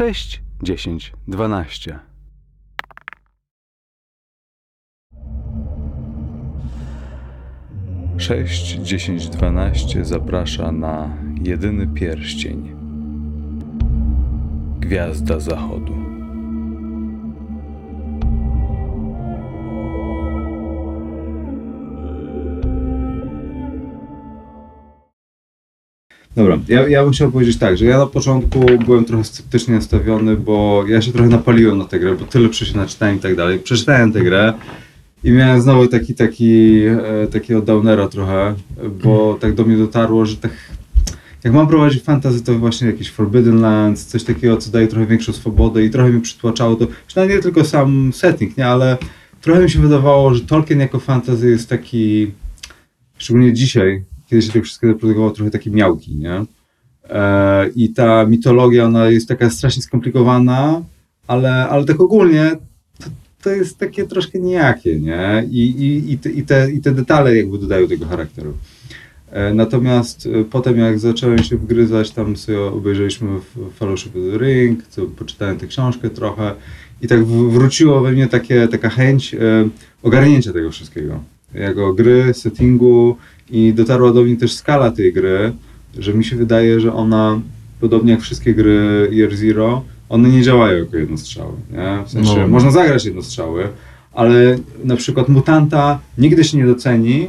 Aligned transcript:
6, 0.00 0.42
10, 0.62 1.12
12. 1.28 1.98
Sześć, 8.18 8.74
dziesięć, 8.74 9.28
dwanaście 9.28 10.04
zaprasza 10.04 10.72
na 10.72 11.16
jedyny 11.42 11.86
pierścień. 11.86 12.76
Gwiazda 14.80 15.40
Zachodu. 15.40 15.99
Dobra, 26.40 26.58
ja, 26.68 26.88
ja 26.88 27.04
bym 27.04 27.12
chciał 27.12 27.32
powiedzieć 27.32 27.56
tak, 27.56 27.78
że 27.78 27.84
ja 27.84 27.98
na 27.98 28.06
początku 28.06 28.60
byłem 28.84 29.04
trochę 29.04 29.24
sceptycznie 29.24 29.74
nastawiony, 29.74 30.36
bo 30.36 30.84
ja 30.88 31.02
się 31.02 31.12
trochę 31.12 31.28
napaliłem 31.28 31.78
na 31.78 31.84
tę 31.84 32.00
grę, 32.00 32.14
bo 32.14 32.24
tyle 32.24 32.52
się 32.52 32.76
naczytałem 32.76 33.16
i 33.16 33.20
tak 33.20 33.36
dalej. 33.36 33.58
Przeczytałem 33.58 34.12
tę 34.12 34.20
grę 34.20 34.52
i 35.24 35.32
miałem 35.32 35.62
znowu 35.62 35.86
taki, 35.86 36.14
taki, 36.14 36.80
e, 37.22 37.26
takiego 37.26 37.62
downera 37.62 38.08
trochę, 38.08 38.54
bo 39.02 39.38
tak 39.40 39.54
do 39.54 39.64
mnie 39.64 39.76
dotarło, 39.76 40.26
że 40.26 40.36
tak 40.36 40.50
jak 41.44 41.52
mam 41.52 41.68
prowadzić 41.68 42.02
fantasy, 42.02 42.44
to 42.44 42.54
właśnie 42.54 42.86
jakieś 42.86 43.10
Forbidden 43.10 43.60
Lands, 43.60 44.06
coś 44.06 44.24
takiego, 44.24 44.56
co 44.56 44.70
daje 44.70 44.88
trochę 44.88 45.06
większą 45.06 45.32
swobodę 45.32 45.84
i 45.84 45.90
trochę 45.90 46.10
mi 46.10 46.20
przytłaczało 46.20 46.76
to, 46.76 46.86
przynajmniej 47.06 47.38
nie 47.38 47.42
tylko 47.42 47.64
sam 47.64 48.12
setting, 48.12 48.56
nie, 48.56 48.66
ale 48.66 48.96
trochę 49.40 49.62
mi 49.62 49.70
się 49.70 49.78
wydawało, 49.78 50.34
że 50.34 50.40
Tolkien 50.40 50.80
jako 50.80 50.98
fantasy 50.98 51.50
jest 51.50 51.68
taki, 51.68 52.30
szczególnie 53.18 53.52
dzisiaj, 53.52 54.04
kiedy 54.30 54.42
się 54.42 54.52
tego 54.52 54.64
wszystkiego 54.64 54.94
produkowało, 54.94 55.30
trochę 55.32 55.50
taki 55.50 55.70
miałki, 55.70 56.16
nie? 56.16 56.44
E, 57.08 57.68
I 57.76 57.88
ta 57.88 58.26
mitologia, 58.26 58.84
ona 58.84 59.10
jest 59.10 59.28
taka 59.28 59.50
strasznie 59.50 59.82
skomplikowana, 59.82 60.82
ale, 61.26 61.68
ale 61.68 61.84
tak 61.84 62.00
ogólnie 62.00 62.56
to, 62.98 63.10
to 63.42 63.50
jest 63.50 63.78
takie 63.78 64.04
troszkę 64.06 64.38
nijakie, 64.38 65.00
nie? 65.00 65.44
I, 65.50 65.60
i, 65.60 66.12
i, 66.12 66.18
te, 66.18 66.30
i, 66.30 66.42
te, 66.42 66.70
I 66.72 66.80
te 66.80 66.92
detale 66.92 67.36
jakby 67.36 67.58
dodają 67.58 67.88
tego 67.88 68.06
charakteru. 68.06 68.52
E, 69.30 69.54
Natomiast 69.54 70.26
e, 70.26 70.44
potem 70.44 70.78
jak 70.78 70.98
zacząłem 70.98 71.42
się 71.42 71.56
wgryzać, 71.56 72.10
tam 72.10 72.36
sobie 72.36 72.60
obejrzeliśmy 72.60 73.28
Fellowship 73.78 74.16
of 74.16 74.22
the 74.32 74.38
Ring, 74.38 74.86
co, 74.88 75.02
poczytałem 75.06 75.58
tę 75.58 75.66
książkę 75.66 76.10
trochę 76.10 76.54
i 77.02 77.08
tak 77.08 77.24
wróciło 77.24 78.00
we 78.00 78.12
mnie 78.12 78.26
takie, 78.26 78.68
taka 78.68 78.90
chęć 78.90 79.36
ogarnięcia 80.02 80.52
tego 80.52 80.70
wszystkiego. 80.70 81.22
Jako 81.54 81.94
gry, 81.94 82.34
settingu 82.34 83.16
i 83.52 83.72
dotarła 83.74 84.12
do 84.12 84.22
mnie 84.22 84.36
też 84.36 84.52
skala 84.52 84.90
tej 84.90 85.12
gry, 85.12 85.52
że 85.98 86.14
mi 86.14 86.24
się 86.24 86.36
wydaje, 86.36 86.80
że 86.80 86.92
ona, 86.94 87.40
podobnie 87.80 88.12
jak 88.12 88.20
wszystkie 88.20 88.54
gry 88.54 89.08
Year 89.12 89.36
Zero, 89.36 89.82
one 90.08 90.28
nie 90.28 90.42
działają 90.42 90.78
jako 90.78 90.96
jednostrzały. 90.96 91.52
Nie? 91.72 92.02
W 92.06 92.10
sensie, 92.10 92.40
No. 92.40 92.48
można 92.48 92.70
zagrać 92.70 93.04
jednostrzały, 93.04 93.68
ale 94.12 94.58
na 94.84 94.96
przykład 94.96 95.28
mutanta 95.28 95.98
nigdy 96.18 96.44
się 96.44 96.58
nie 96.58 96.66
doceni, 96.66 97.26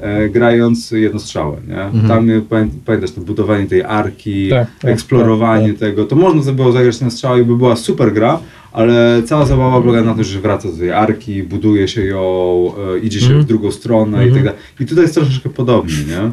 e, 0.00 0.28
grając 0.28 0.90
jednostrzały, 0.90 1.56
nie? 1.68 1.82
Mhm. 1.82 2.08
Tam 2.08 2.30
e, 2.30 2.40
pamię- 2.40 2.68
pamiętasz 2.86 3.10
to 3.10 3.20
budowanie 3.20 3.66
tej 3.66 3.82
arki, 3.82 4.48
Tak, 4.50 4.68
tak, 4.80 4.90
eksplorowanie 4.90 5.68
tak, 5.68 5.78
tego, 5.78 6.04
to 6.04 6.16
można 6.16 6.42
by 6.42 6.52
było 6.52 6.72
zagrać 6.72 7.00
na 7.00 7.10
strzał 7.10 7.38
i 7.38 7.44
by 7.44 7.56
była 7.56 7.76
super 7.76 8.12
gra, 8.12 8.38
ale 8.76 9.22
cała 9.26 9.46
zabawa 9.46 9.80
polega 9.82 10.02
na 10.04 10.14
tym, 10.14 10.24
że 10.24 10.40
wraca 10.40 10.68
do 10.70 10.76
tej 10.76 10.92
arki, 10.92 11.42
buduje 11.42 11.88
się 11.88 12.04
ją, 12.04 12.72
e, 12.94 12.98
idzie 12.98 13.20
się 13.20 13.26
Mhm. 13.26 13.42
w 13.44 13.46
drugą 13.46 13.70
stronę 13.70 14.28
i 14.28 14.32
tak 14.32 14.44
dalej. 14.44 14.60
I 14.80 14.86
tutaj 14.86 15.04
jest 15.04 15.14
troszeczkę 15.14 15.48
podobnie, 15.50 15.94
nie? 16.08 16.18
E, 16.18 16.32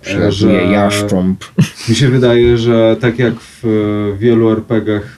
Przelatuje 0.00 0.62
jaszcząb. 0.72 1.44
mi 1.88 1.94
się 1.94 2.08
wydaje, 2.08 2.58
że 2.58 2.96
tak 3.00 3.18
jak 3.18 3.34
w 3.40 3.64
e, 3.64 4.18
wielu 4.18 4.50
RPG-ach, 4.50 5.16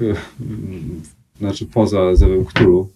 znaczy 1.38 1.66
poza 1.66 2.15
Zewem 2.16 2.44
Cthulhu, 2.44 2.88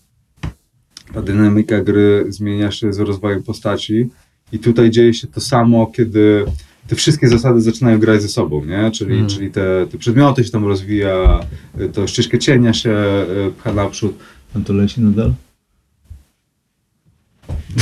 ta 1.15 1.22
dynamika 1.22 1.81
gry 1.81 2.25
zmienia 2.28 2.71
się 2.71 2.92
z 2.92 2.98
rozwojem 2.98 3.42
postaci 3.42 4.09
i 4.53 4.59
tutaj 4.59 4.91
dzieje 4.91 5.15
się 5.15 5.26
to 5.26 5.41
samo, 5.41 5.87
kiedy 5.87 6.44
te 6.88 6.97
wszystkie 6.97 7.28
zasady 7.28 7.60
zaczynają 7.60 7.99
grać 7.99 8.22
ze 8.22 8.28
sobą, 8.28 8.65
nie? 8.65 8.91
Czyli, 8.91 9.12
Mhm. 9.12 9.28
czyli 9.31 9.50
te, 9.50 9.87
te 9.91 9.99
przedmioty 9.99 10.44
się 10.44 10.50
tam 10.50 10.66
rozwija, 10.66 11.41
e, 11.78 11.88
to 11.88 12.06
ścieżkę 12.06 12.38
cienia 12.38 12.72
się 12.72 12.91
e, 12.91 13.26
pcha 13.59 13.72
naprzód. 13.72 14.19
A 14.56 14.60
to 14.60 14.72
leci 14.72 15.00
nadal? 15.00 15.32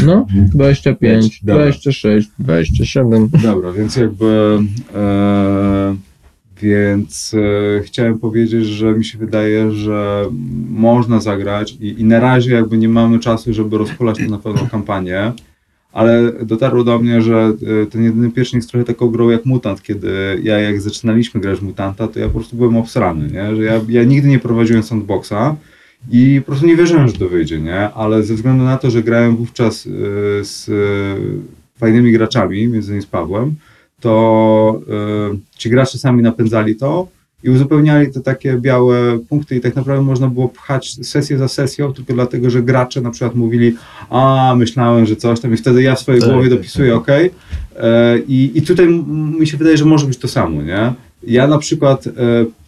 No, 0.07 0.27
25, 0.55 1.41
Dobra. 1.43 1.63
26, 1.65 2.29
27. 2.39 3.29
Dobra, 3.43 3.73
więc 3.73 3.97
jakby. 3.97 4.59
E, 4.95 5.97
więc 6.63 7.35
e, 7.35 7.83
chciałem 7.83 8.19
powiedzieć, 8.19 8.67
że 8.67 8.93
mi 8.95 9.05
się 9.05 9.19
wydaje, 9.19 9.73
że 9.73 10.25
można 10.69 11.21
zagrać 11.21 11.73
i, 11.81 12.01
i 12.01 12.05
na 12.05 12.21
razie 12.21 12.55
jakby 12.55 12.79
nie 12.79 12.89
mamy 12.89 13.19
czasu, 13.19 13.55
żeby 13.55 13.79
rozkulać 13.79 14.19
to 14.19 14.31
na 14.31 14.39
pewną 14.39 14.69
kampanię, 14.69 15.33
ale 15.97 16.33
dotarło 16.33 16.85
do 16.85 16.99
mnie, 16.99 17.23
że 17.23 17.53
e, 17.83 17.87
ten 17.87 18.05
jedyny 18.05 18.31
pierścień 18.31 18.59
jest 18.59 18.71
trochę 18.71 18.85
taką 18.85 19.09
grą 19.09 19.31
jak 19.31 19.45
Mutant, 19.45 19.83
kiedy 19.83 20.41
ja 20.43 20.59
jak 20.59 20.81
zaczynaliśmy 20.81 21.41
grać 21.41 21.61
Mutanta, 21.61 22.09
to 22.09 22.21
ja 22.21 22.27
po 22.27 22.33
prostu 22.33 22.57
byłem 22.57 22.77
obsrany, 22.77 23.29
nie? 23.29 23.57
że 23.57 23.63
ja, 23.63 23.81
ja 23.89 24.05
nigdy 24.05 24.29
nie 24.29 24.39
prowadziłem 24.39 24.83
sandboxa 24.83 25.57
i 26.11 26.41
po 26.41 26.47
prostu 26.47 26.67
nie 26.67 26.77
wierzyłem, 26.77 27.09
że 27.09 27.15
to 27.15 27.29
wyjdzie, 27.29 27.61
nie? 27.61 27.93
ale 27.93 28.23
ze 28.23 28.35
względu 28.35 28.65
na 28.65 28.77
to, 28.77 28.91
że 28.91 29.03
grałem 29.03 29.37
wówczas 29.37 29.87
e, 29.87 29.91
z 30.45 30.69
e, 30.69 31.79
fajnymi 31.79 32.13
graczami, 32.13 32.69
między 32.69 32.89
innymi 32.89 33.03
z 33.03 33.07
Pawłem, 33.07 33.55
to 34.01 34.81
ci 35.57 35.71
gracze 35.71 35.99
sami 35.99 36.23
napędzali 36.23 36.77
to 36.77 37.09
i 37.47 37.51
uzupełniali 37.51 38.13
te 38.13 38.21
takie 38.21 38.59
białe 38.59 39.19
punkty 39.29 39.57
i 39.57 39.61
tak 39.61 39.77
naprawdę 39.77 40.05
można 40.05 40.29
było 40.29 40.49
pchać 40.49 41.07
sesję 41.07 41.39
za 41.39 41.49
sesją, 41.49 41.93
tylko 41.93 42.13
dlatego, 42.13 42.51
że 42.51 42.63
gracze 42.63 43.01
na 43.01 43.11
przykład 43.11 43.35
mówili, 43.35 43.75
a 44.11 44.55
myślałem, 44.57 45.07
że 45.07 45.17
coś 45.17 45.41
tam 45.41 45.55
i 45.55 45.57
wtedy 45.57 45.83
ja 45.83 45.95
w 45.95 46.01
swojej 46.01 46.21
Tak, 46.21 46.31
głowie 46.31 46.49
tak, 46.49 46.59
dopisuję, 46.59 46.91
tak. 46.93 47.01
ok. 47.01 47.09
I, 48.29 48.51
I 48.55 48.63
tutaj 48.63 48.89
mi 49.39 49.47
się 49.47 49.57
wydaje, 49.57 49.77
że 49.77 49.85
może 49.85 50.07
być 50.07 50.19
to 50.19 50.29
samo, 50.29 50.63
nie? 50.63 50.93
Ja 51.23 51.47
na 51.47 51.59
przykład 51.59 52.07
e, 52.07 52.11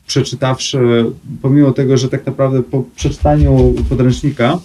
przeczytawszy, 0.07 1.05
pomimo 1.43 1.73
tego, 1.73 1.97
że 1.97 2.09
tak 2.09 2.27
naprawdę 2.27 2.63
po 2.63 2.85
przeczytaniu 2.97 3.75
podręcznika, 3.89 4.59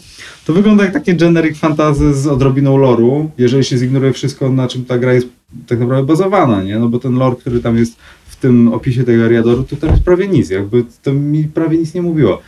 to 0.46 0.54
wygląda 0.54 0.84
jak 0.84 0.94
takie 0.94 1.14
generic 1.14 1.58
fantasy 1.58 2.14
z 2.14 2.28
odrobiną 2.28 2.78
loru, 2.78 3.30
jeżeli 3.38 3.64
się 3.64 3.78
zignoruje 3.78 4.14
wszystko, 4.14 4.50
na 4.50 4.68
czym 4.68 4.86
ta 4.86 4.98
gra 4.98 5.14
jest 5.14 5.28
tak 5.68 5.80
naprawdę 5.80 6.08
bazowana, 6.08 6.64
nie? 6.64 6.80
No 6.80 6.90
bo 6.90 7.00
ten 7.00 7.16
lore, 7.16 7.36
który 7.36 7.60
tam 7.60 7.78
jest 7.78 7.98
w 8.26 8.36
tym 8.36 8.74
opisie 8.74 9.04
tego 9.04 9.26
Ariadoru, 9.26 9.64
to 9.64 9.76
tam 9.76 9.90
jest 9.90 10.04
prawie 10.04 10.28
nic, 10.28 10.50
jakby 10.50 10.86
to 11.04 11.14
mi 11.14 11.44
prawie 11.44 11.78
nic 11.78 11.94
nie 11.94 12.02
mówiło. 12.02 12.42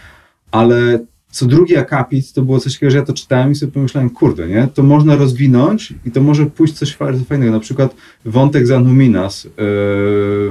Ale 0.51 0.99
co 1.29 1.45
drugi 1.45 1.77
akapit 1.77 2.33
to 2.33 2.41
było 2.41 2.59
coś 2.59 2.73
takiego, 2.73 2.91
że 2.91 2.97
ja 2.97 3.05
to 3.05 3.13
czytałem 3.13 3.51
i 3.51 3.55
sobie 3.55 3.71
pomyślałem, 3.71 4.09
kurde, 4.09 4.47
nie? 4.47 4.67
To 4.73 4.83
można 4.83 5.16
rozwinąć 5.16 5.93
i 6.05 6.11
to 6.11 6.21
może 6.21 6.45
pójść 6.45 6.73
coś 6.73 6.97
fajnego. 7.27 7.51
Na 7.51 7.59
przykład 7.59 7.95
wątek 8.25 8.67
Zanuminas 8.67 9.43
yy, 9.43 9.51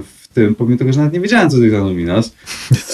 w 0.03 0.24
tym, 0.34 0.55
pomimo 0.55 0.78
tego, 0.78 0.93
że 0.93 0.99
nawet 0.99 1.15
nie 1.15 1.21
wiedziałem, 1.21 1.50
co 1.50 1.56
to 1.56 1.62
jest 1.62 1.77
Zanuminas, 1.77 2.34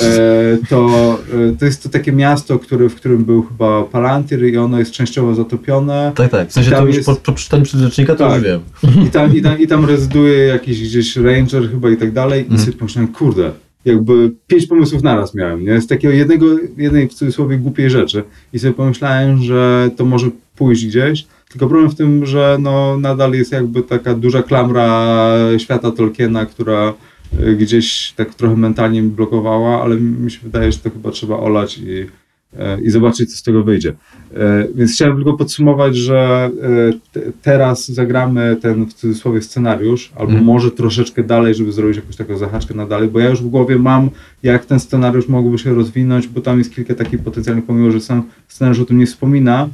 e, 0.00 0.58
to, 0.68 1.18
e, 1.52 1.56
to 1.58 1.64
jest 1.64 1.82
to 1.82 1.88
takie 1.88 2.12
miasto, 2.12 2.58
które, 2.58 2.88
w 2.88 2.94
którym 2.94 3.24
był 3.24 3.42
chyba 3.42 3.82
Palantir 3.84 4.44
i 4.46 4.56
ono 4.56 4.78
jest 4.78 4.90
częściowo 4.92 5.34
zatopione. 5.34 6.12
Tak, 6.14 6.30
tak. 6.30 6.48
W 6.48 6.52
sensie 6.52 6.70
to 6.70 6.86
już 6.86 6.96
jest- 6.96 7.06
po, 7.08 7.16
po 7.16 7.32
przeczytaniu 7.32 7.64
to 8.06 8.14
Tak. 8.14 8.32
już 8.34 8.44
wiem. 8.44 8.60
I 9.06 9.10
tam, 9.10 9.36
i, 9.36 9.42
tam, 9.42 9.58
I 9.58 9.66
tam 9.66 9.84
rezyduje 9.84 10.38
jakiś 10.38 10.82
gdzieś 10.82 11.16
ranger 11.16 11.70
chyba 11.70 11.90
i 11.90 11.96
tak 11.96 12.12
dalej. 12.12 12.40
I 12.40 12.44
Mhm. 12.44 12.60
sobie 12.60 12.72
pomyślałem, 12.72 13.12
kurde, 13.12 13.50
jakby 13.84 14.30
pięć 14.46 14.66
pomysłów 14.66 15.02
naraz 15.02 15.34
miałem, 15.34 15.64
nie? 15.64 15.80
Z 15.80 15.86
takiego 15.86 16.14
jednego, 16.14 16.46
jednej 16.76 17.08
w 17.08 17.14
cudzysłowie 17.14 17.56
głupiej 17.58 17.90
rzeczy. 17.90 18.22
I 18.52 18.58
sobie 18.58 18.74
pomyślałem, 18.74 19.42
że 19.42 19.90
to 19.96 20.04
może 20.04 20.30
pójść 20.56 20.86
gdzieś. 20.86 21.26
Tylko 21.48 21.66
problem 21.68 21.90
w 21.90 21.94
tym, 21.94 22.26
że 22.26 22.56
no, 22.60 22.96
nadal 23.00 23.32
jest 23.32 23.52
jakby 23.52 23.82
taka 23.82 24.14
duża 24.14 24.42
klamra 24.42 25.06
świata 25.58 25.90
Tolkiena, 25.90 26.46
która 26.46 26.94
gdzieś 27.58 28.12
tak 28.16 28.34
trochę 28.34 28.56
mentalnie 28.56 29.02
mi 29.02 29.08
blokowała, 29.08 29.82
ale 29.82 29.96
mi 29.96 30.30
się 30.30 30.38
wydaje, 30.42 30.72
że 30.72 30.78
to 30.78 30.90
chyba 30.90 31.10
trzeba 31.10 31.36
olać 31.38 31.78
i, 31.78 32.06
e, 32.58 32.80
i 32.80 32.90
zobaczyć, 32.90 33.30
co 33.30 33.36
z 33.36 33.42
tego 33.42 33.62
wyjdzie. 33.64 33.94
E, 34.36 34.66
Więc 34.74 34.92
chciałem 34.94 35.16
tylko 35.16 35.32
podsumować, 35.36 35.96
że 35.96 36.50
te, 37.12 37.20
teraz 37.42 37.88
zagramy 37.88 38.56
ten 38.62 38.86
w 38.86 38.94
cudzysłowie 38.94 39.42
scenariusz, 39.42 40.10
albo 40.14 40.30
Mhm. 40.32 40.44
może 40.44 40.70
troszeczkę 40.70 41.22
dalej, 41.22 41.54
żeby 41.54 41.72
zrobić 41.72 41.96
jakąś 41.96 42.16
taką 42.16 42.36
zahaczkę 42.36 42.74
na 42.74 42.86
dalej, 42.86 43.08
bo 43.08 43.20
ja 43.20 43.28
już 43.30 43.42
w 43.42 43.48
głowie 43.48 43.78
mam, 43.78 44.10
jak 44.42 44.64
ten 44.66 44.80
scenariusz 44.80 45.28
mógłby 45.28 45.58
się 45.58 45.74
rozwinąć, 45.74 46.26
bo 46.28 46.40
tam 46.40 46.58
jest 46.58 46.74
kilka 46.74 46.94
takich 46.94 47.20
potencjalnych, 47.22 47.64
pomimo 47.64 47.90
że 47.90 48.00
sam 48.00 48.22
scenariusz 48.48 48.80
o 48.80 48.84
tym 48.84 48.98
nie 48.98 49.06
wspomina, 49.06 49.68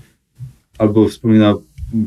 albo 0.79 1.09
wspomina 1.09 1.55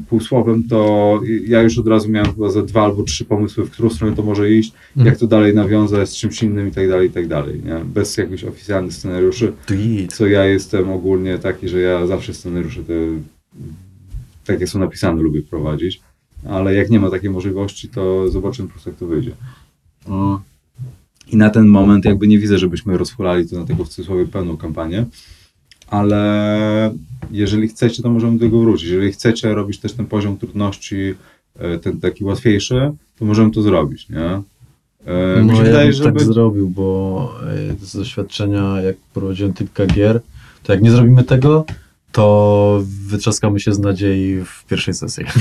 półsłowem, 0.09 0.63
to 0.63 1.21
ja 1.47 1.61
już 1.61 1.77
od 1.77 1.87
razu 1.87 2.09
miałem 2.09 2.33
chyba 2.33 2.49
za 2.49 2.61
dwa 2.63 2.83
albo 2.83 3.03
trzy 3.03 3.25
pomysły, 3.25 3.65
w 3.65 3.71
którą 3.71 3.89
stronę 3.89 4.15
to 4.15 4.23
może 4.23 4.51
iść, 4.51 4.73
Mhm. 4.89 5.05
jak 5.07 5.17
to 5.19 5.27
dalej 5.27 5.55
nawiązać 5.55 6.09
z 6.09 6.15
czymś 6.15 6.43
innym 6.43 6.67
i 6.67 6.71
tak 6.71 6.89
dalej, 6.89 7.07
i 7.07 7.11
tak 7.11 7.27
dalej, 7.27 7.61
nie? 7.65 7.85
Bez 7.85 8.17
jakichś 8.17 8.43
oficjalnych 8.43 8.93
scenariuszy 8.93 9.53
Tweet. 9.65 10.13
co 10.13 10.27
ja 10.27 10.45
jestem 10.45 10.89
ogólnie 10.89 11.37
taki, 11.39 11.69
że 11.69 11.79
ja 11.79 12.07
zawsze 12.07 12.33
scenariusze 12.33 12.83
te, 12.83 12.93
takie 14.45 14.67
są 14.67 14.79
napisane, 14.79 15.21
lubię 15.21 15.41
prowadzić, 15.41 16.01
ale 16.49 16.75
jak 16.75 16.89
nie 16.89 16.99
ma 16.99 17.09
takiej 17.09 17.29
możliwości, 17.29 17.89
to 17.89 18.29
zobaczymy 18.29 18.67
po 18.67 18.71
prostu 18.73 18.89
jak 18.89 18.99
to 18.99 19.07
wyjdzie. 19.07 19.31
Mm. 20.07 20.37
I 21.31 21.37
na 21.37 21.49
ten 21.49 21.67
moment 21.67 22.05
jakby 22.05 22.27
nie 22.27 22.39
widzę, 22.39 22.57
żebyśmy 22.57 22.97
rozhulali 22.97 23.49
to 23.49 23.59
na 23.59 23.65
taką 23.65 23.83
w 23.83 23.89
cudzysłowie 23.89 24.25
pełną 24.25 24.57
kampanię, 24.57 25.05
ale 25.89 26.93
jeżeli 27.31 27.67
chcecie, 27.67 28.03
to 28.03 28.09
możemy 28.09 28.37
do 28.37 28.45
tego 28.45 28.59
wrócić. 28.59 28.89
Jeżeli 28.89 29.11
chcecie 29.11 29.53
robić 29.53 29.79
też 29.79 29.93
ten 29.93 30.05
poziom 30.05 30.37
trudności, 30.37 31.15
e, 31.59 31.79
ten 31.79 31.99
taki 31.99 32.23
łatwiejszy, 32.23 32.91
to 33.19 33.25
możemy 33.25 33.51
to 33.51 33.61
zrobić, 33.61 34.09
nie? 34.09 34.41
E, 35.05 35.41
mi 35.41 35.47
No 35.47 35.53
się 35.53 35.59
ja 35.59 35.65
wydaje, 35.65 35.85
bym 35.89 35.93
żeby... 35.93 36.19
tak 36.19 36.27
zrobił, 36.27 36.69
bo 36.69 37.31
e, 37.81 37.85
z 37.85 37.95
doświadczenia, 37.97 38.81
jak 38.81 38.95
prowadziłem 39.13 39.53
typka 39.53 39.85
gier, 39.85 40.21
to 40.63 40.73
jak 40.73 40.81
nie 40.81 40.91
zrobimy 40.91 41.23
tego, 41.23 41.65
to 42.11 42.83
wytrzaskamy 43.07 43.59
się 43.59 43.73
z 43.73 43.79
nadziei 43.79 44.41
w 44.45 44.65
pierwszej 44.65 44.93
sesji. 44.93 45.25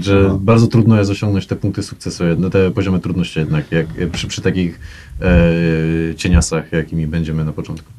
Że 0.00 0.24
No. 0.28 0.38
bardzo 0.38 0.66
trudno 0.66 0.98
jest 0.98 1.10
osiągnąć 1.10 1.46
te 1.46 1.56
punkty 1.56 1.82
sukcesu, 1.82 2.24
te 2.52 2.70
poziomy 2.70 3.00
trudności 3.00 3.38
jednak, 3.38 3.72
jak 3.72 3.86
przy, 4.12 4.26
przy 4.28 4.42
takich 4.42 4.80
e, 5.20 6.14
cieniasach, 6.16 6.72
jakimi 6.72 7.06
będziemy 7.06 7.44
na 7.44 7.52
początku. 7.52 7.92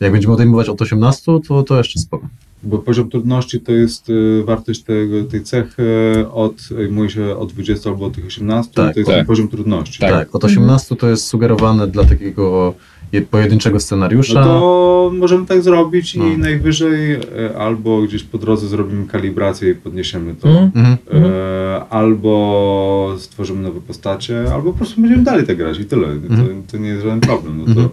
Jak 0.00 0.12
będziemy 0.12 0.34
odejmować 0.34 0.68
od 0.68 0.82
18, 0.82 1.32
to, 1.48 1.62
to 1.62 1.78
jeszcze 1.78 2.00
spoko. 2.00 2.26
Bo 2.62 2.78
poziom 2.78 3.10
trudności 3.10 3.60
to 3.60 3.72
jest 3.72 4.08
y, 4.10 4.42
wartość 4.44 4.82
tego, 4.82 5.24
tej 5.24 5.42
cechy 5.42 5.84
od, 6.32 6.54
mówi 6.90 7.10
się 7.10 7.36
od 7.36 7.52
20 7.52 7.90
albo 7.90 8.06
od 8.06 8.14
tych 8.14 8.26
18, 8.26 8.72
Tak, 8.74 8.94
to 8.94 9.00
jest 9.00 9.06
tak. 9.10 9.16
ten 9.18 9.26
poziom 9.26 9.48
trudności. 9.48 9.98
Tak. 10.00 10.10
Tak, 10.10 10.34
od 10.34 10.44
18 10.44 10.96
to 10.96 11.08
jest 11.08 11.26
sugerowane 11.26 11.86
dla 11.86 12.04
takiego 12.04 12.74
je- 13.12 13.22
pojedynczego 13.22 13.80
scenariusza. 13.80 14.40
No 14.40 14.44
to 14.46 15.12
możemy 15.14 15.46
tak 15.46 15.62
zrobić 15.62 16.14
No. 16.16 16.26
i 16.26 16.38
najwyżej 16.38 17.12
e, 17.12 17.20
albo 17.58 18.02
gdzieś 18.02 18.22
po 18.22 18.38
drodze 18.38 18.68
zrobimy 18.68 19.06
kalibrację 19.06 19.70
i 19.70 19.74
podniesiemy 19.74 20.34
to. 20.34 20.48
Mhm. 20.48 20.96
Mhm. 21.10 21.32
E, 21.32 21.84
albo 21.90 23.14
stworzymy 23.18 23.62
nowe 23.62 23.80
postacie, 23.80 24.44
albo 24.54 24.72
po 24.72 24.78
prostu 24.78 25.00
będziemy 25.00 25.22
dalej 25.22 25.46
tak 25.46 25.56
grać 25.56 25.78
i 25.78 25.84
tyle. 25.84 26.06
To, 26.08 26.12
Mhm. 26.34 26.62
to 26.70 26.78
nie 26.78 26.88
jest 26.88 27.02
żaden 27.02 27.20
problem. 27.20 27.58
No 27.58 27.64
to 27.64 27.70
Mhm. 27.70 27.88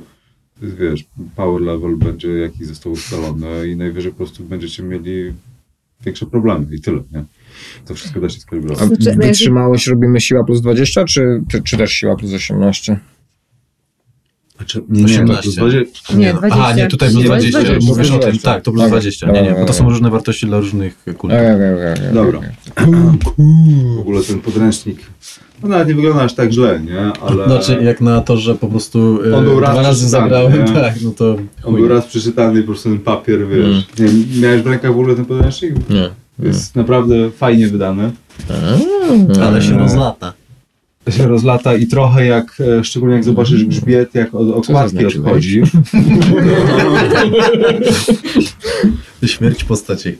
Wiesz, 0.61 1.05
power 1.35 1.61
level 1.61 1.95
będzie 1.97 2.27
jakiś 2.29 2.67
został 2.67 2.91
ustalony 2.91 3.67
i 3.67 3.75
najwyżej 3.75 4.11
po 4.11 4.17
prostu 4.17 4.43
będziecie 4.43 4.83
mieli 4.83 5.33
większe 6.05 6.25
problemy 6.25 6.75
i 6.75 6.81
tyle, 6.81 7.03
nie? 7.11 7.23
To 7.85 7.95
wszystko 7.95 8.21
da 8.21 8.29
się 8.29 8.37
A 8.37 8.41
skalibrować. 8.41 8.87
Znaczy, 8.87 8.95
jeżeli- 8.99 9.17
wytrzymałość 9.27 9.87
robimy 9.87 10.21
siła 10.21 10.43
plus 10.43 10.61
20, 10.61 11.05
czy, 11.05 11.43
czy, 11.49 11.61
czy 11.63 11.77
też 11.77 11.91
siła 11.91 12.15
plus 12.15 12.33
18? 12.33 12.99
Znaczy, 14.57 14.81
nie, 14.89 14.99
nie, 15.03 15.05
18. 15.05 15.51
to 15.51 15.61
będzie, 15.61 15.85
Nie, 16.15 16.33
no. 16.33 16.39
20. 16.39 16.59
Aha, 16.61 16.73
nie, 16.73 16.87
tutaj 16.87 17.09
plus 17.09 17.21
Nie, 17.21 17.25
20. 17.25 17.59
20. 17.59 17.87
Mówisz 17.87 18.07
o 18.07 18.11
tym, 18.11 18.21
20. 18.21 18.53
tak, 18.53 18.63
to 18.63 18.71
plus 18.71 18.83
Dobra, 18.83 18.99
20. 18.99 19.31
Nie, 19.31 19.41
nie, 19.41 19.55
bo 19.59 19.65
to 19.65 19.73
są 19.73 19.89
różne 19.89 20.09
wartości 20.09 20.45
dla 20.45 20.59
różnych 20.59 21.03
kultur. 21.03 21.39
Dobra. 22.13 22.39
w 23.95 23.99
ogóle 23.99 24.23
ten 24.23 24.39
podręcznik, 24.39 24.99
no 25.63 25.69
nawet 25.69 25.87
nie 25.87 25.95
wygląda 25.95 26.23
aż 26.23 26.33
tak 26.35 26.51
źle, 26.51 26.79
nie? 26.79 26.99
Ale 27.21 27.45
Znaczy, 27.45 27.83
jak 27.83 28.01
na 28.01 28.21
to, 28.21 28.37
że 28.37 28.55
po 28.55 28.67
prostu 28.67 29.19
e, 29.31 29.35
On 29.37 29.43
był 29.43 29.59
raz 29.59 29.71
dwa 29.71 29.81
razy 29.81 30.07
przeczytany, 30.07 30.29
zagrałem, 30.29 30.65
nie? 30.65 30.81
tak, 30.81 30.93
no 31.01 31.11
to 31.11 31.35
on 31.63 31.75
był 31.75 31.87
raz 31.87 32.05
przeczytany 32.05 32.59
i 32.59 32.63
po 32.63 32.67
prostu 32.67 32.89
ten 32.89 32.99
papier, 32.99 33.47
wiesz. 33.47 33.87
Nie, 33.99 34.41
miałeś 34.41 34.61
w 34.61 34.67
rękach 34.67 34.91
w 34.93 34.99
ogóle 34.99 35.15
ten 35.15 35.25
podręcznik? 35.25 35.73
Nie. 35.89 36.09
Jest 36.39 36.75
naprawdę 36.75 37.31
fajnie 37.31 37.67
wydany. 37.67 38.11
Ale 39.41 39.61
się 39.61 39.77
rozlata. 39.77 40.33
Się 41.11 41.27
rozlata 41.27 41.75
i 41.75 41.87
trochę 41.87 42.25
jak, 42.25 42.57
e, 42.79 42.83
szczególnie 42.83 43.15
jak 43.15 43.23
zobaczysz 43.23 43.65
grzbiet, 43.65 44.15
jak 44.15 44.35
od 44.35 44.49
okładki 44.55 44.89
znaczyłeś? 44.91 45.15
odchodzi. 45.17 45.61
Śmierć 49.25 49.63
postaci. 49.63 50.17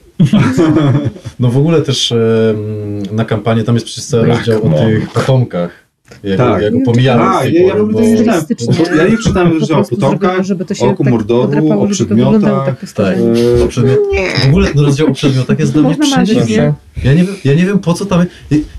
No 1.39 1.49
w 1.51 1.57
ogóle 1.57 1.81
też 1.81 2.13
na 3.11 3.25
kampanię 3.25 3.63
tam 3.63 3.75
jest 3.75 3.85
przecież 3.85 4.05
cały 4.05 4.23
Black 4.23 4.37
rozdział 4.37 4.65
o 4.65 4.69
Moon. 4.69 4.85
tych 4.87 5.09
potomkach. 5.09 5.71
Jak, 6.23 6.37
Tak. 6.37 6.61
jak 6.61 6.73
pomijamy 6.85 7.23
A, 7.23 7.39
tej 7.41 7.53
ja, 7.53 7.61
ja 7.61 7.67
pory, 7.71 7.83
w 7.83 7.89
ogóle 7.89 7.93
bo- 7.93 7.99
to 7.99 8.05
nie 8.05 8.17
czytałem. 8.55 8.97
Ja 8.97 9.07
nie 9.07 9.17
czytałem 9.17 9.59
że 9.65 9.77
o 9.77 9.83
potomkach, 9.83 10.31
żeby, 10.31 10.43
żeby 10.43 10.65
to 10.65 10.73
się 10.73 10.85
o 10.85 10.89
tak 10.93 10.99
mordoru, 11.09 11.41
podrapało, 11.43 11.83
o 11.83 11.87
przedmiotach. 11.87 12.65
tak 12.95 13.17
e, 13.59 13.63
O 13.63 13.67
przedmiot... 13.67 13.99
W 14.45 14.47
ogóle 14.47 14.67
ten 14.67 14.79
rozdział 14.79 15.07
o 15.07 15.11
przedmiotach 15.13 15.59
jest 15.59 15.73
dla 15.73 15.81
mnie 15.81 15.95
nie? 16.49 16.73
Ja 17.03 17.13
nie, 17.13 17.23
wiem, 17.23 17.35
ja 17.45 17.53
nie 17.53 17.65
wiem 17.65 17.79
po 17.79 17.93
co 17.93 18.05
tam 18.05 18.25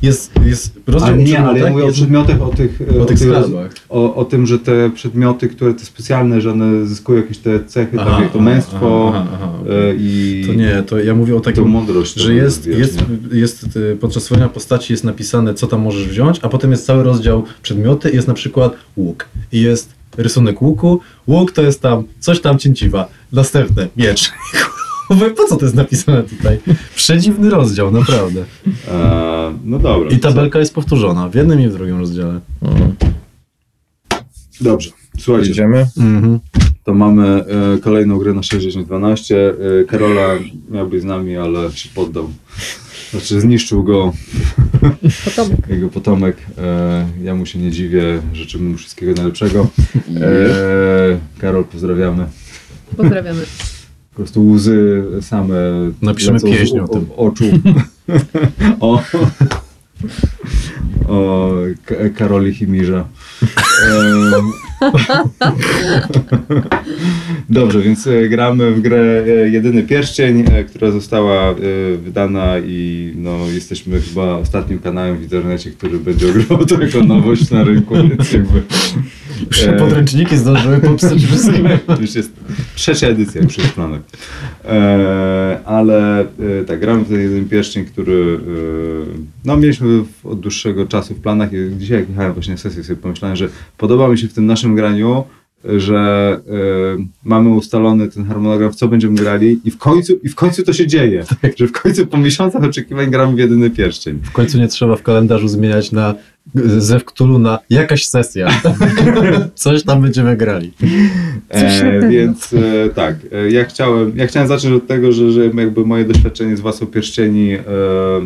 jest, 0.02 0.32
jest 0.46 0.72
rozdział 0.86 1.14
Ale 1.14 1.22
o 1.22 1.26
nie, 1.26 1.38
ale 1.38 1.58
ja 1.58 1.64
przedmiotach 1.64 1.72
mówię 1.72 1.84
o 1.84 1.86
jest 1.86 1.98
przedmiotach, 1.98 2.42
o 2.42 2.48
tych, 2.48 2.80
e, 2.96 3.02
o 3.02 3.04
tych 3.04 3.18
skarbach. 3.18 3.72
o, 3.88 4.14
o 4.14 4.24
tym, 4.24 4.46
że 4.46 4.58
te 4.58 4.90
przedmioty, 4.90 5.48
które 5.48 5.74
te 5.74 5.84
specjalne, 5.84 6.40
że 6.40 6.52
one 6.52 6.86
zyskują 6.86 7.20
jakieś 7.20 7.38
te 7.38 7.64
cechy, 7.64 7.96
Aha, 8.00 8.10
tam 8.10 8.22
jak 8.22 8.32
to 8.32 8.40
męstwo 8.40 9.12
aha, 9.14 9.26
aha, 9.34 9.52
e, 9.70 9.94
i 9.98 10.44
To 10.46 10.54
nie, 10.54 10.82
to 10.82 10.98
ja 10.98 11.14
mówię 11.14 11.36
o 11.36 11.40
takim 11.40 11.68
mądrość. 11.68 12.14
że 12.14 12.34
jest, 12.34 12.66
jest, 12.66 13.04
jest 13.32 13.76
y, 13.76 13.96
podczas 14.00 14.22
stworzenia 14.22 14.48
postaci 14.48 14.92
jest 14.92 15.04
napisane, 15.04 15.54
co 15.54 15.66
tam 15.66 15.80
możesz 15.80 16.08
wziąć, 16.08 16.40
a 16.42 16.48
potem 16.48 16.70
jest 16.70 16.86
cały 16.86 17.02
rozdział 17.02 17.44
przedmioty 17.62 18.10
jest 18.10 18.28
na 18.28 18.34
przykład 18.34 18.72
łuk. 18.96 19.28
I 19.52 19.60
jest 19.60 19.98
rysunek 20.16 20.62
łuku. 20.62 21.00
Łuk 21.26 21.52
to 21.52 21.62
jest 21.62 21.82
tam 21.82 22.04
coś 22.20 22.40
tam 22.40 22.58
cięciwa. 22.58 23.08
Następne, 23.32 23.88
miecz. 23.96 24.30
Mówię, 25.10 25.30
po 25.30 25.44
co 25.44 25.56
to 25.56 25.64
jest 25.64 25.74
napisane 25.76 26.22
tutaj? 26.22 26.58
Przedziwny 26.94 27.50
rozdział, 27.50 27.90
naprawdę. 27.90 28.44
E, 28.88 29.54
no 29.64 29.78
dobra. 29.78 30.10
I 30.10 30.18
tabelka 30.18 30.58
jest 30.58 30.74
powtórzona 30.74 31.28
w 31.28 31.34
jednym 31.34 31.60
i 31.60 31.68
w 31.68 31.72
drugim 31.72 31.98
rozdziale. 31.98 32.40
Mhm. 32.62 32.94
Dobrze, 34.60 34.90
słuchajcie, 35.18 35.50
Idziemy? 35.50 35.86
Mhm. 35.98 36.38
to 36.84 36.94
mamy 36.94 37.44
e, 37.74 37.78
kolejną 37.78 38.18
grę 38.18 38.32
na 38.34 38.40
6.10.12. 38.40 39.34
E, 39.34 39.84
Karola 39.84 40.28
miał 40.70 40.88
być 40.88 41.02
z 41.02 41.04
nami, 41.04 41.36
ale 41.36 41.72
się 41.72 41.88
poddał. 41.94 42.30
Znaczy 43.10 43.40
zniszczył 43.40 43.84
go 43.84 44.12
Potomek. 45.24 45.68
jego 45.68 45.88
potomek. 45.88 46.36
E, 46.58 47.06
ja 47.22 47.34
mu 47.34 47.46
się 47.46 47.58
nie 47.58 47.70
dziwię, 47.70 48.22
życzymy 48.32 48.70
mu 48.70 48.76
wszystkiego 48.76 49.12
najlepszego. 49.12 49.66
E, 50.16 51.18
Karol, 51.40 51.64
pozdrawiamy. 51.64 52.26
Pozdrawiamy. 52.96 53.40
Po 54.18 54.22
prostu 54.22 54.50
łzy 54.50 55.04
same 55.20 55.54
Napiszemy 56.02 56.40
pieśń 56.40 56.78
o 56.78 56.88
tym. 56.88 57.06
oczu. 57.16 57.44
o, 58.80 59.02
o 61.08 61.52
K- 61.84 61.94
Karoli 62.16 62.54
Chimirza. 62.54 63.04
Em, 63.88 64.42
Dobrze, 67.50 67.80
więc 67.82 68.06
e, 68.06 68.28
gramy 68.28 68.72
w 68.72 68.80
grę 68.80 69.24
e, 69.28 69.48
Jedyny 69.48 69.82
Pierścień, 69.82 70.44
e, 70.52 70.64
która 70.64 70.90
została 70.90 71.54
wydana 72.02 72.58
i 72.58 73.12
no, 73.16 73.36
jesteśmy 73.54 74.00
chyba 74.00 74.22
ostatnim 74.36 74.78
kanałem 74.78 75.16
w 75.16 75.22
internecie, 75.22 75.70
który 75.70 75.98
będzie 75.98 76.28
ogrywał 76.30 76.66
to 76.66 76.80
jako 76.82 77.00
nowość 77.04 77.50
na 77.50 77.64
rynku, 77.64 77.94
więc 77.94 78.32
jakby 78.32 78.62
Już 79.46 79.60
się 79.60 79.72
podręczniki 79.72 80.36
zdążyły 80.36 80.78
popsuć 80.90 81.24
wszystko. 81.24 81.58
już 82.00 82.14
jest 82.14 82.32
trzecia 82.74 83.06
edycja 83.06 83.42
już 83.42 83.58
jest 83.58 83.70
w 83.70 83.74
planach. 83.74 84.00
E, 84.64 85.60
ale 85.64 86.20
e, 86.20 86.64
tak, 86.66 86.80
gramy 86.80 87.04
w 87.04 87.08
ten 87.08 87.20
jeden 87.20 87.48
pierścień, 87.48 87.84
który 87.84 88.40
e, 89.14 89.18
no, 89.44 89.56
mieliśmy 89.56 89.88
w, 90.02 90.26
od 90.26 90.40
dłuższego 90.40 90.86
czasu 90.86 91.14
w 91.14 91.20
planach 91.20 91.52
i 91.52 91.78
dzisiaj 91.78 92.00
jak 92.00 92.08
jechałem 92.08 92.32
właśnie 92.32 92.54
na 92.54 92.58
sesję 92.58 92.84
sobie 92.84 92.96
pomyślałem, 92.96 93.36
że 93.36 93.48
podoba 93.78 94.08
mi 94.08 94.18
się 94.18 94.28
w 94.28 94.34
tym 94.34 94.46
naszym 94.46 94.74
graniu, 94.74 95.24
że 95.64 96.40
e, 96.46 97.04
mamy 97.24 97.50
ustalony 97.50 98.08
ten 98.08 98.24
harmonogram, 98.24 98.72
w 98.72 98.76
co 98.76 98.88
będziemy 98.88 99.14
grali 99.14 99.60
i 99.64 99.70
w 99.70 99.78
końcu, 99.78 100.18
i 100.22 100.28
w 100.28 100.34
końcu 100.34 100.62
to 100.62 100.72
się 100.72 100.86
dzieje, 100.86 101.24
że 101.58 101.66
w 101.66 101.72
końcu 101.72 102.06
po 102.06 102.18
miesiącach 102.18 102.64
oczekiwań 102.64 103.10
gramy 103.10 103.36
w 103.36 103.38
jedyny 103.38 103.70
pierścień. 103.70 104.18
W 104.22 104.32
końcu 104.32 104.58
nie 104.58 104.68
trzeba 104.68 104.96
w 104.96 105.02
kalendarzu 105.02 105.48
zmieniać 105.48 105.92
na 105.92 106.14
Zew 106.78 107.04
Cthulhu 107.04 107.38
na 107.38 107.58
jakaś 107.70 108.04
sesja. 108.04 108.48
Coś 109.54 109.82
tam 109.82 110.02
będziemy 110.02 110.36
grali. 110.36 110.72
E, 111.48 112.08
więc 112.08 112.52
e, 112.52 112.88
tak, 112.94 113.16
e, 113.32 113.50
ja 113.50 113.64
chciałem, 113.64 114.12
ja 114.16 114.26
chciałem 114.26 114.48
zacząć 114.48 114.74
od 114.74 114.86
tego, 114.86 115.12
że, 115.12 115.32
że 115.32 115.44
jakby 115.44 115.86
moje 115.86 116.04
doświadczenie 116.04 116.56
z 116.56 116.60
Władcą 116.60 116.86
Pierścieni, 116.86 117.52
e, 117.52 117.60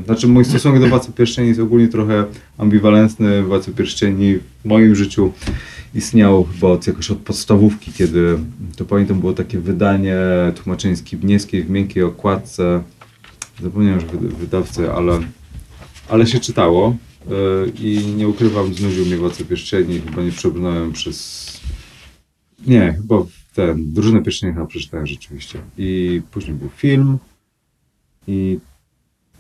znaczy 0.05 0.29
mój 0.29 0.45
stosunek 0.45 0.81
do 0.81 0.89
Władcy 0.89 1.13
Pierścieni 1.13 1.49
jest 1.49 1.61
ogólnie 1.61 1.89
trochę 1.89 2.25
ambiwalentny. 2.59 3.43
Władcy 3.43 3.73
Pierścieni 3.73 4.39
w 4.65 4.69
moim 4.69 4.95
życiu 4.95 5.33
istniał 5.95 6.45
chyba 6.45 6.69
od, 6.69 6.87
jakoś 6.87 7.11
od 7.11 7.19
podstawówki, 7.19 7.93
kiedy 7.93 8.39
to 8.77 8.85
pamiętam 8.85 9.21
było 9.21 9.33
takie 9.33 9.59
wydanie 9.59 10.17
tłumaczenie 10.63 10.97
Skibniewskiej 10.97 11.63
w 11.65 11.71
miękkiej 11.71 12.03
okładce. 12.03 12.83
Zapomniałem 13.63 14.01
już 14.01 14.11
wyda- 14.11 14.37
wydawcy, 14.37 14.93
ale, 14.93 15.21
ale 16.09 16.27
się 16.27 16.41
czytało. 16.41 16.97
e, 17.27 17.33
I 17.69 18.07
nie 18.17 18.29
ukrywam, 18.29 18.75
znudził 18.75 19.07
mnie 19.07 19.17
Władca 19.17 19.45
Pierścieni, 19.45 20.01
chyba 20.01 20.23
nie 20.23 20.33
przebrnąłem 20.33 20.93
przez 20.93 21.43
nie, 22.67 22.93
chyba 22.93 23.17
ten, 23.55 23.93
drużynę 23.93 24.23
pierścienia 24.23 24.67
przeczytałem 24.67 25.07
rzeczywiście. 25.07 25.59
I 25.79 26.21
później 26.31 26.57
był 26.57 26.69
film 26.69 27.19
i 28.29 28.59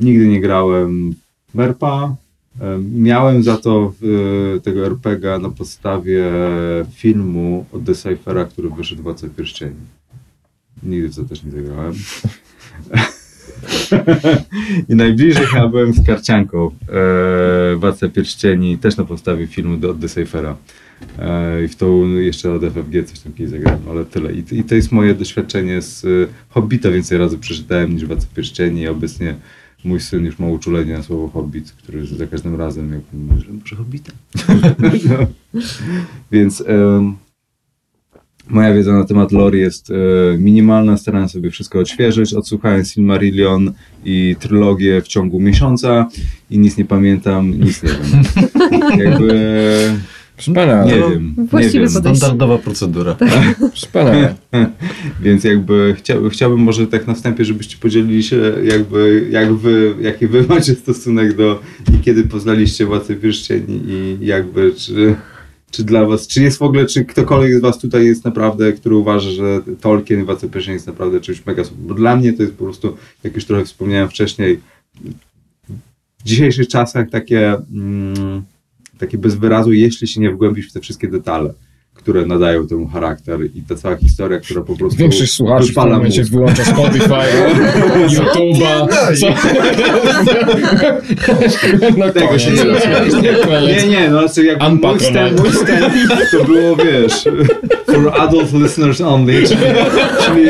nigdy 0.00 0.26
nie 0.28 0.40
grałem 0.40 1.14
MERPA. 1.54 2.16
Em, 2.60 3.02
Miałem 3.02 3.42
za 3.42 3.56
to 3.56 3.92
tego 4.62 4.86
RPGa 4.86 5.38
na 5.38 5.50
podstawie 5.50 6.30
filmu 6.94 7.66
od 7.72 7.82
Deciphera, 7.82 8.44
który 8.44 8.70
wyszedł 8.70 9.00
w 9.00 9.04
Władce 9.04 9.30
Pierścieni. 9.30 9.76
Nigdy 10.82 11.08
w 11.08 11.16
to 11.16 11.24
też 11.24 11.44
nie 11.44 11.50
zagrałem. 11.50 11.94
I 14.88 14.94
najbliżej 14.94 15.46
chyba 15.46 15.68
byłem 15.68 15.92
z 15.92 16.06
Karcianką. 16.06 16.70
E, 17.72 17.76
Władca 17.76 18.08
Pierścieni, 18.08 18.78
też 18.78 18.96
na 18.96 19.04
podstawie 19.04 19.46
filmu 19.46 19.90
od 19.90 19.98
Decifera. 19.98 20.56
E, 21.18 21.64
I 21.64 21.68
w 21.68 21.76
tą 21.76 22.08
jeszcze 22.08 22.52
od 22.52 22.62
FFG 22.62 23.04
coś 23.06 23.20
tam 23.20 23.32
kiedyś 23.32 23.50
zagrałem, 23.50 23.80
ale 23.90 24.04
tyle. 24.04 24.32
I, 24.32 24.64
to 24.64 24.74
jest 24.74 24.92
moje 24.92 25.14
doświadczenie 25.14 25.82
z 25.82 26.04
e, 26.04 26.08
Hobbita. 26.48 26.90
Więcej 26.90 27.18
razy 27.18 27.38
przeczytałem 27.38 27.94
niż 27.94 28.06
Władca 28.06 28.26
Pierścieni. 28.34 28.80
I 28.80 28.88
obecnie 28.88 29.34
mój 29.84 30.00
syn 30.00 30.24
już 30.24 30.38
ma 30.38 30.46
uczulenie 30.46 30.92
na 30.92 31.02
słowo 31.02 31.28
Hobbit, 31.28 31.72
który 31.72 32.06
za 32.06 32.26
każdym 32.26 32.56
razem, 32.56 32.92
jak 32.92 33.02
mówi, 33.12 33.44
że 33.44 33.52
może 33.52 33.76
Hobbita. 33.76 34.12
no. 35.08 35.60
Więc 36.32 36.64
em, 36.66 37.16
moja 38.48 38.74
wiedza 38.74 38.92
na 38.92 39.04
temat 39.04 39.32
lore 39.32 39.58
jest 39.58 39.90
e, 39.90 39.94
minimalna. 40.38 40.96
Starałem 40.96 41.28
sobie 41.28 41.50
wszystko 41.50 41.78
odświeżyć. 41.78 42.34
Odsłuchałem 42.34 42.84
Silmarillion 42.84 43.72
i 44.04 44.36
trylogię 44.38 45.02
w 45.02 45.08
ciągu 45.08 45.40
miesiąca 45.40 46.08
i 46.50 46.58
nic 46.58 46.76
nie 46.76 46.84
pamiętam, 46.84 47.60
nic 47.60 47.82
nie 47.82 47.90
wiem. 47.90 48.24
Jakby 49.04 49.32
Wspaniale. 50.42 50.86
nie 50.86 50.94
wiem. 50.94 51.34
Nie 51.38 51.44
Właściwe 51.44 51.78
wiem. 51.78 51.88
Standardowa 51.88 52.58
procedura. 52.58 53.16
Wspaniale. 53.74 54.34
Więc 55.22 55.44
jakby 55.44 55.94
chciał, 55.98 56.28
chciałbym 56.28 56.60
może 56.60 56.86
tak 56.86 57.06
na 57.06 57.14
wstępie, 57.14 57.44
żebyście 57.44 57.76
podzielili 57.76 58.22
się 58.22 58.52
jakby, 58.64 59.28
jak 59.30 59.54
wy, 59.54 59.94
jaki 60.00 60.26
wy 60.26 60.42
macie 60.48 60.74
stosunek 60.74 61.36
do 61.36 61.60
i 61.94 62.00
kiedy 62.00 62.24
poznaliście 62.24 62.86
Władcę 62.86 63.16
Pierścieni 63.16 63.82
i 63.88 64.26
jakby 64.26 64.72
czy, 64.74 65.14
czy 65.70 65.84
dla 65.84 66.06
was, 66.06 66.26
czy 66.26 66.42
jest 66.42 66.58
w 66.58 66.62
ogóle, 66.62 66.86
czy 66.86 67.04
ktokolwiek 67.04 67.58
z 67.58 67.60
was 67.60 67.78
tutaj 67.78 68.06
jest 68.06 68.24
naprawdę, 68.24 68.72
który 68.72 68.96
uważa, 68.96 69.30
że 69.30 69.60
Tolkien 69.80 70.20
i 70.20 70.24
Władca 70.24 70.48
Pierścieni 70.48 70.74
jest 70.74 70.86
naprawdę 70.86 71.20
czymś 71.20 71.46
mega 71.46 71.64
super. 71.64 71.84
Bo 71.84 71.94
dla 71.94 72.16
mnie 72.16 72.32
to 72.32 72.42
jest 72.42 72.54
po 72.54 72.64
prostu, 72.64 72.96
jak 73.24 73.34
już 73.34 73.44
trochę 73.44 73.64
wspomniałem 73.64 74.08
wcześniej, 74.08 74.60
w 76.18 76.24
dzisiejszych 76.24 76.68
czasach 76.68 77.10
takie, 77.10 77.54
mm, 77.74 78.42
takie 79.02 79.18
bez 79.18 79.34
wyrazu, 79.34 79.72
jeśli 79.72 80.08
się 80.08 80.20
nie 80.20 80.30
wgłębisz 80.30 80.70
w 80.70 80.72
te 80.72 80.80
wszystkie 80.80 81.08
detale, 81.08 81.52
które 81.94 82.26
nadają 82.26 82.66
temu 82.66 82.88
charakter 82.88 83.38
i 83.54 83.62
ta 83.68 83.74
cała 83.74 83.96
historia, 83.96 84.40
która 84.40 84.60
po 84.62 84.76
prostu 84.76 84.98
Większość 84.98 85.32
słuchaczy 85.32 85.72
w 85.72 85.74
tym 85.74 85.88
momencie 85.88 86.20
mózg. 86.20 86.32
wyłącza 86.32 86.64
Spotify, 86.64 87.08
YouTube'a. 88.16 88.88
Co? 89.20 89.26
No 91.98 92.10
Tego 92.12 92.38
się 92.38 92.50
nie. 92.50 92.64
Nie, 93.62 93.86
nie, 93.88 94.10
no 94.10 94.18
znaczy 94.20 94.44
jak 94.44 94.72
mój 94.72 94.98
wstęp, 94.98 95.40
mój 95.40 95.50
wstęp 95.50 95.94
to 96.30 96.44
było, 96.44 96.76
wiesz, 96.76 97.24
for 97.94 98.12
adult 98.20 98.52
listeners 98.52 99.00
only, 99.00 99.42
czyli, 99.42 99.60
czyli, 100.26 100.44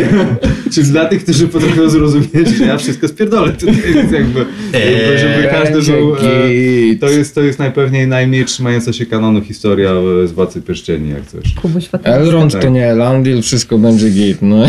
czyli 0.72 0.88
dla 0.88 1.04
tych, 1.04 1.22
którzy 1.22 1.48
potrafią 1.48 1.90
zrozumieć, 1.90 2.48
że 2.58 2.64
ja 2.64 2.78
wszystko 2.78 3.08
spierdolę 3.08 3.52
tutaj, 3.52 3.74
więc 3.94 4.12
jakby, 4.12 4.38
jakby 4.72 5.18
żeby 5.18 5.48
każdy 5.50 5.74
Będzie 5.74 5.92
był... 5.92 6.16
E, 6.16 6.96
to 7.00 7.08
jest, 7.08 7.34
to 7.34 7.40
jest 7.40 7.58
najpewniej 7.58 8.06
najmniej 8.06 8.44
trzymająca 8.44 8.92
się 8.92 9.06
kanonu 9.06 9.40
historia 9.40 9.90
e, 9.90 10.28
z 10.28 10.32
Władcy 10.32 10.62
Pierścieni, 10.62 11.10
jak 11.10 11.26
coś. 11.26 11.54
Kubuś 11.54 11.88
fatalista. 11.88 12.20
Elrond 12.20 12.52
Tak. 12.52 12.62
to 12.62 12.68
nie 12.68 12.86
Elandil, 12.86 13.42
wszystko 13.42 13.78
będzie 13.78 14.10
git, 14.10 14.38
no. 14.42 14.66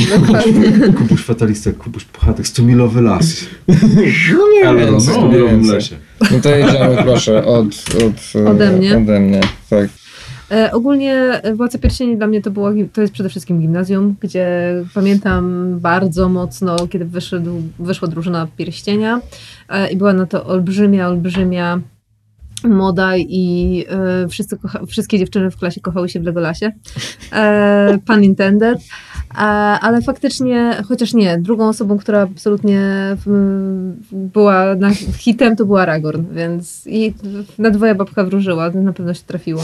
Kubuś 0.97 1.21
fatalista, 1.21 1.71
Kubuś 1.71 2.03
puchatek, 2.05 2.45
100-milowy 2.45 3.01
las. 3.03 3.45
No 3.67 4.75
nie 4.75 4.87
w 4.99 5.05
co 5.05 5.11
100-milowym 5.11 5.49
więcej. 5.49 5.75
lesie. 5.75 5.95
No 6.31 6.39
to 6.43 6.55
jedziemy 6.55 6.97
proszę 7.03 7.45
od, 7.45 7.67
od, 7.95 8.41
e, 8.41 8.49
Ode 8.49 8.71
mnie? 8.71 8.97
Ode 8.97 9.19
mnie, 9.19 9.41
tak. 9.69 9.89
E, 10.53 10.71
ogólnie 10.71 11.15
e, 11.15 11.55
Władca 11.55 11.79
Pierścieni 11.79 12.17
dla 12.17 12.27
mnie 12.27 12.41
to, 12.41 12.51
było, 12.51 12.71
to 12.93 13.01
jest 13.01 13.13
przede 13.13 13.29
wszystkim 13.29 13.61
gimnazjum, 13.61 14.15
gdzie 14.19 14.75
pamiętam 14.93 15.75
bardzo 15.79 16.29
mocno, 16.29 16.87
kiedy 16.87 17.05
wyszedł, 17.05 17.61
wyszła 17.79 18.07
drużyna 18.07 18.47
Pierścienia 18.57 19.21
e, 19.69 19.91
i 19.91 19.97
była 19.97 20.13
na 20.13 20.25
to 20.25 20.45
olbrzymia, 20.45 21.07
olbrzymia 21.07 21.79
moda 22.63 23.17
i 23.17 23.85
wszyscy 24.29 24.57
kocha, 24.57 24.85
wszystkie 24.85 25.19
dziewczyny 25.19 25.51
w 25.51 25.57
klasie 25.57 25.81
kochały 25.81 26.09
się 26.09 26.19
w 26.19 26.23
Legolasie. 26.23 26.71
Pun 28.05 28.23
intended. 28.23 28.79
Ale 29.81 30.01
faktycznie, 30.01 30.77
chociaż 30.87 31.13
nie, 31.13 31.37
drugą 31.37 31.67
osobą, 31.67 31.97
która 31.97 32.21
absolutnie 32.21 32.81
była 34.11 34.75
na 34.75 34.89
hitem, 35.17 35.55
to 35.55 35.65
była 35.65 35.81
Aragorn, 35.81 36.23
więc 36.31 36.87
i 36.87 37.13
na 37.57 37.69
dwoje 37.69 37.95
babka 37.95 38.23
wróżyła, 38.23 38.69
na 38.69 38.93
pewno 38.93 39.13
się 39.13 39.23
trafiło. 39.27 39.63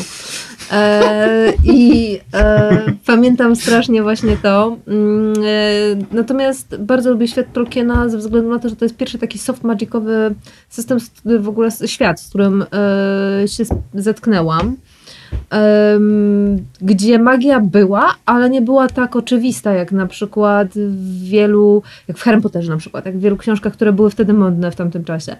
E, 0.71 1.53
I 1.63 2.19
e, 2.33 2.81
pamiętam 3.05 3.55
strasznie 3.55 4.03
właśnie 4.03 4.37
to. 4.37 4.77
Mm, 4.87 5.33
e, 5.45 6.15
natomiast 6.15 6.75
bardzo 6.77 7.11
lubię 7.11 7.27
świat 7.27 7.53
Tolkiena 7.53 8.09
ze 8.09 8.17
względu 8.17 8.49
na 8.49 8.59
to, 8.59 8.69
że 8.69 8.75
to 8.75 8.85
jest 8.85 8.97
pierwszy 8.97 9.17
taki 9.17 9.39
soft 9.39 9.63
magicowy 9.63 10.35
system, 10.69 10.97
w 11.39 11.49
ogóle 11.49 11.69
świat, 11.85 12.21
z 12.21 12.29
którym 12.29 12.65
e, 13.41 13.47
się 13.47 13.63
zetknęłam. 13.93 14.75
Gdzie 16.81 17.19
magia 17.19 17.59
była, 17.59 18.15
ale 18.25 18.49
nie 18.49 18.61
była 18.61 18.87
tak 18.87 19.15
oczywista, 19.15 19.73
jak 19.73 19.91
na 19.91 20.05
przykład 20.05 20.67
w 20.75 21.23
wielu, 21.23 21.83
jak 22.07 22.17
w 22.17 22.23
Harry 22.23 22.41
Potterze 22.41 22.71
na 22.71 22.77
przykład, 22.77 23.05
jak 23.05 23.17
w 23.17 23.21
wielu 23.21 23.37
książkach, 23.37 23.73
które 23.73 23.93
były 23.93 24.09
wtedy 24.09 24.33
modne 24.33 24.71
w 24.71 24.75
tamtym 24.75 25.03
czasie. 25.03 25.35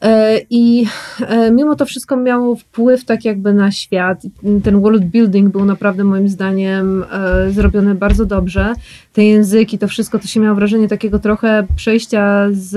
E, 0.00 0.40
I 0.50 0.86
e, 1.20 1.50
mimo 1.50 1.76
to 1.76 1.86
wszystko 1.86 2.16
miało 2.16 2.56
wpływ 2.56 3.04
tak 3.04 3.24
jakby 3.24 3.54
na 3.54 3.70
świat. 3.70 4.22
Ten 4.64 4.80
world 4.80 5.04
building 5.04 5.52
był 5.52 5.64
naprawdę 5.64 6.04
moim 6.04 6.28
zdaniem 6.28 7.04
e, 7.12 7.50
zrobiony 7.50 7.94
bardzo 7.94 8.26
dobrze. 8.26 8.74
Te 9.12 9.24
języki, 9.24 9.78
to 9.78 9.88
wszystko, 9.88 10.18
to 10.18 10.26
się 10.26 10.40
miało 10.40 10.54
wrażenie 10.54 10.88
takiego 10.88 11.18
trochę 11.18 11.66
przejścia 11.76 12.46
z 12.52 12.74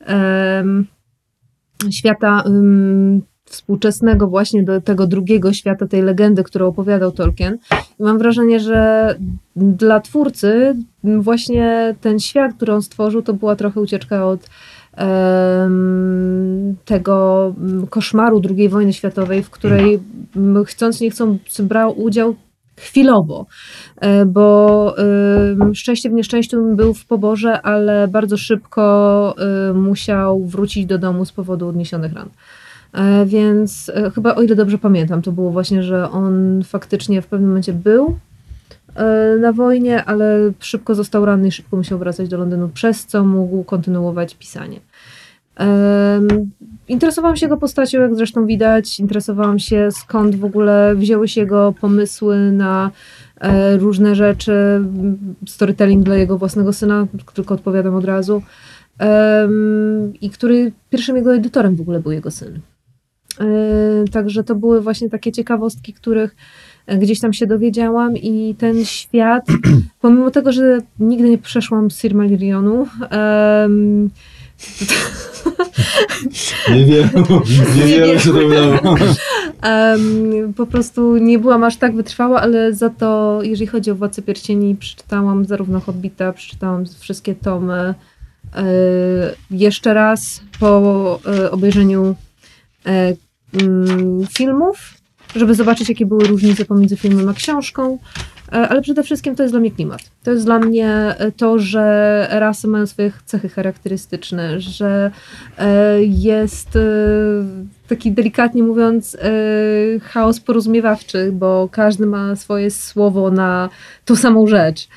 em, 0.00 0.86
świata 1.90 2.42
em, 2.46 3.22
współczesnego 3.50 4.26
właśnie 4.26 4.62
do 4.62 4.80
tego 4.80 5.06
drugiego 5.06 5.52
świata, 5.52 5.86
tej 5.86 6.02
legendy, 6.02 6.44
którą 6.44 6.66
opowiadał 6.66 7.12
Tolkien. 7.12 7.58
I 8.00 8.02
mam 8.02 8.18
wrażenie, 8.18 8.60
że 8.60 9.14
dla 9.56 10.00
twórcy 10.00 10.76
właśnie 11.04 11.94
ten 12.00 12.18
świat, 12.18 12.54
który 12.54 12.72
on 12.72 12.82
stworzył, 12.82 13.22
to 13.22 13.34
była 13.34 13.56
trochę 13.56 13.80
ucieczka 13.80 14.26
od 14.26 14.48
tego 16.84 17.54
mm, 17.58 17.86
koszmaru 17.86 18.42
II 18.50 18.68
wojny 18.68 18.92
światowej, 18.92 19.42
w 19.42 19.50
której 19.50 20.00
mm, 20.36 20.64
chcąc 20.64 21.00
nie 21.00 21.10
chcąc 21.10 21.60
brał 21.60 22.00
udział 22.00 22.34
chwilowo, 22.76 23.46
e, 24.00 24.24
bo 24.24 24.94
szczęście 25.74 26.10
w 26.10 26.12
nieszczęściu 26.12 26.76
był 26.76 26.94
w 26.94 27.06
poborze, 27.06 27.62
ale 27.62 28.08
bardzo 28.08 28.36
szybko 28.36 29.34
e, 29.38 29.72
musiał 29.72 30.46
wrócić 30.46 30.86
do 30.86 30.98
domu 30.98 31.24
z 31.24 31.32
powodu 31.32 31.68
odniesionych 31.68 32.12
ran. 32.12 32.28
E, 32.92 33.26
Więc 33.26 33.92
e, 33.94 34.10
chyba, 34.10 34.34
o 34.34 34.42
ile 34.42 34.56
dobrze 34.56 34.78
pamiętam, 34.78 35.22
to 35.22 35.32
było 35.32 35.50
właśnie, 35.50 35.82
że 35.82 36.10
on 36.10 36.62
faktycznie 36.64 37.22
w 37.22 37.26
pewnym 37.26 37.48
momencie 37.48 37.72
był 37.72 38.16
e, 38.94 39.36
na 39.40 39.52
wojnie, 39.52 40.04
ale 40.04 40.52
szybko 40.60 40.94
został 40.94 41.24
ranny 41.24 41.48
i 41.48 41.52
szybko 41.52 41.76
musiał 41.76 41.98
wracać 41.98 42.28
do 42.28 42.38
Londynu, 42.38 42.68
przez 42.68 43.06
co 43.06 43.24
mógł 43.24 43.64
kontynuować 43.64 44.34
pisanie. 44.34 44.80
Interesowałam 46.88 47.36
się 47.36 47.46
jego 47.46 47.56
postacią, 47.56 48.00
jak 48.00 48.14
zresztą 48.14 48.46
widać. 48.46 49.00
Interesowałam 49.00 49.58
się, 49.58 49.88
skąd 49.90 50.36
w 50.36 50.44
ogóle 50.44 50.94
wzięły 50.96 51.28
się 51.28 51.40
jego 51.40 51.74
pomysły 51.80 52.52
na 52.52 52.90
różne 53.78 54.14
rzeczy. 54.14 54.52
Storytelling 55.46 56.04
dla 56.04 56.16
jego 56.16 56.38
własnego 56.38 56.72
syna, 56.72 57.06
tylko 57.34 57.54
odpowiadam 57.54 57.94
od 57.94 58.04
razu. 58.04 58.42
I 60.20 60.30
który 60.30 60.72
pierwszym 60.90 61.16
jego 61.16 61.34
edytorem 61.34 61.76
w 61.76 61.80
ogóle 61.80 62.00
był 62.00 62.12
jego 62.12 62.30
syn. 62.30 62.60
E, 63.40 63.44
Także 64.12 64.44
to 64.44 64.54
były 64.54 64.80
właśnie 64.80 65.10
takie 65.10 65.32
ciekawostki, 65.32 65.92
których 65.92 66.36
e, 66.86 66.98
gdzieś 66.98 67.20
tam 67.20 67.32
się 67.32 67.46
dowiedziałam 67.46 68.16
i 68.16 68.54
ten 68.58 68.84
świat, 68.84 69.46
pomimo 70.00 70.30
tego, 70.30 70.52
że 70.52 70.78
nigdy 70.98 71.30
nie 71.30 71.38
przeszłam 71.38 71.90
Silmarillionu, 71.90 72.86
em, 73.10 74.10
Nie 76.74 76.84
wiem, 76.84 77.08
nie 77.76 77.86
Nie 77.86 78.00
wiem, 78.00 78.18
co 78.18 78.32
to 78.32 78.38
było. 78.38 78.96
Em, 79.62 80.54
po 80.56 80.66
prostu 80.66 81.16
nie 81.16 81.38
byłam 81.38 81.64
aż 81.64 81.76
tak 81.76 81.94
wytrwała, 81.94 82.40
ale 82.40 82.74
za 82.74 82.90
to, 82.90 83.38
jeżeli 83.42 83.66
chodzi 83.66 83.90
o 83.90 83.94
Władcę 83.94 84.22
Pierścieni, 84.22 84.76
przeczytałam 84.76 85.44
zarówno 85.44 85.80
Hobbita, 85.80 86.32
przeczytałam 86.32 86.84
wszystkie 87.00 87.34
tomy. 87.34 87.94
E, 88.54 88.64
jeszcze 89.50 89.94
raz 89.94 90.40
po 90.60 91.20
e, 91.26 91.50
obejrzeniu 91.50 92.14
e, 92.86 93.12
filmów, 94.36 94.94
żeby 95.36 95.54
zobaczyć, 95.54 95.88
jakie 95.88 96.06
były 96.06 96.24
różnice 96.24 96.64
pomiędzy 96.64 96.96
filmem 96.96 97.28
a 97.28 97.34
książką. 97.34 97.98
E, 98.52 98.68
Ale 98.68 98.82
przede 98.82 99.02
wszystkim 99.02 99.36
to 99.36 99.42
jest 99.42 99.52
dla 99.52 99.60
mnie 99.60 99.70
klimat. 99.70 100.00
To 100.22 100.30
jest 100.30 100.44
dla 100.44 100.58
mnie 100.58 100.88
e, 101.18 101.32
to, 101.32 101.58
że 101.58 102.26
rasy 102.30 102.68
mają 102.68 102.86
swoje 102.86 103.12
cechy 103.24 103.48
charakterystyczne, 103.48 104.60
że 104.60 105.10
e, 105.58 106.02
jest 106.02 106.78
taki 107.88 108.12
delikatnie 108.12 108.62
mówiąc 108.62 109.16
chaos 110.02 110.40
porozumiewawczy, 110.40 111.32
bo 111.32 111.68
każdy 111.72 112.06
ma 112.06 112.36
swoje 112.36 112.70
słowo 112.70 113.30
na 113.30 113.68
tą 114.04 114.16
samą 114.16 114.46
rzecz. 114.46 114.88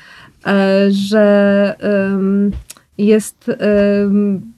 Że 0.88 1.76
Jest 2.98 3.50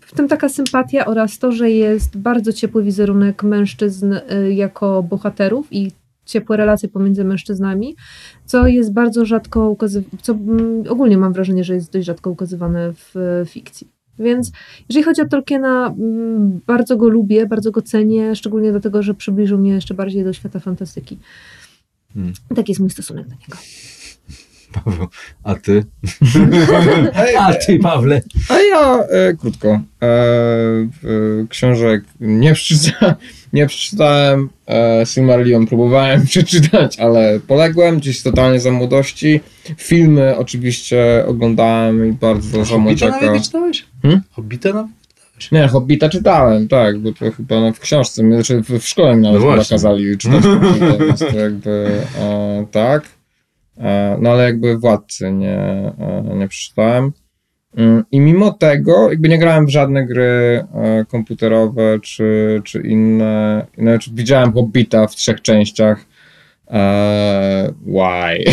w 0.06 0.14
tym 0.14 0.28
taka 0.28 0.48
sympatia 0.48 1.06
oraz 1.06 1.38
to, 1.38 1.52
że 1.52 1.70
jest 1.70 2.16
bardzo 2.16 2.52
ciepły 2.52 2.82
wizerunek 2.82 3.42
mężczyzn 3.42 4.12
y, 4.12 4.54
jako 4.54 5.02
bohaterów 5.02 5.66
i 5.70 5.92
ciepłe 6.24 6.56
relacje 6.56 6.88
pomiędzy 6.88 7.24
mężczyznami, 7.24 7.96
co 8.44 8.66
jest 8.66 8.92
bardzo 8.92 9.24
rzadko 9.24 9.70
ukazywane, 9.70 10.18
co 10.22 10.32
mm, 10.32 10.84
ogólnie 10.88 11.18
mam 11.18 11.32
wrażenie, 11.32 11.64
że 11.64 11.74
jest 11.74 11.92
dość 11.92 12.06
rzadko 12.06 12.30
ukazywane 12.30 12.92
w 12.92 13.16
e, 13.16 13.46
fikcji. 13.46 13.88
Więc 14.18 14.52
jeżeli 14.88 15.04
chodzi 15.04 15.22
o 15.22 15.28
Tolkiena, 15.28 15.94
mm, 15.98 16.60
bardzo 16.66 16.96
go 16.96 17.08
lubię, 17.08 17.46
bardzo 17.46 17.70
go 17.70 17.82
cenię, 17.82 18.36
szczególnie 18.36 18.70
dlatego, 18.70 19.02
że 19.02 19.14
przybliżył 19.14 19.58
mnie 19.58 19.70
jeszcze 19.70 19.94
bardziej 19.94 20.24
do 20.24 20.32
świata 20.32 20.60
fantastyki. 20.60 21.18
Hmm. 22.14 22.32
Taki 22.54 22.70
jest 22.70 22.80
mój 22.80 22.90
stosunek 22.90 23.28
do 23.28 23.34
niego. 23.34 23.56
Paweł, 24.84 25.06
a 25.44 25.54
ty? 25.54 25.84
a 27.40 27.54
ty, 27.54 27.78
Pawle? 27.78 28.22
A 28.48 28.58
ja 28.60 28.98
e, 28.98 29.34
krótko. 29.34 29.68
E, 29.68 30.06
e, 30.06 30.88
książek 31.48 32.04
nie, 32.20 32.54
przeczyta, 32.54 33.16
nie 33.52 33.66
przeczytałem. 33.66 34.48
E, 34.68 35.06
Silmarillion 35.06 35.66
próbowałem 35.66 36.26
przeczytać, 36.32 37.00
ale 37.00 37.40
poległem 37.40 37.98
gdzieś 37.98 38.22
totalnie 38.22 38.60
za 38.60 38.70
młodości. 38.70 39.40
Filmy 39.76 40.36
oczywiście 40.36 41.24
oglądałem 41.26 42.08
i 42.08 42.12
bardzo 42.12 42.50
za 42.50 42.56
Hobbita 42.58 42.78
młodziaka. 42.78 43.20
nawet 43.20 43.34
nie 43.34 43.40
czytałeś? 43.40 43.86
Hmm? 44.02 44.22
Hobbita 44.32 44.72
nawet? 44.72 44.92
Nie, 45.52 45.68
Hobbita 45.68 46.08
czytałem, 46.08 46.68
tak, 46.68 46.98
bo 46.98 47.12
to 47.12 47.30
chyba 47.30 47.60
no, 47.60 47.72
w 47.72 47.80
książce, 47.80 48.22
znaczy 48.22 48.62
w, 48.62 48.70
w 48.70 48.88
szkole 48.88 49.16
mi 49.16 49.22
nawet 49.22 49.42
No 49.42 49.64
kazali 49.70 50.18
czytać 50.18 50.44
Hobbita, 50.60 51.04
więc 51.04 51.18
to 51.18 51.36
jakby 51.36 52.00
e, 52.18 52.66
tak. 52.70 53.15
E, 53.78 54.16
no 54.20 54.30
ale 54.30 54.44
jakby 54.44 54.78
Władcy 54.78 55.32
nie, 55.32 55.58
e, 55.98 56.34
nie 56.36 56.48
przeczytałem. 56.48 57.12
Mm, 57.76 58.04
I 58.12 58.20
mimo 58.20 58.52
tego, 58.52 59.10
jakby 59.10 59.28
nie 59.28 59.38
grałem 59.38 59.66
w 59.66 59.70
żadne 59.70 60.06
gry 60.06 60.64
e, 60.74 61.04
komputerowe 61.08 61.98
czy, 62.02 62.60
czy 62.64 62.80
inne. 62.80 63.66
Znaczy, 63.78 64.10
widziałem 64.14 64.52
Hobbita 64.52 65.06
w 65.06 65.14
trzech 65.14 65.42
częściach. 65.42 66.06
E, 66.70 67.72
why? 67.86 68.44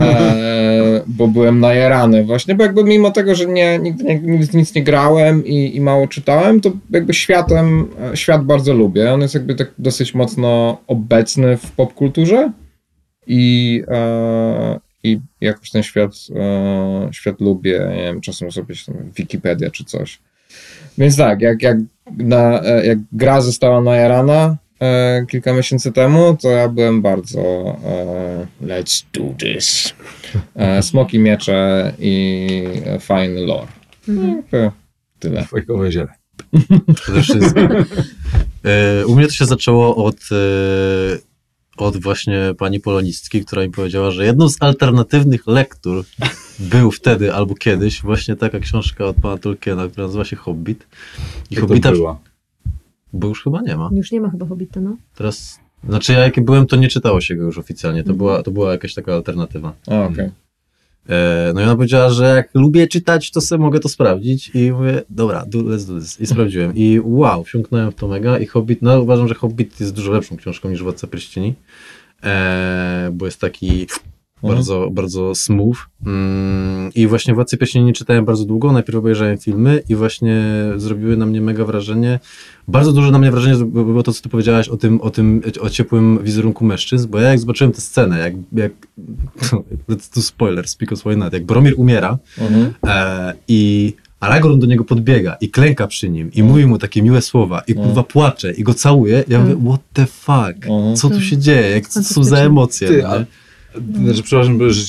e, 0.04 1.02
bo 1.06 1.28
byłem 1.28 1.60
najarany 1.60 2.24
właśnie, 2.24 2.54
bo 2.54 2.64
jakby 2.64 2.84
mimo 2.84 3.10
tego, 3.10 3.34
że 3.34 3.46
nie, 3.46 3.78
nigdy 3.78 4.04
nie, 4.04 4.38
nic, 4.54 4.74
nie 4.74 4.82
grałem 4.82 5.46
i, 5.46 5.76
i 5.76 5.80
mało 5.80 6.06
czytałem, 6.06 6.60
to 6.60 6.72
jakby 6.90 7.14
światem, 7.14 7.88
świat 8.14 8.44
bardzo 8.44 8.74
lubię. 8.74 9.12
On 9.12 9.20
jest 9.20 9.34
jakby 9.34 9.54
tak 9.54 9.70
dosyć 9.78 10.14
mocno 10.14 10.78
obecny 10.86 11.56
w 11.56 11.70
popkulturze 11.70 12.52
i, 13.28 13.82
e, 13.88 14.80
i 15.04 15.20
jakoś 15.40 15.70
ten 15.70 15.82
świat, 15.82 16.12
e, 16.36 17.08
świat 17.12 17.40
lubię. 17.40 17.90
Nie 17.96 18.02
wiem, 18.02 18.20
czasem 18.20 18.52
sobie 18.52 18.74
tam 18.86 18.94
Wikipedia 19.16 19.70
czy 19.70 19.84
coś. 19.84 20.18
Więc 20.98 21.16
tak, 21.16 21.40
jak, 21.40 21.62
jak, 21.62 21.76
na, 22.16 22.62
e, 22.62 22.86
jak 22.86 22.98
gra 23.12 23.40
została 23.40 23.80
najarana 23.80 24.56
e, 24.80 25.26
kilka 25.28 25.52
miesięcy 25.52 25.92
temu, 25.92 26.36
to 26.42 26.50
ja 26.50 26.68
byłem 26.68 27.02
bardzo 27.02 27.40
e, 27.40 28.46
let's 28.62 29.04
do 29.12 29.34
this. 29.38 29.94
E, 30.54 30.82
smoki, 30.82 31.18
miecze 31.18 31.92
i 31.98 32.64
fajny 33.00 33.40
lore. 33.40 33.68
Mhm. 34.08 34.42
E, 34.52 34.70
Tyle. 35.18 35.44
Fajkowe 35.44 35.92
ziele. 35.92 36.12
Przede 36.94 37.22
wszystkim. 37.22 37.68
U 39.06 39.16
mnie 39.16 39.26
to 39.26 39.32
się 39.32 39.44
zaczęło 39.44 40.04
od, 40.04 40.16
od 41.78 41.96
właśnie 42.02 42.40
pani 42.58 42.80
polonistki, 42.80 43.44
która 43.44 43.62
mi 43.62 43.70
powiedziała, 43.70 44.10
że 44.10 44.24
jedną 44.24 44.48
z 44.48 44.56
alternatywnych 44.60 45.46
lektur 45.46 46.04
był 46.58 46.90
wtedy 46.90 47.34
albo 47.34 47.54
kiedyś 47.54 48.02
właśnie 48.02 48.36
taka 48.36 48.58
książka 48.60 49.04
od 49.04 49.16
pana 49.16 49.38
Tolkiena, 49.38 49.88
która 49.88 50.06
nazywa 50.06 50.24
się 50.24 50.36
Hobbit. 50.36 50.86
I 51.50 51.54
Jak 51.54 51.60
to 51.64 51.68
Hobbita, 51.68 51.92
była? 51.92 52.18
bo 53.12 53.28
już 53.28 53.42
chyba 53.44 53.60
nie 53.62 53.76
ma. 53.76 53.90
Już 53.92 54.12
nie 54.12 54.20
ma 54.20 54.30
chyba 54.30 54.46
Hobbita, 54.46 54.80
no. 54.80 54.96
Teraz, 55.14 55.58
znaczy 55.88 56.12
ja 56.12 56.18
jak 56.18 56.44
byłem, 56.44 56.66
to 56.66 56.76
nie 56.76 56.88
czytało 56.88 57.20
się 57.20 57.36
go 57.36 57.42
już 57.44 57.58
oficjalnie, 57.58 58.02
to 58.02 58.10
Mhm. 58.10 58.18
była, 58.18 58.42
to 58.42 58.50
była 58.50 58.72
jakaś 58.72 58.94
taka 58.94 59.14
alternatywa. 59.14 59.72
A, 59.86 60.02
okej. 60.06 60.30
E, 61.08 61.52
no 61.54 61.60
i 61.60 61.64
ona 61.64 61.76
powiedziała, 61.76 62.10
że 62.10 62.24
jak 62.24 62.48
lubię 62.54 62.86
czytać, 62.86 63.30
to 63.30 63.40
sobie 63.40 63.64
mogę 63.64 63.80
to 63.80 63.88
sprawdzić. 63.88 64.50
I 64.54 64.72
mówię, 64.72 65.02
dobra, 65.10 65.44
do, 65.46 65.58
let's 65.58 65.86
do 65.86 66.00
this. 66.00 66.20
I 66.20 66.26
sprawdziłem. 66.26 66.72
I 66.74 67.00
wow, 67.04 67.44
wsiąknąłem 67.44 67.92
w 67.92 67.94
to 67.94 68.08
mega. 68.08 68.38
I 68.38 68.46
Hobbit, 68.46 68.82
no 68.82 69.00
uważam, 69.00 69.28
że 69.28 69.34
Hobbit 69.34 69.80
jest 69.80 69.94
dużo 69.94 70.12
lepszą 70.12 70.36
książką 70.36 70.70
niż 70.70 70.82
Władca 70.82 71.06
Pierścieni, 71.06 71.54
e, 72.22 73.10
bo 73.12 73.26
jest 73.26 73.40
taki 73.40 73.86
bardzo, 74.42 74.88
bardzo 74.92 75.34
smooth. 75.34 75.76
Mm, 76.06 76.90
i 76.94 77.06
właśnie 77.06 77.34
Władcy 77.34 77.56
Pierścieni 77.56 77.84
nie 77.84 77.92
czytałem 77.92 78.24
bardzo 78.24 78.44
długo, 78.44 78.72
najpierw 78.72 78.98
obejrzałem 78.98 79.38
filmy 79.38 79.82
i 79.88 79.94
właśnie 79.94 80.42
zrobiły 80.76 81.16
na 81.16 81.26
mnie 81.26 81.40
mega 81.40 81.64
wrażenie, 81.64 82.20
bardzo 82.68 82.92
duże 82.92 83.10
na 83.10 83.18
mnie 83.18 83.30
wrażenie 83.30 83.64
było 83.64 84.02
to, 84.02 84.12
co 84.12 84.22
ty 84.22 84.28
powiedziałaś 84.28 84.68
o 84.68 84.76
tym, 84.76 85.00
o 85.00 85.10
tym, 85.10 85.42
o 85.60 85.70
ciepłym 85.70 86.18
wizerunku 86.22 86.64
mężczyzn, 86.64 87.08
bo 87.10 87.18
ja 87.20 87.28
jak 87.28 87.38
zobaczyłem 87.38 87.72
tę 87.72 87.80
scenę, 87.80 88.18
jak, 88.18 88.34
jak 88.52 88.72
to 90.14 90.22
spoiler, 90.22 90.68
speak 90.68 90.92
of 90.92 91.00
why 91.00 91.16
not, 91.16 91.32
jak 91.32 91.44
Boromir 91.44 91.74
umiera 91.76 92.18
Mhm. 92.40 92.74
e, 92.86 93.34
i 93.48 93.92
Aragorn 94.20 94.58
do 94.58 94.66
niego 94.66 94.84
podbiega 94.84 95.36
i 95.40 95.50
klęka 95.50 95.86
przy 95.86 96.10
nim 96.10 96.30
i 96.32 96.42
mówi 96.42 96.66
mu 96.66 96.78
takie 96.78 97.02
miłe 97.02 97.22
słowa 97.22 97.60
i 97.66 97.74
kurwa 97.74 98.02
płacze 98.02 98.52
i 98.52 98.62
go 98.62 98.74
całuje, 98.74 99.24
ja 99.28 99.40
mówię, 99.40 99.56
what 99.68 99.80
the 99.92 100.06
fuck, 100.06 100.66
Mhm. 100.66 100.96
co 100.96 101.10
tu 101.10 101.20
się 101.20 101.38
dzieje, 101.38 101.70
jak, 101.70 101.88
co 101.88 102.00
to 102.00 102.06
są 102.08 102.24
za 102.24 102.36
emocje, 102.38 102.88
Ty, 102.88 103.02
no? 103.02 103.08
Znaczy, 104.04 104.22
przepraszam, 104.22 104.70
że 104.70 104.84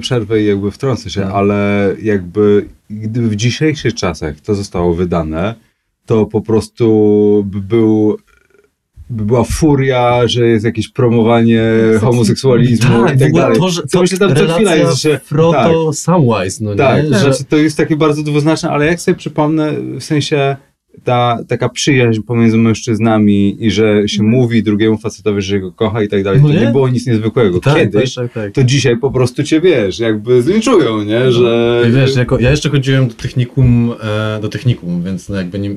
przerwę 0.00 0.42
i 0.42 0.46
jakby 0.46 0.70
wtrącę 0.70 1.10
się, 1.10 1.20
No. 1.20 1.26
ale 1.26 1.90
jakby 2.02 2.68
gdyby 2.90 3.28
w 3.28 3.36
dzisiejszych 3.36 3.94
czasach 3.94 4.40
to 4.40 4.54
zostało 4.54 4.94
wydane, 4.94 5.54
to 6.06 6.26
po 6.26 6.40
prostu 6.40 7.42
by 7.46 7.60
był 7.60 8.16
by 9.10 9.24
była 9.24 9.44
furia, 9.44 10.28
że 10.28 10.46
jest 10.46 10.64
jakieś 10.64 10.88
promowanie 10.88 11.62
homoseksualizmu 12.00 13.04
tak, 13.06 13.16
i 13.16 13.18
tak 13.18 13.32
dalej. 13.32 13.58
to, 13.58 13.68
że 13.70 13.82
Co 13.82 14.00
myślę 14.00 14.18
tam 14.18 14.36
co 14.36 14.54
chwila 14.54 14.76
jest, 14.76 15.02
że 15.02 15.18
Frodo 15.18 15.92
Samwise, 15.92 16.64
no 16.64 16.74
tak, 16.74 17.04
nie? 17.04 17.10
tak, 17.10 17.20
Że, 17.20 17.32
że 17.32 17.44
to 17.44 17.56
jest 17.56 17.76
takie 17.76 17.96
bardzo 17.96 18.22
dwuznaczne, 18.22 18.70
ale 18.70 18.86
jak 18.86 19.00
sobie 19.00 19.14
przypomnę, 19.14 19.72
w 19.72 20.04
sensie 20.04 20.56
ta 21.04 21.38
taka 21.48 21.68
przyjaźń 21.68 22.20
pomiędzy 22.22 22.56
mężczyznami 22.56 23.64
i 23.64 23.70
że 23.70 24.08
się 24.08 24.20
Mhm. 24.22 24.30
mówi 24.40 24.62
drugiemu 24.62 24.98
facetowi, 24.98 25.42
że 25.42 25.60
go 25.60 25.72
kocha 25.72 26.02
i 26.02 26.08
tak 26.08 26.22
dalej, 26.24 26.40
No 26.42 26.48
to 26.48 26.54
nie? 26.54 26.60
nie 26.60 26.66
było 26.72 26.88
nic 26.88 27.06
niezwykłego. 27.06 27.60
tak, 27.60 27.76
Kiedyś 27.76 28.14
tak, 28.14 28.32
tak, 28.32 28.44
tak. 28.44 28.52
to 28.54 28.64
dzisiaj 28.64 28.96
po 28.96 29.10
prostu 29.10 29.42
cię 29.42 29.60
wiesz, 29.60 29.98
jakby 29.98 30.42
zlinczują, 30.42 31.02
nie, 31.02 31.32
że... 31.32 31.82
I 31.88 31.92
wiesz, 31.92 32.16
jako, 32.16 32.38
ja 32.40 32.50
jeszcze 32.50 32.70
chodziłem 32.70 33.08
do 33.08 33.14
technikum, 33.14 33.92
e, 34.02 34.40
do 34.40 34.48
technikum, 34.48 35.02
więc 35.02 35.28
no 35.28 35.36
jakby 35.36 35.58
nie... 35.58 35.70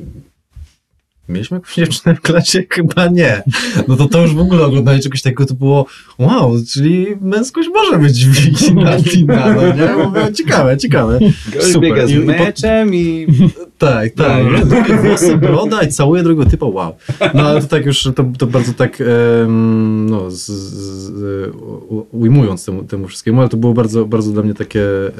Mieliśmy 1.29 1.57
jakąś 1.57 1.75
dziewczynę 1.75 2.15
w 2.15 2.21
klasie? 2.21 2.63
Chyba 2.69 3.07
nie. 3.07 3.43
No 3.87 3.95
to 3.95 4.07
to 4.07 4.21
już 4.21 4.33
w 4.33 4.39
ogóle 4.39 4.63
oglądanie 4.65 4.99
czegoś 4.99 5.21
takiego 5.21 5.45
to 5.45 5.53
było 5.53 5.85
wow, 6.19 6.55
czyli 6.73 7.07
męskość 7.21 7.69
może 7.73 7.97
być 7.99 8.25
wina, 8.25 9.53
no 9.55 9.61
nie? 9.75 10.03
Mówię, 10.05 10.33
ciekawe, 10.33 10.77
ciekawe. 10.77 11.19
Super. 11.59 11.81
biega 11.81 12.07
z 12.07 12.13
meczem 12.13 12.95
i... 12.95 13.27
Tak, 13.77 14.09
tak. 14.13 14.43
No. 14.51 14.65
Długie 14.65 14.95
włosy, 14.95 15.37
broda 15.37 15.81
i 15.83 15.87
całuje 15.91 16.23
drugiego 16.23 16.49
typa, 16.49 16.65
wow. 16.65 16.95
No 17.33 17.43
ale 17.47 17.61
to 17.61 17.67
tak 17.67 17.85
już, 17.85 18.03
to, 18.15 18.25
to 18.37 18.47
bardzo 18.47 18.73
tak, 18.73 19.01
em, 19.01 20.09
no, 20.09 20.31
z, 20.31 20.45
z, 20.49 21.55
u- 21.89 22.05
ujmując 22.11 22.65
temu, 22.65 22.83
temu 22.83 23.07
wszystkiemu, 23.07 23.39
ale 23.39 23.49
to 23.49 23.57
było 23.57 23.73
bardzo, 23.73 24.05
bardzo 24.05 24.31
dla 24.31 24.43
mnie 24.43 24.53
takie, 24.53 24.81
e, 25.07 25.11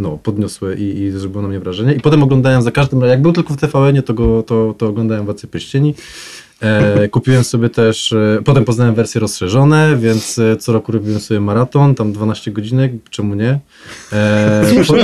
no, 0.00 0.18
podniosłe 0.22 0.74
i, 0.74 1.00
i 1.02 1.10
zrobiło 1.10 1.42
na 1.42 1.48
mnie 1.48 1.60
wrażenie. 1.60 1.92
I 1.94 2.00
potem 2.00 2.22
oglądałem 2.22 2.62
za 2.62 2.70
każdym 2.70 2.98
razem, 3.00 3.10
jak 3.10 3.22
był 3.22 3.32
tylko 3.32 3.54
w 3.54 3.56
TVN-ie, 3.56 4.02
to, 4.02 4.14
go, 4.14 4.42
to, 4.42 4.74
to 4.78 4.86
oglądałem 4.88 5.24
Władcy 5.24 5.46
Pierścieni. 5.46 5.94
E, 6.62 7.08
kupiłem 7.08 7.44
sobie 7.44 7.68
też, 7.68 8.12
e, 8.12 8.38
potem 8.44 8.64
poznałem 8.64 8.94
wersje 8.94 9.20
rozszerzone, 9.20 9.96
więc 9.96 10.38
e, 10.38 10.56
co 10.56 10.72
roku 10.72 10.92
robiłem 10.92 11.20
sobie 11.20 11.40
maraton, 11.40 11.94
tam 11.94 12.12
12 12.12 12.50
godzinek, 12.50 12.92
czemu 13.10 13.34
nie? 13.34 13.58
E, 14.12 14.64
po, 14.86 14.94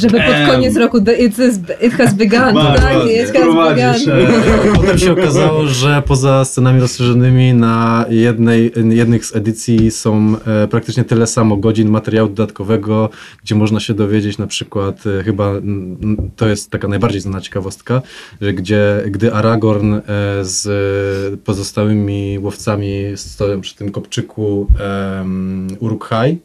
Żeby 0.00 0.18
pod 0.20 0.54
koniec 0.54 0.76
roku 0.76 1.00
the, 1.00 1.14
it, 1.14 1.38
is, 1.38 1.58
it 1.82 1.92
has 1.92 2.14
begun, 2.14 2.54
Bardzo 2.54 2.82
tak? 2.82 2.96
It 3.06 3.32
has 3.32 3.46
begun. 3.46 4.14
E, 4.14 4.76
Potem 4.76 4.98
się 4.98 5.12
okazało, 5.12 5.66
że 5.66 6.02
poza 6.06 6.44
scenami 6.44 6.80
rozszerzonymi 6.80 7.54
na 7.54 8.04
jednej, 8.08 8.72
jednych 8.90 9.26
z 9.26 9.36
edycji 9.36 9.90
są 9.90 10.36
e, 10.46 10.68
praktycznie 10.68 11.04
tyle 11.04 11.26
samo 11.26 11.56
godzin 11.56 11.88
materiału 11.88 12.28
dodatkowego, 12.28 13.10
gdzie 13.42 13.54
można 13.54 13.80
się 13.80 13.94
dowiedzieć 13.94 14.38
na 14.38 14.46
przykład, 14.46 15.04
e, 15.20 15.22
chyba 15.22 15.52
to 16.36 16.48
jest 16.48 16.70
taka 16.70 16.88
najbardziej 16.88 17.20
znana 17.20 17.40
ciekawostka, 17.40 18.02
że 18.40 18.52
gdzie, 18.52 19.02
gdy 19.10 19.34
Aragorn 19.34 19.94
e, 19.94 20.00
z 20.42 20.66
pozostałymi 21.44 22.38
łowcami 22.38 22.92
stoją 23.16 23.60
przy 23.60 23.76
tym 23.76 23.90
kopczyku 23.92 24.66
um, 25.16 25.68
Uruk-hai 25.80 26.38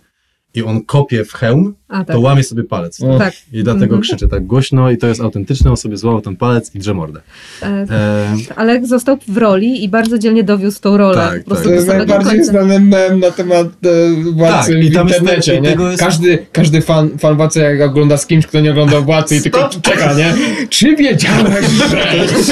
i 0.53 0.63
on 0.63 0.81
kopie 0.85 1.25
w 1.25 1.33
hełm, 1.33 1.75
A, 1.87 1.97
tak. 2.05 2.15
to 2.15 2.19
łamie 2.19 2.43
sobie 2.43 2.63
palec. 2.63 3.01
O. 3.03 3.17
tak. 3.17 3.33
I 3.53 3.63
dlatego 3.63 3.83
Mhm. 3.85 4.01
krzyczy 4.01 4.27
tak 4.27 4.45
głośno 4.45 4.91
i 4.91 4.97
to 4.97 5.07
jest 5.07 5.21
autentyczne, 5.21 5.69
on 5.71 5.77
sobie 5.77 5.97
złamał 5.97 6.21
ten 6.21 6.35
palec 6.35 6.75
i 6.75 6.79
drze 6.79 6.93
mordę. 6.93 7.21
E, 7.63 7.65
E, 7.65 8.35
ale 8.55 8.85
został 8.85 9.17
w 9.27 9.37
roli 9.37 9.83
i 9.83 9.89
bardzo 9.89 10.17
dzielnie 10.17 10.43
dowiózł 10.43 10.81
tą 10.81 10.97
rolę. 10.97 11.15
Tak, 11.15 11.43
po 11.43 11.49
prostu 11.49 11.63
tak. 11.63 11.73
To 11.73 11.75
jest 11.75 11.87
najbardziej 11.87 12.31
końca. 12.31 12.51
znany 12.51 12.79
mem 12.79 13.19
na 13.19 13.31
temat 13.31 13.67
e, 13.67 14.31
Władcy 14.33 14.73
Tak, 14.73 14.83
i 14.83 14.91
tam 14.91 15.07
jest- 15.07 15.19
internecie, 15.19 15.55
i 15.55 15.61
nie? 15.61 15.69
jest- 15.69 15.99
Każdy, 16.03 16.45
każdy 16.51 16.81
fan, 16.81 17.09
fan 17.19 17.35
Władcy 17.37 17.59
jak 17.59 17.81
ogląda 17.81 18.17
z 18.17 18.25
kimś, 18.27 18.47
kto 18.47 18.59
nie 18.59 18.71
oglądał 18.71 19.03
Władcy 19.03 19.35
i 19.35 19.41
tylko 19.41 19.69
czeka, 19.81 20.13
nie? 20.13 20.33
Czy 20.69 20.95
wiedziałeś, 20.95 21.65
że... 21.89 21.97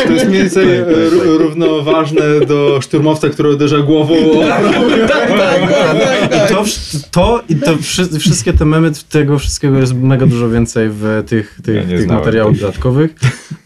To 0.04 0.12
jest 0.14 0.28
mniej 0.28 0.42
więcej 0.42 0.66
Tak, 0.68 0.86
tak, 0.88 0.96
tak. 0.96 1.14
ró- 1.14 1.38
równoważne 1.38 2.22
do 2.48 2.80
szturmowca, 2.82 3.30
który 3.30 3.50
uderza 3.50 3.78
głową 3.78 4.16
tak, 4.50 4.64
tak, 5.08 5.30
tak, 5.30 5.70
tak. 6.30 6.52
I 6.52 6.54
to, 6.54 6.64
to 7.12 7.42
i 7.50 7.56
to 7.56 7.78
wszy- 7.90 8.20
wszystkie 8.20 8.54
te 8.54 8.66
memy, 8.66 8.92
tego 9.10 9.40
wszystkiego 9.40 9.78
jest 9.78 9.94
mega 9.94 10.26
dużo 10.26 10.50
więcej 10.50 10.90
w 10.92 11.24
tych, 11.28 11.60
tych, 11.64 11.76
Ja 11.76 11.98
tych 11.98 12.08
materiałów 12.08 12.60
dodatkowych. 12.60 13.16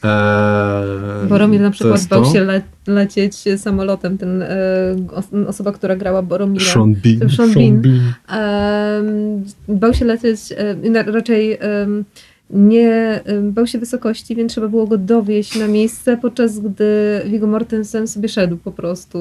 Eee, 0.03 1.27
Boromir 1.29 1.61
na 1.61 1.71
przykład 1.71 2.07
bał 2.09 2.23
to. 2.23 2.33
się 2.33 2.41
le 2.43 2.61
lecieć 2.87 3.35
samolotem. 3.57 4.17
Ten, 4.17 4.41
e, 4.41 4.47
os 5.13 5.25
osoba, 5.47 5.71
która 5.71 5.95
grała 5.95 6.21
Boromira. 6.21 6.65
Sean 6.65 6.95
Bean. 6.95 7.29
Sean 7.29 7.53
Bean. 7.53 8.13
Em, 8.29 9.43
bał 9.67 9.93
się 9.93 10.05
lecieć, 10.05 10.39
e, 10.57 11.11
raczej 11.11 11.57
em, 11.59 12.03
nie 12.53 13.21
bał 13.43 13.67
się 13.67 13.79
wysokości, 13.79 14.35
więc 14.35 14.51
trzeba 14.51 14.67
było 14.67 14.87
go 14.87 14.97
dowieść 14.97 15.59
na 15.59 15.67
miejsce, 15.67 16.17
podczas 16.17 16.59
gdy 16.59 16.85
Viggo 17.25 17.47
Mortensen 17.47 18.07
sobie 18.07 18.29
szedł 18.29 18.57
po 18.57 18.71
prostu 18.71 19.17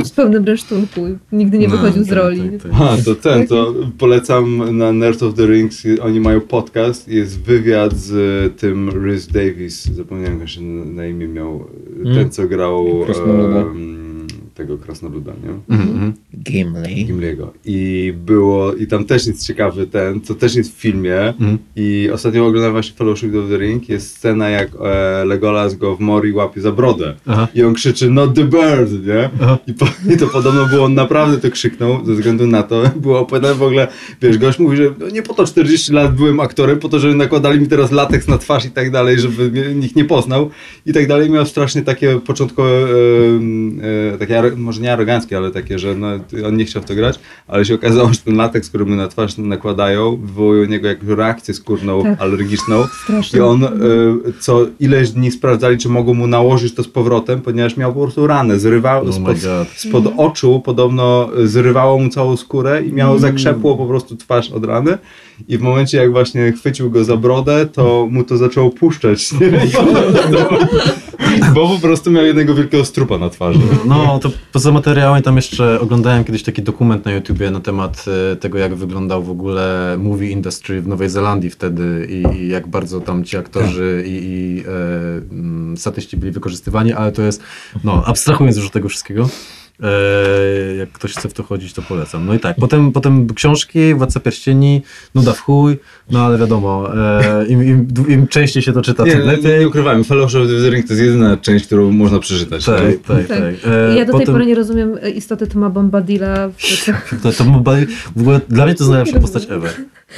e, 0.00 0.04
z 0.04 0.10
pełnym 0.10 0.44
resztunku. 0.44 1.00
Nigdy 1.32 1.58
nie 1.58 1.68
No, 1.68 1.76
wychodził 1.76 2.04
z 2.04 2.08
tak, 2.08 2.18
roli. 2.18 2.40
tak, 2.62 2.72
tak. 2.72 2.80
A, 2.80 2.96
to 3.04 3.14
ten, 3.14 3.46
to 3.46 3.74
polecam 3.98 4.76
na 4.78 4.92
Nerd 4.92 5.22
of 5.22 5.34
the 5.34 5.46
Rings, 5.46 5.82
oni 6.02 6.20
mają 6.20 6.40
podcast, 6.40 7.08
jest 7.08 7.40
wywiad 7.40 7.96
z 7.96 8.12
tym 8.60 8.90
Rhys 8.90 9.26
Davis, 9.26 9.84
zapomniałem 9.84 10.40
jak 10.40 10.48
się 10.48 10.60
na 10.62 11.06
imię 11.06 11.28
miał, 11.28 11.64
ten 12.04 12.12
Mm. 12.16 12.30
co 12.30 12.48
grał 12.48 12.86
Krasnoluda. 13.04 13.60
em, 13.60 14.05
tego 14.56 14.78
Krasnoluda, 14.78 15.32
nie? 15.44 15.74
Mhm, 15.76 15.90
mhm. 15.90 16.12
Gimli. 16.42 17.04
Gimliego. 17.04 17.52
I 17.64 18.12
było, 18.26 18.74
i 18.74 18.86
tam 18.86 19.04
też 19.04 19.26
jest 19.26 19.46
ciekawy 19.46 19.86
ten, 19.86 20.20
to 20.20 20.34
też 20.34 20.54
jest 20.54 20.76
w 20.76 20.80
filmie 20.80 21.16
Mhm. 21.20 21.58
i 21.76 22.10
ostatnio 22.12 22.46
oglądałem 22.46 22.72
właśnie 22.72 22.96
Fellowship 22.96 23.34
of 23.34 23.50
the 23.50 23.58
Ring, 23.58 23.88
jest 23.88 24.16
scena 24.16 24.48
jak 24.48 24.68
e, 24.84 25.24
Legolas 25.24 25.74
go 25.74 25.96
w 25.96 26.00
Mori 26.00 26.32
łapie 26.32 26.60
za 26.60 26.72
brodę 26.72 27.14
Aha. 27.26 27.48
i 27.54 27.62
on 27.62 27.74
krzyczy 27.74 28.10
not 28.10 28.34
the 28.34 28.44
bird, 28.44 29.06
nie? 29.06 29.30
I, 29.66 29.74
po, 29.74 29.86
I 30.14 30.16
to 30.16 30.26
podobno 30.26 30.66
było, 30.66 30.84
on 30.84 30.94
naprawdę 30.94 31.38
to 31.38 31.50
krzyknął, 31.50 32.04
ze 32.04 32.14
względu 32.14 32.46
na 32.46 32.62
to, 32.62 32.82
było 33.02 33.20
opowiadane 33.20 33.54
w 33.54 33.62
ogóle, 33.62 33.88
wiesz, 34.22 34.38
gość 34.38 34.58
mówi, 34.58 34.76
że 34.76 34.94
no 35.00 35.08
nie 35.08 35.22
po 35.22 35.34
to 35.34 35.46
40 35.46 35.92
lat 35.92 36.14
byłem 36.14 36.40
aktorem, 36.40 36.78
po 36.78 36.88
to, 36.88 36.98
żeby 36.98 37.14
nakładali 37.14 37.60
mi 37.60 37.68
teraz 37.68 37.92
lateks 37.92 38.28
na 38.28 38.38
twarz 38.38 38.64
i 38.64 38.70
tak 38.70 38.90
dalej, 38.90 39.18
żeby 39.18 39.50
mnie, 39.50 39.74
nikt 39.74 39.96
nie 39.96 40.04
poznał 40.04 40.50
i 40.86 40.92
tak 40.92 41.06
dalej. 41.06 41.30
Miał 41.30 41.46
strasznie 41.46 41.82
takie 41.82 42.20
początkowe, 42.20 42.70
e, 42.70 44.14
e, 44.14 44.18
takie, 44.18 44.38
może 44.56 44.80
nie 44.80 44.92
aroganckie, 44.92 45.36
ale 45.36 45.50
takie, 45.50 45.78
że 45.78 45.94
no, 45.94 46.06
on 46.46 46.56
nie 46.56 46.64
chciał 46.64 46.82
w 46.82 46.84
to 46.84 46.94
grać, 46.94 47.18
ale 47.48 47.64
się 47.64 47.74
okazało, 47.74 48.12
że 48.12 48.18
ten 48.20 48.36
lateks, 48.36 48.68
który 48.68 48.84
mu 48.86 48.96
na 48.96 49.08
twarz 49.08 49.38
nakładają, 49.38 50.16
wywołuje 50.16 50.62
u 50.62 50.64
niego 50.64 50.88
jakąś 50.88 51.08
reakcję 51.08 51.54
skórną, 51.54 52.02
Tak. 52.02 52.20
alergiczną 52.20 52.84
Strasznie. 53.02 53.38
i 53.38 53.42
on 53.42 53.64
e, 53.64 53.68
co 54.40 54.66
ileś 54.80 55.10
dni 55.10 55.30
sprawdzali, 55.30 55.78
czy 55.78 55.88
mogą 55.88 56.14
mu 56.14 56.26
nałożyć 56.26 56.74
to 56.74 56.82
z 56.82 56.88
powrotem, 56.88 57.40
ponieważ 57.40 57.76
miał 57.76 57.94
po 57.94 58.00
prostu 58.00 58.26
ranę, 58.26 58.58
zrywał 58.58 59.02
Oh 59.02 59.12
spod, 59.12 59.36
spod 59.76 60.04
oczu, 60.16 60.62
podobno 60.64 61.28
e, 61.42 61.46
zrywało 61.46 61.98
mu 61.98 62.08
całą 62.08 62.36
skórę 62.36 62.82
i 62.86 62.92
miało 62.92 63.18
zakrzepło 63.18 63.76
po 63.76 63.86
prostu 63.86 64.16
twarz 64.16 64.50
od 64.50 64.64
rany 64.64 64.98
i 65.48 65.58
w 65.58 65.60
momencie 65.60 65.98
jak 65.98 66.10
właśnie 66.12 66.52
chwycił 66.52 66.90
go 66.90 67.04
za 67.04 67.16
brodę, 67.16 67.66
to 67.72 68.08
mu 68.10 68.24
to 68.24 68.36
zaczęło 68.36 68.70
puszczać. 68.70 69.30
Bo 71.54 71.68
po 71.68 71.78
prostu 71.80 72.10
miał 72.10 72.26
jednego 72.26 72.54
wielkiego 72.54 72.84
strupa 72.84 73.18
na 73.18 73.30
twarzy. 73.30 73.58
No, 73.84 74.18
to 74.22 74.30
poza 74.52 74.72
materiałem 74.72 75.22
tam 75.22 75.36
jeszcze 75.36 75.80
oglądałem 75.80 76.24
kiedyś 76.24 76.42
taki 76.42 76.62
dokument 76.62 77.04
na 77.04 77.12
YouTubie 77.12 77.50
na 77.50 77.60
temat 77.60 78.04
e, 78.32 78.36
tego, 78.36 78.58
jak 78.58 78.74
wyglądał 78.74 79.22
w 79.22 79.30
ogóle 79.30 79.96
movie 79.98 80.30
industry 80.30 80.82
w 80.82 80.88
Nowej 80.88 81.08
Zelandii 81.08 81.50
wtedy 81.50 82.06
i, 82.10 82.36
i 82.36 82.48
jak 82.48 82.66
bardzo 82.66 83.00
tam 83.00 83.24
ci 83.24 83.36
aktorzy 83.36 84.04
i, 84.06 84.10
i 84.10 84.64
e, 85.72 85.76
statyści 85.76 86.16
byli 86.16 86.32
wykorzystywani, 86.32 86.92
ale 86.92 87.12
to 87.12 87.22
jest, 87.22 87.42
no, 87.84 88.02
abstrahując 88.06 88.56
już 88.56 88.66
od 88.66 88.72
tego 88.72 88.88
wszystkiego, 88.88 89.28
jak 90.78 90.92
ktoś 90.92 91.12
chce 91.12 91.28
w 91.28 91.32
to 91.32 91.42
chodzić, 91.42 91.72
to 91.72 91.82
polecam. 91.82 92.26
No 92.26 92.34
i 92.34 92.38
tak, 92.38 92.56
potem, 92.60 92.92
potem 92.92 93.34
książki, 93.34 93.94
Władca 93.94 94.20
Pierścieni, 94.20 94.82
nuda 95.14 95.32
w 95.32 95.40
chuj, 95.40 95.76
no 96.10 96.24
ale 96.26 96.38
wiadomo, 96.38 96.90
e, 96.96 97.46
im, 97.46 97.62
im, 97.62 97.88
im 98.08 98.26
częściej 98.28 98.62
się 98.62 98.72
to 98.72 98.82
czyta, 98.82 99.04
Nie, 99.04 99.10
tym 99.12 99.20
nie, 99.20 99.26
lepiej. 99.26 99.60
nie 99.60 99.68
ukrywajmy, 99.68 100.04
Fellowship 100.04 100.40
of 100.40 100.46
the 100.48 100.70
Ring 100.70 100.86
to 100.86 100.92
jest 100.92 101.04
jedyna 101.04 101.36
część, 101.36 101.66
którą 101.66 101.90
można 101.92 102.18
przeczytać. 102.18 102.64
Tak, 102.64 102.76
tak, 102.80 103.26
Tak. 103.26 103.26
tak. 103.28 103.38
E, 103.72 103.94
ja 103.96 104.04
do 104.04 104.12
tej 104.12 104.20
potem- 104.20 104.34
pory 104.34 104.46
nie 104.46 104.54
rozumiem 104.54 104.98
e, 105.02 105.10
istoty 105.10 105.46
Toma 105.46 105.70
Bombadilla. 105.70 106.48
W... 106.48 106.56
To, 107.22 107.32
to 107.32 107.44
Mobile- 107.44 107.86
w 108.16 108.20
ogóle 108.20 108.40
dla 108.48 108.64
mnie 108.66 108.74
to 108.74 108.84
jest 108.84 108.90
najlepsza 108.90 109.20
postać 109.20 109.46
ever. 109.50 109.70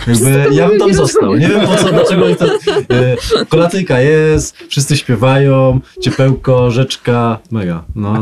Jakby 0.06 0.46
ja 0.54 0.68
bym 0.68 0.78
tam 0.78 0.88
nie 0.88 0.94
został. 0.94 1.36
Nie 1.36 1.48
wiem 1.48 1.60
po 1.66 1.74
co, 1.76 1.88
dlaczego 1.92 2.24
oni 2.24 2.36
to. 2.36 2.44
E, 2.46 3.16
kolacyjka 3.48 4.00
jest, 4.00 4.56
wszyscy 4.68 4.96
śpiewają, 4.96 5.80
ciepełko, 6.00 6.70
rzeczka, 6.70 7.38
mega. 7.50 7.84
No 7.94 8.14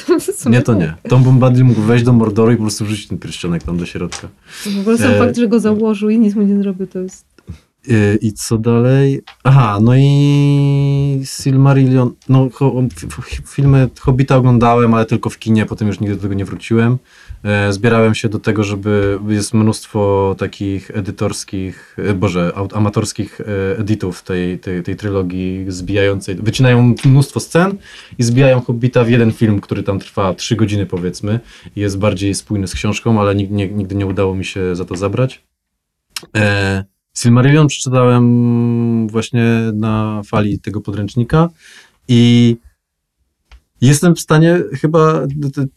nie 0.50 0.62
to 0.62 0.73
nie. 0.74 0.94
Tom 1.08 1.22
Bombadil 1.22 1.64
mógł 1.64 1.80
wejść 1.80 2.04
do 2.04 2.12
Mordoru 2.12 2.52
i 2.52 2.56
po 2.56 2.62
prostu 2.62 2.84
wrzucić 2.84 3.06
ten 3.08 3.18
pierścionek 3.18 3.62
tam 3.62 3.76
do 3.76 3.86
środka. 3.86 4.28
W 4.64 4.78
ogóle 4.80 4.98
sam 4.98 5.10
E, 5.12 5.18
fakt, 5.18 5.36
że 5.36 5.48
go 5.48 5.60
założył 5.60 6.10
i 6.10 6.18
nic 6.18 6.34
mu 6.34 6.42
nie 6.42 6.58
zrobił, 6.62 6.86
to 6.86 6.98
jest... 6.98 7.26
E, 7.90 8.14
I 8.16 8.32
co 8.32 8.58
dalej? 8.58 9.22
Aha, 9.44 9.78
no 9.82 9.92
i 9.96 11.20
Silmarillion. 11.24 12.10
No, 12.28 12.48
f- 12.86 13.42
filmy 13.46 13.88
Hobbita 14.00 14.36
oglądałem, 14.36 14.94
ale 14.94 15.06
tylko 15.06 15.30
w 15.30 15.38
kinie, 15.38 15.66
potem 15.66 15.88
już 15.88 16.00
nigdy 16.00 16.16
do 16.16 16.22
tego 16.22 16.34
nie 16.34 16.44
wróciłem. 16.44 16.98
E, 17.44 17.72
Zbierałem 17.72 18.14
się 18.14 18.28
do 18.28 18.38
tego, 18.38 18.64
żeby 18.64 19.18
jest 19.28 19.54
mnóstwo 19.54 20.34
takich 20.38 20.90
edytorskich, 20.90 21.96
e, 21.98 22.14
boże, 22.14 22.52
amatorskich 22.74 23.40
e, 23.40 23.78
editów 23.78 24.22
tej, 24.22 24.58
tej, 24.58 24.82
tej 24.82 24.96
trylogii 24.96 25.64
zbijającej. 25.68 26.34
Wycinają 26.34 26.94
mnóstwo 27.04 27.40
scen 27.40 27.76
i 28.18 28.22
zbijają 28.22 28.60
Hobbita 28.60 29.04
w 29.04 29.10
jeden 29.10 29.32
film, 29.32 29.60
który 29.60 29.82
tam 29.82 29.98
trwa 29.98 30.34
trzy 30.34 30.56
godziny 30.56 30.86
powiedzmy 30.86 31.40
jest 31.76 31.98
bardziej 31.98 32.34
spójny 32.34 32.68
z 32.68 32.74
książką, 32.74 33.20
ale 33.20 33.34
nigdy 33.34 33.54
nie, 33.54 33.68
nigdy 33.68 33.94
nie 33.94 34.06
udało 34.06 34.34
mi 34.34 34.44
się 34.44 34.76
za 34.76 34.84
to 34.84 34.96
zabrać. 34.96 35.42
E, 36.36 36.84
Silmarillion 37.16 37.66
przeczytałem 37.66 39.08
właśnie 39.08 39.44
na 39.74 40.22
fali 40.26 40.58
tego 40.58 40.80
podręcznika 40.80 41.48
i 42.08 42.56
jestem 43.80 44.14
w 44.14 44.20
stanie 44.20 44.58
chyba, 44.80 45.26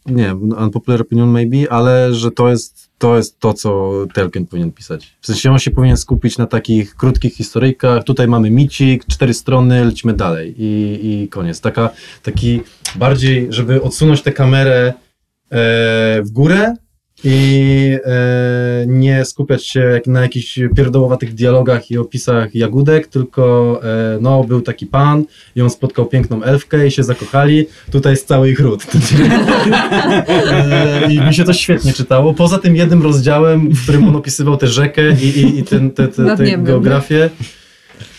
nie 0.06 0.34
unpopular 0.34 1.00
opinion 1.00 1.28
maybe, 1.28 1.72
ale 1.72 2.14
że 2.14 2.30
to 2.30 2.50
jest, 2.50 2.90
to 2.98 3.16
jest 3.16 3.38
to, 3.38 3.54
co 3.54 3.92
Tolkien 4.14 4.46
powinien 4.46 4.72
pisać. 4.72 5.16
W 5.20 5.26
sensie 5.26 5.52
on 5.52 5.58
się 5.58 5.70
powinien 5.70 5.96
skupić 5.96 6.38
na 6.38 6.46
takich 6.46 6.94
krótkich 6.94 7.34
historyjkach, 7.34 8.04
tutaj 8.04 8.28
mamy 8.28 8.50
micik, 8.50 9.06
cztery 9.06 9.34
strony, 9.34 9.84
lecimy 9.84 10.14
dalej 10.14 10.54
i, 10.58 11.00
i 11.02 11.28
koniec. 11.28 11.60
Taka, 11.60 11.90
taki 12.22 12.60
bardziej, 12.96 13.46
żeby 13.50 13.82
odsunąć 13.82 14.22
tę 14.22 14.32
kamerę 14.32 14.94
e, 15.50 16.22
w 16.22 16.30
górę 16.30 16.74
i 17.24 17.98
e, 18.04 18.84
nie 18.86 19.24
skupiać 19.24 19.66
się 19.66 19.80
jak 19.80 20.06
na 20.06 20.20
jakichś 20.20 20.60
pierdołowatych 20.76 21.34
dialogach 21.34 21.90
i 21.90 21.98
opisach 21.98 22.54
jagódek, 22.54 23.06
tylko 23.06 23.80
e, 23.82 24.18
no, 24.20 24.44
był 24.44 24.60
taki 24.60 24.86
pan 24.86 25.24
i 25.56 25.62
on 25.62 25.70
spotkał 25.70 26.06
piękną 26.06 26.42
elfkę 26.42 26.86
i 26.86 26.90
się 26.90 27.02
zakochali. 27.02 27.66
Tutaj 27.90 28.12
jest 28.12 28.28
cały 28.28 28.50
ich 28.50 28.60
ród. 28.60 28.86
e, 30.28 31.12
I 31.12 31.20
mi 31.20 31.34
się 31.34 31.44
to 31.44 31.52
świetnie 31.52 31.92
czytało. 31.92 32.34
Poza 32.34 32.58
tym 32.58 32.76
jednym 32.76 33.02
rozdziałem, 33.02 33.68
w 33.70 33.82
którym 33.82 34.08
on 34.08 34.16
opisywał 34.16 34.56
tę 34.56 34.66
rzekę 34.66 35.12
i, 35.12 35.26
i, 35.26 35.58
i 35.58 35.62
ten, 35.62 35.90
te, 35.90 36.08
geografię. 36.58 37.30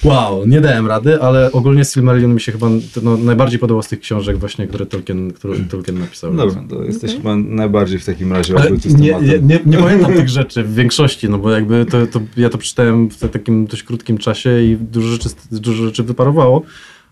Wow, 0.04 0.48
nie 0.48 0.62
dałem 0.62 0.88
rady, 0.88 1.22
ale 1.22 1.52
ogólnie 1.52 1.86
Silmarillion 1.86 2.34
mi 2.34 2.42
się 2.42 2.52
chyba 2.52 2.68
no, 3.04 3.18
najbardziej 3.18 3.60
podobał 3.60 3.84
z 3.84 3.88
tych 3.88 4.00
książek 4.00 4.38
właśnie, 4.38 4.68
które 4.68 4.86
Tolkien, 4.86 5.34
które 5.34 5.60
Tolkien 5.60 6.00
napisał. 6.00 6.34
No 6.34 6.46
Dobra, 6.46 6.64
to 6.70 6.84
jesteś 6.84 7.10
Okej. 7.10 7.22
chyba 7.22 7.36
najbardziej 7.36 8.00
w 8.00 8.06
takim 8.06 8.34
razie 8.34 8.56
Ale 8.56 8.68
obyty 8.70 8.90
nie, 8.90 9.14
nie, 9.22 9.40
nie, 9.40 9.60
nie 9.66 9.78
pamiętam 9.78 10.14
tych 10.14 10.30
rzeczy 10.30 10.64
w 10.64 10.74
większości, 10.74 11.30
no 11.30 11.38
bo 11.38 11.52
jakby 11.52 11.86
to, 11.86 12.08
to 12.08 12.22
ja 12.38 12.50
to 12.50 12.58
przeczytałem 12.58 13.10
w 13.10 13.30
takim 13.30 13.66
dość 13.68 13.84
krótkim 13.84 14.18
czasie 14.18 14.62
i 14.62 14.78
dużo 14.78 15.08
rzeczy, 15.08 15.30
dużo 15.52 15.86
rzeczy 15.86 16.04
wyparowało, 16.04 16.62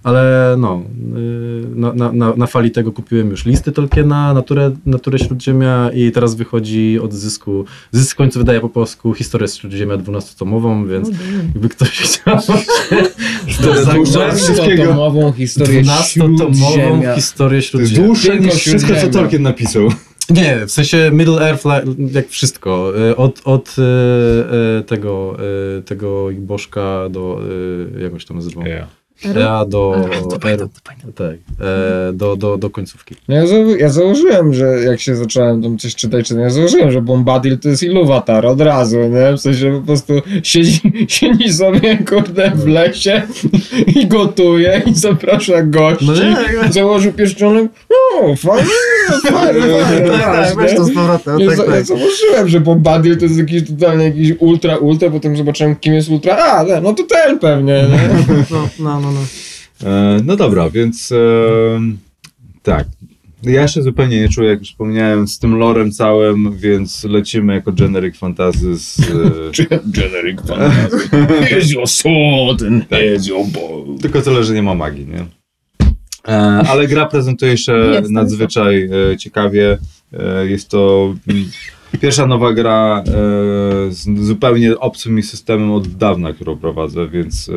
ale 0.08 0.56
no, 0.60 0.84
yy, 1.16 1.68
na, 1.76 1.94
na, 1.94 2.12
na, 2.12 2.34
na 2.36 2.48
fali 2.48 2.72
tego 2.72 2.92
kupiłem 2.92 3.30
już 3.30 3.46
listy 3.46 3.72
Tolkiena, 3.72 4.34
Naturę, 4.34 4.72
Naturę 4.86 5.20
Śródziemia 5.20 5.90
i 5.94 6.12
teraz 6.12 6.36
wychodzi 6.36 7.00
od 7.00 7.14
zysku, 7.14 7.66
zysk 7.92 8.12
w 8.12 8.16
końcu 8.16 8.40
wydaje 8.40 8.60
po 8.60 8.70
polsku 8.70 9.14
historię 9.14 9.48
Śródziemia 9.48 9.98
12-tomową, 9.98 10.88
więc 10.90 11.08
O, 11.08 11.12
damn. 11.12 11.48
jakby 11.54 11.70
ktoś 11.70 11.90
chciał 11.90 12.40
się 12.42 12.54
To 13.64 13.84
zagrzać 13.84 14.34
jest 14.34 14.44
wszystkiego. 14.44 15.34
historię 15.34 15.84
12-tomową 15.84 16.56
Śródziemia. 16.74 17.16
historię 17.16 17.62
Śródziemia. 17.62 18.06
dłuższe 18.08 18.40
niż 18.40 18.54
wszystko, 18.54 18.94
co. 19.02 19.08
Tolkien 19.10 19.42
napisał. 19.42 19.90
Nie, 20.30 20.66
w 20.68 20.72
sensie 20.72 21.10
Middle 21.14 21.50
Earth, 21.50 21.66
jak 22.12 22.28
wszystko. 22.30 22.92
Y, 23.12 23.16
Od, 23.16 23.42
od 23.46 23.76
y, 23.78 23.82
y, 24.80 24.84
tego, 24.84 25.38
y, 25.80 25.82
tego 25.82 26.30
bożka 26.40 27.10
do, 27.10 27.40
y, 27.98 28.02
jak 28.04 28.14
on 28.14 28.20
się 28.20 28.28
tam 28.28 28.38
nazywał? 28.38 28.64
Ja 29.24 29.66
do, 29.66 29.96
R, 30.44 30.68
tak, 31.16 31.28
e, 31.60 32.14
do, 32.14 32.36
do, 32.36 32.58
do 32.58 32.70
końcówki. 32.70 33.16
No 33.28 33.36
ja, 33.36 33.48
za, 33.48 33.56
ja 33.56 33.90
założyłem, 33.90 34.54
że 34.54 34.66
jak 34.66 35.00
się 35.00 35.16
zacząłem 35.16 35.64
tam 35.64 35.78
coś 35.78 35.96
czytać, 35.96 36.30
to 36.30 36.40
ja 36.40 36.50
założyłem, 36.50 36.92
że 36.92 37.02
Bombadil 37.02 37.60
to 37.60 37.70
jest 37.70 37.84
Iluvatar 37.84 38.46
od 38.46 38.62
razu, 38.62 38.98
nie? 38.98 39.38
W 39.38 39.40
sensie 39.40 39.80
po 39.80 39.86
prostu 39.86 40.14
siedzi, 40.44 40.82
siedzi 41.08 41.54
sobie, 41.54 41.98
kurde, 42.10 42.52
w 42.56 42.68
lesie 42.68 43.22
i 43.96 44.08
gotuje 44.08 44.82
i 44.86 44.94
zaprasza 44.94 45.64
gości. 45.64 46.06
No 46.06 46.14
nie, 46.14 46.72
Założył 46.72 47.14
pierścionek, 47.14 47.72
no 47.90 48.36
fajnie, 48.36 48.70
fajnie, 49.22 49.62
fajnie, 49.62 50.54
fajnie, 50.56 50.74
nie? 50.74 50.86
z 50.86 50.94
powrotem, 50.94 51.40
Ja, 51.40 51.76
ja 51.76 51.84
założyłem, 51.84 52.48
że 52.48 52.60
Bombadil 52.60 53.18
to 53.18 53.26
jest 53.26 53.38
jakiś 53.38 53.68
totalnie 53.68 54.06
jakiś 54.06 54.34
ultra, 54.40 54.78
ultra, 54.78 55.10
potem 55.10 55.38
zobaczyłem 55.38 55.76
kim 55.76 55.94
jest 55.94 56.10
ultra, 56.10 56.38
a, 56.38 56.64
no, 56.64 56.82
no 56.82 56.94
to 56.94 57.04
ten 57.04 57.40
pewnie, 57.40 57.74
nie? 57.74 58.08
No, 58.52 58.70
no, 58.80 59.02
no. 59.02 59.07
No. 59.12 59.26
E, 59.90 60.22
no 60.26 60.36
dobra, 60.36 60.70
więc 60.70 61.12
e, 61.12 61.18
tak. 62.64 62.88
Ja 63.44 63.68
się 63.68 63.82
zupełnie 63.82 64.22
nie 64.22 64.30
czuję, 64.30 64.50
jak 64.50 64.60
już 64.60 64.70
wspomniałem, 64.70 65.28
z 65.28 65.40
tym 65.40 65.56
lorem 65.56 65.92
całym, 65.92 66.58
więc 66.58 67.04
lecimy 67.04 67.54
jako 67.54 67.72
generic 67.72 68.18
fantasy 68.18 68.78
z... 68.78 69.00
E, 69.00 69.80
Generic 70.02 70.42
fantasy. 70.42 71.10
Here's 71.10 71.74
your 71.74 71.88
sword 71.88 72.64
and 72.64 72.90
here's 72.90 73.28
your 73.28 73.46
bow. 73.46 74.02
tylko 74.02 74.22
tyle, 74.22 74.44
że 74.44 74.54
nie 74.54 74.64
ma 74.64 74.76
magii, 74.76 75.08
nie? 75.08 75.26
E, 76.28 76.38
ale 76.70 76.88
gra 76.88 77.06
prezentuje 77.06 77.58
się 77.58 77.74
Jest, 77.74 78.12
nadzwyczaj 78.12 78.90
e, 79.12 79.18
ciekawie. 79.18 79.78
E, 80.14 80.48
jest 80.48 80.70
to 80.70 81.14
mm, 81.28 81.46
pierwsza 82.02 82.28
nowa 82.28 82.54
gra 82.54 83.04
e, 83.08 83.12
z 83.92 84.26
zupełnie 84.26 84.80
obcym 84.80 85.16
mi 85.16 85.24
systemem 85.24 85.72
od 85.72 85.88
dawna, 85.88 86.34
którą 86.34 86.58
prowadzę, 86.58 87.08
więc 87.08 87.50
e, 87.50 87.54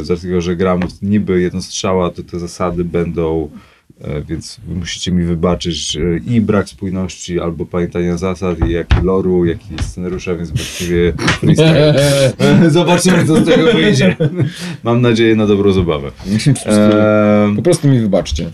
e, 0.00 0.04
z 0.04 0.22
tego, 0.22 0.40
że 0.40 0.56
gram 0.56 0.80
niby 1.02 1.40
jednostrzała, 1.40 2.10
to 2.10 2.22
te 2.22 2.38
zasady 2.38 2.84
będą 2.84 3.50
e, 4.00 4.22
więc 4.22 4.60
wy 4.68 4.74
musicie 4.74 5.12
mi 5.12 5.24
wybaczyć 5.24 5.96
e, 5.96 6.00
i 6.34 6.40
brak 6.40 6.68
spójności, 6.68 7.40
albo 7.40 7.66
pamiętania 7.66 8.16
zasad, 8.16 8.68
i 8.68 8.72
jak 8.72 9.02
i 9.02 9.04
loru, 9.04 9.44
jak 9.44 9.58
i 9.70 9.82
scenariusza, 9.82 10.34
więc 10.34 10.50
właściwie 10.50 11.12
freestyle. 11.12 11.94
Zobaczymy, 12.68 13.26
co 13.26 13.36
z 13.36 13.44
tego 13.44 13.72
wyjdzie. 13.78 14.16
Mam 14.84 15.02
nadzieję 15.02 15.36
na 15.36 15.46
dobrą 15.46 15.72
zabawę. 15.72 16.10
Po 17.56 17.62
prostu 17.62 17.88
mi 17.88 18.00
wybaczcie. 18.00 18.50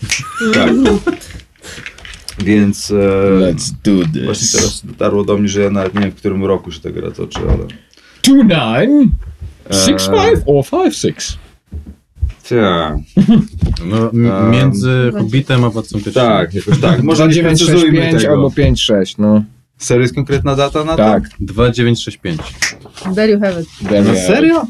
tak. 0.53 0.71
Więc 2.39 2.91
e, 2.91 2.93
Let's 3.39 3.71
do 3.83 4.05
this. 4.13 4.23
właśnie 4.25 4.47
teraz 4.59 4.85
dotarło 4.85 5.23
do 5.23 5.37
mnie, 5.37 5.47
że 5.47 5.61
ja 5.61 5.69
nawet 5.69 5.93
nie 5.95 6.01
wiem, 6.01 6.11
w 6.11 6.15
którym 6.15 6.45
roku 6.45 6.71
się 6.71 6.79
ta 6.79 6.89
gra 6.89 7.11
toczy, 7.11 7.39
ale... 7.39 7.67
Two 8.21 8.35
nine, 8.43 9.09
Eee. 9.69 9.79
six 9.85 10.05
five 10.05 10.41
or 10.45 10.65
five 10.65 10.95
six. 10.95 11.37
Tak, 12.49 12.97
no 13.89 14.09
m- 14.13 14.25
Um, 14.31 14.51
między 14.51 15.11
Hobbitem 15.17 15.63
a 15.63 15.69
Władcą 15.69 15.99
Pierścieni. 16.01 16.13
tak, 16.27 16.53
jakoś 16.53 16.79
tak. 16.79 17.03
Może 17.03 17.27
nie 17.27 17.33
965 17.33 17.91
precyzujmy 17.99 18.21
tego. 18.21 18.33
albo 18.33 18.51
56, 18.51 19.17
no. 19.17 19.43
Serio 19.77 20.01
jest 20.01 20.15
konkretna 20.15 20.55
data 20.55 20.83
na 20.83 20.95
Tak. 20.97 21.23
2965. 21.39 22.41
There 23.15 23.29
you 23.33 23.39
have 23.39 23.61
it. 23.61 23.67
to? 23.89 24.01
Na 24.11 24.15
serio? 24.15 24.67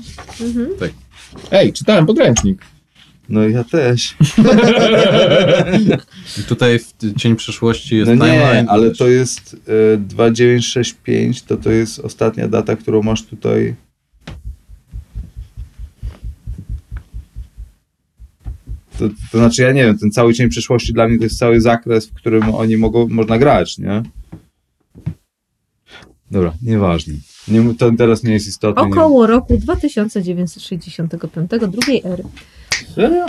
Ej, 1.52 1.74
czytałem 1.74 2.06
podręcznik. 2.06 2.62
No 3.30 3.50
ja 3.50 3.64
też. 3.64 4.16
I 6.40 6.44
tutaj 6.44 6.80
w 6.80 6.94
Cień 7.18 7.36
Przyszłości 7.36 7.98
jest 7.98 8.12
No 8.16 8.26
nie, 8.26 8.32
timeline. 8.32 8.66
ale 8.70 8.92
to 8.92 9.08
jest 9.08 9.56
e, 9.94 9.98
2965, 9.98 11.42
to 11.42 11.58
to 11.58 11.72
jest 11.72 12.00
ostatnia 12.00 12.48
data, 12.48 12.76
którą 12.76 13.04
masz 13.04 13.24
tutaj. 13.24 13.76
To, 19.00 19.10
to 19.32 19.38
znaczy, 19.38 19.62
ja 19.62 19.72
nie 19.72 19.84
wiem, 19.84 19.98
ten 19.98 20.12
cały 20.12 20.34
cień 20.34 20.50
przyszłości 20.50 20.94
dla 20.94 21.08
mnie 21.08 21.18
to 21.18 21.24
jest 21.24 21.38
cały 21.38 21.62
zakres, 21.62 22.08
w 22.08 22.14
którym 22.14 22.56
oni 22.56 22.78
mogą, 22.78 23.08
można 23.10 23.38
grać, 23.38 23.78
nie? 23.78 24.04
Dobra, 26.32 26.54
nieważne. 26.62 27.14
Nie, 27.48 27.74
to 27.74 27.92
teraz 27.98 28.24
nie 28.24 28.34
jest 28.34 28.48
istotne. 28.48 28.82
Około 28.82 29.28
roku 29.28 29.58
2965, 29.58 31.52
drugiej 31.72 32.02
ery. 32.06 32.24
Serio? 32.96 33.26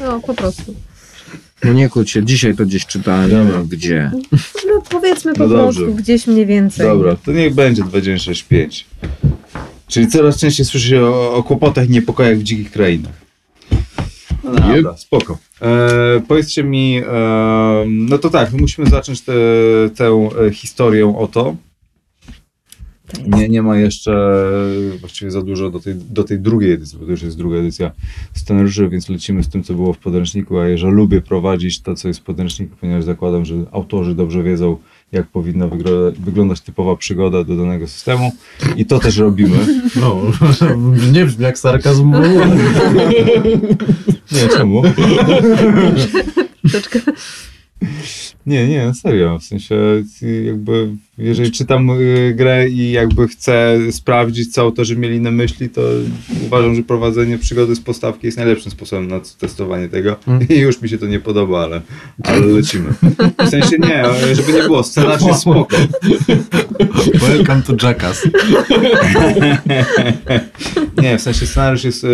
No, 0.00 0.20
po 0.20 0.34
prostu. 0.34 0.74
No 1.64 1.72
nie 1.72 1.88
kłóć 1.88 2.10
się, 2.10 2.24
dzisiaj 2.24 2.56
to 2.56 2.66
gdzieś 2.66 2.86
czytałem, 2.86 3.30
nie 3.30 3.52
wiem 3.52 3.66
gdzie. 3.68 4.10
No 4.66 4.82
powiedzmy 4.90 5.34
po 5.34 5.46
No 5.46 5.48
dobrze. 5.48 5.80
prostu 5.80 5.94
gdzieś 5.96 6.26
mniej 6.26 6.46
więcej. 6.46 6.86
Dobra, 6.86 7.16
to 7.16 7.32
niech 7.32 7.54
będzie 7.54 7.82
2965. 7.82 8.86
Czyli 9.88 10.08
coraz 10.08 10.38
częściej 10.38 10.66
słyszy 10.66 10.88
się 10.88 11.02
o, 11.02 11.34
o 11.34 11.42
kłopotach 11.42 11.86
i 11.86 11.90
niepokojach 11.90 12.38
w 12.38 12.42
dzikich 12.42 12.70
krainach. 12.72 13.12
No 14.44 14.52
dobra, 14.76 14.96
spoko. 14.96 15.38
E, 15.62 15.68
powiedzcie 16.28 16.64
mi, 16.64 16.98
e, 17.06 17.84
no 17.88 18.18
to 18.18 18.30
tak, 18.30 18.52
musimy 18.52 18.90
zacząć 18.90 19.20
tę 19.20 19.32
tę 19.96 20.28
e, 20.46 20.50
historię 20.50 21.16
o 21.18 21.26
to. 21.28 21.56
Nie, 23.26 23.48
nie 23.48 23.62
ma 23.62 23.76
jeszcze 23.76 24.40
właściwie 25.00 25.30
za 25.30 25.42
dużo 25.42 25.70
do 25.70 25.80
tej, 25.80 25.94
do 25.94 26.24
tej 26.24 26.38
drugiej 26.38 26.72
edycji, 26.72 26.98
bo 26.98 27.04
to 27.04 27.10
już 27.10 27.22
jest 27.22 27.38
druga 27.38 27.56
edycja 27.56 27.90
scenariuszy, 28.32 28.88
więc 28.88 29.08
lecimy 29.08 29.42
z 29.42 29.48
tym, 29.48 29.62
co 29.62 29.74
było 29.74 29.92
w 29.92 29.98
podręczniku, 29.98 30.58
a 30.58 30.68
ja 30.68 30.76
że 30.76 30.88
lubię 30.88 31.20
prowadzić 31.20 31.80
to, 31.80 31.94
co 31.94 32.08
jest 32.08 32.20
w 32.20 32.22
podręczniku, 32.22 32.76
ponieważ 32.80 33.04
zakładam, 33.04 33.44
że 33.44 33.54
autorzy 33.72 34.14
dobrze 34.14 34.42
wiedzą, 34.42 34.76
jak 35.12 35.26
powinna 35.26 35.68
wyglądać 36.18 36.60
typowa 36.60 36.96
przygoda 36.96 37.44
do 37.44 37.56
danego 37.56 37.86
systemu 37.88 38.32
i 38.76 38.86
to 38.86 38.98
też 38.98 39.16
robimy. 39.18 39.56
No, 40.00 40.20
nie 41.14 41.24
brzmi 41.24 41.44
jak 41.44 41.58
sarkazm. 41.58 42.12
Nie, 44.32 44.48
czemu? 44.48 44.82
Troszeczkę. 46.60 47.00
Nie, 48.46 48.68
nie, 48.68 48.92
serio. 48.94 49.38
W 49.38 49.44
sensie, 49.44 49.74
y, 50.22 50.42
jakby, 50.44 50.88
jeżeli 51.18 51.52
czytam 51.52 51.90
y, 51.90 52.34
grę 52.36 52.68
i 52.68 52.90
jakby 52.90 53.28
chcę 53.28 53.78
sprawdzić, 53.90 54.52
co 54.52 54.62
autorzy 54.62 54.96
mieli 54.96 55.20
na 55.20 55.30
myśli, 55.30 55.68
to 55.68 55.80
uważam, 56.46 56.74
że 56.74 56.82
prowadzenie 56.82 57.38
przygody 57.38 57.74
z 57.74 57.80
postawki 57.80 58.26
jest 58.26 58.36
najlepszym 58.38 58.72
sposobem 58.72 59.08
na 59.08 59.20
testowanie 59.38 59.88
tego. 59.88 60.16
I 60.48 60.58
już 60.58 60.82
mi 60.82 60.88
się 60.88 60.98
to 60.98 61.06
nie 61.06 61.20
podoba, 61.20 61.64
ale, 61.64 61.80
ale 62.22 62.46
lecimy. 62.46 62.94
W 63.46 63.48
sensie 63.48 63.78
nie, 63.78 64.04
żeby 64.34 64.52
nie 64.52 64.62
było, 64.62 64.82
scenariusz 64.82 65.26
jest 65.28 65.40
spoko. 65.40 65.76
Welcome 67.14 67.62
to 67.62 67.86
Jackass. 67.86 68.28
Nie, 71.02 71.18
w 71.18 71.22
sensie 71.22 71.46
scenariusz 71.46 71.84
jest 71.84 72.04
e, 72.04 72.08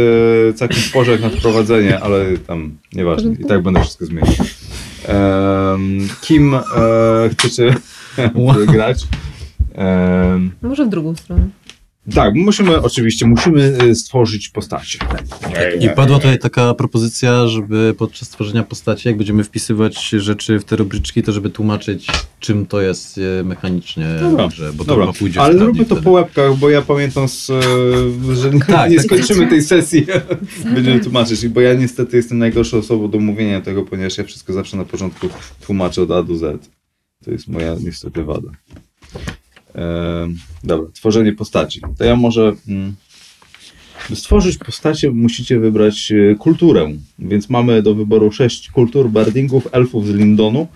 całkiem 0.55 0.79
spory 0.79 1.13
jak 1.13 1.21
na 1.21 1.29
wprowadzenie, 1.31 2.01
ale 2.01 2.39
tam 2.47 2.77
nieważne. 2.93 3.33
I 3.41 3.45
tak 3.45 3.63
będę 3.63 3.81
wszystko 3.81 4.07
zmieniał. 4.07 4.35
Kim 6.21 6.55
e, 6.55 6.61
chcecie 7.33 7.75
grać? 8.67 9.07
Em, 9.75 10.51
Może 10.63 10.85
w 10.85 10.89
drugą 10.89 11.17
stronę. 11.17 11.49
Tak, 12.15 12.35
musimy, 12.35 12.83
oczywiście, 12.83 13.27
musimy 13.27 13.77
e, 13.81 13.95
stworzyć 13.95 14.49
postacie. 14.49 14.99
I 15.81 15.89
padła 15.89 16.19
tutaj 16.19 16.39
taka 16.39 16.75
propozycja, 16.75 17.47
żeby 17.47 17.95
podczas 17.99 18.29
tworzenia 18.29 18.63
postaci, 18.63 19.09
jak 19.09 19.17
będziemy 19.17 19.45
wpisywać 19.45 20.09
rzeczy 20.09 20.59
w 20.59 20.65
te 20.65 20.77
rubryczki, 20.77 21.23
to 21.23 21.33
żeby 21.33 21.51
tłumaczyć, 21.51 22.07
czym 22.41 22.67
to 22.67 22.81
jest 22.81 23.21
e, 23.41 23.45
mechanicznie 23.45 24.07
Dobra, 24.21 24.49
grze, 24.49 24.73
bo 24.73 24.85
to 24.85 24.89
Dobra, 24.89 25.07
chyba 25.07 25.19
pójdzie 25.19 25.41
ale 25.41 25.59
zróbmy 25.59 25.85
to 25.85 25.97
po 25.97 26.11
łebkach, 26.11 26.57
bo 26.57 26.71
ja 26.71 26.83
pamiętam, 26.83 27.29
z, 27.29 27.51
e, 27.51 28.35
że 28.35 28.51
nie, 28.51 28.61
Tak, 28.61 28.91
nie 28.91 28.97
tak. 28.97 29.07
skończymy 29.07 29.47
tej 29.47 29.63
sesji. 29.63 30.07
Będziemy 30.75 31.01
tłumaczyć, 31.01 31.49
bo 31.49 31.61
ja 31.61 31.75
niestety 31.75 32.17
jestem 32.17 32.39
najgorszą 32.39 32.79
osobą 32.79 33.11
do 33.11 33.19
mówienia 33.19 33.61
tego, 33.61 33.83
ponieważ 33.83 34.19
ja 34.19 34.25
wszystko 34.25 34.53
zawsze 34.53 34.77
na 34.77 34.85
początku 34.85 35.29
tłumaczę 35.67 36.03
od 36.03 36.11
A 36.11 36.23
do 36.23 36.37
Z. 36.37 36.71
To 37.25 37.31
jest 37.31 37.49
moja 37.49 37.77
niestety 37.85 38.25
wada. 38.25 38.51
Dobra, 40.65 40.91
tworzenie 40.93 41.33
postaci. 41.33 41.81
To 41.99 42.05
ja 42.05 42.17
może... 42.17 42.53
Mm, 42.69 42.95
by 44.11 44.17
stworzyć 44.17 44.59
postacie 44.59 45.11
musicie 45.11 45.59
wybrać 45.59 46.13
e, 46.13 46.35
kulturę, 46.35 46.89
więc 47.19 47.51
mamy 47.51 47.83
do 47.83 47.95
wyboru 47.95 48.33
sześć 48.33 48.71
kultur 48.71 49.11
bardingów, 49.11 49.69
elfów 49.73 50.07
z 50.07 50.11
Lindonu, 50.11 50.67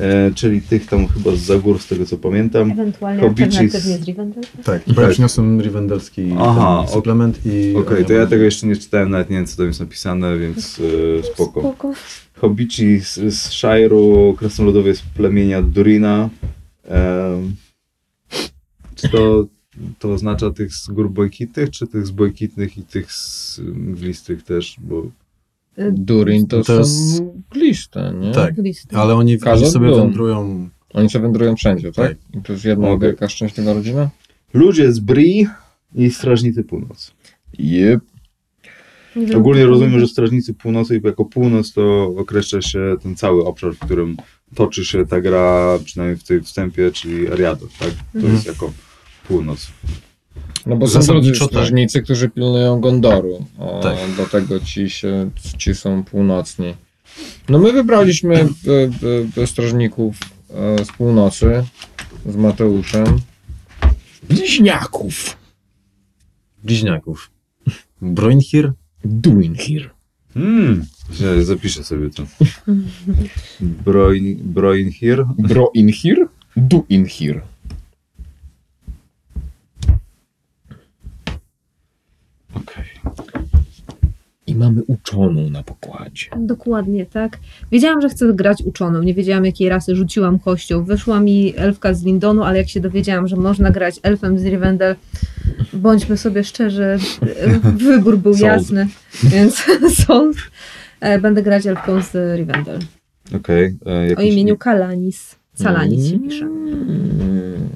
e, 0.00 0.30
czyli 0.34 0.62
tych 0.62 0.86
tam 0.86 1.08
chyba 1.08 1.30
z 1.36 1.38
Zagór, 1.40 1.78
z 1.78 1.86
tego 1.86 2.06
co 2.06 2.16
pamiętam. 2.16 2.70
Ewentualnie 2.70 3.22
Hobici 3.22 3.68
z- 3.68 3.82
z 3.82 4.04
Rivendell. 4.06 4.44
Tak, 4.64 4.82
bo 4.94 5.02
ja 5.02 5.08
przyniosłem 5.08 5.60
Rivendelski 5.62 6.22
Aha, 6.40 6.82
ten 6.86 6.94
suplement 6.94 7.40
i... 7.46 7.74
Okej, 7.76 8.04
to 8.04 8.12
ja 8.12 8.26
tego 8.26 8.44
jeszcze 8.44 8.66
nie 8.66 8.76
czytałem, 8.76 9.10
nawet 9.10 9.30
nie 9.30 9.36
wiem 9.36 9.46
co 9.46 9.56
tam 9.56 9.66
jest 9.66 9.80
napisane, 9.80 10.38
więc 10.38 10.80
e, 11.20 11.22
spoko. 11.22 11.60
Spoko. 11.60 11.92
Hobici 12.36 13.00
z, 13.00 13.14
z 13.14 13.50
Shire'u, 13.50 14.36
krasnoludowie 14.36 14.94
z 14.94 15.02
plemienia 15.02 15.62
Durina. 15.62 16.28
Czy 16.84 17.65
to, 19.12 19.46
to 19.98 20.12
oznacza 20.12 20.50
tych 20.50 20.74
z 20.74 20.88
gór 20.88 21.10
błękitnych, 21.10 21.70
czy 21.70 21.86
tych 21.86 22.06
z 22.06 22.10
błękitnych 22.10 22.78
i 22.78 22.82
tych 22.82 23.12
z 23.12 23.58
mglistych 23.74 24.42
też, 24.42 24.76
bo 24.78 25.02
Y, 25.78 25.92
Durin 25.92 26.46
to, 26.46 26.62
To 26.62 26.78
jest- 26.78 27.16
są 27.16 27.42
gliste, 27.50 28.14
nie? 28.20 28.32
Tak. 28.32 28.56
listy. 28.58 28.96
Ale 28.96 29.14
oni, 29.14 29.38
oni 29.42 29.66
sobie 29.70 29.88
Dum. 29.88 30.00
wędrują. 30.00 30.68
Oni 30.94 31.10
sobie 31.10 31.22
wędrują 31.22 31.56
wszędzie, 31.56 31.92
tak? 31.92 32.16
I 32.34 32.42
to 32.42 32.52
jest 32.52 32.64
jedna 32.64 32.88
Okej. 32.88 33.08
wielka 33.08 33.28
szczęśliwa 33.28 33.72
rodzina? 33.72 34.10
Ludzie 34.54 34.92
z 34.92 34.98
Bri 34.98 35.46
i 35.94 36.10
Strażnicy 36.10 36.64
Północy. 36.64 37.10
Jep. 37.58 38.00
Ogólnie 39.36 39.66
rozumiem, 39.66 40.00
że. 40.00 40.06
Strażnicy 40.06 40.54
Północy 40.54 41.00
jako 41.04 41.24
północ 41.24 41.72
to 41.72 42.04
określa 42.16 42.62
się 42.62 42.96
ten 43.02 43.16
cały 43.16 43.44
obszar, 43.44 43.74
w 43.74 43.78
którym 43.78 44.16
toczy 44.54 44.84
się 44.84 45.06
ta 45.06 45.20
gra, 45.20 45.78
przynajmniej 45.84 46.16
w 46.18 46.24
tym 46.24 46.42
wstępie, 46.42 46.90
czyli 46.92 47.28
Ariados, 47.32 47.70
tak? 47.78 47.88
To 47.90 48.18
Mhm. 48.18 48.34
jest 48.34 48.46
jako 48.46 48.72
północ. 49.28 49.66
No 50.66 50.76
bo 50.76 50.86
są 50.86 50.92
Zasadniczo 50.92 51.44
tak. 51.44 51.48
strażnicy, 51.48 52.02
którzy 52.02 52.28
pilnują 52.28 52.80
Gondoru. 52.80 53.46
A 53.58 53.80
Tak. 53.80 53.96
Do 54.16 54.26
tego 54.26 54.60
ci, 54.60 54.90
się, 54.90 55.30
ci 55.58 55.74
są 55.74 56.04
północni. 56.04 56.74
No 57.48 57.58
my 57.58 57.72
wybraliśmy 57.72 58.34
e, 58.34 58.40
e, 59.38 59.42
e, 59.42 59.46
strażników 59.46 60.16
e, 60.50 60.84
z 60.84 60.88
północy 60.92 61.64
z 62.26 62.36
Mateuszem. 62.36 63.20
Bliźniaków. 64.28 65.36
Bliźniaków. 66.64 67.30
Broinhir? 68.02 68.72
Duinhir. 69.04 69.90
Hmm. 70.34 70.84
Ja 71.20 71.44
zapiszę 71.44 71.84
sobie 71.84 72.10
to. 72.10 72.22
Broin, 73.84 74.38
Broinhir. 74.42 75.24
Broinhir? 75.38 76.28
Duinhir. 76.56 77.42
Mamy 84.56 84.82
uczoną 84.86 85.50
na 85.50 85.62
pokładzie. 85.62 86.26
Dokładnie, 86.38 87.06
tak. 87.06 87.38
Wiedziałam, 87.72 88.00
że 88.00 88.08
chcę 88.08 88.32
grać 88.32 88.62
uczoną. 88.62 89.02
Nie 89.02 89.14
wiedziałam, 89.14 89.44
jakiej 89.44 89.68
rasy 89.68 89.96
rzuciłam 89.96 90.38
kością. 90.38 90.84
Wyszła 90.84 91.20
mi 91.20 91.52
elfka 91.56 91.94
z 91.94 92.04
Lindonu, 92.04 92.42
ale 92.42 92.58
jak 92.58 92.68
się 92.68 92.80
dowiedziałam, 92.80 93.28
że 93.28 93.36
można 93.36 93.70
grać 93.70 94.00
elfem 94.02 94.38
z 94.38 94.44
Rivendell, 94.44 94.96
bądźmy 95.72 96.16
sobie 96.16 96.44
szczerzy, 96.44 96.96
wybór 97.86 98.18
był 98.18 98.36
jasny, 98.36 98.88
więc 99.22 99.64
sold. 100.06 100.36
E, 101.00 101.18
Będę 101.18 101.42
grać 101.42 101.66
elfką 101.66 102.02
z 102.02 102.36
Rivendell. 102.38 102.78
Okej. 103.36 103.76
e, 103.86 103.90
O 103.90 104.00
jakiś- 104.02 104.32
imieniu 104.32 104.56
Kalanis. 104.56 105.36
Salanis 105.54 106.06
się 106.10 106.18
pisze. 106.18 106.44
Mm. 106.44 107.68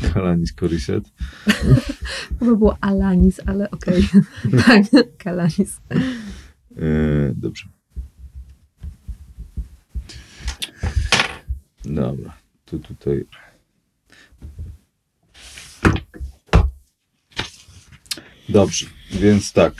Kalanis 0.14 0.52
Koriset. 0.52 1.04
Chyba 2.38 2.54
było 2.54 2.76
Alanis, 2.80 3.40
ale 3.46 3.70
okej. 3.70 4.08
tak, 4.66 4.82
Kalanis. 5.18 5.80
E, 6.76 7.32
dobrze. 7.34 7.64
Dobra. 11.84 12.36
Tu 12.64 12.78
tutaj. 12.78 13.24
Dobrze, 18.48 18.86
więc 19.10 19.52
tak. 19.52 19.74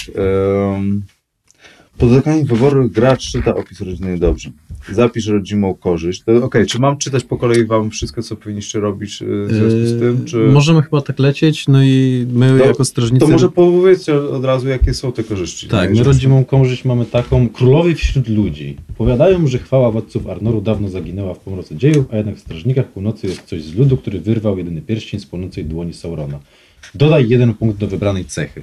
Um, 0.74 1.02
po 1.98 2.07
dokonaniu 2.07 2.44
wyboru 2.44 2.90
gracz 2.90 3.31
czyta 3.31 3.55
opis 3.55 3.81
rodziny 3.81 4.18
dobrze. 4.18 4.50
Zapisz 4.92 5.27
rodzimą 5.27 5.75
korzyść. 5.75 6.22
Okej, 6.42 6.66
czy 6.66 6.79
mam 6.79 6.99
czytać 6.99 7.25
po 7.25 7.37
kolei 7.37 7.64
wam 7.64 7.90
wszystko, 7.90 8.22
co 8.22 8.37
powinniście 8.37 8.81
robić 8.81 9.22
e, 9.22 9.25
w 9.25 9.49
związku 9.51 9.87
z 9.87 10.01
tym? 10.01 10.25
Czy... 10.25 10.37
Yy, 10.38 10.53
Możemy 10.53 10.83
chyba 10.83 11.01
tak 11.01 11.18
lecieć, 11.18 11.68
no 11.68 11.83
i 11.83 12.27
my 12.33 12.59
To- 12.59 12.66
jako 12.66 12.85
strażnicy... 12.85 13.27
To 13.27 13.33
może 13.33 13.49
powiedzcie 13.49 14.16
od 14.16 14.44
razu, 14.44 14.68
jakie 14.68 14.94
są 14.94 15.12
te 15.12 15.25
korzyści. 15.25 15.68
Tak, 15.68 15.94
my 15.94 16.03
rodzimą 16.03 16.44
korzyść 16.44 16.85
mamy 16.85 17.05
taką. 17.05 17.49
Królowie 17.49 17.94
wśród 17.94 18.29
ludzi. 18.29 18.77
Powiadają, 18.99 19.46
że 19.46 19.59
chwała 19.59 19.90
władców 19.90 20.27
Arnoru 20.27 20.61
dawno 20.61 20.88
zaginęła 20.88 21.35
w 21.35 21.38
pomroce 21.38 21.77
dziejów, 21.77 22.07
a 22.12 22.16
jednak 22.16 22.37
w 22.37 22.40
Strażnikach 22.40 22.87
Północy 22.87 23.27
jest 23.27 23.42
coś 23.42 23.62
z 23.62 23.75
ludu, 23.75 23.96
który 23.96 24.20
wyrwał 24.20 24.59
jedyny 24.59 24.83
pierścień 24.83 25.20
z 25.20 25.27
płonącej 25.27 25.64
dłoni 25.64 25.94
Saurona. 25.94 26.38
Dodaj 26.94 27.29
jeden 27.29 27.55
punkt 27.55 27.79
do 27.79 27.87
wybranej 27.87 28.25
cechy. 28.25 28.62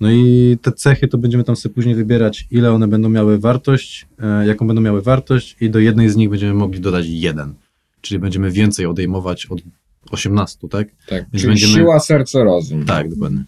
No 0.00 0.10
i 0.10 0.58
te 0.62 0.72
cechy 0.72 1.08
to 1.08 1.18
będziemy 1.18 1.44
tam 1.44 1.56
sobie 1.56 1.74
później 1.74 1.94
wybierać, 1.94 2.46
ile 2.50 2.72
one 2.72 2.88
będą 2.88 3.08
miały 3.08 3.38
wartość, 3.38 4.06
e, 4.18 4.46
jaką 4.46 4.66
będą 4.66 4.82
miały 4.82 5.02
wartość 5.02 5.56
i 5.60 5.70
do 5.70 5.78
jednej 5.78 6.08
z 6.10 6.16
nich 6.16 6.28
będziemy 6.30 6.54
mogli 6.54 6.80
dodać 6.80 7.06
jeden. 7.08 7.54
Czyli 8.00 8.18
będziemy 8.20 8.50
więcej 8.50 8.86
odejmować 8.86 9.46
od 9.46 9.60
18, 10.10 10.68
tak? 10.68 10.88
Tak, 11.08 11.18
Więc 11.20 11.30
czyli 11.32 11.46
będziemy- 11.46 11.72
siła, 11.72 12.00
serce, 12.00 12.44
rozum. 12.44 12.84
Tak, 12.84 13.10
dokładnie. 13.10 13.44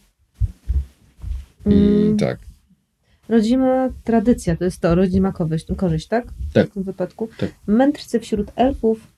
I 1.66 1.72
Mm, 1.72 2.16
tak. 2.16 2.38
Rodzima 3.28 3.88
tradycja 4.04 4.57
to 4.57 4.64
jest 4.64 4.80
to, 4.80 4.94
rodzima 4.94 5.33
korzyść, 5.33 5.66
korzyść 5.76 6.07
tak? 6.09 6.26
Tak. 6.52 6.70
W 6.70 6.74
tym 6.74 6.83
wypadku. 6.83 7.28
Tak. 7.38 7.50
Mędrcy 7.66 8.20
wśród 8.20 8.52
elfów. 8.57 9.13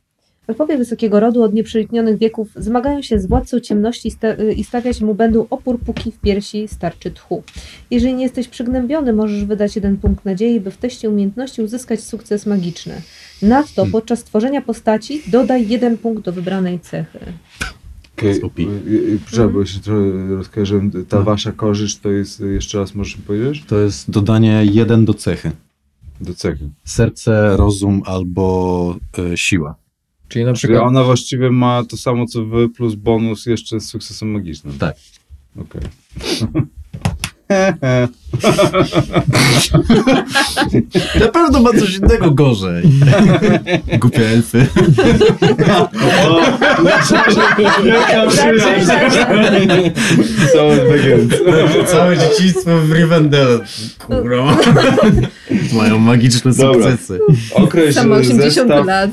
Elfowie 0.49 0.79
wysokiego 0.79 1.21
rodu 1.21 1.43
od 1.43 1.55
nieprzeniknionych 1.55 2.19
wieków 2.19 2.49
zmagają 2.57 3.03
się 3.03 3.19
z 3.19 3.27
władcą 3.27 3.61
ciemności 3.61 4.13
i 4.57 4.65
stawiać 4.65 5.01
mu 5.01 5.15
będą 5.15 5.47
opór, 5.51 5.79
póki 5.87 6.13
w 6.13 6.19
piersi 6.19 6.69
starczy 6.69 7.11
tchu. 7.11 7.43
Jeżeli 7.91 8.15
nie 8.15 8.23
jesteś 8.23 8.49
przygnębiony, 8.49 9.13
możesz 9.13 9.45
wydać 9.45 9.77
jeden 9.77 9.97
punkt 9.97 10.25
nadziei, 10.25 10.61
by 10.61 10.71
w 10.71 10.77
teście 10.77 11.11
umiejętności 11.11 11.63
uzyskać 11.63 12.01
sukces 12.01 12.47
magiczny. 12.47 13.03
Nadto 13.43 13.75
Hmm. 13.75 13.93
podczas 13.93 14.25
tworzenia 14.25 14.63
postaci 14.63 15.23
dodaj 15.27 15.69
jeden 15.69 15.99
punkt 15.99 16.25
do 16.25 16.33
wybranej 16.33 16.81
cechy. 16.81 17.19
Okej, 18.19 18.43
OP. 18.43 18.59
y, 18.59 18.63
y, 18.63 19.19
Przepraszam, 19.27 19.53
bo 19.53 19.67
się 19.67 19.81
trochę 19.81 20.29
rozkojarzyłem. 20.29 20.91
Ta 21.09 21.17
No. 21.19 21.23
wasza 21.25 21.53
korzyść 21.53 21.99
to 21.99 22.11
jest, 22.11 22.41
y, 22.41 22.53
jeszcze 22.53 22.79
raz 22.79 22.95
możesz 22.95 23.17
mi 23.17 23.23
powiedzieć? 23.23 23.65
To 23.67 23.79
jest 23.79 24.11
dodanie 24.11 24.65
jeden 24.73 25.05
do 25.05 25.15
cechy. 25.15 25.51
Do 26.21 26.35
cechy. 26.35 26.69
Serce, 26.85 27.57
rozum 27.57 28.03
albo 28.07 28.97
e, 29.19 29.37
siła. 29.37 29.75
Czyli 30.29 30.45
na 30.45 30.53
Czyli 30.53 30.59
przykład 30.59 30.83
ona 30.89 31.05
właściwie 31.05 31.51
ma 31.51 31.85
to 31.85 31.97
samo 31.97 32.27
co 32.27 32.45
wy, 32.45 32.69
plus 32.69 32.95
bonus 32.95 33.47
jeszcze 33.47 33.81
z 33.81 33.89
sukcesem 33.89 34.31
magicznym. 34.31 34.79
Tak. 34.79 34.97
Okej. 35.57 35.83
Na 41.21 41.29
pewno 41.29 41.61
ma 41.61 41.71
coś 41.73 41.97
innego 41.97 42.31
gorzej. 42.31 42.85
Głupie 44.01 44.29
elfy. 44.29 44.67
Całe 51.87 52.19
dzieciństwo 52.19 52.71
w 52.81 52.93
Rivendell. 52.93 53.61
Kurwa. 53.99 54.57
Mają 55.79 55.99
magiczne 55.99 56.53
Dobra. 56.53 56.91
sukcesy. 56.91 57.21
Określ 57.55 57.93
Sama 57.93 58.17
80 58.17 58.55
zestaw, 58.55 58.87
lat. 58.87 59.11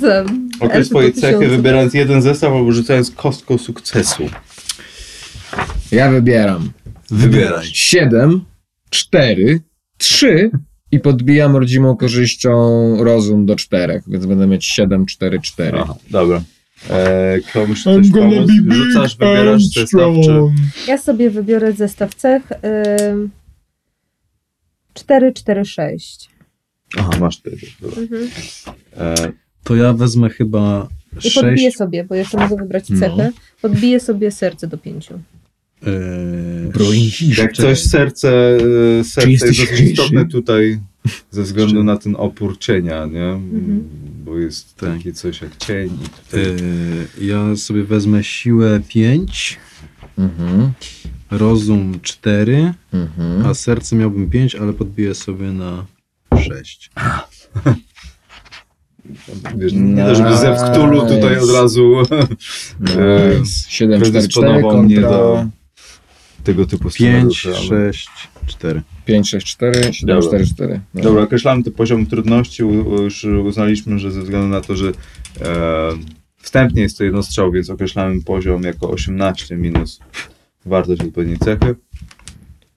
Określ 0.59 0.89
swoje 0.89 1.11
cechy, 1.11 1.47
wybierając 1.47 1.93
jeden 1.93 2.21
zestaw 2.21 2.53
albo 2.53 2.71
rzucając 2.71 3.11
kostką 3.11 3.57
sukcesu. 3.57 4.29
ja 5.91 6.11
wybieram 6.11 6.71
Wybieraj. 7.11 7.65
7, 7.73 8.45
4, 8.89 9.59
3 9.97 10.51
i 10.91 10.99
podbijam 10.99 11.55
rodzimą 11.55 11.97
korzyścią 11.97 12.53
rozum 13.03 13.45
do 13.45 13.55
4, 13.55 14.01
więc 14.07 14.25
będę 14.25 14.47
mieć 14.47 14.65
7, 14.65 15.05
4, 15.05 15.41
4. 15.41 15.77
Aha, 15.79 15.95
dobra. 16.09 16.41
E, 16.89 17.39
komuś 17.53 17.83
coś 17.83 18.09
pomóc? 18.11 18.49
Rzucasz, 18.69 19.17
wybierasz 19.17 19.63
zestaw, 19.63 20.15
czy... 20.23 20.31
Ja 20.87 20.97
sobie 20.97 21.29
wybiorę 21.29 21.73
zestaw 21.73 22.15
cech. 22.15 22.43
ym, 23.11 23.29
4, 24.93 25.33
4, 25.33 25.65
6. 25.65 26.29
Aha, 26.97 27.11
masz. 27.19 27.41
Dobra. 27.81 28.01
Mhm. 28.01 28.29
E, 28.97 29.42
To 29.63 29.75
ja 29.75 29.93
wezmę 29.93 30.29
chyba 30.29 30.87
I 31.25 31.31
podbiję 31.31 31.57
sześć. 31.57 31.77
sobie, 31.77 32.03
bo 32.03 32.15
jeszcze 32.15 32.37
mogę 32.37 32.55
wybrać 32.55 32.89
No. 32.89 32.99
cechę. 32.99 33.31
Podbiję 33.61 33.99
sobie 33.99 34.31
serce 34.31 34.67
do 34.67 34.77
5. 34.77 35.09
Yy, 35.85 37.35
Jak 37.37 37.53
coś 37.53 37.79
serce, 37.83 38.57
e, 38.99 39.03
serce 39.03 39.29
jest 39.31 39.47
dosyć 39.47 39.79
istotne 39.81 40.25
tutaj 40.25 40.79
ze 41.31 41.43
względu 41.43 41.83
na 41.83 41.97
ten 41.97 42.15
opór 42.15 42.57
cienia, 42.59 43.05
nie? 43.05 43.25
Mhm. 43.25 43.83
Bo 44.25 44.37
jest 44.39 44.75
Tak. 44.75 44.89
takie 44.97 45.13
coś 45.13 45.41
jak 45.41 45.57
cień 45.57 45.89
i 46.05 46.09
tutaj... 46.25 46.41
Yy, 47.19 47.27
ja 47.27 47.55
sobie 47.55 47.83
wezmę 47.83 48.23
siłę 48.23 48.81
5, 48.87 49.57
Mhm, 50.17 50.71
rozum 51.31 51.99
4, 52.01 52.73
mhm. 52.93 53.45
a 53.45 53.53
serce 53.53 53.95
miałbym 53.95 54.29
5, 54.29 54.55
ale 54.55 54.73
podbiję 54.73 55.15
sobie 55.15 55.45
na 55.51 55.85
6. 56.47 56.91
Wiesz, 59.55 59.73
nie 59.73 60.03
to, 60.03 60.15
żeby 60.15 60.37
ze 60.37 60.51
Nice. 60.51 60.65
Wktulu 60.67 61.01
tutaj 61.07 61.39
od 61.39 61.49
razu 61.51 61.93
Nice. 62.79 63.45
7, 63.67 64.01
4, 64.01 64.01
4 64.01 64.11
predysponował 64.11 64.83
mnie 64.83 64.95
kontra 64.95 65.11
do 65.11 65.45
tego 66.43 66.65
typu 66.65 66.89
5, 66.89 66.93
scenariuszy, 67.37 67.49
ale- 67.49 67.93
6, 67.93 68.09
4. 68.47 68.81
5, 69.05 69.29
6, 69.29 69.47
4, 69.47 69.93
7, 69.93 70.15
Dobra. 70.15 70.27
4, 70.27 70.45
4. 70.45 70.79
Dobra, 70.93 71.23
określamy 71.23 71.63
to 71.63 71.71
poziom 71.71 72.05
trudności. 72.05 72.63
Już 73.03 73.23
uznaliśmy, 73.23 73.99
że 73.99 74.11
ze 74.11 74.21
względu 74.21 74.47
na 74.47 74.61
to, 74.61 74.75
że 74.75 74.87
e, 74.87 74.93
wstępnie 76.41 76.81
jest 76.81 76.97
to 76.97 77.03
jednostrzał, 77.03 77.51
więc 77.51 77.69
określamy 77.69 78.21
poziom 78.21 78.63
jako 78.63 78.89
18 78.89 79.57
minus 79.57 79.99
wartość 80.65 81.01
odpowiedniej 81.01 81.37
cechy. 81.37 81.75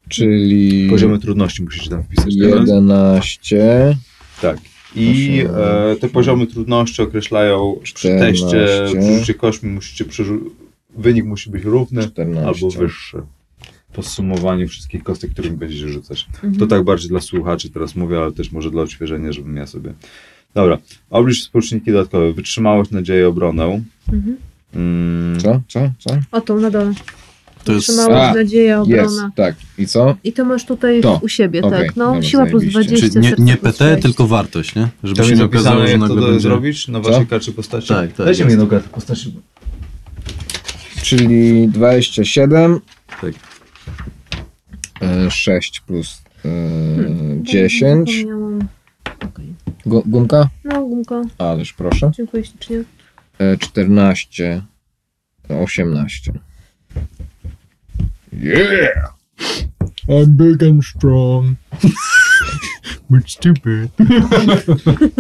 Czyli 0.09 0.87
Poziomy 0.91 1.19
trudności 1.19 1.63
musisz 1.63 1.89
tam 1.89 2.03
wpisać 2.03 2.35
teraz. 2.41 2.69
11. 2.69 3.97
Tak. 4.43 4.59
I 4.95 5.45
e, 5.93 5.97
te 5.97 6.09
poziomy 6.09 6.47
trudności 6.47 7.03
określają 7.03 7.77
przy 7.83 7.95
14. 7.95 8.27
teście, 8.27 8.67
przy 9.01 9.19
rzucie 9.19 9.35
kośćmi 9.35 9.71
musicie 9.71 10.05
przerzu- 10.05 10.51
wynik 10.97 11.25
musi 11.25 11.51
być 11.51 11.65
równy 11.65 12.03
14. 12.03 12.47
albo 12.47 12.71
wyższy. 12.71 13.23
Podsumowaniu 13.93 14.69
wszystkich 14.69 15.03
kostek, 15.03 15.31
którymi 15.31 15.57
będziecie 15.57 15.89
rzucać. 15.89 16.27
Mhm. 16.35 16.57
To 16.57 16.67
tak 16.67 16.85
bardziej 16.85 17.09
dla 17.09 17.21
słuchaczy 17.21 17.71
teraz 17.71 17.97
mówię, 17.97 18.19
ale 18.19 18.33
też 18.33 18.53
może 18.53 18.71
dla 18.71 18.83
odświeżenia, 18.83 19.33
żebym 19.33 19.57
ja 19.57 19.67
sobie... 19.67 19.93
Dobra. 20.55 20.79
Oblicz 21.11 21.41
współczynniki 21.41 21.93
dodatkowe. 21.93 22.33
Wytrzymałość, 22.33 22.91
nadzieję, 22.91 23.29
obronę. 23.29 23.83
Mhm. 24.13 24.37
Mm, 24.75 25.41
Co? 25.41 25.61
Co? 25.69 25.91
Co? 25.99 26.11
O, 26.33 26.41
tą 26.41 26.61
na 26.61 26.71
dole. 26.71 26.93
To 27.67 27.73
jest... 27.73 27.87
Trzymałość, 27.87 28.35
nadzieja, 28.35 28.83
Jest, 28.87 29.11
obrona. 29.13 29.31
tak. 29.37 29.55
I 29.79 29.87
co? 29.87 30.17
I 30.25 30.33
to 30.33 30.45
masz 30.45 30.65
tutaj 30.67 31.01
To. 31.01 31.21
u 31.23 31.29
siebie, 31.29 31.63
Okej, 31.63 31.87
tak. 31.87 31.97
No, 31.97 32.05
dobra, 32.07 32.23
siła 32.23 32.47
plus 32.47 32.63
zajebiście. 32.63 32.89
20, 33.09 33.21
Czyli 33.21 33.27
nie, 33.39 33.45
nie 33.45 33.57
PT, 33.57 33.79
6. 33.91 34.03
tylko 34.03 34.27
wartość, 34.27 34.75
nie? 34.75 34.89
Żeby 35.05 35.17
Tam 35.17 35.25
się 35.25 35.31
jest 35.31 35.41
nie 35.41 35.47
okazało, 35.47 35.87
że 35.87 35.93
to 35.93 35.99
nagle 35.99 36.17
do- 36.21 36.27
będzie... 36.27 36.41
zrobić? 36.41 36.89
Nowa 36.89 37.11
Co? 37.11 37.19
szyka 37.21 37.41
czy 37.41 37.53
postaci? 37.53 37.89
Tak, 37.89 38.13
tak, 38.13 38.27
Dajcie 38.27 38.43
jest. 38.45 38.57
mi 38.57 38.63
nogę 38.63 38.81
postaci. 38.81 39.35
Czyli 41.03 41.69
27. 41.69 42.81
Tak. 43.21 43.33
E, 45.03 45.31
6 45.31 45.81
plus 45.81 46.23
e, 46.45 46.49
Hmm, 46.49 47.45
10. 47.45 48.11
Zapomniałam. 48.17 48.69
Okej. 49.25 49.55
Gu- 49.87 50.03
Gumka? 50.07 50.49
No, 50.65 50.83
gumko. 50.87 51.23
Ależ 51.39 51.73
proszę. 51.73 52.11
Dziękuję 52.17 52.45
ślicznie. 52.45 52.83
E, 53.39 53.57
14. 53.59 54.63
18. 55.49 56.33
Yeah! 58.41 59.13
I'm 60.09 60.37
big 60.37 60.63
and 60.63 60.83
strong. 60.85 61.57
But 63.11 63.31
stupid. 63.31 63.91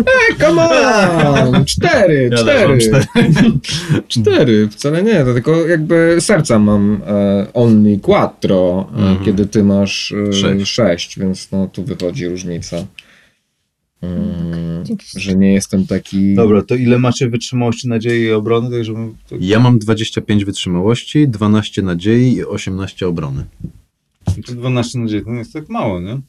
Hey, 0.06 0.34
come 0.38 0.58
on! 0.60 1.64
Cztery, 1.64 2.28
Ja 2.32 2.38
cztery. 2.38 2.78
też 2.78 3.06
mam 3.14 3.60
Cztery, 4.08 4.68
wcale 4.68 5.02
nie, 5.02 5.24
to 5.24 5.32
tylko 5.34 5.66
jakby 5.66 6.16
serca 6.20 6.58
mam 6.58 7.00
e, 7.06 7.46
only 7.54 7.98
quattro, 7.98 8.88
Mhm. 8.96 9.24
kiedy 9.24 9.46
ty 9.46 9.64
masz 9.64 10.12
e, 10.28 10.32
Sześć. 10.32 10.72
sześć, 10.72 11.18
więc 11.18 11.50
no 11.52 11.66
tu 11.66 11.84
wychodzi 11.84 12.28
różnica. 12.28 12.76
Mm, 14.06 14.84
że 15.16 15.34
nie 15.36 15.52
jestem 15.52 15.86
taki... 15.86 16.34
Dobra, 16.34 16.62
to 16.62 16.74
ile 16.74 16.98
macie 16.98 17.28
wytrzymałości, 17.30 17.88
nadziei 17.88 18.22
i 18.22 18.32
obrony? 18.32 18.70
Tak, 18.70 18.84
żeby... 18.84 18.98
to- 19.28 19.36
Ja 19.40 19.60
mam 19.60 19.78
25 19.78 20.44
wytrzymałości, 20.44 21.28
12 21.28 21.82
nadziei 21.82 22.32
i 22.34 22.44
18 22.44 23.08
obrony. 23.08 23.44
to 24.46 24.52
12 24.54 24.98
nadziei 24.98 25.24
to 25.24 25.30
nie 25.30 25.38
jest 25.38 25.52
tak 25.52 25.68
mało, 25.68 26.00
nie? 26.00 26.20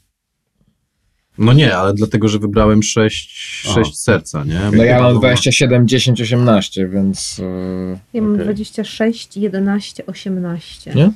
No 1.37 1.53
nie, 1.53 1.77
ale 1.77 1.93
dlatego, 1.93 2.27
że 2.27 2.39
wybrałem 2.39 2.83
6, 2.83 3.63
Aha. 3.69 3.83
6 3.83 3.99
serca, 3.99 4.43
nie? 4.43 4.61
No 4.77 4.83
ja 4.83 5.01
mam 5.01 5.13
Bo- 5.13 5.19
27, 5.19 5.87
10, 5.87 6.21
18, 6.21 6.87
więc... 6.87 7.39
E, 7.39 7.99
Ja 8.13 8.21
mam 8.21 8.33
Okej. 8.33 8.45
26, 8.45 9.37
11, 9.37 10.05
18. 10.05 10.93
Nie? 10.95 11.11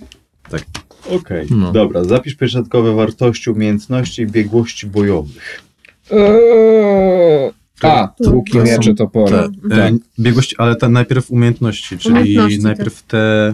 Okej, 1.09 1.47
No. 1.49 1.72
dobra. 1.72 2.03
Zapisz 2.03 2.36
pieczętkowe 2.36 2.93
wartości, 2.95 3.49
umiejętności 3.49 4.22
i 4.22 4.28
biegłości 4.28 4.88
bojowych. 4.88 5.64
Eee, 6.12 7.51
a, 7.84 8.07
Tu. 8.24 8.36
łuki, 8.36 8.57
miecze, 8.59 8.93
topory. 8.95 9.32
Tak. 9.32 9.51
E, 9.72 9.91
biegłości, 10.20 10.55
ale 10.57 10.76
ta 10.76 10.89
najpierw 10.89 11.32
umiejętności, 11.32 11.97
czyli 11.97 12.16
Umiejętności, 12.16 12.59
najpierw 12.59 13.03
te, 13.03 13.53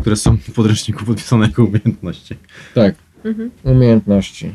które 0.00 0.16
są 0.16 0.36
w 0.36 0.50
podręczniku 0.52 1.04
podpisane 1.04 1.46
jako 1.46 1.64
umiejętności. 1.64 2.34
Tak, 2.74 2.94
Mhm. 3.24 3.50
umiejętności. 3.64 4.52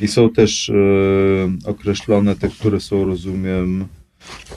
I 0.00 0.08
są 0.08 0.30
też 0.30 0.70
e, 0.70 0.74
określone 1.70 2.36
te, 2.36 2.48
które 2.48 2.80
są, 2.80 3.04
rozumiem, 3.04 3.86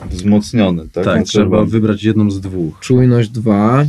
wzmocnione, 0.10 0.84
tak? 0.90 1.06
Tak, 1.06 1.18
Na 1.20 1.24
trzeba 1.24 1.66
wybrać 1.66 2.04
jedną 2.04 2.32
z 2.32 2.42
dwóch. 2.42 2.80
Czujność 2.80 3.30
2, 3.30 3.86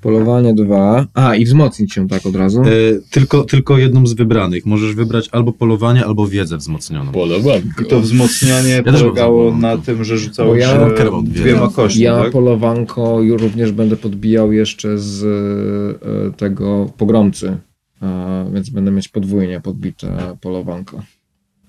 polowanie 0.00 0.54
2. 0.54 1.06
A, 1.14 1.34
i 1.36 1.44
wzmocnić 1.44 1.92
się 1.92 2.08
tak 2.08 2.26
od 2.26 2.36
razu. 2.36 2.62
E, 2.62 2.66
tylko, 3.10 3.44
tylko 3.44 3.78
jedną 3.78 4.06
z 4.06 4.12
wybranych. 4.14 4.66
Możesz 4.66 4.94
wybrać 4.94 5.28
albo 5.32 5.52
polowanie, 5.52 6.04
albo 6.06 6.26
wiedzę 6.28 6.56
wzmocnioną. 6.56 7.12
I 7.82 7.84
to 7.88 8.00
wzmocnienie 8.00 8.82
też 8.82 9.00
polegało 9.02 9.56
na 9.56 9.78
tym, 9.78 10.04
że 10.04 10.18
rzucało 10.18 10.56
ja- 10.56 10.70
się 10.70 11.22
dwie. 11.24 11.40
dwiema 11.42 11.68
kośćmi, 11.68 12.02
Ja 12.02 12.22
tak? 12.22 12.32
polowanko 12.32 13.20
już 13.20 13.42
również 13.42 13.72
będę 13.72 13.96
podbijał 13.96 14.52
jeszcze 14.52 14.98
z 14.98 15.24
e, 15.24 16.32
tego 16.36 16.92
pogromcy. 16.96 17.56
A, 18.00 18.44
więc 18.54 18.70
będę 18.70 18.90
mieć 18.90 19.08
podwójnie 19.08 19.60
podbite 19.60 20.36
polowanko. 20.40 21.02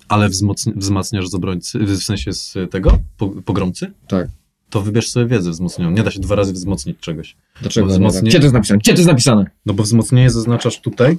Ale 0.08 0.28
wzmocni- 0.28 0.72
wzmacniasz 0.76 1.28
z 1.28 1.34
obrońcy, 1.34 1.78
w 1.78 2.02
sensie 2.02 2.32
z 2.32 2.54
tego, 2.70 2.98
po, 3.18 3.28
pogromcy? 3.28 3.90
Tak. 4.08 4.28
To 4.72 4.82
wybierz 4.82 5.10
sobie 5.10 5.26
wiedzę 5.26 5.50
wzmocnioną. 5.50 5.90
Nie 5.90 6.02
da 6.02 6.10
się 6.10 6.20
dwa 6.20 6.34
razy 6.34 6.52
wzmocnić 6.52 6.98
czegoś. 7.00 7.36
Dlaczego 7.60 7.86
nie 7.86 7.92
wzmocnienie- 7.92 8.12
tak? 8.22 8.24
Gdzie 8.30 8.38
to 8.38 8.44
jest 8.44 8.54
napisane? 8.54 8.78
Gdzie 8.80 8.92
to 8.92 8.98
jest 8.98 9.08
napisane? 9.08 9.46
No 9.66 9.74
bo 9.74 9.82
wzmocnienie 9.82 10.30
zaznaczasz 10.30 10.80
tutaj, 10.80 11.18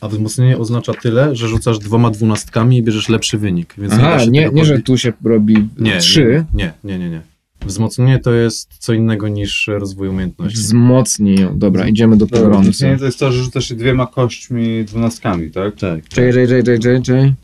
a 0.00 0.08
wzmocnienie 0.08 0.58
oznacza 0.58 0.92
tyle, 0.94 1.36
że 1.36 1.48
rzucasz 1.48 1.78
dwoma 1.78 2.10
dwunastkami 2.10 2.76
i 2.78 2.82
bierzesz 2.82 3.08
lepszy 3.08 3.38
wynik. 3.38 3.74
Więc 3.78 3.92
nie, 3.98 4.04
Aha, 4.04 4.24
nie, 4.30 4.42
tego 4.42 4.54
nie, 4.56 4.64
że 4.64 4.78
tu 4.78 4.98
się 4.98 5.12
robi 5.24 5.68
nie, 5.78 5.98
3. 5.98 6.44
Nie, 6.54 6.72
nie, 6.84 6.98
nie, 6.98 7.10
nie. 7.10 7.20
Wzmocnienie 7.66 8.18
to 8.18 8.32
jest 8.32 8.68
co 8.78 8.92
innego 8.92 9.28
niż 9.28 9.66
rozwój 9.78 10.08
umiejętności. 10.08 10.58
Wzmocnij 10.58 11.40
ją. 11.40 11.58
Dobra, 11.58 11.88
idziemy 11.88 12.16
do 12.16 12.26
Dobra, 12.26 12.38
pogromcy. 12.40 12.70
wzmocnienie 12.70 12.98
to 12.98 13.04
jest 13.04 13.18
to, 13.18 13.32
że 13.32 13.42
rzucasz 13.42 13.68
się 13.68 13.74
dwiema 13.74 14.06
kośćmi 14.06 14.84
dwunastkami, 14.84 15.50
tak? 15.50 15.76
Tak. 15.76 16.08
Czekaj, 16.08 16.32
czekaj, 16.32 16.46
czekaj, 16.46 16.62
czekaj, 16.64 16.78
czekaj, 16.80 17.02
czekaj. 17.02 17.34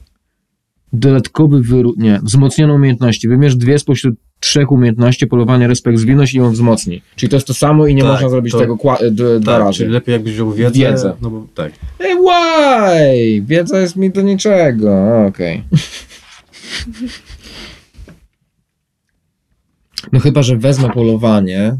Dodatkowy 0.92 1.60
wyród. 1.60 1.98
Nie, 1.98 2.20
wzmocnione 2.22 2.74
umiejętności. 2.74 3.28
Wybierz 3.28 3.56
dwie 3.56 3.78
spośród 3.78 4.14
trzech 4.42 4.72
umiejętności, 4.72 5.26
polowanie, 5.26 5.66
respekt, 5.68 5.98
zwinność 5.98 6.34
i 6.34 6.38
ją 6.38 6.50
wzmocni. 6.50 7.02
Czyli 7.16 7.30
to 7.30 7.36
jest 7.36 7.46
to 7.46 7.54
samo 7.54 7.86
i 7.86 7.94
nie 7.94 8.02
Tak, 8.02 8.12
można 8.12 8.28
zrobić 8.28 8.52
to- 8.52 8.58
tego 8.58 8.76
kła- 8.76 9.10
d- 9.10 9.40
dwa 9.40 9.52
Tak, 9.52 9.60
razy. 9.60 9.78
czyli 9.78 9.90
lepiej 9.90 10.12
jakbyś 10.12 10.32
wziął 10.32 10.52
wiedzę. 10.52 10.78
Wiedzę. 10.78 11.16
No 11.20 11.30
bo 11.30 11.46
tak. 11.54 11.72
Ej, 12.00 12.14
why? 12.16 13.42
Wiedza 13.46 13.80
jest 13.80 13.96
mi 13.96 14.10
do 14.10 14.22
niczego. 14.22 15.24
Okej. 15.26 15.62
No 20.12 20.20
chyba, 20.20 20.42
że 20.42 20.56
wezmę 20.56 20.90
polowanie, 20.90 21.76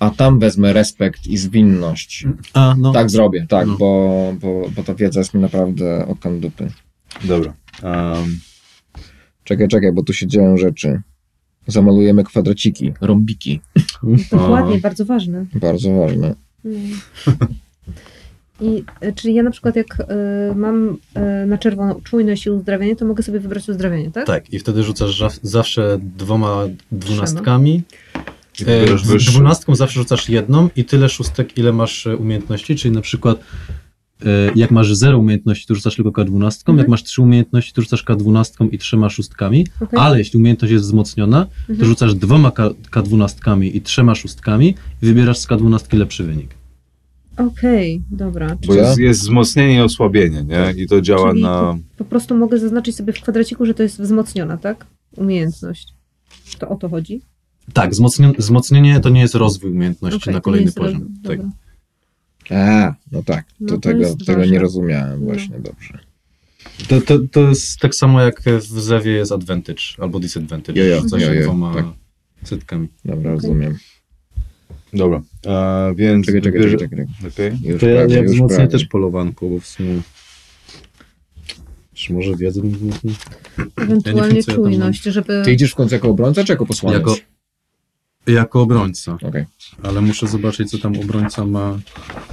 a 0.00 0.10
tam 0.10 0.38
wezmę 0.38 0.72
respekt 0.72 1.26
i 1.26 1.36
zwinność. 1.36 2.26
A, 2.54 2.74
no. 2.78 2.92
Tak 2.92 3.10
zrobię, 3.10 3.46
tak, 3.48 3.66
No. 3.66 3.76
bo, 3.76 4.32
bo, 4.40 4.68
bo 4.76 4.82
ta 4.82 4.94
wiedza 4.94 5.20
jest 5.20 5.34
mi 5.34 5.40
naprawdę 5.40 6.06
okan 6.08 6.40
dupy. 6.40 6.68
Dobra. 7.24 7.54
Um, 7.82 8.40
Czekaj, 9.44 9.68
czekaj, 9.68 9.92
bo 9.92 10.02
tu 10.02 10.12
się 10.12 10.26
dzieją 10.26 10.56
rzeczy. 10.56 11.00
Zamalujemy 11.66 12.24
kwadraciki, 12.24 12.92
rąbiki. 13.00 13.60
Dokładnie, 14.32 14.78
bardzo 14.78 15.04
ważne. 15.04 15.46
Bardzo 15.54 15.94
ważne. 15.94 16.34
Mm. 16.64 16.90
I, 18.60 18.84
e, 19.00 19.12
czyli 19.12 19.34
ja 19.34 19.42
na 19.42 19.50
przykład 19.50 19.76
jak 19.76 20.00
e, 20.00 20.54
mam 20.54 20.96
e, 21.14 21.46
na 21.46 21.58
czerwono 21.58 22.00
czujność 22.04 22.46
i 22.46 22.50
uzdrawianie, 22.50 22.96
to 22.96 23.04
mogę 23.04 23.22
sobie 23.22 23.40
wybrać 23.40 23.68
uzdrawianie, 23.68 24.10
tak? 24.10 24.26
Tak, 24.26 24.52
i 24.52 24.58
wtedy 24.58 24.82
rzucasz 24.82 25.22
zawsze 25.42 25.98
dwoma 26.00 26.62
dwunastkami. 26.92 27.82
E, 28.66 28.98
z 28.98 29.24
dwunastką 29.24 29.74
zawsze 29.74 30.00
rzucasz 30.00 30.28
jedną 30.28 30.68
i 30.76 30.84
tyle 30.84 31.08
szóstek, 31.08 31.58
ile 31.58 31.72
masz 31.72 32.06
umiejętności, 32.18 32.76
czyli 32.76 32.94
na 32.94 33.00
przykład 33.00 33.40
jak 34.54 34.70
masz 34.70 34.94
zero 34.94 35.18
umiejętności, 35.18 35.66
to 35.66 35.74
rzucasz 35.74 35.96
tylko 35.96 36.10
K12, 36.10 36.60
Mhm. 36.60 36.78
jak 36.78 36.88
masz 36.88 37.02
trzy 37.02 37.22
umiejętności, 37.22 37.72
to 37.72 37.82
rzucasz 37.82 38.04
K12 38.04 38.68
i 38.72 38.78
trzema 38.78 39.10
szóstkami, 39.10 39.66
Okej. 39.80 39.98
ale 39.98 40.18
jeśli 40.18 40.38
umiejętność 40.38 40.72
jest 40.72 40.84
wzmocniona, 40.84 41.44
to 41.66 41.72
Mhm. 41.72 41.88
rzucasz 41.88 42.14
dwoma 42.14 42.50
K- 42.50 42.70
K12 42.90 43.64
i 43.64 43.80
trzema 43.80 44.14
szóstkami 44.14 44.68
i 45.02 45.06
wybierasz 45.06 45.38
z 45.38 45.46
K12 45.48 45.98
lepszy 45.98 46.24
wynik. 46.24 46.54
Okej, 47.36 48.02
dobra. 48.10 48.56
Bo 48.66 48.74
Ja? 48.74 48.82
jest, 48.82 48.98
jest 48.98 49.20
wzmocnienie 49.20 49.76
i 49.76 49.80
osłabienie, 49.80 50.44
nie? 50.44 50.82
I 50.82 50.86
to 50.86 51.00
działa 51.00 51.30
Czyli 51.30 51.42
na... 51.42 51.78
Po 51.96 52.04
prostu 52.04 52.36
mogę 52.36 52.58
zaznaczyć 52.58 52.96
sobie 52.96 53.12
w 53.12 53.20
kwadraciku, 53.20 53.66
że 53.66 53.74
to 53.74 53.82
jest 53.82 54.00
wzmocniona, 54.02 54.56
tak? 54.56 54.86
Umiejętność. 55.16 55.94
To 56.58 56.68
o 56.68 56.76
to 56.76 56.88
chodzi? 56.88 57.20
Tak, 57.72 57.90
wzmocnienie, 57.90 58.32
wzmocnienie 58.38 59.00
to 59.00 59.08
nie 59.08 59.20
jest 59.20 59.34
rozwój 59.34 59.70
umiejętności 59.70 60.16
Okej, 60.16 60.34
na 60.34 60.40
to 60.40 60.44
kolejny 60.44 60.72
poziom. 60.72 61.00
roz- 61.24 61.38
Tak. 61.38 61.46
A, 62.50 62.94
no 63.12 63.22
tak, 63.22 63.46
to, 63.46 63.54
No 63.60 63.68
to 63.68 63.78
tego, 63.78 64.00
jest 64.00 64.26
tego 64.26 64.44
nie 64.44 64.58
rozumiałem 64.58 65.20
No. 65.20 65.26
właśnie, 65.26 65.60
dobrze. 65.60 65.98
To, 66.88 67.00
to, 67.00 67.18
to 67.32 67.48
jest 67.48 67.78
tak 67.80 67.94
samo 67.94 68.20
jak 68.20 68.42
w 68.42 68.80
Zewie 68.80 69.12
jest 69.12 69.32
advantage 69.32 69.82
albo 69.98 70.20
disadvantage. 70.20 70.80
Jo, 70.80 70.84
jo, 70.86 71.02
Rzuca 71.02 71.20
się 71.20 71.26
jo, 71.26 71.32
jo, 71.32 71.42
dwoma 71.42 71.74
tak. 71.74 71.84
setkami. 72.44 72.88
Dobra, 73.04 73.30
rozumiem. 73.30 73.78
Dobra. 74.92 75.22
E, 75.46 75.94
więc... 75.96 76.26
Czekaj, 76.26 76.42
czekaj, 76.42 76.62
czekaj, 76.62 76.78
czekaj. 76.78 77.06
Okej. 77.28 77.58
Już 77.62 77.80
To 77.80 77.88
ja, 77.88 77.96
prawie, 77.96 78.14
ja 78.14 78.22
już 78.22 78.32
wzmocnię 78.32 78.56
prawie. 78.56 78.70
też 78.70 78.84
polowanko, 78.84 79.46
bo 79.48 79.60
w 79.60 79.66
sumie... 79.66 80.00
Czy 81.94 82.12
może 82.12 82.36
wiedzę? 82.36 82.60
Ewentualnie 83.76 84.34
wiem, 84.34 84.44
ja 84.48 84.54
mam. 84.54 84.64
czujność, 84.64 85.02
żeby... 85.02 85.42
Ty 85.44 85.52
idziesz 85.52 85.72
w 85.72 85.74
końcu 85.74 85.94
jako 85.94 86.08
obrońca, 86.08 86.44
czy 86.44 86.52
jako 86.52 86.66
posłaniec? 86.66 86.98
Jako... 86.98 87.16
Jako 88.26 88.60
obrońca. 88.62 89.18
Okej. 89.22 89.44
Ale 89.82 90.00
muszę 90.00 90.26
zobaczyć, 90.26 90.70
co 90.70 90.78
tam 90.78 90.98
obrońca 90.98 91.46
ma. 91.46 91.78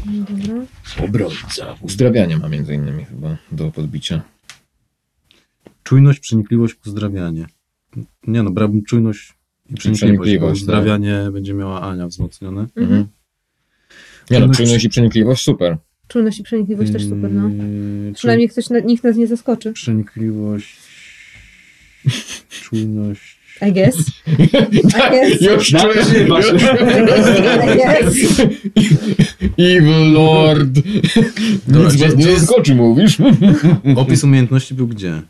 Dobra. 0.05 0.65
Obrońca. 1.05 1.75
Uzdrawianie 1.81 2.37
ma 2.37 2.49
między 2.49 2.73
innymi 2.73 3.05
chyba 3.05 3.37
do 3.51 3.71
podbicia. 3.71 4.21
Czujność, 5.83 6.19
przenikliwość, 6.19 6.75
uzdrawianie. 6.85 7.45
Nie 8.27 8.43
no, 8.43 8.51
brałbym 8.51 8.83
czujność 8.83 9.33
i 9.69 9.73
przenikliwość, 9.75 10.19
przenikliwość, 10.19 10.61
uzdrawianie 10.61 11.29
będzie 11.33 11.53
miała 11.53 11.81
Ania 11.81 12.07
wzmocnione. 12.07 12.67
Mhm. 12.75 13.07
Nie 14.31 14.39
no, 14.39 14.47
Czujność- 14.53 14.85
i 14.85 14.89
przenikliwość 14.89 15.43
super. 15.43 15.77
Czujność 16.07 16.39
i 16.39 16.43
przenikliwość 16.43 16.91
też 16.91 17.03
super, 17.03 17.31
no. 17.31 17.49
Yy, 17.49 18.13
Przynajmniej 18.13 18.49
ktoś, 18.49 18.69
na, 18.69 18.79
nikt 18.79 19.03
nas 19.03 19.15
nie 19.15 19.27
zaskoczy. 19.27 19.73
Przenikliwość, 19.73 20.77
czujność. 22.63 23.42
I 23.61 23.71
guess. 23.73 23.95
guess. 25.11 25.41
Już 25.41 25.67
czuję, 25.69 26.19
nie 26.19 26.27
masz. 26.27 26.51
już- 26.51 26.61
I 26.61 26.65
guess. 27.77 28.15
Evil 29.57 30.11
Lord. 30.13 30.69
Dobra, 31.67 31.91
Nic 31.91 32.01
was 32.01 32.15
nie 32.15 32.35
zaskoczy, 32.39 32.75
mówisz? 32.75 33.17
Opis 33.95 34.23
umiejętności 34.23 34.73
był 34.73 34.87
gdzie? 34.87 35.21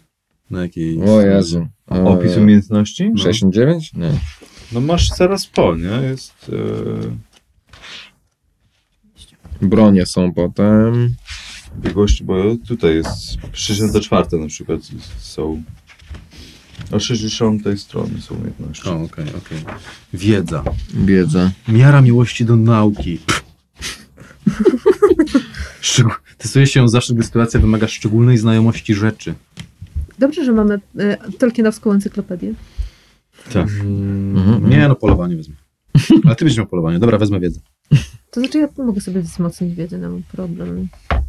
Na 0.52 0.62
jakiej? 0.62 1.02
O 1.04 1.22
Jezu. 1.22 1.68
E, 1.92 2.04
Opis 2.06 2.38
umiejętności? 2.38 3.12
69? 3.18 3.94
Nie. 3.94 4.12
No 4.72 4.82
masz 4.82 5.10
zaraz 5.10 5.46
po, 5.48 5.76
nie? 5.76 6.08
Jest... 6.08 6.34
E, 6.50 6.54
Bronie 9.68 10.06
są 10.06 10.34
potem. 10.34 11.16
biegłości 11.78 12.24
boju. 12.24 12.58
Tutaj 12.68 12.96
jest 12.96 13.38
64 13.54 14.26
na 14.40 14.48
przykład 14.48 14.82
są. 15.20 15.64
O 16.92 17.00
60 17.00 17.62
strony 17.80 18.22
są 18.22 18.36
umiejętności. 18.36 18.90
O, 18.90 19.02
okej, 19.02 19.26
okej. 19.38 19.58
Wiedza. 20.14 20.64
Wiedza. 20.94 21.52
Miara 21.68 22.02
miłości 22.02 22.46
do 22.46 22.56
nauki. 22.56 23.20
Szczeg- 25.82 26.16
Testuje 26.38 26.68
się 26.68 26.80
ją 26.80 26.88
zawsze, 26.88 27.14
gdy 27.14 27.24
sytuacja 27.24 27.60
wymaga 27.60 27.88
szczególnej 27.88 28.38
znajomości 28.38 28.94
rzeczy. 28.96 29.34
Dobrze, 30.20 30.46
że 30.46 30.52
mamy 30.52 30.80
e, 31.00 31.18
Tolkienowską 31.38 31.92
encyklopedię. 31.92 32.54
Tak. 33.54 33.68
Mm, 33.70 34.38
Mhm. 34.38 34.70
Nie, 34.70 34.88
no 34.88 34.96
polowanie 34.96 35.36
wezmę. 35.36 35.56
Ale 36.26 36.36
ty 36.36 36.46
będziesz 36.46 36.58
miał 36.58 36.68
polowanie. 36.68 37.00
Dobra, 37.00 37.18
wezmę 37.18 37.40
wiedzę. 37.40 37.60
To 38.32 38.40
znaczy 38.40 38.58
ja 38.58 38.68
mogę 38.86 39.02
sobie 39.02 39.22
wzmocnić 39.22 39.76
wiedzę, 39.76 40.00
nie 40.00 40.08
mam 40.08 40.24
problem. 40.32 40.88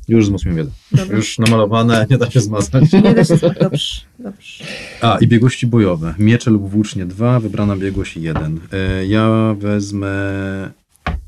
Już 0.09 0.25
wzmocniłem 0.25 0.57
wiedzę. 0.57 0.71
Dobra. 0.93 1.17
Już 1.17 1.39
namalowane, 1.39 2.07
nie 2.11 2.19
da 2.19 2.31
się 2.31 2.41
zmazać. 2.41 2.93
Nie 2.93 3.15
da 3.15 3.25
się 3.25 3.37
Dobrze, 3.37 4.01
dobrze. 4.19 4.65
A, 5.01 5.19
i 5.21 5.27
biegłości 5.29 5.67
bojowe. 5.67 6.15
Miecze 6.19 6.51
lub 6.51 6.71
włócznie 6.71 7.07
2, 7.07 7.41
wybrana 7.41 7.77
biegłość 7.77 8.17
1. 8.17 8.61
E, 8.73 9.07
ja 9.07 9.55
wezmę... 9.59 10.13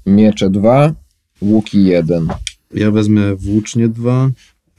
Miecze 0.06 0.50
2, 0.50 0.92
łuki 1.40 1.84
1. 1.84 2.28
Ja 2.74 2.90
wezmę 2.90 3.36
włócznie 3.36 3.88
2, 3.88 4.30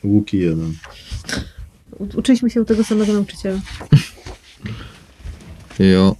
łuki 0.03 0.37
1. 0.39 0.73
U- 1.99 2.19
Uczyliśmy 2.19 2.49
się 2.49 2.61
u 2.61 2.65
tego 2.65 2.83
samego 2.83 3.13
nauczyciela. 3.13 3.59
Jo. 5.79 6.15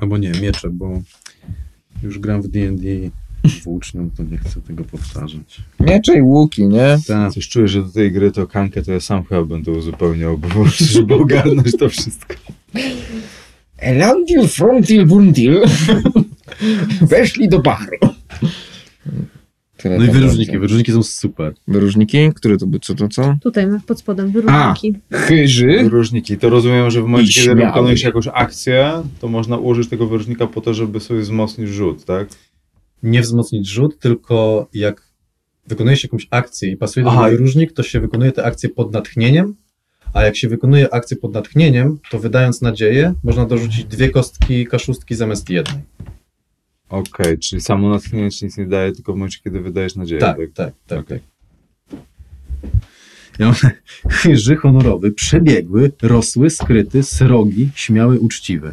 Albo 0.00 0.18
nie, 0.18 0.30
miecze, 0.30 0.70
bo 0.70 1.02
już 2.02 2.18
gram 2.18 2.42
w 2.42 2.48
D&D 2.48 2.88
włócznią, 3.64 4.10
to 4.16 4.22
nie 4.22 4.38
chcę 4.38 4.60
tego 4.60 4.84
powtarzać. 4.84 5.62
Miecze 5.80 6.18
i 6.18 6.22
łuki, 6.22 6.66
nie? 6.66 6.98
Tak. 7.06 7.32
Coś 7.32 7.48
czuję, 7.48 7.68
że 7.68 7.82
do 7.82 7.88
tej 7.88 8.12
gry 8.12 8.32
to 8.32 8.46
kankę 8.46 8.82
to 8.82 8.92
ja 8.92 9.00
sam 9.00 9.24
chyba 9.24 9.44
będę 9.44 9.72
uzupełniał, 9.72 10.38
bo 10.38 10.48
żeby 10.66 11.14
ogarnąć 11.14 11.76
to 11.78 11.88
wszystko. 11.88 12.34
Elendil 13.78 14.48
frontil 14.48 15.06
buntil. 15.06 15.64
Weszli 17.00 17.48
do 17.48 17.58
baru. 17.58 18.17
Tyle 19.78 19.98
No 19.98 20.04
i 20.04 20.10
wyróżniki. 20.10 20.36
będzie. 20.52 20.58
Wyróżniki 20.58 20.92
są 20.92 21.02
super. 21.02 21.54
Wyróżniki? 21.68 22.30
Które 22.34 22.56
to 22.56 22.66
by, 22.66 22.80
co 22.80 22.94
to 22.94 23.08
co? 23.08 23.36
Tutaj 23.42 23.66
masz 23.66 23.82
pod 23.84 23.98
spodem 23.98 24.30
wyróżniki. 24.32 24.94
Chyży. 25.12 25.66
Wyróżniki. 25.82 26.36
To 26.38 26.48
rozumiem, 26.50 26.90
że 26.90 27.02
w 27.02 27.04
momencie, 27.04 27.32
kiedy 27.40 27.44
śmiały. 27.56 27.66
wykonujesz 27.66 28.02
jakąś 28.02 28.28
akcję, 28.32 29.02
to 29.20 29.28
można 29.28 29.56
użyć 29.56 29.88
tego 29.88 30.06
wyróżnika 30.06 30.46
po 30.46 30.60
to, 30.60 30.74
żeby 30.74 31.00
sobie 31.00 31.20
wzmocnić 31.20 31.68
rzut, 31.68 32.04
tak? 32.04 32.28
Nie 33.02 33.22
wzmocnić 33.22 33.68
rzut, 33.68 33.98
tylko 33.98 34.68
jak 34.74 35.02
wykonuje 35.66 35.96
się 35.96 36.08
jakąś 36.08 36.26
akcję 36.30 36.70
i 36.70 36.76
pasuje 36.76 37.04
do 37.04 37.10
Aha. 37.10 37.28
wyróżnik, 37.30 37.72
to 37.72 37.82
się 37.82 38.00
wykonuje 38.00 38.32
tę 38.32 38.44
akcję 38.44 38.68
pod 38.68 38.92
natchnieniem, 38.92 39.54
a 40.14 40.22
jak 40.22 40.36
się 40.36 40.48
wykonuje 40.48 40.94
akcję 40.94 41.16
pod 41.16 41.32
natchnieniem, 41.34 41.98
to 42.10 42.18
wydając 42.18 42.62
nadzieję, 42.62 43.14
można 43.24 43.44
dorzucić 43.46 43.84
dwie 43.84 44.10
kostki 44.10 44.66
kaszustki 44.66 45.14
zamiast 45.14 45.50
jednej. 45.50 45.82
Okej, 46.88 47.38
czyli 47.38 47.62
samo 47.62 47.88
natchnienie 47.88 48.30
ci 48.30 48.44
nic 48.44 48.56
nie 48.56 48.66
daje, 48.66 48.92
tylko 48.92 49.12
w 49.12 49.16
momencie, 49.16 49.38
kiedy 49.44 49.60
wydajesz 49.60 49.96
nadzieję. 49.96 50.20
Tak, 50.20 50.36
tak, 50.54 50.72
tak. 50.86 51.06
tak. 51.06 51.18
Ja 53.38 53.46
mam 53.46 53.54
chyży 54.22 54.56
honorowy, 54.56 55.12
przebiegły, 55.12 55.92
rosły, 56.02 56.50
skryty, 56.50 57.02
srogi, 57.02 57.70
śmiały, 57.74 58.20
uczciwy. 58.20 58.72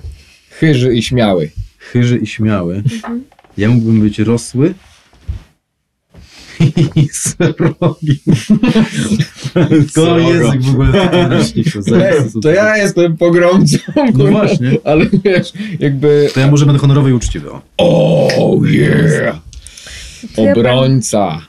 Chyży 0.49 0.95
i 0.95 1.03
śmiały. 1.03 1.51
Chyży 1.77 2.17
i 2.17 2.27
śmiały. 2.27 2.83
Ja 3.57 3.69
mógłbym 3.69 4.01
być 4.01 4.19
rosły 4.19 4.73
i 6.95 7.09
srogi. 7.11 8.19
To 9.93 10.19
język 10.19 10.61
w 10.61 10.69
ogóle. 10.69 10.91
Zaraz 11.79 12.33
To 12.43 12.51
ja 12.51 12.77
jestem 12.77 13.17
pogromcą. 13.17 13.77
No 14.13 14.25
właśnie. 14.25 14.71
Ale 14.83 15.05
wiesz, 15.23 15.53
jakby... 15.79 16.29
To 16.33 16.39
ja 16.39 16.51
może 16.51 16.65
będę 16.65 16.79
honorowy 16.81 17.09
i 17.09 17.13
uczciwy. 17.13 17.49
O. 17.77 18.27
Oh 18.37 18.67
yeah! 18.69 19.35
To 20.35 20.41
ja, 20.41 20.53
ben- 20.55 20.59
Obrońca. 20.59 21.41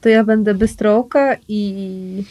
to 0.00 0.08
ja 0.08 0.24
będę 0.24 0.54
bystrooka 0.54 1.36
i 1.48 2.24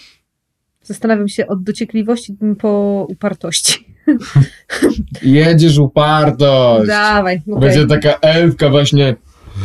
zastanawiam 0.84 1.28
się 1.28 1.48
od 1.48 1.64
dociekliwości 1.64 2.36
po 2.60 3.06
upartości. 3.10 3.86
Jedziesz 5.22 5.78
upartość. 5.78 6.88
Dawaj, 6.88 7.42
okej. 7.48 7.60
Będzie 7.60 7.88
taka 7.88 8.14
elfka 8.22 8.70
właśnie. 8.70 9.16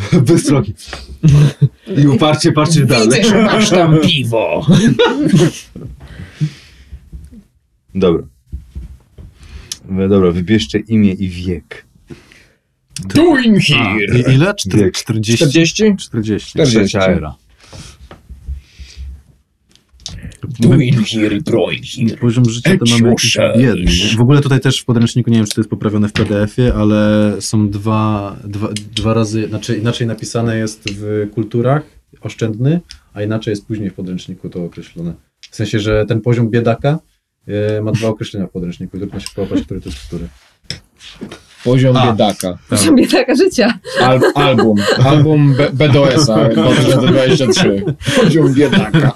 Bystroki. 0.26 0.74
I 1.96 2.06
uparcie 2.06 2.52
patrzeć 2.52 2.86
dalej. 2.86 3.08
Widzę, 3.08 3.24
że 3.24 3.42
masz 3.42 3.70
tam 3.70 3.98
piwo. 4.00 4.66
Dobra. 7.94 8.22
Dobra, 10.08 10.30
wybierzcie 10.30 10.78
imię 10.78 11.12
i 11.12 11.28
wiek. 11.28 11.86
Doing 13.14 13.58
here. 13.62 14.18
i- 14.18 14.34
ile? 14.34 14.54
Czter- 14.54 14.76
Wiek. 14.78 14.94
40? 14.94 15.36
40? 15.36 15.96
40. 15.98 16.50
Czterdzieści. 16.50 16.88
Trzecia 16.98 17.06
era. 17.06 17.34
Doing 20.60 21.06
here 21.06 21.36
i 21.36 21.42
growing 21.42 21.84
here. 21.84 22.16
Poziom 22.16 22.44
życia 22.50 22.78
to 22.78 22.84
mamy 22.90 23.08
jakiś 23.08 23.38
biedny. 23.58 23.90
W 24.16 24.20
ogóle 24.20 24.40
tutaj 24.40 24.60
też 24.60 24.80
w 24.80 24.84
podręczniku, 24.84 25.30
nie 25.30 25.36
wiem 25.36 25.46
czy 25.46 25.54
to 25.54 25.60
jest 25.60 25.70
poprawione 25.70 26.08
w 26.08 26.12
PDF-ie, 26.12 26.74
ale 26.74 27.32
są 27.40 27.70
dwa, 27.70 28.36
dwa, 28.44 28.68
dwa 28.94 29.14
razy, 29.14 29.48
znaczy 29.48 29.76
inaczej 29.76 30.06
napisane 30.06 30.58
jest 30.58 30.90
w 30.90 31.28
kulturach 31.34 31.82
oszczędny, 32.20 32.80
a 33.14 33.22
inaczej 33.22 33.52
jest 33.52 33.66
później 33.66 33.90
w 33.90 33.94
podręczniku 33.94 34.48
to 34.48 34.64
określone. 34.64 35.14
W 35.50 35.56
sensie, 35.56 35.80
że 35.80 36.06
ten 36.06 36.20
poziom 36.20 36.50
biedaka 36.50 36.98
e, 37.46 37.82
ma 37.82 37.92
dwa 37.92 38.08
określenia 38.08 38.46
w 38.46 38.50
podręczniku 38.50 38.96
i 38.96 39.00
trudno 39.00 39.20
się 39.20 39.28
połapać, 39.34 39.62
który 39.62 39.80
to 39.80 39.88
jest 39.88 40.06
który. 40.06 40.28
Poziom 41.68 41.96
A. 41.96 42.06
biedaka. 42.06 42.58
Tak. 42.70 42.78
Sobie 42.78 43.06
taka 43.06 43.34
życia. 43.34 43.78
Al 44.00 44.20
album. 44.34 44.76
Album 45.04 45.54
B- 45.54 45.70
BDS-a 45.72 46.48
2023. 46.48 47.84
Poziom 48.16 48.54
biedaka. 48.54 49.12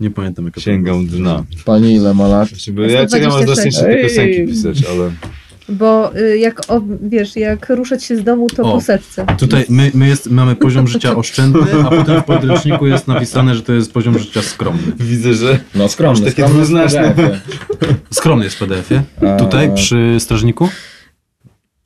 Nie 0.00 0.10
pamiętam 0.10 0.44
jaka 0.44 0.54
to 0.54 0.60
Sięgam 0.60 1.06
dna. 1.06 1.44
Pani 1.64 1.94
ile 1.94 2.14
ma 2.14 2.28
lat? 2.28 2.48
Znaczy, 2.48 2.72
ja 2.92 3.06
czekam, 3.06 3.28
aż 3.32 3.42
126. 3.42 3.76
zaczniecie 3.76 3.96
te 3.96 4.02
piosenki 4.02 4.46
pisać, 4.52 4.84
ale... 4.90 5.10
Bo 5.70 6.16
y, 6.16 6.38
jak, 6.38 6.60
o, 6.68 6.80
wiesz, 7.02 7.36
jak 7.36 7.68
ruszać 7.70 8.04
się 8.04 8.16
z 8.16 8.24
domu, 8.24 8.46
to 8.46 8.62
O. 8.62 8.72
po 8.72 8.80
setce. 8.80 9.26
Tutaj 9.38 9.64
my, 9.68 9.90
my 9.94 10.08
jest, 10.08 10.30
mamy 10.30 10.56
poziom 10.56 10.88
życia 10.88 11.16
oszczędny, 11.16 11.60
a 11.84 11.90
potem 11.90 12.20
w 12.22 12.24
podręczniku 12.24 12.86
jest 12.86 13.08
napisane, 13.08 13.54
że 13.54 13.62
to 13.62 13.72
jest 13.72 13.92
poziom 13.92 14.18
życia 14.18 14.42
skromny. 14.42 14.92
Widzę, 14.98 15.34
że... 15.34 15.58
No 15.74 15.88
skromny. 15.88 16.20
Takie 16.20 16.32
skromny 16.32 16.54
dwuznaczne. 16.54 17.14
Skromny 18.10 18.44
jest 18.44 18.56
w 18.56 18.58
PDF-ie. 18.58 19.02
Eee, 19.22 19.38
Tutaj 19.38 19.74
przy 19.74 20.16
strażniku? 20.18 20.68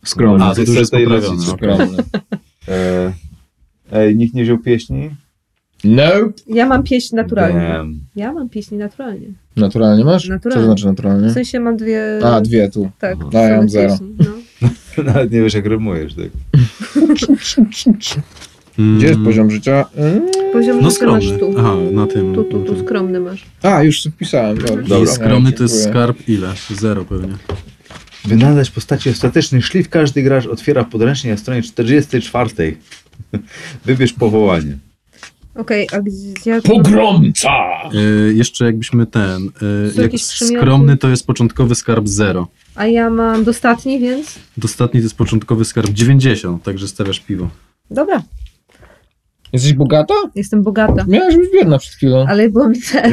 Skromny. 0.05 0.45
A, 0.45 0.55
to 0.55 0.61
już 0.61 0.71
jest 0.71 0.93
poprawione. 0.93 1.43
Skromny. 1.43 1.97
E, 2.69 3.13
ej, 3.93 4.17
nikt 4.17 4.35
nie 4.35 4.43
wziął 4.45 4.59
pieśni? 4.59 5.11
Nope. 5.85 6.33
Ja 6.47 6.67
mam 6.67 6.83
pieśń 6.83 7.17
naturalnie. 7.17 7.61
Damn. 7.69 7.99
Ja 8.17 8.33
mam 8.33 8.49
pieśń 8.49 8.75
naturalnie. 8.77 9.27
Naturalnie 9.57 10.05
masz? 10.05 10.29
Naturalnie. 10.29 10.55
Co 10.55 10.61
to 10.61 10.67
znaczy 10.67 10.87
naturalnie? 10.87 11.29
W 11.29 11.33
sensie 11.33 11.61
mam 11.61 11.77
dwie... 11.77 12.03
A, 12.25 12.41
dwie 12.41 12.71
tu. 12.71 12.91
Tak, 12.99 13.17
No, 13.33 13.41
ja 13.41 13.57
mam 13.57 13.69
zero. 13.69 13.89
pieśni, 13.91 14.17
No. 14.19 15.05
Nawet 15.05 15.31
nie 15.33 15.41
wiesz, 15.43 15.55
jak 15.55 15.67
rymujesz, 15.67 16.15
tak? 16.15 16.27
Gdzie 18.99 19.07
jest 19.07 19.21
poziom 19.25 19.51
życia? 19.51 19.85
Mm. 19.97 20.23
Poziom 20.53 20.81
No 20.83 20.91
życia 20.91 21.07
masz 21.07 21.25
skromny. 21.29 21.39
tu. 21.55 21.59
Aha, 21.59 21.75
na 21.93 22.07
tym. 22.07 22.35
Tu, 22.35 22.45
tu, 22.45 22.65
tu, 22.65 22.79
skromny 22.81 23.21
masz. 23.21 23.45
A, 23.63 23.83
już 23.83 24.03
wpisałem. 24.05 24.59
Dobrze. 24.59 24.83
I 24.85 24.89
Dobra. 24.89 25.13
skromny 25.13 25.53
to 25.53 25.63
jest 25.63 25.85
skarb 25.85 26.29
ile? 26.29 26.49
Zero 26.71 27.05
pewnie. 27.05 27.35
Wynaleźć 28.25 28.71
postaci 28.71 29.11
ostateczny 29.11 29.63
szlif 29.63 29.89
każdy 29.89 30.23
gracz 30.23 30.47
otwiera 30.47 30.85
podręcznik 30.85 31.31
na 31.31 31.37
stronie 31.37 31.63
44. 31.63 32.51
Wybierz 33.87 34.13
powołanie. 34.13 34.79
Okej, 35.55 35.89
a 35.93 36.01
gdzie... 36.01 36.63
Pogromca! 36.63 37.51
Y, 37.95 38.35
jeszcze 38.35 38.65
jakbyśmy 38.65 39.07
ten. 39.07 39.51
Y, 39.97 40.03
jak 40.03 40.13
skromny 40.21 40.97
to 40.97 41.09
jest 41.09 41.27
początkowy 41.27 41.75
skarb 41.75 42.09
0. 42.09 42.49
A 42.75 42.87
ja 42.87 43.11
mam 43.11 43.45
dostatni, 43.45 44.01
więc... 44.01 44.39
Dostatni 44.57 45.01
to 45.01 45.05
jest 45.05 45.17
początkowy 45.17 45.65
skarb 45.65 45.91
90, 45.91 46.63
także 46.63 46.89
stawiasz 46.89 47.21
piwo. 47.21 47.49
Dobra, 47.91 48.23
Jesteś 49.55 49.73
bogata? 49.73 50.15
jestem 50.35 50.63
bogata. 50.63 51.05
Miałaś 51.09 51.37
być 51.37 51.49
biedna 51.55 51.79
przed 51.79 51.95
chwilą. 51.95 52.27
Ale 52.29 52.49
mi 52.49 52.81
cel. 52.93 53.13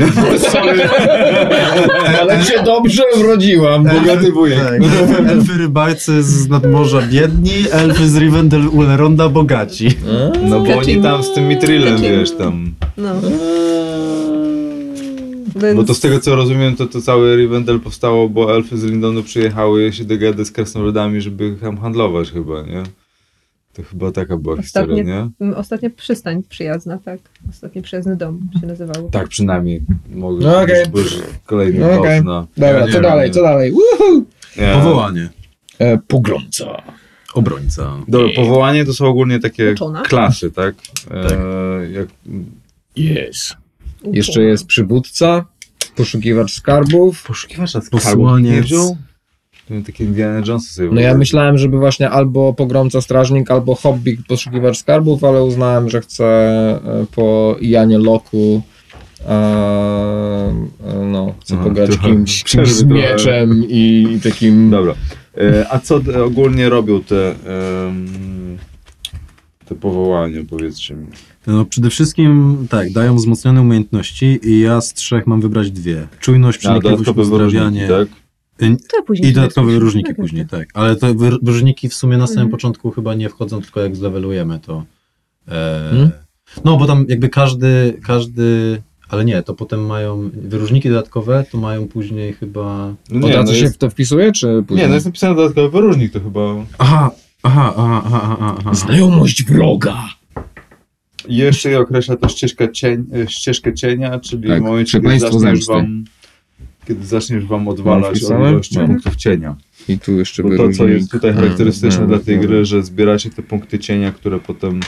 Ale 2.21 2.43
cię 2.45 2.63
dobrze 2.63 3.03
wrodziłam. 3.17 3.83
Bogaty 3.83 4.31
wujek. 4.31 4.59
Tak. 4.59 4.81
Elfy 5.29 5.57
rybacy 5.57 6.23
z 6.23 6.49
nadmorza 6.49 7.01
biedni, 7.01 7.51
elfy 7.71 8.09
z 8.09 8.17
Rivendell 8.17 8.67
Uleronda 8.67 9.29
bogaci. 9.29 9.87
No 10.49 10.59
bo 10.59 10.77
oni 10.77 11.01
tam 11.01 11.23
z 11.23 11.33
tym 11.33 11.47
Mithrillem, 11.47 11.95
Kaczyn. 11.95 12.19
wiesz, 12.19 12.31
tam. 12.31 12.73
No. 12.97 13.09
Bo 15.55 15.73
No 15.75 15.83
to 15.83 15.93
z 15.93 15.99
tego 15.99 16.19
co 16.19 16.35
rozumiem, 16.35 16.75
to, 16.75 16.85
to 16.85 17.01
całe 17.01 17.35
Rivendell 17.35 17.79
powstało, 17.79 18.29
bo 18.29 18.55
elfy 18.55 18.77
z 18.77 18.83
Lindonu 18.83 19.23
przyjechały 19.23 19.93
się 19.93 20.03
dogadać 20.03 20.47
z 20.47 20.51
krasnoludami, 20.51 21.21
żeby 21.21 21.55
tam 21.61 21.77
handlować 21.77 22.31
chyba, 22.31 22.61
nie? 22.61 22.83
To 23.73 23.83
chyba 23.83 24.11
taka 24.11 24.37
była 24.37 24.55
Ostatnie- 24.55 24.95
historia, 24.95 25.29
nie? 25.39 25.55
Ostatnia 25.55 25.89
przystań 25.89 26.43
przyjazna, 26.49 26.97
tak. 26.97 27.19
Ostatni 27.49 27.81
przyjazny 27.81 28.15
dom 28.15 28.49
się 28.61 28.67
nazywało. 28.67 29.09
Tak, 29.09 29.27
przynajmniej. 29.27 29.81
Mogę 30.15 30.45
No 30.45 30.61
okej. 30.61 30.85
być 30.87 31.07
kolejny 31.45 31.79
No 31.79 31.99
okej. 31.99 32.23
na... 32.23 32.47
Dobra, 32.57 32.87
co 32.87 33.01
dalej, 33.01 33.31
co 33.31 33.41
dalej? 33.41 33.73
Powołanie. 34.73 35.29
E, 35.79 35.97
pogromca. 35.97 36.81
Obrońca. 37.33 37.97
Dobra, 38.07 38.27
powołanie 38.35 38.85
to 38.85 38.93
są 38.93 39.05
ogólnie 39.05 39.39
takie 39.39 39.71
Uczona. 39.71 40.01
klasy, 40.01 40.51
tak? 40.51 40.75
E, 41.11 41.29
Tak. 41.29 41.39
jak, 41.91 42.07
Jest. 42.95 43.51
Uczona. 44.01 44.15
Jeszcze 44.15 44.41
jest 44.43 44.65
przywódca, 44.65 45.45
poszukiwacz 45.95 46.53
skarbów. 46.53 47.23
poszukiwacz 47.23 47.73
na 47.73 47.81
Posłaniec. 47.91 48.67
Wziął? 49.71 49.81
To 49.81 49.85
takie 49.85 50.03
Indiana 50.03 50.41
Jonesy 50.47 50.73
sobie 50.73 50.89
No 50.91 51.01
ja 51.01 51.17
myślałem, 51.17 51.57
żeby 51.57 51.77
właśnie 51.77 52.09
albo 52.09 52.53
pogromca 52.53 53.01
strażnik, 53.01 53.51
albo 53.51 53.75
hobby 53.75 54.17
poszukiwacz 54.27 54.77
skarbów, 54.77 55.23
ale 55.23 55.43
uznałem, 55.43 55.89
że 55.89 56.01
chcę 56.01 56.25
e, 56.25 57.05
po 57.15 57.55
Janie 57.61 57.97
Loku 57.97 58.61
e, 59.27 59.31
e, 59.31 61.05
no, 61.05 61.33
chcę 61.39 61.55
Aha, 61.55 61.63
pograć 61.63 61.89
trochę 61.89 62.07
kimś, 62.07 62.43
kimś 62.49 62.67
z 62.67 62.83
mieczem 62.83 63.63
i, 63.69 64.07
i 64.11 64.21
takim... 64.21 64.69
Dobra. 64.69 64.93
E, 65.37 65.65
a 65.69 65.79
co 65.79 66.01
ogólnie 66.25 66.69
robią 66.69 67.03
te, 67.03 67.35
te 69.65 69.75
powołania, 69.75 70.39
powiedzcie 70.49 70.95
mi? 70.95 71.07
No 71.47 71.65
przede 71.65 71.89
wszystkim 71.89 72.57
tak, 72.69 72.91
dają 72.91 73.15
wzmocnione 73.15 73.61
umiejętności 73.61 74.39
i 74.43 74.59
ja 74.59 74.81
z 74.81 74.93
trzech 74.93 75.27
mam 75.27 75.41
wybrać 75.41 75.71
dwie. 75.71 76.07
Czujność, 76.19 76.57
przenikliwość, 76.57 77.09
uzdrawianie. 77.17 77.87
tak? 77.87 78.20
To 78.69 79.03
później 79.03 79.31
I 79.31 79.33
dodatkowe 79.33 79.71
wyróżniki 79.71 80.05
słyszę. 80.07 80.21
później, 80.21 80.45
tak. 80.47 80.69
Ale 80.73 80.95
te 80.95 81.07
wyr- 81.13 81.39
wyróżniki 81.41 81.89
w 81.89 81.93
sumie 81.93 82.17
na 82.17 82.27
samym 82.27 82.39
Mhm. 82.41 82.51
początku 82.51 82.91
chyba 82.91 83.13
nie 83.15 83.29
wchodzą, 83.29 83.61
tylko 83.61 83.79
jak 83.81 83.95
zlewelujemy 83.95 84.59
to. 84.59 84.83
E, 85.47 85.87
Hmm? 85.91 86.11
No 86.65 86.77
bo 86.77 86.85
tam 86.87 87.05
jakby 87.09 87.29
każdy, 87.29 87.99
każdy, 88.03 88.81
ale 89.09 89.25
nie, 89.25 89.43
to 89.43 89.53
potem 89.53 89.85
mają 89.85 90.29
wyróżniki 90.33 90.89
dodatkowe, 90.89 91.45
to 91.51 91.57
mają 91.57 91.87
później 91.87 92.33
chyba... 92.33 92.93
No 93.11 93.27
Od 93.27 93.33
razu 93.33 93.51
no 93.51 93.57
się 93.57 93.63
jest, 93.63 93.75
w 93.75 93.77
to 93.77 93.89
wpisuje, 93.89 94.31
czy 94.31 94.63
później? 94.67 94.83
nie, 94.83 94.87
no 94.87 94.93
jest 94.93 95.05
napisane 95.05 95.35
dodatkowy 95.35 95.69
wyróżnik, 95.69 96.11
to 96.13 96.19
chyba... 96.19 96.39
Aha, 96.77 97.11
aha, 97.43 97.73
aha, 97.77 98.01
aha, 98.05 98.37
aha, 98.39 98.55
aha. 98.59 98.73
Znajomość 98.73 99.43
wroga. 99.43 99.97
Jeszcze 101.27 101.69
je 101.69 101.79
określa 101.79 102.15
to 102.17 102.27
ścieżkę, 102.29 102.71
cień, 102.71 103.05
ścieżkę 103.27 103.73
cienia, 103.73 104.19
czyli 104.19 104.47
Tak, 104.47 104.59
w 104.61 104.65
momencie, 104.65 105.01
kiedy 105.01 105.19
zaczniesz, 105.19 105.65
wam, 105.67 106.03
kiedy 106.91 107.05
zaczniesz 107.05 107.45
wam 107.45 107.67
odwalać 107.67 108.17
wpisane? 108.17 108.45
o 108.45 108.49
ilości 108.49 108.77
Mam. 108.77 108.87
punktów 108.87 109.15
cienia. 109.15 109.55
I 109.87 109.99
tu 109.99 110.11
jeszcze 110.11 110.43
Bo 110.43 110.57
to, 110.57 110.69
co 110.69 110.87
jest 110.87 111.11
tutaj 111.11 111.33
charakterystyczne 111.33 111.97
Mm, 111.97 112.09
dla 112.09 112.19
tej 112.19 112.35
mm, 112.35 112.47
gry, 112.47 112.65
że 112.65 112.83
zbieracie 112.83 113.29
te 113.29 113.43
punkty 113.43 113.79
cienia, 113.79 114.11
które 114.11 114.39
potem 114.39 114.79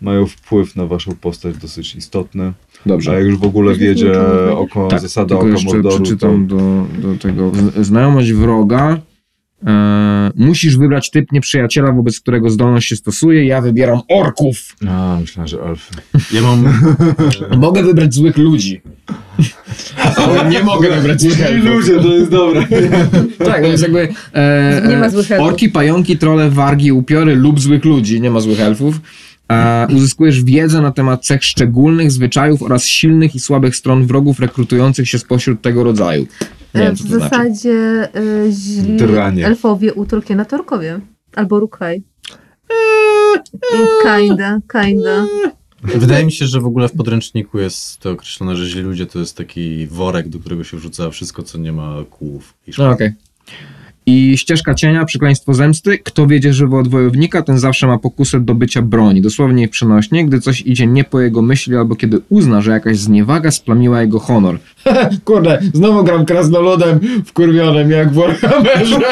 mają 0.00 0.26
wpływ 0.26 0.76
na 0.76 0.86
waszą 0.86 1.14
postać 1.14 1.56
dosyć 1.56 1.94
istotny. 1.96 2.52
Dobrze. 2.86 3.10
A 3.10 3.14
jak 3.14 3.24
już 3.24 3.38
w 3.38 3.44
ogóle 3.44 3.74
wiedzie 3.74 4.12
oko, 4.56 4.88
Tak, 4.88 5.00
zasada 5.00 5.36
tylko 5.38 5.56
oka 5.56 5.64
Mordoru, 5.64 5.96
to 5.96 6.02
przeczytam 6.02 6.46
do, 6.46 6.86
do 7.02 7.16
tego. 7.16 7.52
Znajomość 7.80 8.32
wroga. 8.32 8.98
E, 9.66 10.30
musisz 10.36 10.76
wybrać 10.76 11.10
typ 11.10 11.32
nieprzyjaciela, 11.32 11.92
wobec 11.92 12.20
którego 12.20 12.50
zdolność 12.50 12.88
się 12.88 12.96
stosuje. 12.96 13.46
Ja 13.46 13.60
wybieram 13.60 14.00
orków. 14.08 14.76
A, 14.88 15.18
myślałem, 15.20 15.48
że 15.48 15.62
elfy. 15.62 15.94
Ja 16.32 16.42
mam... 16.42 16.64
Mogę 17.60 17.82
wybrać 17.82 18.14
złych 18.14 18.36
ludzi. 18.36 18.80
Ale 20.16 20.50
nie 20.50 20.62
mogę 20.62 20.90
wybrać 20.90 21.20
złych 21.20 21.40
elfów. 21.40 22.02
to 22.02 22.14
jest 22.14 22.30
dobre. 22.30 22.66
Tak, 23.38 23.62
to 23.62 23.68
jest 23.68 23.82
jakby 23.82 24.08
e, 24.32 24.82
Nie 24.88 24.96
ma 24.96 25.06
e, 25.06 25.10
złych 25.10 25.30
elfów. 25.30 25.48
orki, 25.48 25.68
pająki, 25.68 26.18
trole, 26.18 26.50
wargi, 26.50 26.92
upiory 26.92 27.36
lub 27.36 27.60
złych 27.60 27.84
ludzi. 27.84 28.20
Nie 28.20 28.30
ma 28.30 28.40
złych 28.40 28.60
elfów. 28.60 29.00
E, 29.52 29.86
uzyskujesz 29.96 30.44
wiedzę 30.44 30.80
na 30.80 30.92
temat 30.92 31.26
cech 31.26 31.44
szczególnych, 31.44 32.10
zwyczajów 32.12 32.62
oraz 32.62 32.84
silnych 32.84 33.34
i 33.34 33.40
słabych 33.40 33.76
stron 33.76 34.06
wrogów 34.06 34.40
rekrutujących 34.40 35.08
się 35.08 35.18
spośród 35.18 35.62
tego 35.62 35.84
rodzaju. 35.84 36.26
Nie 36.74 36.80
E, 36.80 36.84
wiem, 36.84 36.94
w 36.94 36.98
znaczy. 36.98 37.20
zasadzie 37.20 38.08
y, 38.16 38.52
źli 38.52 38.96
Tyranie. 38.98 39.46
elfowie 39.46 39.94
u 39.94 40.06
Tolkiena 40.06 40.44
to 40.44 40.56
orkowie. 40.56 41.00
Albo 41.34 41.60
Rukhaj. 41.60 42.02
Kinda, 44.02 44.58
kinda. 44.72 45.26
Wydaje 45.82 46.24
mi 46.24 46.32
się, 46.32 46.46
że 46.46 46.60
w 46.60 46.66
ogóle 46.66 46.88
w 46.88 46.92
podręczniku 46.92 47.58
jest 47.58 47.98
to 47.98 48.10
określone, 48.10 48.56
że 48.56 48.66
źli 48.66 48.80
ludzie 48.80 49.06
to 49.06 49.18
jest 49.18 49.36
taki 49.36 49.86
worek, 49.86 50.28
do 50.28 50.38
którego 50.38 50.64
się 50.64 50.76
wrzuca 50.76 51.10
wszystko, 51.10 51.42
co 51.42 51.58
nie 51.58 51.72
ma 51.72 51.96
kłów. 52.10 52.54
I 52.66 52.70
No, 52.78 52.90
okej. 52.90 53.12
I 54.06 54.38
ścieżka 54.38 54.74
cienia, 54.74 55.04
przekleństwo 55.04 55.54
zemsty. 55.54 55.98
Kto 55.98 56.26
wiedzie 56.26 56.52
żywo 56.52 56.78
od 56.78 56.88
wojownika, 56.88 57.42
ten 57.42 57.58
zawsze 57.58 57.86
ma 57.86 57.98
pokusę 57.98 58.40
do 58.40 58.54
bycia 58.54 58.82
broni. 58.82 59.22
Dosłownie 59.22 59.64
i 59.64 59.68
przenośnie, 59.68 60.26
gdy 60.26 60.40
coś 60.40 60.60
idzie 60.60 60.86
nie 60.86 61.04
po 61.04 61.20
jego 61.20 61.42
myśli, 61.42 61.76
albo 61.76 61.96
kiedy 61.96 62.20
uzna, 62.28 62.60
że 62.60 62.70
jakaś 62.70 62.98
zniewaga 62.98 63.50
splamiła 63.50 64.00
jego 64.00 64.18
honor. 64.18 64.58
Kurde, 65.24 65.60
znowu 65.74 66.04
gram 66.04 66.24
krasnoludem 66.24 67.00
wkurwionym 67.26 67.90
jak 67.90 68.10
w 68.10 68.14
Warhammerze. 68.14 68.98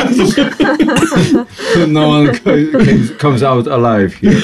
No 1.88 2.08
one 2.10 2.32
co- 2.32 2.50
comes 3.18 3.42
out 3.42 3.68
alive 3.68 4.14
here. 4.20 4.36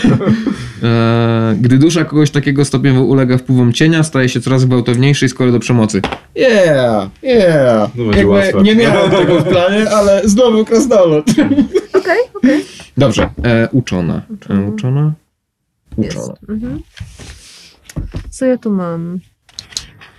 Eee, 0.83 1.57
gdy 1.61 1.79
dusza 1.79 2.05
kogoś 2.05 2.31
takiego 2.31 2.65
stopniowo 2.65 3.03
ulega 3.05 3.39
wpływom 3.39 3.73
cienia, 3.73 4.03
staje 4.03 4.29
się 4.29 4.41
coraz 4.41 4.65
gwałtowniejszy 4.65 5.27
i 5.27 5.29
skory 5.29 5.53
do 5.53 5.59
przemocy. 5.59 6.03
Yeah, 6.37 7.11
yeah. 7.23 7.91
No 7.95 8.05
Jakby 8.05 8.63
nie 8.63 8.75
miałem 8.75 9.11
tego 9.11 9.41
w 9.41 9.45
planie, 9.45 9.91
ale 9.91 10.29
znowu 10.37 10.65
krasnolud. 10.65 11.25
Okej, 11.93 12.19
okej. 12.35 12.65
Dobrze, 12.97 13.31
e, 13.45 13.69
uczona. 13.73 14.23
Uczona. 14.31 14.61
E, 14.61 14.69
uczona? 14.71 15.13
Uczona. 15.97 16.35
Mhm. 16.49 16.81
Co 18.31 18.45
ja 18.47 18.59
tu 18.59 18.71
mam? 18.71 19.21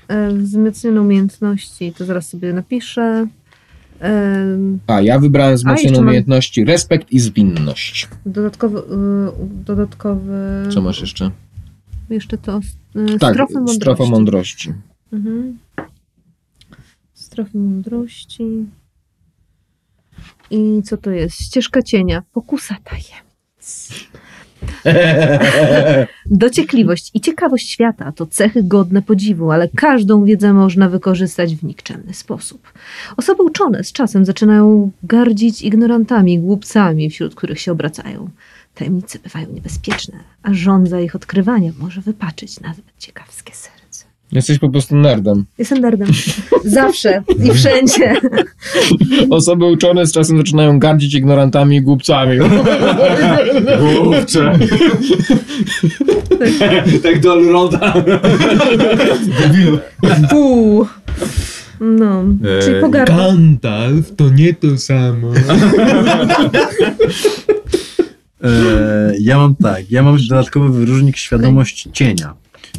E, 0.08 0.32
wzmocnione 0.34 1.02
umiejętności, 1.02 1.94
to 1.98 2.06
zaraz 2.06 2.30
sobie 2.30 2.54
napiszę. 2.54 3.28
E, 4.02 4.46
A, 4.88 5.02
ja 5.02 5.20
wybrałem 5.20 5.56
wzmocnione 5.56 5.82
jeszcze 5.84 6.00
mam- 6.02 6.08
umiejętności 6.08 6.66
respekt 6.66 7.12
i 7.12 7.20
zwinność. 7.20 8.08
dodatkowy, 8.26 8.80
e, 8.80 8.84
dodatkowy. 9.66 10.38
Co 10.74 10.82
masz 10.82 11.02
jeszcze? 11.02 11.32
Jeszcze 12.10 12.38
to. 12.38 12.60
E, 12.96 13.20
Tak, 13.20 13.34
strofy 13.34 13.54
mądrości. 13.54 13.82
strofa 13.82 14.06
mądrości. 14.06 14.74
Mhm. 15.14 15.58
Strofy 17.14 17.58
mądrości. 17.58 18.44
I 20.52 20.82
co 20.84 20.98
to 20.98 21.12
jest? 21.12 21.42
Ścieżka 21.42 21.82
cienia. 21.82 22.24
Pokusa 22.34 22.76
tajemnic. 22.84 23.90
Dociekliwość 26.26 27.12
i 27.14 27.22
ciekawość 27.22 27.70
świata 27.70 28.12
to 28.12 28.26
cechy 28.26 28.64
godne 28.64 29.02
podziwu, 29.02 29.52
ale 29.52 29.70
każdą 29.76 30.26
wiedzę 30.26 30.54
można 30.54 30.90
wykorzystać 30.90 31.56
w 31.56 31.64
nikczemny 31.64 32.14
sposób. 32.14 32.74
Osoby 33.18 33.44
uczone 33.44 33.84
z 33.84 33.92
czasem 33.92 34.26
zaczynają 34.26 34.92
gardzić 35.04 35.62
ignorantami, 35.62 36.40
głupcami, 36.40 37.10
wśród 37.10 37.36
których 37.36 37.60
się 37.60 37.72
obracają. 37.72 38.30
Tajemnice 38.76 39.20
bywają 39.20 39.48
niebezpieczne, 39.54 40.20
a 40.44 40.54
żądza 40.54 41.02
ich 41.02 41.16
odkrywania 41.16 41.72
może 41.80 42.02
wypaczyć 42.02 42.60
nawet 42.60 42.86
ciekawskie 42.98 43.54
serce. 43.54 43.77
Jesteś 44.32 44.60
po 44.60 44.70
prostu 44.70 44.96
nerdem. 44.96 45.46
Jestem 45.58 45.80
nerdem. 45.82 46.08
Zawsze 46.66 47.24
i 47.44 47.52
wszędzie. 47.54 48.14
Osoby 49.30 49.66
uczone 49.66 50.06
z 50.06 50.12
czasem 50.12 50.38
zaczynają 50.38 50.80
gardzić 50.80 51.14
ignorantami 51.14 51.76
i 51.76 51.82
głupcami. 51.82 52.38
Główcze. 53.80 54.60
tak 57.04 57.20
do 57.20 57.32
Alroda. 57.32 57.94
Pół. 60.30 60.88
No, 61.80 62.24
czyli 62.62 62.82
pogarda. 62.82 63.18
Gandalf 63.18 64.16
to 64.16 64.30
nie 64.30 64.54
to 64.54 64.78
samo. 64.78 65.32
E, 68.44 69.14
ja 69.20 69.38
mam 69.38 69.56
tak, 69.56 69.92
ja 69.92 70.04
mam 70.04 70.18
dodatkowy 70.30 70.80
wyróżnik 70.80 71.18
świadomość 71.18 71.90
cienia. 71.94 72.34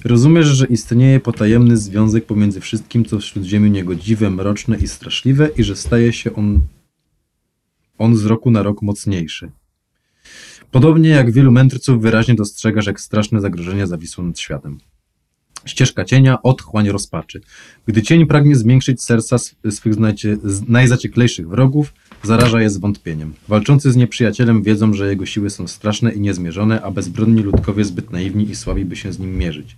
Rozumiesz, 0.05 0.47
że 0.47 0.67
istnieje 0.67 1.21
potajemny 1.21 1.77
związek 1.77 2.27
pomiędzy 2.27 2.61
wszystkim, 2.61 3.05
co 3.05 3.19
w 3.19 3.25
Śródziemiu 3.25 3.67
niegodziwe, 3.67 4.31
mroczne 4.31 4.77
i 4.77 4.89
straszliwe 4.89 5.49
i 5.57 5.65
że 5.65 5.77
staje 5.77 6.13
się 6.13 6.35
on, 6.35 6.61
on 7.99 8.17
z 8.17 8.25
roku 8.25 8.51
na 8.51 8.63
rok 8.63 8.83
mocniejszy. 8.83 9.51
Podobnie 10.71 11.09
jak 11.09 11.33
wielu 11.33 11.53
mędrców 11.53 12.03
wyraźnie 12.03 12.35
dostrzegasz, 12.35 12.87
jak 12.87 13.01
straszne 13.01 13.41
zagrożenia 13.41 13.87
zawisło 13.87 14.25
nad 14.25 14.39
światem. 14.39 14.79
Ścieżka 15.65 16.05
cienia, 16.05 16.43
otchłań 16.43 16.89
rozpaczy. 16.89 17.41
Gdy 17.87 18.03
cień 18.03 18.27
pragnie 18.27 18.57
zmiękczyć 18.57 19.03
serca 19.03 19.37
sw- 19.37 19.73
swych 19.73 19.95
najzacieklejszych 20.69 21.49
wrogów, 21.49 21.93
zaraża 22.23 22.61
je 22.61 22.71
zwątpieniem. 22.71 23.35
Walczący 23.49 23.93
z 23.93 23.97
nieprzyjacielem 23.97 24.63
wiedzą, 24.63 24.95
że 24.95 25.09
jego 25.09 25.27
siły 25.27 25.51
są 25.51 25.69
straszne 25.69 26.13
i 26.13 26.21
niezmierzone, 26.21 26.83
a 26.83 26.91
bezbronni 26.91 27.43
ludkowie 27.43 27.85
zbyt 27.85 28.11
naiwni 28.11 28.51
i 28.51 28.57
słabi, 28.57 28.85
by 28.85 28.97
się 28.97 29.13
z 29.13 29.19
nim 29.19 29.39
mierzyć. 29.39 29.77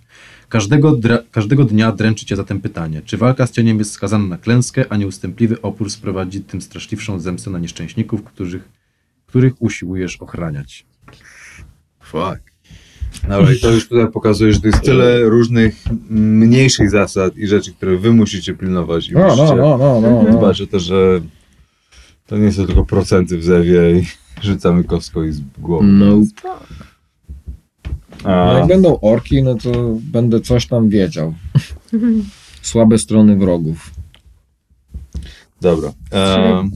Każdego, 0.49 0.99
każdego 1.31 1.63
dnia 1.63 1.91
dręczy 1.91 2.25
cię 2.25 2.35
zatem 2.35 2.61
pytanie, 2.61 3.01
czy 3.05 3.17
walka 3.17 3.47
z 3.47 3.51
cieniem 3.51 3.79
jest 3.79 3.91
skazana 3.91 4.27
na 4.27 4.37
klęskę, 4.37 4.85
a 4.89 4.97
nieustępliwy 4.97 5.61
opór 5.61 5.91
sprowadzi 5.91 6.41
tym 6.41 6.61
straszliwszą 6.61 7.19
zemstę 7.19 7.49
na 7.49 7.59
nieszczęśników, 7.59 8.23
których, 8.23 8.69
których 9.25 9.61
usiłujesz 9.61 10.17
ochraniać. 10.17 10.85
Fuck. 11.99 12.51
Dobra, 13.29 13.53
i 13.53 13.59
to 13.59 13.71
już 13.71 13.87
tutaj 13.87 14.11
pokazuje, 14.11 14.53
że 14.53 14.59
to 14.59 14.67
jest 14.67 14.81
tyle 14.81 15.19
różnych 15.19 15.75
mniejszych 16.09 16.89
zasad 16.89 17.37
i 17.37 17.47
rzeczy, 17.47 17.73
które 17.73 17.97
wy 17.97 18.13
musicie 18.13 18.53
pilnować 18.53 19.09
i 19.09 19.13
No, 19.13 19.27
musicie 19.27 19.55
no, 19.55 19.55
no, 19.55 19.77
no, 19.77 20.01
no, 20.01 20.23
no. 20.23 20.37
dbać 20.37 20.61
o 20.61 20.67
to, 20.67 20.79
że 20.79 21.21
to 22.31 22.37
nie 22.37 22.51
są 22.51 22.65
tylko 22.65 22.85
procenty 22.85 23.37
w 23.37 23.43
zewie 23.43 23.99
i 23.99 24.05
rzucamy 24.47 24.83
kostką 24.83 25.23
i 25.23 25.31
z 25.31 25.41
głowy. 25.59 25.87
Nope. 25.87 26.25
No 28.23 28.29
A, 28.29 28.53
jak 28.53 28.67
będą 28.67 28.99
orki, 28.99 29.43
no 29.43 29.55
to 29.55 29.95
będę 30.01 30.41
coś 30.41 30.67
tam 30.67 30.89
wiedział. 30.89 31.33
Słabe 32.61 32.97
strony 32.97 33.35
wrogów. 33.35 33.91
dobra. 35.61 35.93
E, 36.13 36.69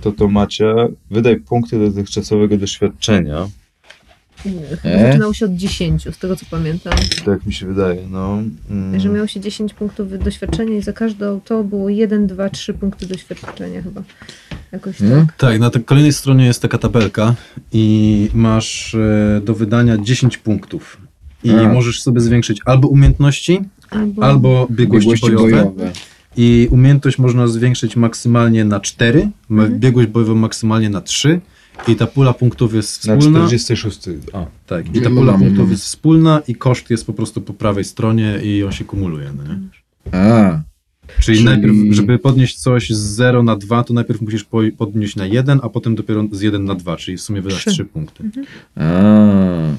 to 0.00 0.12
to 0.12 0.28
macie. 0.28 0.74
Wydaj 1.10 1.36
punkty 1.36 1.78
dotychczasowego 1.78 2.56
doświadczenia. 2.56 3.48
E? 4.84 5.06
Zaczynało 5.06 5.32
się 5.34 5.44
od 5.46 5.54
10, 5.54 6.04
z 6.14 6.18
tego 6.18 6.36
co 6.36 6.46
pamiętam. 6.50 6.92
Tak 7.24 7.46
mi 7.46 7.52
się 7.52 7.66
wydaje, 7.66 8.02
no. 8.10 8.42
Mm. 8.70 9.00
Że 9.00 9.08
miało 9.08 9.26
się 9.26 9.40
10 9.40 9.74
punktów 9.74 10.18
doświadczenia 10.18 10.76
i 10.76 10.82
za 10.82 10.92
każdą 10.92 11.40
to 11.40 11.64
było 11.64 11.88
1, 11.88 12.26
2, 12.26 12.50
3 12.50 12.74
punkty 12.74 13.06
doświadczenia 13.06 13.82
chyba. 13.82 14.02
Jakoś 14.72 14.96
Hmm? 14.96 15.26
tak. 15.26 15.36
Tak, 15.36 15.60
na 15.60 15.70
tej 15.70 15.84
kolejnej 15.84 16.12
stronie 16.12 16.46
jest 16.46 16.62
taka 16.62 16.78
tabelka 16.78 17.34
i 17.72 18.28
masz 18.34 18.94
e, 18.94 19.40
do 19.44 19.54
wydania 19.54 19.98
10 19.98 20.38
punktów. 20.38 20.96
I 21.44 21.50
A. 21.50 21.72
możesz 21.72 22.02
sobie 22.02 22.20
zwiększyć 22.20 22.60
albo 22.64 22.88
umiejętności, 22.88 23.60
Albo, 23.90 24.24
albo 24.24 24.66
biegłości, 24.70 25.10
Biegłości 25.10 25.36
bojowe. 25.36 25.50
bojowe. 25.64 25.92
I 26.36 26.68
umiejętność 26.70 27.18
można 27.18 27.46
zwiększyć 27.48 27.96
maksymalnie 27.96 28.64
na 28.64 28.80
4, 28.80 29.28
Mhm. 29.50 29.80
biegłość 29.80 30.08
bojową 30.08 30.34
maksymalnie 30.34 30.90
na 30.90 31.00
3 31.00 31.40
i 31.88 31.96
ta 31.96 32.06
pula 32.06 32.32
punktów 32.34 32.74
jest 32.74 33.06
Na 33.06 33.16
wspólna. 33.16 33.38
46. 33.38 34.00
A, 34.32 34.46
Tak, 34.66 34.96
i 34.96 35.00
ta 35.00 35.10
pula 35.10 35.32
punktów 35.38 35.70
jest 35.70 35.82
wspólna 35.82 36.42
i 36.48 36.54
koszt 36.54 36.90
jest 36.90 37.06
po 37.06 37.12
prostu 37.12 37.40
po 37.40 37.54
prawej 37.54 37.84
stronie 37.84 38.38
i 38.44 38.64
on 38.64 38.72
się 38.72 38.84
kumuluje. 38.84 39.30
No 39.36 39.42
nie? 39.54 39.58
A, 40.18 40.60
Czyli, 41.20 41.38
Czyli- 41.38 41.44
najpierw, 41.44 41.74
żeby 41.90 42.18
podnieść 42.18 42.58
coś 42.58 42.90
z 42.90 42.98
0 42.98 43.42
na 43.42 43.56
2, 43.56 43.84
to 43.84 43.94
najpierw 43.94 44.20
musisz 44.20 44.44
po, 44.44 44.58
podnieść 44.78 45.16
na 45.16 45.26
1, 45.26 45.60
a 45.62 45.68
potem 45.68 45.94
dopiero 45.94 46.24
z 46.32 46.40
1 46.40 46.64
na 46.64 46.74
2, 46.74 46.96
czyli 46.96 47.16
w 47.16 47.20
sumie 47.20 47.42
wydasz 47.42 47.60
Trzy. 47.60 47.70
3 47.70 47.84
punkty. 47.84 48.30
a, 48.76 48.82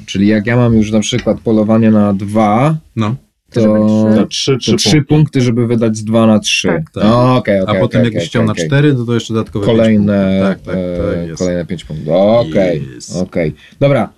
czyli 0.05 0.27
jak 0.27 0.45
ja 0.47 0.55
mam 0.55 0.73
już 0.77 0.91
na 0.91 0.99
przykład 0.99 1.39
polowanie 1.39 1.91
na 1.91 2.13
dwa, 2.13 2.77
No, 2.95 3.15
To 3.51 3.61
to, 3.61 3.87
trzy. 3.87 4.19
na 4.19 4.25
3, 4.27 4.53
to 4.53 4.59
3 4.59 4.75
trzy 4.75 5.01
punkty, 5.01 5.41
żeby 5.41 5.67
wydać 5.67 5.97
z 5.97 6.03
dwa 6.03 6.27
na 6.27 6.39
trzy. 6.39 6.67
Tak. 6.67 6.91
Tak. 6.91 7.03
O, 7.03 7.35
Okej, 7.35 7.59
a 7.59 7.63
okej, 7.63 7.81
potem 7.81 8.01
okej, 8.01 8.13
jakbyś 8.13 8.29
chciał 8.29 8.41
okej, 8.41 8.47
na 8.47 8.51
okej. 8.53 8.67
4, 8.67 8.95
to, 8.95 9.05
to 9.05 9.13
jeszcze 9.13 9.33
dodatkowe 9.33 9.65
Kolejne. 9.65 10.39
Tak, 10.43 10.61
tak, 10.61 10.75
e, 10.75 11.17
tak 11.17 11.27
jest. 11.27 11.39
kolejne 11.39 11.65
pięć 11.65 11.85
punktów. 11.85 12.13
Okej, 12.13 12.87
okej. 13.21 13.53
Dobra. 13.79 14.09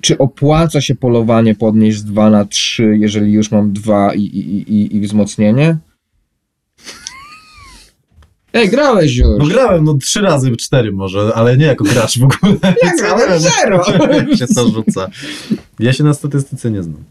Czy 0.00 0.18
opłaca 0.18 0.80
się 0.80 0.94
polowanie 0.94 1.54
podnieść 1.54 1.98
z 1.98 2.04
2 2.04 2.30
na 2.30 2.44
3, 2.44 2.96
jeżeli 3.00 3.32
już 3.32 3.50
mam 3.50 3.72
2 3.72 4.14
i, 4.14 4.20
i, 4.20 4.72
i, 4.72 4.96
i 4.96 5.00
wzmocnienie? 5.00 5.78
Ej, 8.54 8.68
grałeś 8.68 9.16
już! 9.16 9.38
No 9.38 9.46
grałem, 9.46 9.84
no 9.84 9.94
trzy 9.94 10.20
razy, 10.20 10.56
cztery 10.56 10.92
może, 10.92 11.32
ale 11.34 11.56
nie 11.56 11.66
jako 11.66 11.84
gracz 11.84 12.18
w 12.18 12.24
ogóle. 12.24 12.56
Ja 12.84 12.92
grałem 12.98 13.40
zero! 13.60 13.84
Jak 14.12 14.38
się 14.38 14.46
to 14.46 14.68
rzuca. 14.68 15.08
Ja 15.78 15.92
się 15.92 16.04
na 16.04 16.14
statystyce 16.14 16.70
nie 16.70 16.82
znam. 16.82 17.04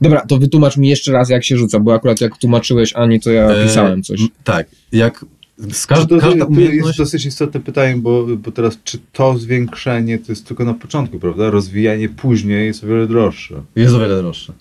Dobra, 0.00 0.20
to 0.26 0.38
wytłumacz 0.38 0.76
mi 0.76 0.88
jeszcze 0.88 1.12
raz, 1.12 1.30
jak 1.30 1.44
się 1.44 1.56
rzuca, 1.56 1.80
bo 1.80 1.94
akurat 1.94 2.20
jak 2.20 2.38
tłumaczyłeś 2.38 2.92
Ani, 2.92 3.20
to 3.20 3.30
ja 3.30 3.50
E, 3.50 3.66
pisałem 3.66 4.02
coś. 4.02 4.20
m, 4.20 4.28
Tak, 4.44 4.66
jak 4.92 5.24
z 5.72 5.86
każ, 5.86 5.98
Czy 6.00 6.06
to, 6.06 6.18
każda 6.18 6.30
to 6.30 6.36
jest 6.36 6.48
umiejętność... 6.50 6.98
dosyć 6.98 7.26
istotne 7.26 7.60
pytanie, 7.60 7.96
bo, 7.96 8.26
bo 8.36 8.50
teraz 8.52 8.78
czy 8.84 8.98
to 9.12 9.38
zwiększenie 9.38 10.18
to 10.18 10.32
jest 10.32 10.46
tylko 10.46 10.64
na 10.64 10.74
początku, 10.74 11.18
prawda? 11.18 11.50
Rozwijanie 11.50 12.08
później 12.08 12.66
jest 12.66 12.84
o 12.84 12.86
wiele 12.86 13.06
droższe. 13.06 13.62
Jest 13.76 13.94
o 13.94 14.00
wiele 14.00 14.16
droższe. 14.22 14.52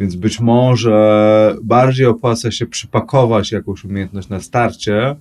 Więc 0.00 0.14
być 0.14 0.40
może 0.40 1.56
bardziej 1.62 2.06
opłaca 2.06 2.50
się 2.50 2.66
przypakować 2.66 3.52
jakąś 3.52 3.84
umiejętność 3.84 4.28
na 4.28 4.40
starcie, 4.40 5.16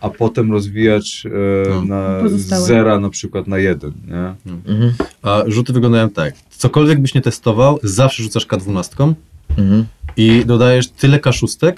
a 0.00 0.10
potem 0.10 0.52
rozwijać 0.52 1.26
e, 1.26 1.68
No. 1.70 1.82
na 1.84 2.18
Pozostałe. 2.22 2.62
zera 2.62 3.00
na 3.00 3.10
przykład 3.10 3.46
na 3.46 3.58
jeden, 3.58 3.92
nie? 4.08 4.52
Mhm. 4.52 4.92
A 5.22 5.42
rzuty 5.46 5.72
wyglądają 5.72 6.10
tak. 6.10 6.34
Cokolwiek 6.50 7.00
byś 7.00 7.14
nie 7.14 7.20
testował, 7.22 7.78
zawsze 7.82 8.22
rzucasz 8.22 8.46
K12 8.46 9.14
Mhm. 9.58 9.84
i 10.16 10.42
dodajesz 10.46 10.88
tyle 10.88 11.18
K6, 11.18 11.72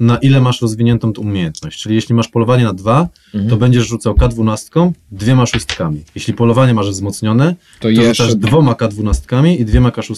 na 0.00 0.16
ile 0.16 0.40
masz 0.40 0.62
rozwiniętą 0.62 1.12
tą 1.12 1.22
umiejętność. 1.22 1.82
Czyli 1.82 1.94
jeśli 1.94 2.14
masz 2.14 2.28
polowanie 2.28 2.64
na 2.64 2.72
dwa, 2.72 3.08
Mhm. 3.34 3.50
to 3.50 3.56
będziesz 3.56 3.86
rzucał 3.88 4.14
K12 4.14 4.92
dwiema 5.12 5.46
szóstkami. 5.46 6.02
Jeśli 6.14 6.34
polowanie 6.34 6.74
masz 6.74 6.90
wzmocnione, 6.90 7.54
To 7.54 7.82
to 7.82 7.88
jeszcze... 7.88 8.14
rzucasz 8.24 8.34
dwoma 8.34 8.72
K12 8.72 9.58
i 9.60 9.64
dwiema 9.64 9.90
K6. 9.90 10.14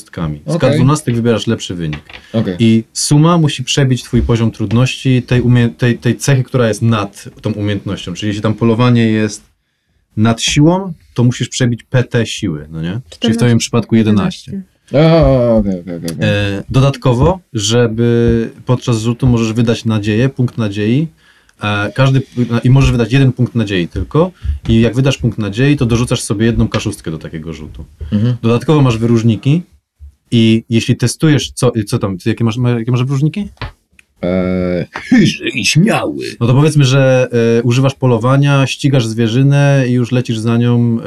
Z 0.46 0.54
Okej. 0.54 0.80
K12 0.80 1.14
wybierasz 1.14 1.46
lepszy 1.46 1.74
wynik. 1.74 2.00
Okej. 2.32 2.56
I 2.58 2.84
suma 2.92 3.38
musi 3.38 3.64
przebić 3.64 4.02
twój 4.02 4.22
poziom 4.22 4.50
trudności 4.50 5.22
tej, 5.22 5.42
umie- 5.42 5.70
tej, 5.76 5.98
tej 5.98 6.16
cechy, 6.16 6.42
która 6.44 6.68
jest 6.68 6.82
nad 6.82 7.24
tą 7.42 7.52
umiejętnością. 7.52 8.14
Czyli 8.14 8.28
jeśli 8.28 8.42
tam 8.42 8.54
polowanie 8.54 9.06
jest 9.06 9.42
nad 10.16 10.42
siłą, 10.42 10.92
to 11.14 11.24
musisz 11.24 11.48
przebić 11.48 11.82
PT 11.82 12.26
siły, 12.26 12.66
no 12.70 12.82
nie? 12.82 13.00
Czyli 13.18 13.34
w 13.34 13.36
twoim 13.36 13.58
przypadku 13.58 13.96
11. 13.96 14.62
O, 14.92 15.56
okej, 15.56 15.80
okej, 15.80 15.96
okej. 15.96 16.10
E, 16.20 16.62
dodatkowo, 16.70 17.40
żeby 17.52 18.50
podczas 18.66 18.98
rzutu 18.98 19.26
możesz 19.26 19.52
wydać 19.52 19.84
nadzieję, 19.84 20.28
punkt 20.28 20.58
nadziei. 20.58 21.08
E, 21.62 21.92
każdy, 21.94 22.22
I 22.64 22.70
możesz 22.70 22.92
wydać 22.92 23.12
jeden 23.12 23.32
punkt 23.32 23.54
nadziei 23.54 23.88
tylko. 23.88 24.30
I 24.68 24.80
jak 24.80 24.94
wydasz 24.94 25.18
punkt 25.18 25.38
nadziei, 25.38 25.76
to 25.76 25.86
dorzucasz 25.86 26.20
sobie 26.22 26.46
jedną 26.46 26.68
kaszustkę 26.68 27.10
do 27.10 27.18
takiego 27.18 27.52
rzutu. 27.52 27.84
Mhm. 28.12 28.36
Dodatkowo 28.42 28.82
masz 28.82 28.98
wyróżniki. 28.98 29.62
I 30.30 30.64
jeśli 30.70 30.96
testujesz, 30.96 31.50
co, 31.52 31.72
co 31.86 31.98
tam, 31.98 32.16
jakie 32.26 32.44
masz, 32.44 32.56
ma- 32.56 32.70
jakie 32.70 32.90
masz 32.90 33.04
wyróżniki? 33.04 33.48
Chyży 34.92 35.48
i 35.48 35.64
śmiały. 35.66 36.24
No 36.40 36.46
to 36.46 36.54
powiedzmy, 36.54 36.84
że 36.84 37.28
e, 37.58 37.62
używasz 37.62 37.94
polowania, 37.94 38.66
ścigasz 38.66 39.06
zwierzynę 39.06 39.84
i 39.88 39.92
już 39.92 40.12
lecisz 40.12 40.38
za 40.38 40.56
nią 40.56 40.98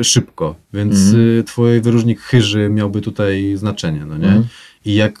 e, 0.00 0.04
szybko, 0.04 0.54
więc 0.74 0.96
e, 1.40 1.42
twój 1.42 1.80
wyróżnik 1.80 2.20
chyży 2.20 2.68
miałby 2.68 3.00
tutaj 3.00 3.52
znaczenie, 3.56 4.04
no 4.08 4.18
nie? 4.18 4.26
Mhm. 4.26 4.44
I 4.84 4.94
jak 4.94 5.20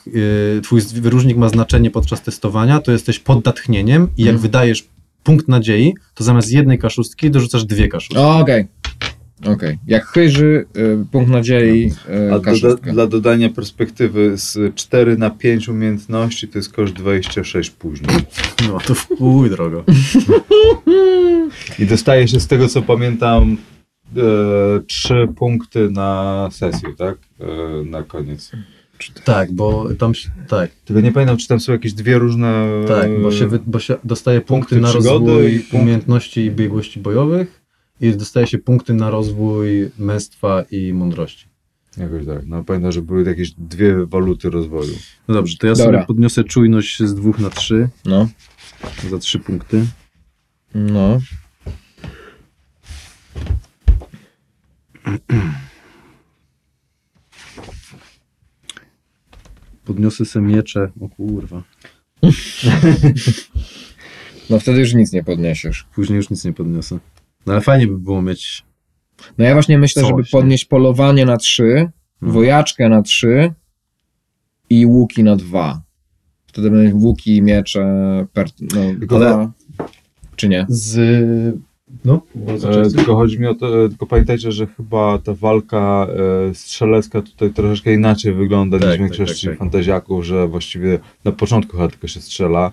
twój 0.62 0.80
wyróżnik 0.80 1.36
ma 1.36 1.48
znaczenie 1.48 1.90
podczas 1.90 2.22
testowania, 2.22 2.80
to 2.80 2.92
jesteś 2.92 3.18
pod 3.18 3.44
natchnieniem 3.44 4.08
i 4.16 4.20
jak 4.22 4.28
Mhm. 4.34 4.42
wydajesz 4.42 4.88
punkt 5.22 5.48
nadziei, 5.48 5.94
to 6.14 6.24
zamiast 6.24 6.52
jednej 6.52 6.78
kaszustki 6.78 7.30
dorzucasz 7.30 7.64
dwie 7.64 7.88
kaszustki. 7.88 8.16
O, 8.18 8.44
Okej. 9.40 9.52
Okej. 9.54 9.78
Jak 9.86 10.06
chyży, 10.06 10.64
y, 10.76 11.06
punkt 11.12 11.30
nadziei, 11.30 11.92
y, 12.28 12.32
A 12.34 12.38
doda- 12.38 12.92
dla 12.92 13.06
dodania 13.06 13.48
perspektywy 13.50 14.32
z 14.38 14.74
4 14.74 15.16
na 15.18 15.30
5 15.30 15.68
umiejętności 15.68 16.48
to 16.48 16.58
jest 16.58 16.72
koszt 16.72 16.92
26 16.94 17.70
później. 17.70 18.16
No 18.68 18.78
to 18.86 18.94
w 18.94 19.08
chuj 19.18 19.50
drogo. 19.50 19.84
I 21.78 21.86
dostaje 21.86 22.28
się 22.28 22.40
z 22.40 22.46
tego 22.46 22.68
co 22.68 22.82
pamiętam 22.82 23.56
e, 24.16 24.20
3 24.86 25.28
punkty 25.36 25.90
na 25.90 26.48
sesję, 26.52 26.88
tak? 26.98 27.16
E, 27.40 27.84
na 27.84 28.02
koniec. 28.02 28.50
Tak, 29.24 29.52
bo 29.52 29.88
tam 29.98 30.14
się, 30.14 30.28
tak, 30.48 30.70
Tylko 30.84 31.00
nie 31.00 31.12
pamiętam, 31.12 31.36
czy 31.36 31.48
tam 31.48 31.60
są 31.60 31.72
jakieś 31.72 31.92
dwie 31.92 32.18
różne... 32.18 32.66
tak, 32.88 33.20
bo 33.22 33.30
się, 33.32 33.46
wy, 33.46 33.58
bo 33.66 33.78
się 33.78 33.94
dostaje 34.04 34.40
punkty, 34.40 34.76
punkty 34.76 34.80
na 34.80 34.92
rozwój 34.92 35.54
i 35.54 35.58
punkt- 35.60 35.74
umiejętności 35.82 36.40
i 36.40 36.50
biegłości 36.50 37.00
bojowych 37.00 37.63
i 38.04 38.16
dostaje 38.16 38.46
się 38.46 38.58
punkty 38.58 38.94
na 38.94 39.10
rozwój 39.10 39.90
męstwa 39.98 40.64
i 40.70 40.92
mądrości. 40.92 41.46
Jakoś 41.96 42.26
tak. 42.26 42.46
No 42.46 42.64
pamiętam, 42.64 42.92
że 42.92 43.02
były 43.02 43.24
jakieś 43.24 43.50
dwie 43.50 44.06
waluty 44.06 44.50
rozwoju. 44.50 44.92
No 45.28 45.34
dobrze, 45.34 45.56
to 45.58 45.66
ja 45.66 45.72
Dobra. 45.74 45.84
sobie 45.98 46.06
podniosę 46.06 46.44
czujność 46.44 47.02
z 47.02 47.14
dwóch 47.14 47.38
na 47.38 47.50
trzy, 47.50 47.88
No, 48.04 48.28
za 49.10 49.18
trzy 49.18 49.38
punkty. 49.38 49.86
no. 50.74 51.18
Podniosę 59.84 60.24
sobie 60.24 60.46
miecze, 60.46 60.90
o 61.00 61.08
kurwa, 61.08 61.62
No 64.50 64.58
wtedy 64.60 64.80
już 64.80 64.94
nic 64.94 65.12
nie 65.12 65.24
podniesiesz. 65.24 65.84
później 65.94 66.16
już 66.16 66.30
nic 66.30 66.44
nie 66.44 66.52
podniosę. 66.52 66.98
No 67.46 67.52
ale 67.52 67.62
fajnie 67.62 67.86
by 67.86 67.98
było 67.98 68.22
mieć 68.22 68.64
No 69.38 69.44
ja 69.44 69.52
właśnie 69.52 69.78
myślę, 69.78 70.02
Coś, 70.02 70.08
żeby 70.10 70.22
nie? 70.22 70.28
podnieść 70.32 70.64
polowanie 70.64 71.26
na 71.26 71.36
trzy, 71.36 71.90
No. 72.22 72.32
wojaczkę 72.32 72.88
na 72.88 73.02
trzy 73.02 73.52
i 74.70 74.86
łuki 74.86 75.24
na 75.24 75.36
dwa. 75.36 75.82
Wtedy 76.46 76.70
będą 76.70 76.98
łuki 76.98 77.42
miecze 77.42 77.86
per, 78.32 78.46
no, 78.60 78.80
Tylko 78.98 79.18
dwa. 79.18 79.50
Czy 80.36 80.48
nie? 80.48 80.66
z... 80.68 81.00
No, 82.04 82.20
bardzo 82.34 82.80
E, 82.82 82.90
tylko 82.90 83.16
chodzi 83.16 83.40
mi 83.40 83.46
o 83.46 83.54
to, 83.54 83.84
e, 83.84 83.88
tylko 83.88 84.06
pamiętajcie, 84.06 84.52
że 84.52 84.66
chyba 84.66 85.18
ta 85.18 85.34
walka 85.34 86.06
e, 86.50 86.54
strzelecka 86.54 87.22
tutaj 87.22 87.50
troszeczkę 87.50 87.94
inaczej 87.94 88.34
wygląda 88.34 88.78
Tak, 88.78 88.88
niż 88.88 88.96
w 88.96 88.98
tak, 88.98 89.08
większości 89.08 89.46
tak, 89.46 89.52
tak. 89.52 89.58
fantaziaków, 89.58 90.24
że 90.24 90.48
właściwie 90.48 90.98
na 91.24 91.32
początku 91.32 91.72
chyba 91.76 91.88
tylko 91.88 92.08
się 92.08 92.20
strzela, 92.20 92.72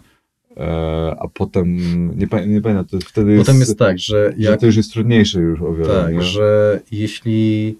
a 1.19 1.27
potem, 1.33 1.77
nie, 2.19 2.27
pa- 2.27 2.45
nie 2.45 2.61
pamiętam, 2.61 2.85
to 2.85 2.95
jest 2.95 3.07
wtedy 3.07 3.37
Potem 3.37 3.55
jest, 3.55 3.69
jest 3.69 3.79
tak, 3.79 3.99
że 3.99 4.05
że 4.05 4.33
jak 4.37 4.59
to 4.59 4.65
już 4.65 4.77
jest 4.77 4.93
trudniejsze 4.93 5.39
już 5.39 5.61
o 5.61 5.73
wiele. 5.73 6.03
Tak, 6.03 6.13
nie? 6.13 6.21
że 6.21 6.79
jeśli. 6.91 7.77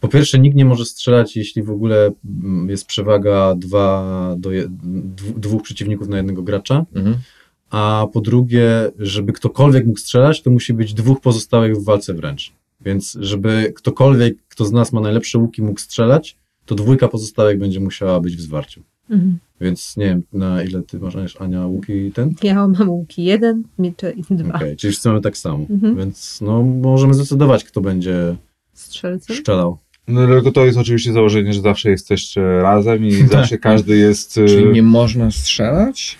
Po 0.00 0.08
pierwsze, 0.08 0.38
nikt 0.38 0.56
nie 0.56 0.64
może 0.64 0.84
strzelać, 0.84 1.36
jeśli 1.36 1.62
w 1.62 1.70
ogóle 1.70 2.12
mm, 2.42 2.70
jest 2.70 2.86
przewaga 2.86 3.54
dwa 3.54 4.34
do 4.38 4.52
je, 4.52 4.64
dwóch 5.36 5.62
przeciwników 5.62 6.08
na 6.08 6.16
jednego 6.16 6.42
gracza. 6.42 6.84
Mhm. 6.94 7.16
A 7.70 8.06
po 8.12 8.20
drugie, 8.20 8.90
żeby 8.98 9.32
ktokolwiek 9.32 9.86
mógł 9.86 9.98
strzelać, 9.98 10.42
to 10.42 10.50
musi 10.50 10.74
być 10.74 10.94
dwóch 10.94 11.20
pozostałych 11.20 11.76
w 11.76 11.84
walce 11.84 12.14
wręcz. 12.14 12.52
Więc 12.80 13.16
żeby 13.20 13.72
ktokolwiek, 13.76 14.36
kto 14.48 14.64
z 14.64 14.72
nas 14.72 14.92
ma 14.92 15.00
najlepsze 15.00 15.38
łuki, 15.38 15.62
mógł 15.62 15.80
strzelać, 15.80 16.36
to 16.66 16.74
dwójka 16.74 17.08
pozostałych 17.08 17.58
będzie 17.58 17.80
musiała 17.80 18.20
być 18.20 18.36
w 18.36 18.40
zwarciu. 18.40 18.82
Mhm. 19.10 19.38
Więc 19.60 19.96
nie 19.96 20.04
wiem, 20.06 20.22
na 20.32 20.62
ile 20.62 20.82
ty 20.82 20.98
masz, 20.98 21.36
Ania, 21.40 21.66
łuki 21.66 22.12
ten? 22.12 22.34
Ja 22.42 22.54
mam 22.68 22.90
łuki 22.90 23.24
jeden, 23.24 23.62
miecze 23.78 24.10
i 24.12 24.22
dwa. 24.30 24.54
Okej, 24.54 24.76
czyli 24.76 24.90
wszyscy 24.90 25.08
mamy 25.08 25.20
tak 25.20 25.36
samo. 25.36 25.66
Mhm. 25.70 25.96
Więc 25.96 26.40
no, 26.40 26.62
możemy 26.62 27.14
zdecydować, 27.14 27.64
kto 27.64 27.80
będzie 27.80 28.36
Strzelcem. 28.72 29.36
strzelał. 29.36 29.78
No 30.08 30.26
tylko 30.26 30.52
to 30.52 30.66
jest 30.66 30.78
oczywiście 30.78 31.12
założenie, 31.12 31.52
że 31.52 31.60
zawsze 31.60 31.90
jesteście 31.90 32.42
razem 32.62 33.04
i 33.06 33.12
zawsze 33.32 33.58
każdy 33.58 33.96
jest... 33.96 34.38
e, 34.38 34.46
Czyli 34.46 34.66
nie 34.72 34.82
można 34.82 35.30
strzelać? 35.30 36.18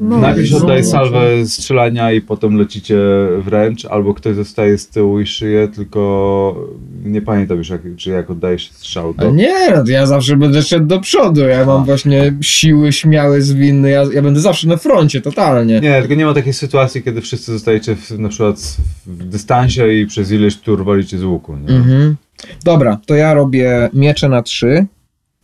Najpierw 0.00 0.48
się 0.48 0.56
oddaje 0.56 0.84
salwę 0.84 1.46
strzelania 1.46 2.12
i 2.12 2.20
potem 2.20 2.56
lecicie 2.56 2.98
wręcz, 3.38 3.84
albo 3.84 4.14
ktoś 4.14 4.36
zostaje 4.36 4.78
z 4.78 4.88
tyłu 4.88 5.20
i 5.20 5.26
szyje, 5.26 5.68
tylko 5.68 6.68
nie 7.04 7.22
pamiętam 7.22 7.58
już, 7.58 7.68
jak, 7.68 7.80
czy 7.96 8.10
jak 8.10 8.30
oddaje 8.30 8.58
się 8.58 8.72
strzał. 8.72 9.14
To... 9.14 9.30
nie, 9.30 9.70
no 9.70 9.82
ja 9.86 10.06
zawsze 10.06 10.36
będę 10.36 10.62
szedł 10.62 10.86
do 10.86 11.00
przodu. 11.00 11.40
Ja 11.40 11.64
mam 11.64 11.84
właśnie 11.84 12.36
siły 12.40 12.92
śmiałe, 12.92 13.42
zwinne. 13.42 13.90
Ja, 13.90 14.04
ja 14.12 14.22
będę 14.22 14.40
zawsze 14.40 14.68
na 14.68 14.76
froncie, 14.76 15.20
totalnie. 15.20 15.80
Nie, 15.80 16.00
tylko 16.00 16.14
nie 16.14 16.24
ma 16.24 16.34
takiej 16.34 16.52
sytuacji, 16.52 17.02
kiedy 17.02 17.20
wszyscy 17.20 17.52
zostajecie 17.52 17.96
w, 17.96 18.18
na 18.18 18.28
przykład 18.28 18.76
w 19.06 19.24
dystansie 19.24 19.92
i 19.92 20.06
przez 20.06 20.32
ileś 20.32 20.56
tur 20.56 20.84
walicie 20.84 21.18
z 21.18 21.24
łuku. 21.24 21.56
Nie? 21.56 21.76
Mhm. 21.76 22.16
Dobra, 22.64 22.98
to 23.06 23.14
ja 23.14 23.34
robię 23.34 23.90
miecze 23.92 24.28
na 24.28 24.42
3. 24.42 24.86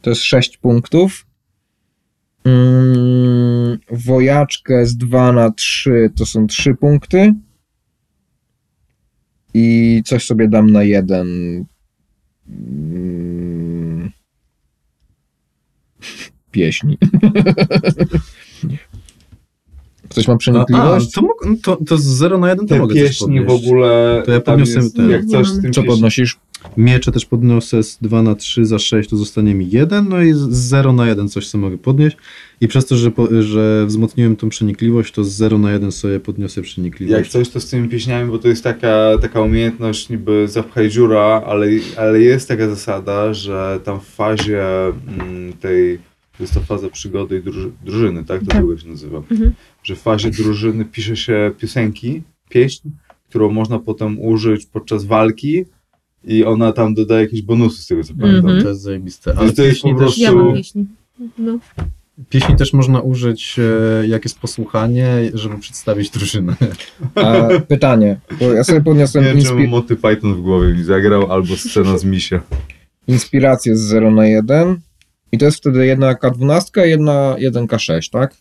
To 0.01 0.11
jest 0.11 0.23
6 0.23 0.57
punktów. 0.57 1.27
Mm, 2.45 3.40
wojaczkę 3.91 4.87
z 4.87 4.97
2 4.97 5.33
na 5.33 5.51
3 5.51 6.11
to 6.17 6.27
są 6.27 6.47
3 6.47 6.75
punkty. 6.75 7.35
I 9.55 10.03
coś 10.07 10.25
sobie 10.27 10.49
dam 10.49 10.71
na 10.71 10.83
1. 10.83 11.65
Mm, 12.49 14.11
pieśni. 16.51 16.99
Ktoś 20.09 20.29
ma 20.29 20.33
A, 20.33 20.35
a 20.35 20.39
przenikliwość? 20.39 21.13
to, 21.13 21.23
mógł, 21.23 21.57
to, 21.63 21.77
to 21.77 21.99
z 21.99 22.03
0 22.05 22.39
na 22.39 22.49
1 22.49 22.67
to 22.67 22.75
Te 22.75 22.81
mogę 22.81 22.95
pieśni 22.95 23.41
w 23.41 23.47
podnieść. 23.47 23.67
ogóle. 23.69 24.23
To 24.27 24.33
ja 24.33 24.41
tam 24.41 24.53
podniosę 24.59 24.79
jest, 24.81 24.97
ten. 24.97 25.11
Jak 25.11 25.25
coś 25.27 25.47
z 25.49 25.63
tym 25.63 25.73
Co 25.73 25.81
pieśni- 25.83 25.87
podnosisz? 25.87 26.39
Miecze 26.77 27.13
też 27.13 27.27
podniosę 27.27 27.83
z 27.83 27.99
2 28.03 28.23
na 28.23 28.35
3 28.35 28.65
za 28.65 28.79
6, 28.79 29.11
to 29.11 29.17
zostanie 29.17 29.55
mi 29.55 29.71
1, 29.71 30.09
no 30.09 30.23
i 30.23 30.33
z 30.33 30.39
0 30.39 30.93
na 30.93 31.07
1 31.09 31.29
coś 31.29 31.49
sobie 31.49 31.63
mogę 31.63 31.79
podnieść. 31.79 32.17
I 32.61 32.69
przez 32.69 32.87
to, 32.87 32.97
że, 32.97 33.11
po, 33.11 33.43
że 33.43 33.85
wzmocniłem 33.87 34.37
tą 34.37 34.49
przenikliwość, 34.49 35.15
to 35.15 35.25
z 35.25 35.33
0 35.33 35.59
na 35.59 35.73
1 35.73 35.93
sobie 35.93 36.21
podniosę 36.21 36.63
przenikliwość. 36.63 37.19
Jak 37.19 37.29
coś 37.29 37.49
to 37.49 37.61
z 37.61 37.71
tymi 37.71 37.89
pieśniami, 37.89 38.31
bo 38.31 38.39
to 38.39 38.49
jest 38.49 38.65
taka, 38.65 39.19
taka 39.21 39.41
umiejętność 39.41 40.09
niby 40.09 40.49
zapchaj 40.49 40.91
dziura, 40.91 41.43
ale, 41.47 41.67
ale 41.97 42.21
jest 42.21 42.49
taka 42.49 42.69
zasada, 42.69 43.35
że 43.35 43.81
tam 43.85 44.01
w 44.01 44.05
fazie 44.05 44.87
mm, 44.87 45.53
tej, 45.53 45.99
to 46.37 46.43
jest 46.45 46.55
to 46.55 46.61
faza 46.61 46.89
przygody 46.89 47.39
i 47.39 47.43
druży, 47.43 47.71
drużyny, 47.85 48.25
tak? 48.25 48.41
To 48.41 48.47
Tak. 48.47 48.61
długo 48.61 48.79
się 48.79 48.89
nazywa. 48.89 49.19
Mhm. 49.19 49.53
Że 49.83 49.97
w 49.97 50.01
fazie 50.01 50.31
drużyny 50.31 50.85
pisze 50.85 51.17
się 51.17 51.53
piosenki, 51.59 52.23
pieśń, 52.49 52.89
którą 53.29 53.51
można 53.51 53.79
potem 53.79 54.19
użyć 54.19 54.67
podczas 54.67 55.05
walki 55.05 55.65
i 56.25 56.45
ona 56.45 56.73
tam 56.73 56.95
dodaje 56.95 57.23
jakieś 57.23 57.43
bonusy 57.43 57.83
z 57.83 57.87
tego 57.87 58.05
co 58.05 58.15
pamiętam. 58.21 58.45
Mhm. 58.47 58.63
To 58.63 58.69
jest 58.69 58.83
zajebiste. 58.83 59.35
Ale 59.39 59.53
to 59.53 59.63
jest 59.63 59.83
po 59.83 59.89
też, 59.89 59.97
prostu- 59.99 60.21
Ja 60.21 60.33
mam 60.33 60.55
pieśni. 60.55 60.87
No. 61.39 61.59
pieśni 62.29 62.57
też 62.57 62.73
można 62.73 63.01
użyć, 63.01 63.57
e, 64.03 64.07
jak 64.07 64.25
jest 64.25 64.39
posłuchanie, 64.39 65.09
żeby 65.35 65.59
przedstawić 65.59 66.11
drużynę. 66.11 66.57
A, 67.15 67.49
pytanie, 67.69 68.21
bo 68.41 68.53
ja 68.53 68.65
sobie 68.65 68.79
Nie 68.79 68.85
podniosłem 68.85 69.25
wiem, 69.25 69.43
czemu 69.43 69.61
inspi- 69.61 69.69
Moty 69.69 69.97
Python 69.97 70.35
w 70.35 70.41
głowie 70.41 70.75
mi 70.75 70.85
zagrał, 70.85 71.33
albo 71.33 71.57
scena 71.57 71.99
z 71.99 72.05
Misia. 72.05 72.41
inspirację 73.09 73.77
z 73.77 73.81
0 73.81 74.11
na 74.11 74.27
1 74.27 74.77
i 75.33 75.39
to 75.39 75.45
jest 75.45 75.57
wtedy 75.59 75.87
jedna 75.87 76.15
K12 76.15 76.87
i 76.87 76.91
jedna 76.91 77.37
1K6, 77.39 78.11
tak? 78.11 78.37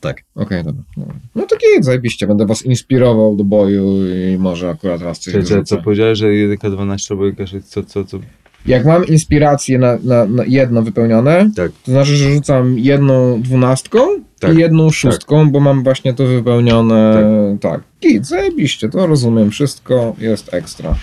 Tak. 0.00 0.22
Okej, 0.34 0.64
dobra, 0.64 0.82
dobra. 0.96 1.14
No 1.34 1.46
to 1.46 1.56
git, 1.56 1.84
zajebiście, 1.84 2.26
będę 2.26 2.46
was 2.46 2.62
inspirował 2.62 3.36
do 3.36 3.44
boju 3.44 4.06
i 4.06 4.38
może 4.38 4.70
akurat 4.70 5.00
raz 5.00 5.18
coś 5.18 5.34
czekaj, 5.34 5.64
co 5.64 5.82
powiedziałeś, 5.82 6.18
że 6.18 6.26
1K12 6.26 7.10
albo 7.10 7.24
1K6, 7.24 7.62
co, 7.62 7.82
co, 7.82 8.04
co? 8.04 8.18
Jak 8.66 8.84
mam 8.84 9.06
inspirację 9.06 9.78
na, 9.78 9.98
na, 10.04 10.24
na 10.24 10.44
jedno 10.44 10.82
wypełnione, 10.82 11.50
Tak. 11.56 11.72
to 11.84 11.92
znaczy, 11.92 12.16
że 12.16 12.34
rzucam 12.34 12.78
jedną 12.78 13.42
dwunastką 13.42 13.98
Tak, 14.40 14.54
i 14.54 14.58
jedną 14.58 14.90
szóstką, 14.90 15.50
bo 15.50 15.60
mam 15.60 15.82
właśnie 15.82 16.14
to 16.14 16.26
wypełnione. 16.26 17.24
Tak. 17.60 17.80
Git, 18.02 18.26
zajebiście, 18.26 18.88
to 18.88 19.06
rozumiem 19.06 19.50
wszystko, 19.50 20.16
jest 20.18 20.54
ekstra. 20.54 20.94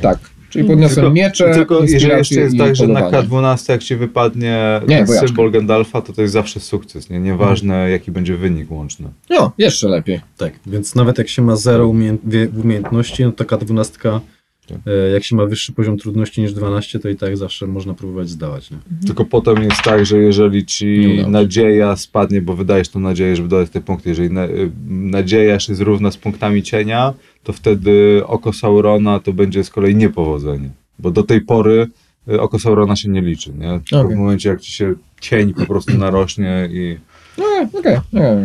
Tak, 0.00 0.18
czyli 0.54 0.68
podniosłem 0.68 0.94
Tylko- 1.04 1.10
miecze, 1.14 1.54
Tylko 1.54 1.82
jeżeli 1.82 2.12
jeszcze 2.12 2.40
jest 2.40 2.58
tak, 2.58 2.76
że 2.76 2.86
na 2.88 3.00
polowanie. 3.00 3.28
K12 3.28 3.70
jak 3.72 3.82
ci 3.82 3.96
wypadnie 3.96 4.80
Nie, 4.88 5.06
symbol 5.06 5.50
Gandalfa, 5.50 6.00
to 6.02 6.12
to 6.12 6.22
jest 6.22 6.32
zawsze 6.34 6.60
sukces, 6.60 7.10
nie? 7.10 7.20
Nieważne 7.20 7.90
jaki 7.90 8.10
będzie 8.12 8.36
wynik 8.36 8.70
łączny. 8.70 9.08
No, 9.30 9.52
jeszcze 9.58 9.88
lepiej. 9.88 10.20
Tak, 10.36 10.52
więc 10.66 10.94
nawet 10.94 11.18
jak 11.18 11.28
się 11.28 11.42
ma 11.42 11.56
0 11.56 11.88
umiejęt, 11.88 12.20
wie- 12.24 12.48
umiejętności, 12.64 13.24
no 13.24 13.30
to 13.32 13.36
taka 13.38 13.56
12, 13.56 14.20
Tak. 14.68 14.78
e, 14.86 15.10
jak 15.10 15.24
się 15.24 15.36
ma 15.36 15.46
wyższy 15.46 15.72
poziom 15.72 15.98
trudności 15.98 16.40
niż 16.42 16.52
12, 16.52 16.98
to 16.98 17.08
i 17.08 17.16
tak 17.16 17.36
zawsze 17.36 17.66
można 17.66 17.94
próbować 17.94 18.28
zdawać. 18.28 18.70
Nie? 18.70 18.76
Tylko 19.06 19.24
potem 19.24 19.62
jest 19.62 19.82
tak, 19.82 20.06
że 20.06 20.18
jeżeli 20.18 20.64
ci 20.66 21.18
nadzieja 21.28 21.96
spadnie, 21.96 22.42
bo 22.42 22.54
wydajesz 22.54 22.88
tą 22.88 23.00
nadzieję, 23.00 23.36
żeby 23.36 23.48
dodać 23.48 23.70
te 23.70 23.80
punkty, 23.80 24.08
jeżeli 24.08 24.30
na, 24.30 24.44
y, 24.44 24.70
nadzieja 24.88 25.60
się 25.60 25.74
zrówna 25.74 26.10
z 26.10 26.16
punktami 26.16 26.62
cienia, 26.62 27.14
to 27.44 27.52
wtedy 27.52 28.22
oko 28.26 28.52
Saurona 28.52 29.20
to 29.20 29.32
będzie 29.32 29.64
z 29.64 29.70
kolei 29.70 29.94
niepowodzenie. 29.96 30.70
Bo 30.98 31.10
do 31.10 31.22
tej 31.22 31.40
pory 31.40 31.86
y, 32.28 32.40
oko 32.40 32.58
Saurona 32.58 32.96
się 32.96 33.08
nie 33.08 33.20
liczy, 33.20 33.50
nie? 33.52 33.80
Tylko 33.90 34.00
Okej. 34.04 34.16
w 34.16 34.18
momencie 34.18 34.48
jak 34.48 34.60
ci 34.60 34.72
się 34.72 34.94
cień 35.20 35.54
po 35.54 35.66
prostu 35.66 35.98
narośnie 35.98 36.68
i 36.72 36.98
No, 37.38 37.44
okej, 37.78 37.96
okej, 37.96 37.96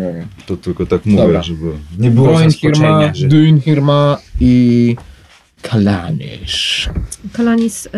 okej. 0.10 0.24
to 0.46 0.58
tylko 0.58 0.86
tak 0.86 1.06
mówię, 1.06 1.24
Dobra. 1.24 1.44
żeby 1.44 1.72
nie 2.00 2.12
było 2.12 2.38
zaskoczenia, 2.40 3.14
że... 3.14 3.28
Dunhirma 3.28 4.18
i 4.40 4.96
Kalanisz. 5.62 6.90
Kalanis, 7.34 7.86
y, 7.86 7.90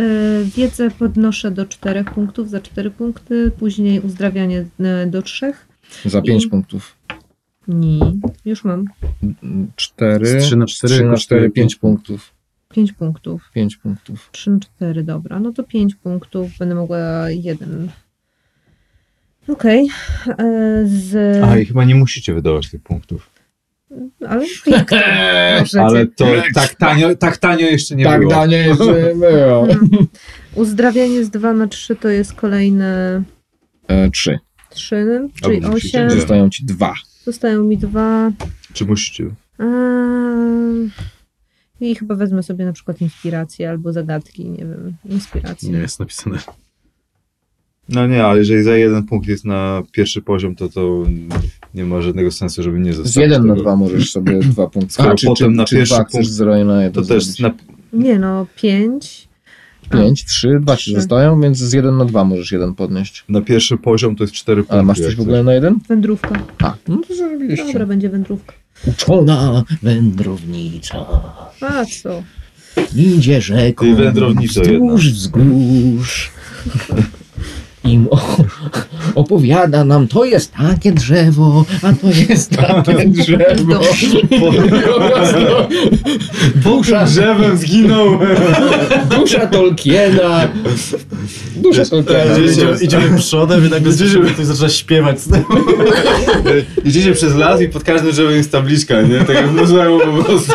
wiedzę 0.57 0.91
podnoszę 0.91 1.51
do 1.51 1.65
4 1.65 2.03
punktów, 2.03 2.49
za 2.49 2.59
4 2.61 2.91
punkty, 2.91 3.51
później 3.59 3.99
uzdrawianie 3.99 4.59
y, 5.05 5.07
do 5.07 5.21
3. 5.21 5.53
Za 6.05 6.21
5 6.21 6.45
I- 6.45 6.49
punktów. 6.49 6.95
Nie, 7.67 7.99
już 8.45 8.63
mam. 8.63 8.85
4, 9.75 10.25
Z 10.25 10.43
trzy 10.43 10.55
na 10.55 10.65
cztery 10.65 10.93
3 10.93 11.03
na 11.03 11.11
kosztuje 11.11 11.39
4, 11.39 11.51
5 11.51 11.55
pięć 11.55 11.75
punktów. 11.75 12.33
5 12.69 12.91
punktów. 12.93 13.51
5 13.53 13.77
punktów. 13.77 14.29
3, 14.31 14.59
4, 14.77 15.03
dobra. 15.03 15.39
No 15.39 15.51
to 15.51 15.63
5 15.63 15.95
punktów. 15.95 16.57
Będę 16.59 16.75
mogła 16.75 17.29
jeden. 17.29 17.89
Okej. 19.47 19.89
E, 20.27 20.81
Z... 20.85 21.43
A 21.43 21.57
i 21.57 21.65
chyba 21.65 21.85
nie 21.85 21.95
musicie 21.95 22.33
wydawać 22.33 22.69
tych 22.69 22.81
punktów. 22.81 23.29
Ale 24.27 24.45
jak 24.67 24.89
to 24.89 24.95
możecie? 25.59 25.81
Ale 25.81 26.07
to 26.07 26.25
tak 26.53 26.75
tanio, 26.75 27.15
tak 27.15 27.37
tanio 27.37 27.67
jeszcze 27.67 27.95
nie 27.95 28.03
tak, 28.05 28.19
było. 28.19 28.31
Danie 28.31 28.57
jeszcze 28.57 29.15
było. 29.15 29.67
Uzdrawianie 30.55 31.25
z 31.25 31.29
2 31.29 31.53
na 31.53 31.67
3 31.67 31.95
to 31.95 32.09
jest 32.09 32.33
kolejne 32.33 33.23
E, 33.87 34.09
3. 34.09 34.39
3, 34.69 35.27
czyli 35.41 35.55
Albo 35.55 35.69
musicie 35.69 35.97
8. 35.99 36.09
nie. 36.09 36.21
Zostają 36.21 36.49
ci 36.49 36.65
dwa. 36.65 36.93
Zostają 37.25 37.63
mi 37.63 37.77
2. 37.77 38.31
Czy 38.73 38.85
musicie? 38.85 39.29
I 41.81 41.95
chyba 41.95 42.15
wezmę 42.15 42.43
sobie 42.43 42.65
na 42.65 42.73
przykład 42.73 43.01
inspirację 43.01 43.69
albo 43.69 43.93
zagadki, 43.93 44.49
nie 44.49 44.57
wiem, 44.57 44.93
inspirację. 45.09 45.69
Nie 45.69 45.77
jest 45.77 45.99
napisane. 45.99 46.37
No 47.89 48.07
nie, 48.07 48.25
ale 48.25 48.39
jeżeli 48.39 48.63
za 48.63 48.77
jeden 48.77 49.03
punkt 49.03 49.27
jest 49.27 49.45
na 49.45 49.83
pierwszy 49.91 50.21
poziom, 50.21 50.55
to 50.55 50.69
to 50.69 51.03
nie 51.73 51.83
ma 51.85 52.01
żadnego 52.01 52.31
sensu, 52.31 52.63
żeby 52.63 52.79
nie 52.79 52.93
Z 52.93 52.97
zostawić 52.97 53.31
1 53.31 53.47
na 53.47 53.53
tego. 53.53 53.63
2 53.63 53.75
możesz 53.75 54.11
sobie 54.11 54.39
dwa 54.39 54.67
punkty. 54.67 54.93
Skoro 54.93 55.15
potem 55.25 55.53
na 55.55 55.65
pierwszy 55.65 55.95
dwa 55.95 56.03
chcesz 56.03 56.11
punkt- 56.27 56.31
0 56.31 56.65
na 56.65 56.83
1 56.83 57.03
To 57.03 57.09
też 57.09 57.39
na, 57.39 57.53
Nie 57.93 58.19
no, 58.19 58.47
5. 58.55 59.27
5, 59.91 60.25
3, 60.25 60.59
2 60.61 60.77
ci 60.77 60.95
zostają, 60.95 61.41
więc 61.41 61.57
z 61.57 61.73
1 61.73 61.97
na 61.97 62.05
2 62.05 62.23
możesz 62.23 62.51
jeden 62.51 62.73
podnieść. 62.75 63.23
na 63.29 63.41
pierwszy 63.41 63.77
poziom 63.77 64.15
to 64.15 64.23
jest 64.23 64.33
cztery 64.33 64.61
punkty. 64.61 64.73
Ale 64.73 64.83
masz 64.83 64.99
coś 64.99 65.15
w 65.15 65.21
ogóle 65.21 65.43
na 65.43 65.53
jeden? 65.53 65.79
Wędrówka. 65.89 66.39
A, 66.63 66.75
no 66.87 66.97
to 67.07 67.15
zarobiliście. 67.15 67.65
Dobra, 67.65 67.85
będzie 67.85 68.09
wędrówka. 68.09 68.53
Uczona 68.87 69.63
wędrownica 69.81 71.05
A 71.61 71.85
co? 71.85 72.23
idzie 72.95 73.41
rzeką 73.41 73.85
Ty 73.85 73.95
wędrownico 73.95 74.61
wzdłuż 74.61 75.09
wzgórz. 75.09 76.31
I 77.85 77.99
o, 78.11 78.37
opowiada 79.15 79.85
nam, 79.85 80.07
to 80.07 80.25
jest 80.25 80.53
takie 80.53 80.91
drzewo, 80.91 81.65
a 81.83 81.93
to 81.93 82.07
jest 82.29 82.57
takie 82.85 83.05
drzewo. 83.05 83.79
Dusza, 86.55 87.05
Drzewem 87.05 87.57
zginął! 87.57 88.19
dusza 89.09 89.47
Tolkiena. 89.47 90.47
Dusza 91.55 91.85
Tolkiena. 91.85 92.37
Idziemy, 92.51 92.77
idziemy 92.81 93.17
przodem 93.17 93.67
i 93.67 93.69
nagle 93.69 93.93
słyszymy, 93.93 94.29
ktoś 94.31 94.45
zaczyna 94.45 94.69
śpiewać. 94.69 95.17
Idziecie 96.85 97.13
przez 97.13 97.35
las 97.35 97.61
i 97.61 97.69
pod 97.69 97.83
każdym 97.83 98.11
drzewem 98.11 98.35
jest 98.35 98.51
tabliczka, 98.51 99.01
nie? 99.01 99.19
Tak 99.19 99.35
jak 99.35 99.47
w 99.49 99.55
muzeum 99.55 100.01
po 100.01 100.23
prostu. 100.23 100.53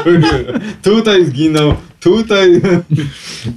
Tutaj 0.83 1.25
zginął, 1.27 1.75
tutaj... 2.01 2.61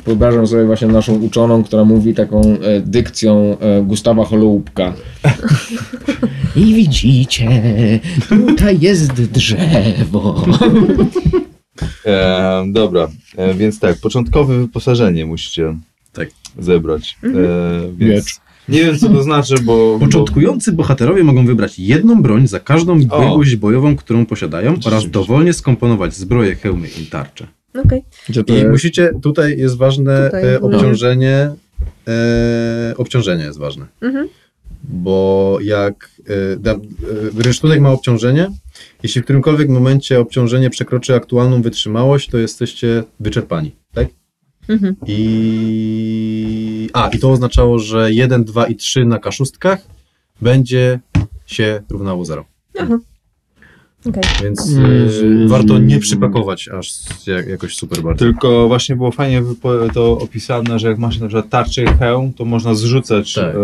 Wyobrażam 0.06 0.48
sobie 0.48 0.66
właśnie 0.66 0.88
naszą 0.88 1.16
uczoną, 1.16 1.64
która 1.64 1.86
mówi 1.86 2.14
taką 2.14 2.42
e, 2.42 2.82
dykcją 2.82 3.58
e, 3.60 3.82
Gustawa 3.84 4.26
Holoubka. 4.26 4.94
I 6.56 6.74
widzicie, 6.74 7.50
tutaj 8.48 8.80
jest 8.80 9.14
drzewo. 9.14 10.46
E, 12.06 12.66
dobra, 12.68 13.08
e, 13.38 13.54
więc 13.54 13.80
tak, 13.80 13.98
początkowe 14.02 14.60
wyposażenie 14.60 15.26
musicie 15.26 15.76
Tak. 16.14 16.30
zebrać. 16.60 17.18
E, 17.24 17.30
więc 17.98 18.26
Miecz. 18.26 18.40
nie 18.70 18.86
wiem, 18.86 18.98
co 18.98 19.10
to 19.10 19.24
znaczy, 19.24 19.56
bo... 19.64 19.98
Początkujący 20.00 20.72
bohaterowie 20.72 21.24
mogą 21.24 21.46
wybrać 21.46 21.80
jedną 21.80 22.22
broń 22.22 22.48
za 22.48 22.60
każdą 22.60 23.00
biegłość 23.00 23.56
bojową, 23.56 23.96
którą 23.96 24.26
posiadają 24.26 24.76
oraz 24.86 25.10
dowolnie 25.10 25.54
skomponować 25.54 26.16
zbroję, 26.16 26.56
hełmy 26.56 26.88
i 26.88 27.06
tarcze. 27.06 27.48
Okej. 27.86 28.04
To 28.34 28.54
I 28.54 28.56
jest? 28.58 28.70
musicie, 28.70 29.12
tutaj 29.22 29.58
jest 29.58 29.78
ważne 29.78 30.26
Tutaj 30.26 30.54
e, 30.54 30.58
ogóle. 30.58 30.78
obciążenie, 30.78 31.52
e, 32.08 32.94
obciążenie 32.98 33.44
jest 33.44 33.60
ważne, 33.60 33.86
Mhm. 34.02 34.28
bo 34.84 35.58
jak 35.62 36.10
e, 36.54 36.56
da, 36.58 36.72
e, 36.72 36.78
rynsztunek 37.38 37.82
ma 37.82 37.92
obciążenie, 37.92 38.48
jeśli 39.04 39.22
w 39.22 39.24
którymkolwiek 39.24 39.70
momencie 39.70 40.20
obciążenie 40.20 40.70
przekroczy 40.70 41.16
aktualną 41.16 41.62
wytrzymałość, 41.62 42.30
to 42.30 42.38
jesteście 42.38 43.04
wyczerpani, 43.20 43.76
tak? 43.94 44.08
Mhm. 44.70 44.96
I... 45.08 46.90
A, 46.94 47.08
i 47.10 47.20
to 47.20 47.32
oznaczało, 47.32 47.80
że 47.80 48.12
1, 48.14 48.44
2 48.44 48.68
i 48.68 48.76
3 48.76 49.06
na 49.06 49.20
kaszustkach 49.20 49.80
będzie 50.42 51.00
się 51.46 51.82
równało 51.90 52.26
0. 52.26 52.46
Aha. 52.80 52.98
Okej. 54.06 54.24
Więc 54.44 54.70
Mm. 54.74 55.08
e, 55.46 55.48
warto 55.48 55.80
nie 55.80 56.00
przypakować 56.00 56.70
aż 56.70 56.94
jak, 57.28 57.48
jakoś 57.48 57.76
super 57.76 58.02
bardzo. 58.02 58.20
Tylko 58.26 58.68
właśnie 58.68 58.96
było 58.96 59.12
fajnie 59.12 59.44
to 59.94 60.18
opisane, 60.18 60.80
że 60.80 60.88
jak 60.88 60.98
masz 61.00 61.20
na 61.20 61.28
przykład 61.28 61.50
tarczę 61.50 61.84
i 61.84 61.88
hełm, 61.88 62.34
to 62.34 62.46
można 62.46 62.76
zrzucać 62.76 63.34
Tak, 63.34 63.46
e, 63.46 63.52
tak. 63.52 63.62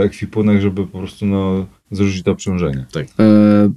e, 0.00 0.02
ekwipunek, 0.02 0.60
żeby 0.60 0.86
po 0.86 0.98
prostu 0.98 1.26
no, 1.26 1.66
zrzucić 1.90 2.22
to 2.22 2.30
obciążenie. 2.30 2.86
E, 2.96 2.98
b- 2.98 3.06
b- 3.18 3.70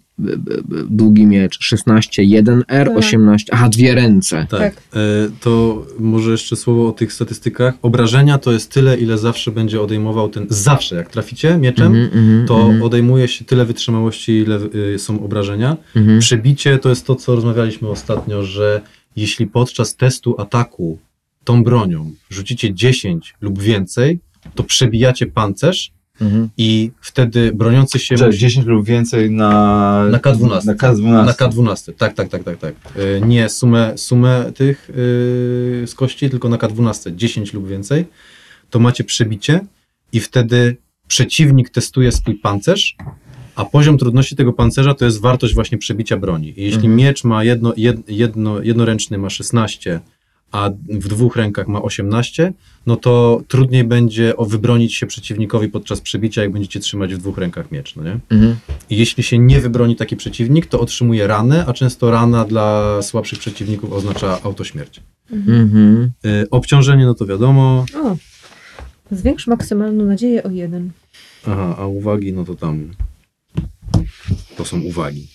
długi 0.89 1.25
miecz 1.25 1.57
16, 1.59 2.23
1R, 2.23 2.63
Tak. 2.67 2.97
18. 2.97 3.53
Aha, 3.53 3.69
dwie 3.69 3.95
ręce. 3.95 4.47
Tak. 4.49 4.59
Tak. 4.59 4.73
E, 4.93 4.97
to 5.39 5.85
może 5.99 6.31
jeszcze 6.31 6.55
słowo 6.55 6.87
o 6.87 6.91
tych 6.91 7.13
statystykach. 7.13 7.73
Obrażenia 7.81 8.37
to 8.37 8.51
jest 8.51 8.71
tyle, 8.71 8.97
ile 8.97 9.17
zawsze 9.17 9.51
będzie 9.51 9.81
odejmował 9.81 10.29
ten. 10.29 10.45
Zawsze, 10.49 10.95
jak 10.95 11.09
traficie 11.09 11.57
mieczem, 11.57 11.87
Mhm, 11.95 12.05
mhm, 12.05 12.47
to 12.47 12.59
mhm, 12.61 12.81
odejmuje 12.83 13.27
się 13.27 13.45
tyle 13.45 13.65
wytrzymałości, 13.65 14.31
ile 14.31 14.59
y, 14.95 14.99
są 14.99 15.23
obrażenia. 15.23 15.77
mhm. 15.95 16.19
Przebicie 16.19 16.77
to 16.77 16.89
jest 16.89 17.05
to, 17.05 17.15
co 17.15 17.35
rozmawialiśmy 17.35 17.89
ostatnio, 17.89 18.43
że 18.43 18.81
jeśli 19.15 19.47
podczas 19.47 19.95
testu 19.95 20.35
ataku 20.41 20.99
tą 21.43 21.63
bronią 21.63 22.11
rzucicie 22.29 22.73
10 22.73 23.33
lub 23.41 23.59
więcej, 23.61 24.19
to 24.55 24.63
przebijacie 24.63 25.27
pancerz 25.27 25.91
Mhm. 26.21 26.49
i 26.57 26.91
wtedy 27.01 27.51
broniący 27.51 27.99
się 27.99 28.15
musi 28.25 28.37
10 28.39 28.65
lub 28.65 28.85
więcej 28.85 29.31
na, 29.31 30.05
Na 30.11 30.17
K12. 30.17 30.65
Na 30.65 30.75
K12. 30.75 31.25
Na 31.25 31.31
K12, 31.33 31.93
tak, 31.97 32.13
tak, 32.13 32.29
tak, 32.29 32.43
tak, 32.43 32.57
tak. 32.59 32.73
Y, 32.97 33.21
Nie 33.25 33.49
sumę, 33.49 33.93
sumę 33.97 34.51
tych 34.55 34.87
yy, 34.89 34.93
z 35.87 35.95
kości, 35.95 36.29
tylko 36.29 36.49
na 36.49 36.57
K12, 36.57 37.15
10 37.15 37.53
lub 37.53 37.67
więcej, 37.67 38.05
to 38.69 38.79
macie 38.79 39.03
przebicie 39.03 39.59
i 40.13 40.19
wtedy 40.19 40.77
przeciwnik 41.07 41.69
testuje 41.69 42.11
swój 42.11 42.35
pancerz, 42.35 42.95
a 43.55 43.65
poziom 43.65 43.97
trudności 43.97 44.35
tego 44.35 44.53
pancerza 44.53 44.93
to 44.93 45.05
jest 45.05 45.21
wartość 45.21 45.53
właśnie 45.53 45.77
przebicia 45.77 46.17
broni. 46.17 46.47
I 46.59 46.63
jeśli 46.63 46.75
Mhm. 46.75 46.95
miecz 46.95 47.23
ma 47.23 47.43
jedno, 47.43 47.73
jed, 47.77 48.09
jedno, 48.09 48.61
jednoręczny 48.61 49.17
ma 49.17 49.29
16, 49.29 49.99
a 50.51 50.69
w 50.89 51.07
dwóch 51.07 51.35
rękach 51.35 51.67
ma 51.67 51.81
18, 51.81 52.53
no 52.85 52.95
to 52.95 53.41
trudniej 53.47 53.83
będzie 53.83 54.37
o 54.37 54.45
wybronić 54.45 54.95
się 54.95 55.07
przeciwnikowi 55.07 55.69
podczas 55.69 56.01
przebicia, 56.01 56.41
jak 56.41 56.51
będziecie 56.51 56.79
trzymać 56.79 57.15
w 57.15 57.17
dwóch 57.17 57.37
rękach 57.37 57.71
miecz, 57.71 57.95
no 57.95 58.03
nie? 58.03 58.19
Mhm. 58.29 58.55
I 58.89 58.97
jeśli 58.97 59.23
się 59.23 59.37
nie 59.37 59.59
wybroni 59.59 59.95
taki 59.95 60.15
przeciwnik, 60.15 60.65
to 60.65 60.79
otrzymuje 60.79 61.27
ranę, 61.27 61.65
a 61.67 61.73
często 61.73 62.11
rana 62.11 62.45
dla 62.45 63.01
słabszych 63.01 63.39
przeciwników 63.39 63.93
oznacza 63.93 64.39
autośmierć. 64.43 65.01
Mhm. 65.31 66.11
Y, 66.25 66.47
obciążenie, 66.51 67.05
no 67.05 67.13
to 67.13 67.25
wiadomo. 67.25 67.85
O. 68.03 68.15
Zwiększ 69.11 69.47
maksymalną 69.47 70.05
nadzieję 70.05 70.43
o 70.43 70.49
jeden. 70.49 70.91
Aha, 71.47 71.75
a 71.77 71.87
uwagi, 71.87 72.33
no 72.33 72.45
to 72.45 72.55
tam. 72.55 72.91
To 74.57 74.65
są 74.65 74.81
uwagi. 74.81 75.27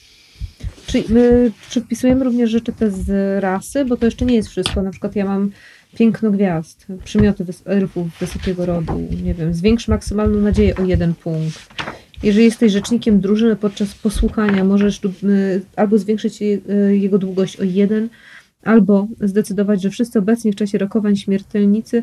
Czyli 0.87 1.05
my 1.09 1.53
czy 1.71 1.81
wpisujemy 1.81 2.25
również 2.25 2.51
rzeczy 2.51 2.73
te 2.73 2.91
z 2.91 3.43
rasy, 3.43 3.85
bo 3.85 3.97
to 3.97 4.07
jeszcze 4.07 4.25
nie 4.25 4.35
jest 4.35 4.49
wszystko. 4.49 4.83
Na 4.83 4.91
przykład 4.91 5.17
ja 5.17 5.25
mam 5.25 5.51
piękno 5.97 6.31
gwiazd, 6.31 6.87
przymioty 7.05 7.45
elfów 7.65 8.19
wysokiego 8.21 8.67
rodu, 8.67 9.09
nie 9.25 9.35
wiem, 9.35 9.55
zwiększ 9.55 9.89
maksymalną 9.89 10.41
nadzieję 10.41 10.77
o 10.77 10.85
jeden 10.85 11.15
punkt. 11.15 11.69
Jeżeli 12.23 12.45
jesteś 12.45 12.73
rzecznikiem 12.73 13.21
drużyny 13.21 13.57
podczas 13.57 13.95
posłuchania, 13.95 14.65
możesz 14.65 15.01
y, 15.05 15.63
albo 15.77 15.99
zwiększyć 15.99 16.43
y, 16.43 16.63
jego 16.97 17.19
długość 17.19 17.57
o 17.57 17.65
jeden, 17.65 18.09
albo 18.63 19.09
zdecydować, 19.21 19.83
że 19.83 19.91
wszyscy 19.91 20.19
obecni 20.19 20.53
w 20.53 20.57
czasie 20.57 20.79
rokowań 20.79 21.17
śmiertelnicy 21.17 22.03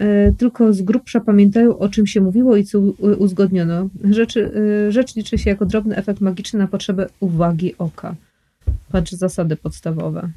y, 0.00 0.34
tylko 0.38 0.72
z 0.72 0.82
grubsza 0.82 1.20
pamiętają, 1.20 1.78
o 1.78 1.88
czym 1.88 2.06
się 2.06 2.20
mówiło 2.20 2.56
i 2.56 2.64
co 2.64 2.80
uzgodniono. 3.18 3.88
Rzecz, 4.10 4.36
y, 4.36 4.52
rzecz 4.88 5.16
liczy 5.16 5.38
się 5.38 5.50
jako 5.50 5.66
drobny 5.66 5.96
efekt 5.96 6.20
magiczny 6.20 6.58
na 6.58 6.66
potrzebę 6.66 7.06
uwagi 7.20 7.74
oka. 7.78 8.14
Patrz 8.92 9.12
zasady 9.12 9.56
podstawowe. 9.56 10.30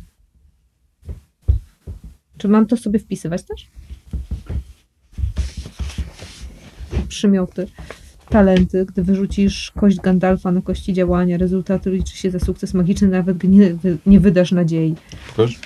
Czy 2.41 2.47
mam 2.47 2.65
to 2.65 2.77
sobie 2.77 2.99
wpisywać 2.99 3.43
też? 3.43 3.67
Przymioty. 7.07 7.67
Talenty. 8.29 8.85
Gdy 8.85 9.03
wyrzucisz 9.03 9.71
kość 9.71 9.97
Gandalfa 9.97 10.51
na 10.51 10.61
kości 10.61 10.93
działania, 10.93 11.37
rezultatu 11.37 11.89
liczy 11.89 12.17
się 12.17 12.31
za 12.31 12.39
sukces 12.39 12.73
magiczny, 12.73 13.07
nawet 13.07 13.37
gdy 13.37 13.47
nie, 13.47 13.75
nie 14.05 14.19
wydasz 14.19 14.51
nadziei. 14.51 14.95
Proszę? 15.35 15.59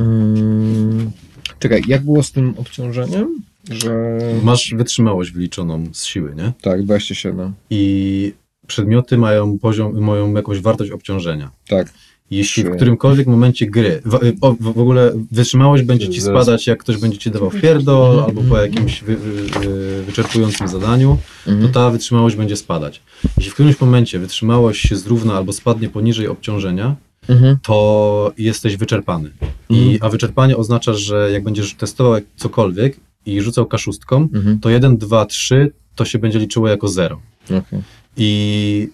Mm. 0.00 1.10
Czekaj, 1.58 1.82
jak 1.86 2.04
było 2.04 2.22
z 2.22 2.32
tym 2.32 2.54
obciążeniem? 2.56 3.42
Że. 3.70 4.18
Masz 4.42 4.74
wytrzymałość 4.74 5.32
wliczoną 5.32 5.84
z 5.92 6.04
siły, 6.04 6.34
nie? 6.34 6.52
Tak, 6.62 6.82
27. 6.82 7.52
I 7.70 8.32
przedmioty 8.66 9.18
mają 9.18 9.58
poziom, 9.58 10.00
mają 10.00 10.34
jakąś 10.34 10.60
wartość 10.60 10.90
obciążenia. 10.90 11.50
Tak. 11.68 11.92
Jeśli 12.30 12.64
w 12.64 12.76
którymkolwiek 12.76 13.26
momencie 13.26 13.66
gry, 13.66 14.02
w, 14.04 14.14
o, 14.40 14.52
w, 14.52 14.62
w 14.72 14.78
ogóle 14.78 15.12
wytrzymałość 15.32 15.82
będzie 15.82 16.08
ci 16.08 16.20
spadać, 16.20 16.66
jak 16.66 16.78
ktoś 16.78 16.96
będzie 16.96 17.18
ci 17.18 17.30
dawał 17.30 17.50
pierdol, 17.50 18.20
albo 18.20 18.42
po 18.42 18.58
jakimś 18.58 19.02
wy, 19.02 19.16
wy, 19.16 19.32
wy, 19.42 20.02
wyczerpującym 20.06 20.68
zadaniu, 20.68 21.18
to 21.44 21.50
Mhm. 21.50 21.72
ta 21.72 21.90
wytrzymałość 21.90 22.36
będzie 22.36 22.56
spadać. 22.56 23.02
Jeśli 23.36 23.50
w 23.50 23.54
którymś 23.54 23.80
momencie 23.80 24.18
wytrzymałość 24.18 24.88
się 24.88 24.96
zrówna 24.96 25.34
albo 25.34 25.52
spadnie 25.52 25.88
poniżej 25.88 26.28
obciążenia, 26.28 26.96
Mhm. 27.28 27.56
to 27.62 28.32
jesteś 28.38 28.76
wyczerpany. 28.76 29.30
I, 29.70 29.98
a 30.00 30.08
wyczerpanie 30.08 30.56
oznacza, 30.56 30.94
że 30.94 31.30
jak 31.32 31.44
będziesz 31.44 31.74
testował 31.74 32.20
cokolwiek 32.36 32.96
i 33.26 33.40
rzucał 33.40 33.66
kaszustką, 33.66 34.28
Mhm. 34.34 34.60
to 34.60 34.70
1, 34.70 34.96
2, 34.96 35.26
3 35.26 35.72
to 35.94 36.04
się 36.04 36.18
będzie 36.18 36.38
liczyło 36.38 36.68
jako 36.68 36.88
0. 36.88 37.20
Okej. 37.44 37.80
I 38.16 38.88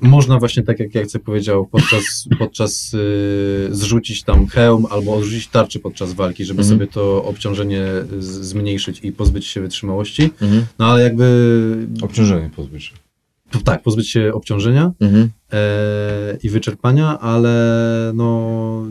można 0.00 0.38
właśnie 0.38 0.62
tak 0.62 0.80
jak 0.80 0.94
Jacek 0.94 1.22
powiedział, 1.22 1.66
podczas, 1.66 2.02
podczas 2.38 2.94
y, 2.94 3.68
zrzucić 3.70 4.22
tam 4.22 4.46
hełm 4.46 4.86
albo 4.90 5.14
odrzucić 5.14 5.48
tarczy 5.48 5.78
podczas 5.80 6.12
walki, 6.12 6.44
żeby 6.44 6.60
Mhm. 6.62 6.78
sobie 6.78 6.92
to 6.92 7.24
obciążenie 7.24 7.84
z, 8.18 8.24
zmniejszyć 8.26 9.00
i 9.02 9.12
pozbyć 9.12 9.46
się 9.46 9.60
wytrzymałości. 9.60 10.22
Mhm. 10.42 10.66
No 10.78 10.86
ale 10.86 11.02
jakby 11.02 11.86
Obciążenie 12.02 12.50
pozbyć 12.56 12.84
się. 12.84 12.92
tak, 13.64 13.82
pozbyć 13.82 14.10
się 14.10 14.32
obciążenia 14.34 14.92
Mhm. 15.00 15.30
e, 15.52 15.58
i 16.42 16.48
wyczerpania, 16.48 17.18
ale 17.20 18.12
no 18.14 18.82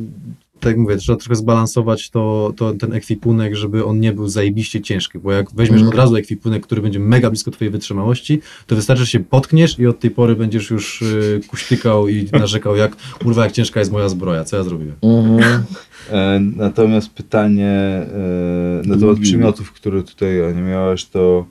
tak 0.65 0.71
jak 0.71 0.79
mówię, 0.79 0.97
trzeba 0.97 1.17
trochę 1.17 1.35
zbalansować 1.35 2.09
to, 2.09 2.53
to, 2.57 2.73
ten 2.73 2.93
ekwipunek, 2.93 3.55
żeby 3.55 3.85
on 3.85 3.99
nie 3.99 4.13
był 4.13 4.27
zajebiście 4.27 4.81
ciężki, 4.81 5.19
bo 5.19 5.31
jak 5.31 5.51
weźmiesz 5.51 5.81
Mhm. 5.81 5.87
od 5.87 5.95
razu 5.95 6.15
ekwipunek, 6.15 6.63
który 6.63 6.81
będzie 6.81 6.99
mega 6.99 7.29
blisko 7.29 7.51
twojej 7.51 7.71
wytrzymałości, 7.71 8.41
to 8.67 8.75
wystarczy, 8.75 9.03
że 9.03 9.11
się 9.11 9.19
potkniesz 9.19 9.79
i 9.79 9.87
od 9.87 9.99
tej 9.99 10.11
pory 10.11 10.35
będziesz 10.35 10.69
już 10.69 11.01
y, 11.01 11.41
kuśtykał 11.47 12.07
i 12.07 12.29
narzekał, 12.39 12.75
jak 12.75 12.95
kurwa, 12.95 13.43
jak 13.43 13.51
ciężka 13.51 13.79
jest 13.79 13.91
moja 13.91 14.09
zbroja, 14.09 14.43
co 14.43 14.57
ja 14.57 14.63
zrobiłem. 14.63 14.95
Mhm. 15.01 15.63
E, 16.11 16.39
natomiast 16.55 17.09
pytanie 17.09 17.69
e, 17.69 18.81
na 18.85 18.97
temat 18.97 19.19
przymiotów, 19.19 19.71
które 19.71 20.03
tutaj 20.03 20.45
Ania 20.45 20.61
miałaś, 20.61 21.05
to 21.05 21.45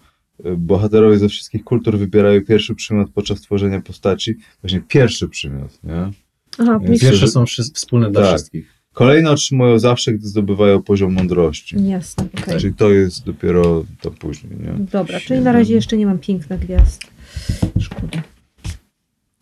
e, 0.44 0.56
bohaterowie 0.56 1.18
ze 1.18 1.28
wszystkich 1.28 1.64
kultur 1.64 1.98
wybierają 1.98 2.44
pierwszy 2.44 2.74
przymiot 2.74 3.10
podczas 3.14 3.40
tworzenia 3.40 3.80
postaci. 3.80 4.34
Właśnie 4.62 4.80
pierwszy 4.88 5.28
przymiot, 5.28 5.78
nie? 5.84 6.10
Aha. 6.58 6.80
Pierwsze 7.00 7.28
są 7.28 7.46
wszy- 7.46 7.62
wspólne 7.74 8.10
dla 8.10 8.22
Tak. 8.22 8.30
wszystkich. 8.30 8.73
Kolejne 8.94 9.30
otrzymują 9.30 9.78
zawsze, 9.78 10.12
gdy 10.12 10.26
zdobywają 10.28 10.82
poziom 10.82 11.12
mądrości. 11.12 11.76
Jasne, 11.88 12.24
okej. 12.42 12.60
Czyli 12.60 12.74
to 12.74 12.90
jest 12.90 13.24
dopiero 13.24 13.84
to 14.00 14.10
później, 14.10 14.52
nie? 14.60 14.84
Dobra, 14.92 15.20
czyli 15.20 15.40
na 15.40 15.52
razie 15.52 15.74
jeszcze 15.74 15.96
nie 15.96 16.06
mam 16.06 16.18
piękna 16.18 16.56
gwiazd. 16.56 17.02
Szkoda. 17.80 18.22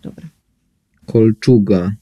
Dobra. 0.03 0.26
Kolczuga. 1.07 1.92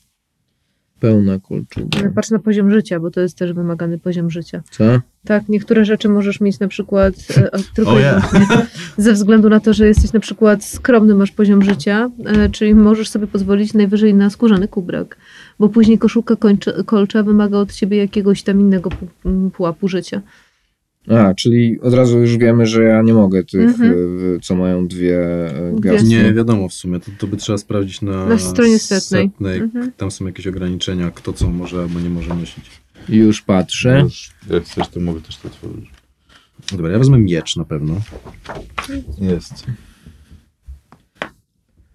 Pełna 1.01 1.39
kolczuga. 1.39 1.99
Ale 2.01 2.11
patrz 2.11 2.31
na 2.31 2.39
poziom 2.39 2.71
życia, 2.71 3.01
bo 3.01 3.11
to 3.11 3.21
jest 3.21 3.39
też 3.39 3.53
wymagany 3.53 3.99
poziom 3.99 4.31
życia. 4.31 4.63
Co? 4.71 4.85
Tak, 5.25 5.49
niektóre 5.49 5.85
rzeczy 5.85 6.09
możesz 6.09 6.41
mieć 6.41 6.61
na 6.61 6.69
przykład 6.69 7.15
e, 7.37 7.51
tylko 7.75 7.91
O 7.91 8.01
i 8.01 8.03
nie. 8.03 8.11
wyłącznie 8.11 8.67
ze 8.97 9.13
względu 9.13 9.49
na 9.49 9.61
to, 9.61 9.75
że 9.75 9.87
jesteś 9.87 10.13
na 10.13 10.21
przykład 10.21 10.65
skromny, 10.65 11.15
masz 11.15 11.31
poziom 11.31 11.63
życia, 11.63 12.11
e, 12.27 12.49
czyli 12.49 12.75
możesz 12.75 13.09
sobie 13.09 13.27
pozwolić 13.27 13.75
najwyżej 13.75 14.15
na 14.15 14.31
skórzany 14.31 14.69
kubrak, 14.69 15.17
bo 15.61 15.69
później 15.69 15.99
koszulka 15.99 16.37
kończy, 16.37 16.85
kolcza 16.87 17.23
wymaga 17.23 17.59
od 17.59 17.73
ciebie 17.73 17.97
jakiegoś 17.97 18.43
tam 18.43 18.61
innego 18.61 18.91
pułapu 19.53 19.89
życia. 19.89 20.23
A, 21.09 21.35
czyli 21.35 21.81
od 21.81 21.95
razu 21.95 22.19
już 22.19 22.37
wiemy, 22.37 22.67
że 22.67 22.83
ja 22.85 23.03
nie 23.03 23.15
mogę 23.15 23.45
tych, 23.45 23.61
Mhm. 23.61 23.93
y, 24.37 24.41
co 24.43 24.55
mają 24.55 24.87
dwie 24.89 25.19
e, 25.47 25.71
Dwie. 25.73 25.81
gwiazdki. 25.81 26.09
Nie 26.09 26.33
wiadomo 26.35 26.69
w 26.69 26.75
sumie, 26.75 27.01
to, 27.01 27.11
to 27.19 27.27
by 27.27 27.37
trzeba 27.37 27.59
sprawdzić 27.59 28.03
na, 28.03 28.27
Na 28.27 28.39
stronie 28.39 28.79
setnej. 28.79 29.59
Mhm. 29.59 29.93
Tam 29.97 30.11
są 30.11 30.27
jakieś 30.27 30.47
ograniczenia, 30.47 31.11
kto 31.11 31.33
co 31.33 31.51
może 31.51 31.81
albo 31.83 32.01
nie 32.01 32.11
może 32.11 32.35
nosić. 32.35 32.65
Już 33.09 33.43
patrzę. 33.43 34.01
Już, 34.05 34.31
Jak 34.51 34.65
chcesz, 34.65 34.89
to 34.89 35.01
mogę 35.01 35.21
też 35.21 35.37
to 35.37 35.51
tworzyć. 35.51 35.91
Dobra, 36.73 36.91
ja 36.91 36.99
wezmę 36.99 37.19
miecz 37.19 37.57
na 37.57 37.65
pewno. 37.65 37.95
Jest. 39.19 39.65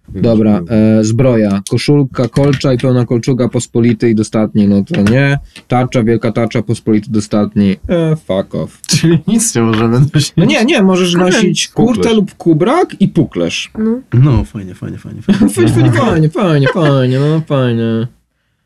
Dobra, 0.08 0.60
e, 0.68 1.04
zbroja. 1.04 1.62
Koszulka, 1.70 2.28
kolcza 2.28 2.72
i 2.72 2.78
pełna 2.78 3.04
kolczuga 3.06 3.48
pospolitej 3.48 4.14
dostatniej, 4.14 4.68
no 4.68 4.84
to 4.84 5.02
nie. 5.12 5.38
Tarcza, 5.68 6.02
wielka 6.04 6.32
tarcza 6.32 6.62
pospolitej 6.62 7.10
dostatniej. 7.12 7.78
E, 7.88 8.16
fuck 8.16 8.54
off. 8.54 8.80
Czyli 8.86 9.18
nic 9.28 9.54
nie 9.54 9.62
możemy 9.62 10.00
nosić. 10.00 10.32
No 10.36 10.44
nie, 10.44 10.64
nie, 10.64 10.82
możesz 10.82 11.14
nosić 11.14 11.68
kurtę 11.68 11.94
Puklerz. 11.96 12.16
lub 12.16 12.34
kubrak 12.34 12.96
i 13.00 13.08
puklerz. 13.08 13.70
No, 13.78 14.00
No, 14.12 14.44
fajnie, 14.44 14.74
fajnie, 14.74 14.98
fajnie. 14.98 15.22
fajnie. 15.22 15.48
Fajnie, 15.54 15.72
fajnie, 15.72 15.90
fajnie, 15.90 16.28
fajnie, 16.28 16.68
fajnie, 16.74 17.18
no 17.20 17.42
fajnie. 17.46 18.06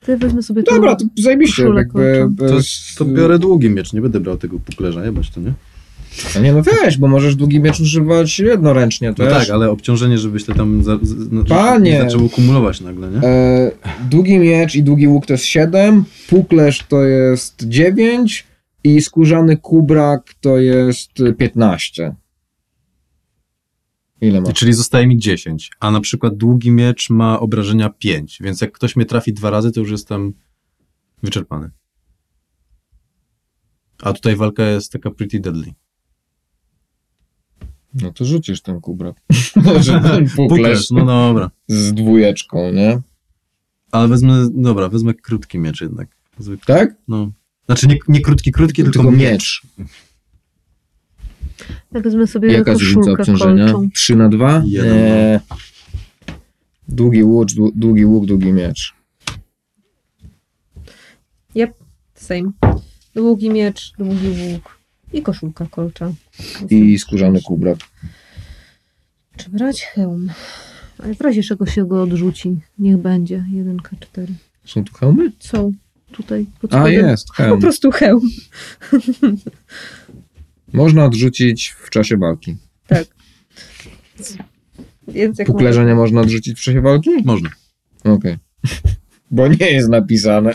ty 0.00 0.16
wezmę 0.16 0.42
sobie 0.42 0.62
tą 0.62 0.74
Dobra, 0.74 0.96
to 0.96 1.04
zajebiście, 1.18 1.62
koszulę 1.62 1.80
jakby... 1.80 2.18
kolczą. 2.38 2.54
bez- 2.56 2.94
To 2.98 3.04
biorę 3.04 3.38
długi 3.38 3.70
miecz, 3.70 3.92
nie 3.92 4.00
będę 4.00 4.20
brał 4.20 4.36
tego 4.36 4.58
puklerza, 4.58 5.04
jebać 5.04 5.30
to, 5.30 5.40
nie? 5.40 5.52
A 6.36 6.38
nie, 6.38 6.52
no 6.52 6.62
weź, 6.62 6.96
bo 6.96 7.08
możesz 7.08 7.36
długi 7.36 7.60
miecz 7.60 7.80
używać 7.80 8.38
jednoręcznie 8.38 9.08
No 9.08 9.14
też. 9.14 9.32
tak, 9.32 9.50
ale 9.50 9.70
obciążenie, 9.70 10.18
żebyś 10.18 10.44
to 10.44 10.54
tam 10.54 10.84
za, 10.84 10.98
z, 11.02 11.32
no, 11.32 11.44
Panie! 11.44 11.92
nie 11.92 12.02
zaczęło 12.02 12.28
kumulować 12.28 12.80
nagle, 12.80 13.10
nie? 13.10 13.18
E, 13.28 13.70
długi 14.10 14.38
miecz 14.38 14.74
i 14.74 14.82
długi 14.82 15.08
łuk 15.08 15.26
to 15.26 15.32
jest 15.32 15.44
7, 15.44 16.04
puklerz 16.28 16.84
to 16.88 17.04
jest 17.04 17.64
9 17.68 18.46
i 18.84 19.00
skórzany 19.02 19.56
kubrak 19.56 20.34
to 20.40 20.58
jest 20.58 21.10
15. 21.38 22.14
Ile 24.20 24.40
masz? 24.40 24.54
Czyli 24.54 24.72
zostaje 24.72 25.06
mi 25.06 25.18
10, 25.18 25.70
a 25.80 25.90
na 25.90 26.00
przykład 26.00 26.36
długi 26.36 26.70
miecz 26.70 27.10
ma 27.10 27.40
obrażenia 27.40 27.88
5, 27.90 28.38
więc 28.42 28.60
jak 28.60 28.72
ktoś 28.72 28.96
mnie 28.96 29.06
trafi 29.06 29.32
dwa 29.32 29.50
razy, 29.50 29.72
to 29.72 29.80
już 29.80 29.90
jestem 29.90 30.32
wyczerpany. 31.22 31.70
A 34.02 34.12
tutaj 34.12 34.36
walka 34.36 34.64
jest 34.64 34.92
taka 34.92 35.10
pretty 35.10 35.40
deadly. 35.40 35.72
No 37.94 38.12
to 38.12 38.24
rzucisz 38.24 38.60
ten 38.62 38.80
kubrak. 38.80 39.16
Znaczy 39.62 40.00
ten 40.02 40.28
Puklerz, 40.28 40.90
no 40.90 41.04
dobra. 41.06 41.50
z 41.68 41.92
dwójeczką, 41.94 42.72
nie? 42.72 43.00
Ale 43.92 44.08
wezmę, 44.08 44.48
dobra, 44.54 44.88
wezmę 44.88 45.14
krótki 45.14 45.58
miecz 45.58 45.80
jednak. 45.80 46.08
Zwykły. 46.38 46.74
Tak? 46.74 46.94
No. 47.08 47.30
Znaczy 47.66 47.86
nie, 47.86 47.98
nie 48.08 48.20
krótki, 48.20 48.52
krótki, 48.52 48.82
tylko, 48.82 48.92
Tylko 48.98 49.10
miecz. 49.10 49.62
miecz. 49.78 49.86
Ja 51.92 52.00
wezmę 52.00 52.26
sobie 52.26 52.52
Jaka 52.52 52.70
jest 52.70 52.82
różnica 52.82 53.12
obciążenia? 53.12 53.64
kolczą. 53.72 53.90
3 53.94 54.16
na 54.16 54.28
2? 54.28 54.62
Jeden, 54.66 54.96
Nie. 54.96 55.40
Długi 56.88 57.22
łuk, 57.24 57.48
dłu- 57.48 57.72
długi 57.74 58.04
łuk, 58.04 58.26
długi 58.26 58.52
miecz. 58.52 58.94
Same. 62.14 62.52
Długi 63.14 63.50
miecz, 63.50 63.92
długi 63.98 64.28
łuk 64.28 64.79
i 65.12 65.22
koszulka 65.22 65.66
kolcza. 65.70 66.12
I 66.70 66.98
skórzany 66.98 67.40
kubrak. 67.42 67.78
Czy 69.36 69.50
brać 69.50 69.82
hełm? 69.82 70.30
Ale 70.98 71.14
w 71.14 71.20
razie 71.20 71.42
czego 71.42 71.66
się 71.66 71.86
go 71.86 72.02
odrzuci. 72.02 72.56
Niech 72.78 72.96
będzie. 72.96 73.44
1K4. 73.54 74.26
Są 74.64 74.84
tu 74.84 74.94
hełmy? 74.94 75.32
Są 75.38 75.72
tutaj 76.12 76.46
pod 76.60 76.74
A, 76.74 76.88
jest, 76.88 77.28
Po 77.36 77.42
hełm. 77.42 77.60
prostu 77.60 77.90
hełm. 77.90 78.30
Można 80.72 81.04
odrzucić 81.04 81.74
w 81.84 81.90
czasie 81.90 82.16
walki. 82.16 82.56
Tak. 82.86 83.04
Więc 85.08 85.38
jak 85.38 85.46
Puklerza 85.48 85.84
nie 85.84 85.94
można 85.94 86.20
odrzucić 86.20 86.58
w 86.58 86.62
czasie 86.62 86.80
walki? 86.80 87.10
Można. 87.24 87.50
Okej. 88.04 88.36
Bo 89.30 89.48
nie 89.48 89.70
jest 89.70 89.88
napisane. 89.88 90.52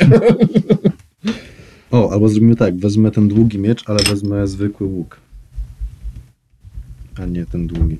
O, 1.96 2.12
albo 2.12 2.30
zrobimy 2.30 2.56
tak, 2.56 2.78
wezmę 2.78 3.12
ten 3.12 3.28
długi 3.28 3.60
miecz, 3.60 3.90
ale 3.90 4.00
wezmę 4.10 4.48
zwykły 4.48 4.88
łuk. 4.88 5.18
A 7.22 7.26
nie 7.26 7.46
ten 7.46 7.68
długi. 7.68 7.98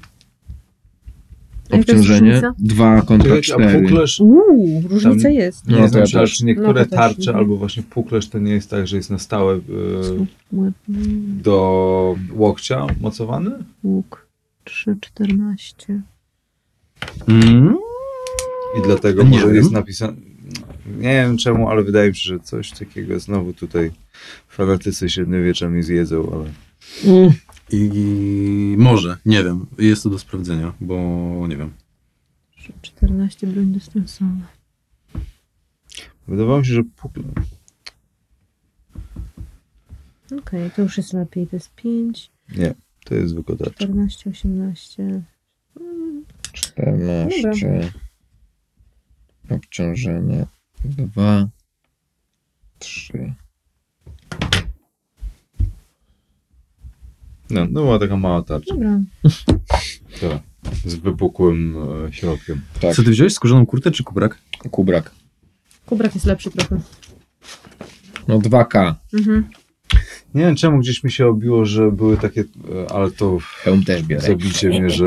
A 1.72 1.78
jaka 1.78 1.78
jest 1.78 1.90
Obciążenie 1.90 2.30
różnica? 2.42 2.54
2 2.60 3.02
kontra 3.02 3.36
A 3.36 3.42
4. 3.42 3.82
puklerz, 3.82 4.20
Uuu, 4.20 4.82
różnica 4.90 5.24
Tam- 5.24 5.32
jest. 5.34 5.68
nie 5.68 5.80
No 5.80 5.90
to 5.90 5.98
ja 6.00 6.06
też. 6.08 6.38
czy 6.38 6.46
niektóre 6.46 6.68
No 6.68 6.74
to 6.74 6.90
też, 6.90 6.90
tarcze 6.90 7.36
albo 7.36 7.58
właśnie 7.58 7.84
puklerz 7.84 8.30
to 8.30 8.40
nie 8.40 8.52
jest 8.54 8.70
tak, 8.70 8.88
że 8.88 8.98
jest 8.98 9.10
na 9.10 9.20
stałe 9.20 9.56
e, 9.56 9.60
Mm, 10.54 10.74
do 11.44 12.16
łokcia 12.34 12.88
mocowany? 13.02 13.52
Łuk 13.84 14.28
3,14. 14.66 16.02
Mm? 17.28 17.76
I 18.80 18.82
dlatego 18.86 19.24
Nie 19.24 19.30
może 19.30 19.46
wiem. 19.46 19.56
jest 19.56 19.72
napisane. 19.72 20.14
Nie 20.86 21.14
wiem 21.14 21.38
czemu, 21.38 21.70
ale 21.70 21.84
wydaje 21.84 22.10
mi 22.10 22.16
się, 22.16 22.22
że 22.30 22.40
coś 22.40 22.72
takiego 22.72 23.20
znowu 23.20 23.54
tutaj 23.54 23.92
fanatycy 24.48 25.10
średniowiecza 25.10 25.70
mi 25.70 25.84
zjedzą, 25.84 26.32
ale 26.34 26.52
Mm. 27.06 27.32
I, 27.72 27.90
I 27.94 28.76
może, 28.78 29.18
nie 29.26 29.44
wiem, 29.44 29.66
jest 29.78 30.04
to 30.04 30.10
do 30.10 30.20
sprawdzenia, 30.20 30.74
bo 30.82 30.96
nie 31.50 31.58
wiem. 31.58 31.74
14 32.82 33.48
broń 33.48 33.66
dystansowa. 33.66 34.48
wydawało 36.28 36.60
mi 36.60 36.66
się, 36.66 36.74
że 36.74 36.84
puklerz. 36.84 37.26
Okej, 40.40 40.72
to 40.72 40.82
już 40.82 40.98
jest 40.98 41.14
lepiej. 41.14 41.48
To 41.48 41.56
jest 41.56 41.76
5, 41.76 42.32
Nie, 42.58 42.74
to 43.06 43.16
jest 43.16 43.30
zwykła 43.30 43.56
tarcza. 43.56 43.74
14, 43.86 44.30
18. 44.30 45.22
14. 46.54 47.92
Obciążenie. 49.50 50.46
Dwa, 50.86 51.48
trzy. 52.80 53.34
No, 57.50 57.62
no 57.66 57.82
była 57.82 58.00
taka 58.00 58.18
mała 58.18 58.42
tarcza. 58.44 58.76
Dobra. 58.76 59.00
Z 60.86 60.96
wypukłym 60.96 61.76
e, 62.08 62.14
środkiem. 62.14 62.62
Tak, 62.82 62.96
Co 62.96 63.04
ty 63.04 63.10
wziąłeś? 63.12 63.34
Skórzaną 63.34 63.66
kurtę 63.66 63.92
czy 63.92 64.04
kubrak? 64.04 64.42
kubrak. 64.72 65.12
Kubrak 65.86 66.16
jest 66.16 66.26
lepszy 66.26 66.52
trochę. 66.52 66.80
No 68.28 68.40
2K. 68.40 68.94
Mhm. 69.14 69.50
Nie 70.36 70.42
wiem 70.42 70.56
czemu 70.56 70.80
gdzieś 70.80 71.04
mi 71.04 71.12
się 71.12 71.28
obiło, 71.28 71.66
że 71.66 71.92
były 71.92 72.18
takie, 72.18 72.42
e, 72.42 72.92
ale 72.92 73.12
to 73.12 73.38
Hełm 73.42 73.84
też 73.84 74.04
biorę. 74.04 74.28
zabicie 74.28 74.70
mnie, 74.70 74.90
że, 74.90 75.06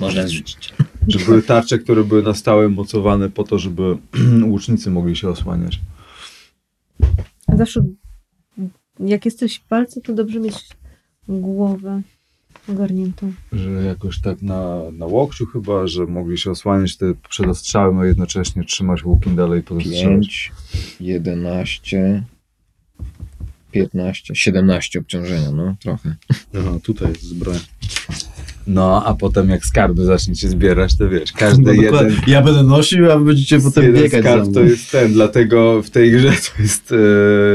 Można 0.00 0.26
zrzucić. 0.26 0.74
Że 1.08 1.18
były 1.18 1.42
tarcze, 1.42 1.78
które 1.78 2.04
były 2.04 2.22
na 2.22 2.34
stałe 2.34 2.68
mocowane 2.68 3.30
po 3.30 3.44
to, 3.44 3.58
żeby 3.58 3.96
łucznicy 4.52 4.90
mogli 4.90 5.16
się 5.16 5.28
osłaniać. 5.28 5.80
A 7.46 7.56
Zawsze 7.56 7.84
jak 9.00 9.24
jesteś 9.24 9.58
w 9.58 9.68
walce, 9.68 10.00
to 10.00 10.14
dobrze 10.14 10.40
mieć 10.40 10.68
głowę 11.28 12.02
ogarniętą. 12.68 13.32
Że 13.52 13.70
jakoś 13.70 14.20
tak 14.20 14.42
na, 14.42 14.80
na 14.92 15.06
łokciu 15.06 15.46
chyba, 15.46 15.86
że 15.86 16.06
mogli 16.06 16.38
się 16.38 16.50
osłaniać 16.50 16.96
te 16.96 17.14
przed 17.28 17.46
ostrzałem, 17.46 17.98
a 17.98 18.06
jednocześnie 18.06 18.64
trzymać 18.64 19.04
łukiem 19.04 19.36
dalej 19.36 19.62
pod 19.62 19.78
ostrzałem. 19.78 20.20
5, 20.20 20.52
11, 21.00 22.24
15, 23.70 24.34
17 24.34 24.98
obciążenia, 24.98 25.50
no 25.50 25.76
trochę. 25.80 26.16
Aha, 26.58 26.78
tutaj 26.82 27.08
jest 27.08 27.22
zbroja. 27.22 27.60
No, 28.66 29.04
a 29.06 29.14
potem 29.14 29.50
jak 29.50 29.64
skarby 29.66 30.04
zaczniecie 30.04 30.48
zbierać, 30.48 30.96
to 30.96 31.08
wiesz, 31.08 31.32
każdy 31.32 31.62
No, 31.62 31.72
jeden. 31.82 32.16
Ja 32.26 32.42
będę 32.42 32.62
nosił, 32.62 33.12
a 33.12 33.18
wy 33.18 33.24
będziecie 33.24 33.60
potem 33.60 33.84
jeden 33.84 34.02
biegać 34.02 34.20
skarb 34.20 34.54
to 34.54 34.60
jest 34.60 34.90
ten, 34.90 35.12
dlatego 35.12 35.82
w 35.82 35.90
tej 35.90 36.12
grze 36.12 36.28
to 36.28 36.62
jest, 36.62 36.94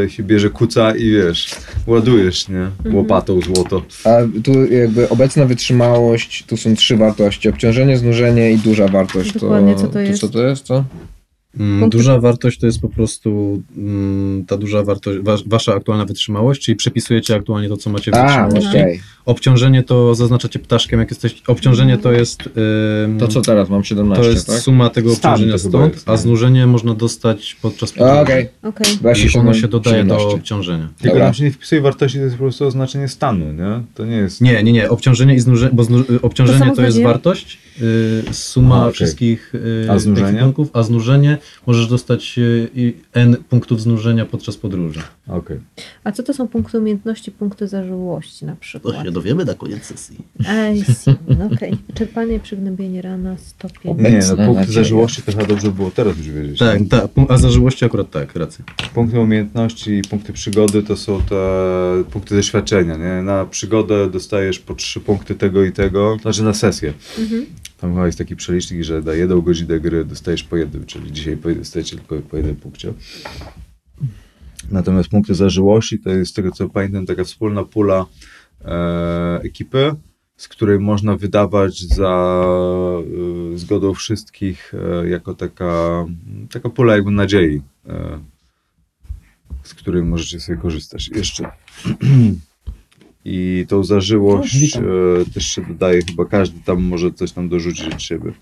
e, 0.06 0.10
się 0.10 0.24
bierze 0.24 0.50
kuca 0.50 0.96
i 0.96 1.12
wiesz, 1.12 1.56
ładujesz, 1.88 2.48
nie? 2.50 2.68
Łopatą 2.94 3.42
złoto. 3.42 3.82
A 4.04 4.10
tu 4.44 4.66
jakby 4.66 5.10
obecna 5.10 5.46
wytrzymałość, 5.46 6.44
tu 6.48 6.58
są 6.58 6.76
trzy 6.76 6.98
wartości. 6.98 7.50
Obciążenie, 7.50 7.98
znużenie 7.98 8.52
i 8.52 8.58
duża 8.58 8.88
wartość. 8.88 9.34
Dokładnie, 9.34 9.76
co 9.76 9.88
to 9.88 10.00
jest? 10.00 10.22
co 10.22 10.28
to 10.30 10.48
jest, 10.48 10.66
co? 10.66 10.84
Punkty- 11.60 11.90
Duża 11.90 12.20
wartość 12.20 12.60
to 12.60 12.66
jest 12.66 12.82
po 12.82 12.90
prostu 12.90 13.62
mm, 13.78 14.46
ta 14.46 14.58
duża 14.58 14.84
wartość, 14.84 15.20
wa, 15.20 15.38
wasza 15.46 15.74
aktualna 15.74 16.06
wytrzymałość, 16.06 16.62
czyli 16.62 16.76
przepisujecie 16.76 17.36
aktualnie 17.36 17.70
to, 17.70 17.78
co 17.78 17.90
macie 17.90 18.12
w 18.12 18.14
A, 18.16 18.22
wytrzymałości. 18.24 18.70
okej. 18.70 19.02
Obciążenie 19.26 19.84
to 19.84 20.16
zaznaczacie 20.16 20.60
ptaszkiem, 20.60 21.00
jak 21.00 21.10
jesteś. 21.10 21.44
Obciążenie 21.48 21.98
to 21.98 22.12
jest. 22.12 22.50
ym, 23.06 23.20
To 23.20 23.28
co 23.28 23.42
teraz? 23.42 23.70
Mam 23.70 23.84
17, 23.84 24.24
to 24.24 24.30
jest 24.30 24.48
tak? 24.48 24.60
suma 24.60 24.90
tego 24.90 25.16
Stan 25.16 25.32
obciążenia 25.34 25.54
to 25.54 25.60
stąd, 25.60 25.94
jest, 25.94 26.10
a 26.10 26.12
nie? 26.12 26.18
znużenie 26.18 26.68
można 26.68 26.94
dostać 26.94 27.58
podczas 27.62 27.92
podróży. 27.92 28.22
Okej, 28.22 28.50
ja 29.04 29.12
I 29.12 29.38
ono 29.38 29.54
się 29.54 29.68
dodaje 29.68 29.98
17. 29.98 30.28
do 30.30 30.36
obciążenia. 30.36 30.90
Tylko 31.02 31.18
tam 31.18 31.34
się 31.34 31.44
nie 31.44 31.52
wpisuje 31.52 31.82
wartości, 31.82 32.18
to 32.18 32.24
jest 32.24 32.36
po 32.36 32.44
prostu 32.44 32.66
oznaczenie 32.66 33.08
stanu, 33.08 33.54
nie? 33.54 33.84
To 33.96 34.06
nie 34.06 34.16
jest... 34.16 34.42
Nie, 34.42 34.64
nie, 34.64 34.72
nie. 34.72 34.90
Obciążenie 34.90 35.36
i 35.36 35.40
znużenie, 35.40 35.72
bo 35.74 35.84
znu, 35.84 36.00
y, 36.10 36.22
obciążenie 36.22 36.60
samo 36.60 36.76
to, 36.76 36.82
jest 36.82 37.02
wartość, 37.02 37.60
y, 37.82 38.34
suma 38.34 38.82
okej. 38.82 38.94
wszystkich 38.94 39.56
y, 39.56 39.88
A 39.92 40.00
znużenie? 40.00 40.54
a 40.74 40.84
znużenie 40.84 41.38
możesz 41.68 41.88
dostać 41.88 42.36
y, 42.38 42.94
n 43.14 43.38
punktów 43.50 43.82
znużenia 43.82 44.26
podczas 44.26 44.58
podróży. 44.58 45.02
Okej. 45.28 45.60
A 46.04 46.12
co 46.12 46.24
to 46.24 46.34
są 46.34 46.48
punkty 46.48 46.80
umiejętności, 46.80 47.32
punkty 47.32 47.68
zażyłości 47.68 48.46
na 48.46 48.56
przykład? 48.56 48.96
Dowiemy 49.16 49.46
na 49.46 49.54
koniec 49.54 49.84
sesji. 49.84 50.18
I 50.76 50.94
see. 50.94 51.16
No 51.40 51.46
Okej. 51.54 51.78
Czerpanie, 51.94 52.40
przygnębienie 52.40 53.02
rana, 53.02 53.38
stopień. 53.38 53.98
Nie, 53.98 54.20
no 54.38 54.54
nadzieja. 54.54 54.66
zażyłości 54.66 55.22
to 55.22 55.32
chyba 55.32 55.46
dobrze 55.46 55.72
było 55.72 55.92
teraz 55.92 56.18
już 56.18 56.30
wiedzieć. 56.30 56.60
Tak, 56.60 56.80
tak, 56.90 57.10
a 57.30 57.38
zażyłości 57.38 57.86
akurat 57.86 58.12
tak, 58.12 58.36
racja. 58.36 58.66
Punkty 58.94 59.20
umiejętności 59.20 59.92
i 59.92 60.02
punkty 60.02 60.34
przygody 60.34 60.84
to 60.84 60.98
są 60.98 61.22
te 61.22 61.36
punkty 62.12 62.36
doświadczenia, 62.36 62.98
nie? 62.98 63.24
Na 63.24 63.46
przygodę 63.46 64.10
dostajesz 64.10 64.60
po 64.60 64.76
trzy 64.76 65.00
punkty 65.00 65.36
tego 65.36 65.64
i 65.64 65.72
tego, 65.72 66.18
znaczy 66.22 66.44
na 66.44 66.54
sesję. 66.54 66.94
Mhm. 67.20 67.46
Tam 67.78 67.94
chyba 67.94 68.06
jest 68.06 68.18
taki 68.18 68.36
przelicznik, 68.36 68.84
że 68.84 69.02
na 69.02 69.14
jedną 69.14 69.42
godzinę 69.42 69.80
gry 69.80 70.06
dostajesz 70.06 70.44
po 70.44 70.58
jednym, 70.58 70.86
czyli 70.86 71.12
dzisiaj 71.12 71.38
dostajecie 71.58 71.98
tylko 71.98 72.16
po 72.30 72.38
jednym 72.38 72.56
punkcie. 72.56 72.94
Natomiast 74.72 75.10
punkty 75.10 75.36
zażyłości 75.36 76.00
to 76.00 76.10
jest 76.10 76.32
z 76.32 76.34
tego 76.34 76.52
co 76.52 76.70
pamiętam 76.70 77.06
taka 77.06 77.24
wspólna 77.24 77.64
pula 77.64 78.06
ekipy, 79.44 79.96
z 80.38 80.48
której 80.48 80.80
można 80.80 81.16
wydawać 81.16 81.80
za 81.80 82.46
e, 83.54 83.58
zgodą 83.58 83.94
wszystkich 83.94 84.74
e, 84.74 85.10
jako 85.10 85.34
taka, 85.34 86.06
taka 86.52 86.70
pula 86.70 86.96
jakby 86.96 87.12
nadziei, 87.12 87.62
e, 87.88 88.20
z 89.64 89.74
której 89.74 90.04
możecie 90.04 90.40
sobie 90.40 90.58
korzystać. 90.58 91.08
Jeszcze. 91.08 91.52
I 93.28 93.66
tą 93.70 93.84
zażyłość 93.84 94.78
e, 94.78 94.82
też 95.34 95.46
się 95.46 95.66
dodaje, 95.66 96.02
chyba 96.02 96.26
każdy 96.26 96.60
tam 96.60 96.84
może 96.84 97.12
coś 97.12 97.32
tam 97.32 97.50
dorzucić 97.50 97.94
od 97.94 98.02
siebie. 98.02 98.34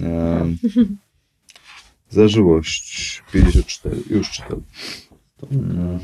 E, 0.00 0.54
zażyłość 2.10 3.22
54, 3.32 3.96
już 4.10 4.30
czytam. 4.30 4.62
Mm. 5.52 5.98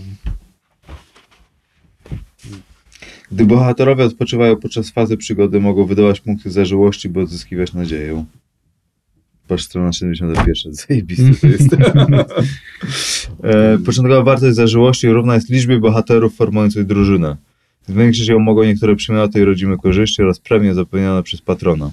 Gdy 3.33 3.45
bohaterowie 3.45 4.05
odpoczywają 4.05 4.57
podczas 4.57 4.91
fazy 4.91 5.17
przygody, 5.17 5.61
mogą 5.61 5.85
wydawać 5.87 6.21
punkty 6.21 6.51
zażyłości, 6.51 7.09
by 7.09 7.21
odzyskiwać 7.21 7.73
nadzieję. 7.73 8.25
Patrz, 9.49 9.65
strona 9.65 9.93
71, 9.93 10.75
zajebiste 10.75 11.35
to 11.41 11.47
jest. 11.47 11.69
e, 13.43 13.79
początkowa 13.79 14.23
wartość 14.23 14.57
zażyłości 14.57 15.09
równa 15.09 15.35
jest 15.35 15.51
liczbie 15.51 15.79
bohaterów 15.79 16.37
formujących 16.37 16.87
drużynę. 16.87 17.37
Zwiększyć 17.89 18.29
ją 18.29 18.39
mogą 18.39 18.65
niektóre 18.65 18.97
przymioty 18.97 19.41
i 19.41 19.45
rodzime 19.45 19.77
korzyści 19.77 20.23
oraz 20.23 20.41
premie 20.41 20.75
zapewnione 20.75 21.23
przez 21.23 21.41
patrona. 21.41 21.91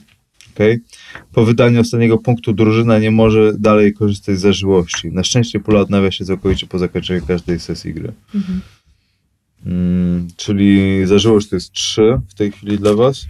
Okay? 0.54 0.80
Po 1.32 1.46
wydaniu 1.46 1.82
ostatniego 1.82 2.18
punktu 2.18 2.54
drużyna 2.54 3.00
nie 3.00 3.12
może 3.12 3.54
dalej 3.60 3.94
korzystać 3.94 4.38
z 4.38 4.42
zażyłości. 4.42 5.12
Na 5.12 5.24
szczęście 5.24 5.60
pula 5.60 5.80
odnawia 5.80 6.12
się 6.12 6.26
całkowicie 6.26 6.68
po 6.68 6.80
zakończeniu 6.80 7.26
każdej 7.28 7.60
sesji 7.60 7.94
gry. 7.94 8.12
Mhm. 8.36 8.62
Mm, 9.66 10.28
czyli 10.38 11.02
zażyłość 11.08 11.50
to 11.50 11.56
jest 11.56 11.72
3 11.72 12.20
w 12.30 12.34
tej 12.34 12.52
chwili 12.52 12.78
dla 12.78 12.94
Was, 12.94 13.26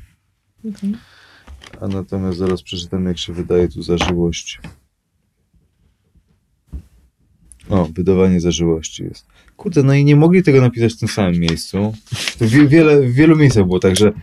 a 1.82 1.88
natomiast 1.88 2.38
zaraz 2.38 2.64
przeczytam 2.64 3.06
jak 3.06 3.18
się 3.18 3.34
wydaje 3.34 3.68
tu 3.68 3.84
zażyłość. 3.84 4.62
O, 7.70 7.86
wydawanie 7.86 8.42
zażyłości 8.42 9.04
jest. 9.04 9.26
Kurde, 9.58 9.84
no 9.84 9.94
i 9.94 10.06
nie 10.06 10.16
mogli 10.16 10.44
tego 10.44 10.62
napisać 10.62 10.94
w 10.94 11.00
tym 11.00 11.08
samym 11.10 11.40
miejscu. 11.40 11.94
Wie, 12.42 12.68
wiele, 12.68 13.02
w 13.02 13.14
wielu 13.14 13.36
miejscach 13.36 13.66
było 13.66 13.80
tak, 13.80 13.96
że 13.96 14.14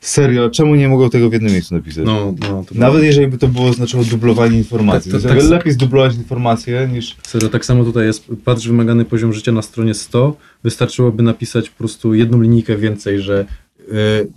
serio, 0.00 0.50
czemu 0.50 0.74
nie 0.74 0.88
mogą 0.88 1.10
tego 1.10 1.30
w 1.30 1.32
jednym 1.32 1.52
miejscu 1.52 1.74
napisać? 1.74 2.04
No, 2.06 2.34
no, 2.40 2.64
to 2.68 2.74
Nawet 2.74 3.04
jeżeli 3.04 3.26
by 3.26 3.38
to 3.38 3.48
było 3.48 3.72
znaczyło 3.72 4.04
dublowanie 4.04 4.58
informacji. 4.58 5.12
Tak, 5.12 5.22
To, 5.22 5.28
tak- 5.28 5.42
lepiej 5.42 5.72
zdublować 5.72 6.14
informacje 6.14 6.88
niż... 6.92 7.16
Serio, 7.22 7.48
tak 7.48 7.64
samo 7.64 7.84
tutaj 7.84 8.06
jest, 8.06 8.24
patrz 8.44 8.66
wymagany 8.68 9.04
poziom 9.04 9.32
życia 9.32 9.52
na 9.52 9.62
stronie 9.62 9.94
100, 9.94 10.36
wystarczyłoby 10.64 11.22
napisać 11.22 11.70
po 11.70 11.78
prostu 11.78 12.14
jedną 12.14 12.40
linijkę 12.40 12.76
więcej, 12.76 13.20
że 13.20 13.46
y, 13.80 13.94
y, 13.94 14.28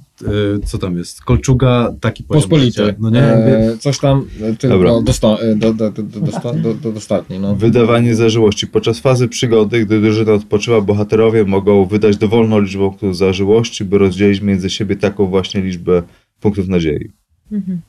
co 0.65 0.77
tam 0.77 0.97
jest, 0.97 1.21
kolczuga, 1.21 1.95
taki 2.01 2.23
poziom 2.23 2.41
Pospolity. 2.41 2.85
życia. 2.85 2.97
No 2.99 3.09
nie, 3.09 3.23
E, 3.23 3.77
coś 3.77 3.99
tam 3.99 4.25
e, 4.41 4.55
tylko 4.55 5.01
dosta, 5.01 5.27
e, 5.27 5.55
do, 5.55 5.73
do, 5.73 5.91
do, 5.91 6.03
do, 6.03 6.19
dosta, 6.19 6.53
do, 6.53 6.73
do 6.73 6.91
dostatni, 6.91 7.39
no. 7.39 7.55
Wydawanie 7.55 8.15
zażyłości. 8.15 8.67
Podczas 8.67 8.99
fazy 8.99 9.27
przygody, 9.27 9.85
gdy 9.85 10.01
drużyna 10.01 10.33
odpoczywa, 10.33 10.81
bohaterowie 10.81 11.45
mogą 11.45 11.85
wydać 11.85 12.17
dowolną 12.17 12.59
liczbę 12.59 12.79
punktów 12.89 13.17
zażyłości, 13.17 13.85
by 13.85 13.97
rozdzielić 13.97 14.41
między 14.41 14.69
siebie 14.69 14.95
taką 14.95 15.25
właśnie 15.25 15.61
liczbę 15.61 16.03
punktów 16.39 16.67
nadziei. 16.67 17.09
Mhm. 17.51 17.81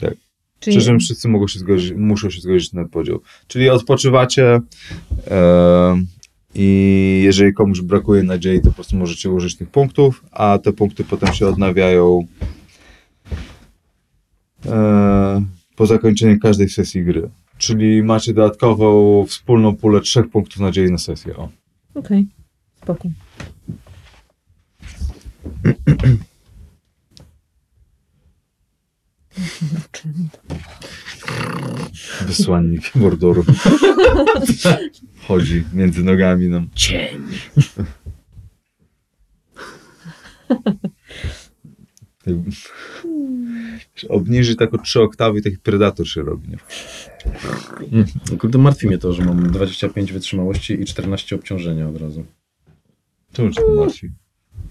Tak. 0.00 0.14
Czyli 0.60 0.76
Przy 0.76 0.86
czym 0.86 0.98
wszyscy 0.98 1.28
mogą 1.28 1.48
się 1.48 1.58
zgodzić, 1.58 1.92
muszą 1.96 2.30
się 2.30 2.40
zgodzić 2.40 2.72
na 2.72 2.84
podział. 2.84 3.20
Czyli 3.48 3.68
odpoczywacie 3.70 4.60
e, 5.30 6.02
i 6.54 7.20
jeżeli 7.24 7.54
komuś 7.54 7.80
brakuje 7.80 8.22
nadziei, 8.22 8.60
to 8.60 8.68
po 8.68 8.74
prostu 8.74 8.96
możecie 8.96 9.30
użyć 9.30 9.56
tych 9.56 9.70
punktów, 9.70 10.24
a 10.32 10.58
te 10.58 10.72
punkty 10.72 11.04
potem 11.04 11.34
się 11.34 11.46
odnawiają 11.46 12.26
e, 14.66 15.44
po 15.76 15.86
zakończeniu 15.86 16.40
każdej 16.40 16.68
sesji 16.68 17.04
gry. 17.04 17.30
Czyli 17.58 18.02
macie 18.02 18.34
dodatkową 18.34 19.24
wspólną 19.26 19.76
pulę 19.76 20.00
trzech 20.00 20.30
punktów 20.30 20.60
nadziei 20.60 20.92
na 20.92 20.98
sesję. 20.98 21.36
O. 21.36 21.48
Okej. 21.94 22.26
Spoko. 22.82 23.08
Wysłannik 32.26 32.94
Mordoru. 32.94 33.44
Chodzi 35.26 35.64
między 35.72 36.04
nogami 36.04 36.48
nam. 36.48 36.68
Cień. 36.74 37.22
Obniży 44.08 44.56
tak 44.56 44.74
o 44.74 44.78
trzy 44.78 45.00
oktawy 45.00 45.38
i 45.38 45.42
taki 45.42 45.58
predator 45.58 46.08
się 46.08 46.22
robi. 46.22 46.48
Nie? 46.48 46.56
No 48.30 48.36
Kurde, 48.38 48.58
martwi 48.58 48.86
mnie 48.86 48.98
to, 48.98 49.12
że 49.12 49.24
mam 49.24 49.52
25 49.52 50.12
wytrzymałości 50.12 50.82
i 50.82 50.84
14 50.84 51.36
obciążenia 51.36 51.88
od 51.88 51.96
razu. 51.96 52.24
Czemu 53.32 53.50
cię 53.50 53.62
to 53.62 53.74
martwi? 53.74 54.10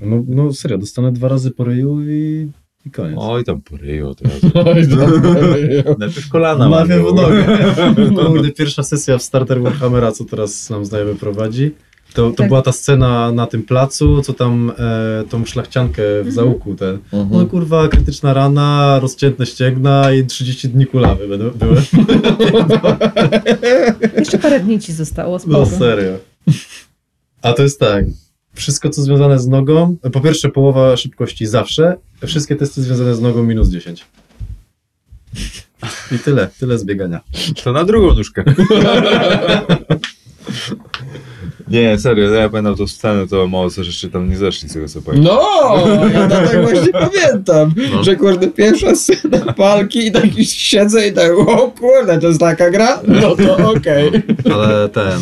No, 0.01 0.23
no 0.27 0.53
serio, 0.53 0.77
dostanę 0.77 1.11
dwa 1.11 1.27
razy 1.27 1.51
po 1.51 1.63
ryju 1.63 2.01
i, 2.01 2.51
i 2.87 2.91
koniec. 2.91 3.15
Oj, 3.21 3.43
tam 3.43 3.61
poryją 3.61 4.09
od 4.09 4.21
razu. 4.21 4.47
Oj. 4.73 4.87
Najpierw 5.99 6.29
kolana 6.29 6.69
Mawiam 6.69 7.01
mam, 7.01 7.11
w 7.11 7.15
nogę. 7.15 7.45
Kurde, 8.25 8.51
pierwsza 8.59 8.83
sesja 8.83 9.17
w 9.17 9.23
Starter 9.23 9.61
Warhammera, 9.61 10.11
co 10.11 10.25
teraz 10.25 10.69
nam 10.69 10.85
znajomy 10.85 11.15
prowadzi, 11.15 11.71
to, 12.13 12.29
to 12.31 12.35
Tak. 12.37 12.47
była 12.47 12.61
ta 12.61 12.71
scena 12.71 13.31
na 13.31 13.47
tym 13.47 13.63
placu, 13.63 14.21
co 14.21 14.33
tam 14.33 14.71
e, 14.79 15.23
tą 15.29 15.45
szlachciankę 15.45 16.03
w 16.23 16.31
załuku 16.31 16.75
ten. 16.75 16.97
No 17.13 17.19
Mhm. 17.21 17.47
kurwa, 17.47 17.87
krytyczna 17.87 18.33
rana, 18.33 18.99
rozciętne 19.01 19.45
ścięgna 19.45 20.13
i 20.13 20.25
30 20.25 20.69
dni 20.69 20.85
kulawy 20.85 21.27
będą, 21.27 21.49
były. 21.51 21.81
Jeszcze 24.17 24.37
parę 24.39 24.59
dni 24.59 24.79
ci 24.79 24.93
zostało, 24.93 25.39
spoko. 25.39 25.57
No 25.59 25.65
serio. 25.65 26.11
A 27.41 27.53
to 27.53 27.63
jest 27.63 27.79
tak, 27.79 28.05
wszystko 28.57 28.89
co 28.89 29.01
związane 29.01 29.39
z 29.39 29.47
nogą, 29.47 29.97
po 30.13 30.21
pierwsze 30.21 30.49
połowa 30.49 30.97
szybkości 30.97 31.45
zawsze, 31.45 31.97
wszystkie 32.25 32.55
testy 32.55 32.81
związane 32.81 33.15
z 33.15 33.21
nogą 33.21 33.43
minus 33.43 33.69
10. 33.69 34.05
I 36.11 36.19
tyle, 36.19 36.49
tyle 36.59 36.79
zbiegania. 36.79 37.21
To 37.63 37.71
na 37.71 37.83
drugą 37.83 38.15
nóżkę. 38.15 38.43
Nie, 41.67 41.99
serio, 41.99 42.29
ja 42.29 42.49
pamiętam 42.49 42.75
tą 42.75 42.87
scenę, 42.87 43.27
to 43.27 43.47
mało 43.47 43.69
co 43.69 43.81
jeszcze 43.81 44.09
tam 44.09 44.29
nie 44.29 44.37
zeszli 44.37 44.69
z 44.69 44.73
tego 44.73 44.87
co 44.87 45.01
pamiętam. 45.01 45.33
No, 45.35 46.07
ja 46.13 46.27
to 46.27 46.35
tak 46.35 46.61
właśnie 46.61 46.91
pamiętam, 47.09 47.73
No. 47.93 48.03
że 48.03 48.15
kurde 48.15 48.47
pierwsza 48.47 48.95
scena 48.95 49.53
walki 49.57 50.07
i 50.07 50.11
tak 50.11 50.37
już 50.37 50.47
siedzę 50.47 51.07
i 51.07 51.13
tak, 51.13 51.31
o 51.39 51.71
kurde, 51.79 52.19
to 52.19 52.27
jest 52.27 52.39
taka 52.39 52.69
gra? 52.71 52.99
No 53.07 53.35
to 53.35 53.71
okej. 53.71 54.11
Ale 54.53 54.89
ten, 54.89 55.19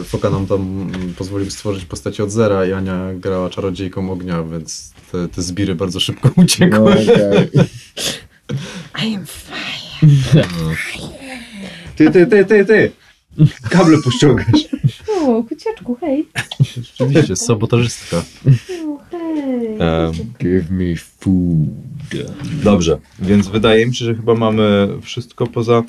e, 0.00 0.04
Foka 0.04 0.30
nam 0.30 0.46
tam 0.46 0.90
pozwolił 1.18 1.50
stworzyć 1.50 1.84
postacie 1.84 2.24
od 2.24 2.30
zera 2.30 2.66
i 2.66 2.72
Ania 2.72 3.08
grała 3.14 3.50
czarodziejką 3.50 4.12
ognia, 4.12 4.42
więc 4.42 4.92
te, 5.12 5.28
te 5.28 5.42
zbiry 5.42 5.74
bardzo 5.74 6.00
szybko 6.00 6.30
No, 6.36 6.42
uciekły. 6.42 6.80
okej. 6.92 7.50
I 9.08 9.14
am 9.16 9.26
fire. 9.26 10.44
Ty, 11.96 12.10
ty, 12.10 12.26
ty, 12.26 12.44
ty, 12.44 12.64
ty! 12.64 12.92
Kable 13.70 13.98
pościągasz. 14.04 14.68
O, 15.20 15.42
kociaczku, 15.42 15.96
hej. 16.00 16.28
Rzeczywiście, 16.60 17.36
sabotażystka. 17.36 18.24
O, 18.86 18.98
hej. 19.10 19.78
Um, 19.78 20.12
Give 20.40 20.70
me 20.70 20.96
food. 20.96 21.68
dobrze, 22.64 22.98
więc 23.18 23.48
wydaje 23.48 23.86
mi 23.86 23.94
się, 23.94 24.04
że 24.04 24.14
chyba 24.14 24.34
mamy 24.34 24.88
wszystko 25.02 25.46
poza... 25.46 25.82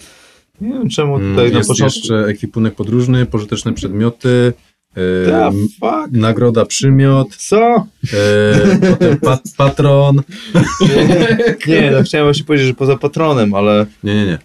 Nie 0.62 0.74
wiem 0.74 0.90
czemu 0.90 1.20
tutaj 1.20 1.32
Mm, 1.46 1.52
na 1.52 1.58
Jest 1.58 1.70
początku... 1.70 1.98
jeszcze 1.98 2.26
ekwipunek 2.26 2.76
podróżny, 2.76 3.26
pożyteczne 3.26 3.74
przedmioty, 3.74 4.54
e, 4.98 5.48
m- 5.48 5.68
fuck? 5.80 6.12
nagroda 6.12 6.66
przymiot, 6.66 7.36
Co? 7.36 7.88
e, 8.14 8.90
potem 8.90 9.18
pat, 9.28 9.42
patron. 9.58 10.22
Nie, 11.68 11.92
no 11.92 12.04
chciałem 12.04 12.28
właśnie 12.28 12.46
powiedzieć, 12.46 12.68
że 12.68 12.74
poza 12.74 12.98
patronem, 12.98 13.54
ale... 13.54 13.86
Nie, 14.04 14.16
nie, 14.16 14.26
nie. 14.26 14.38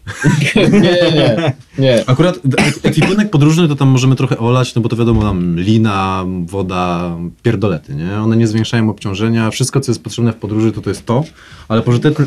Nie, 0.80 1.12
nie, 1.12 1.52
nie. 1.78 2.04
Akurat 2.06 2.38
ekwipunek 2.82 3.30
podróżny 3.30 3.68
to 3.68 3.76
tam 3.76 3.88
możemy 3.88 4.16
trochę 4.16 4.38
olać, 4.38 4.74
no 4.74 4.82
bo 4.82 4.88
to 4.88 4.96
wiadomo, 4.96 5.22
tam 5.22 5.60
lina, 5.60 6.24
woda, 6.46 7.16
pierdolety, 7.42 7.94
nie? 7.94 8.12
One 8.14 8.36
nie 8.36 8.46
zwiększają 8.46 8.90
obciążenia, 8.90 9.50
wszystko 9.50 9.80
co 9.80 9.92
jest 9.92 10.02
potrzebne 10.02 10.32
w 10.32 10.36
podróży 10.36 10.72
to 10.72 10.80
to 10.80 10.90
jest 10.90 11.06
to, 11.06 11.24
ale 11.68 11.82
pożyteczne, 11.82 12.24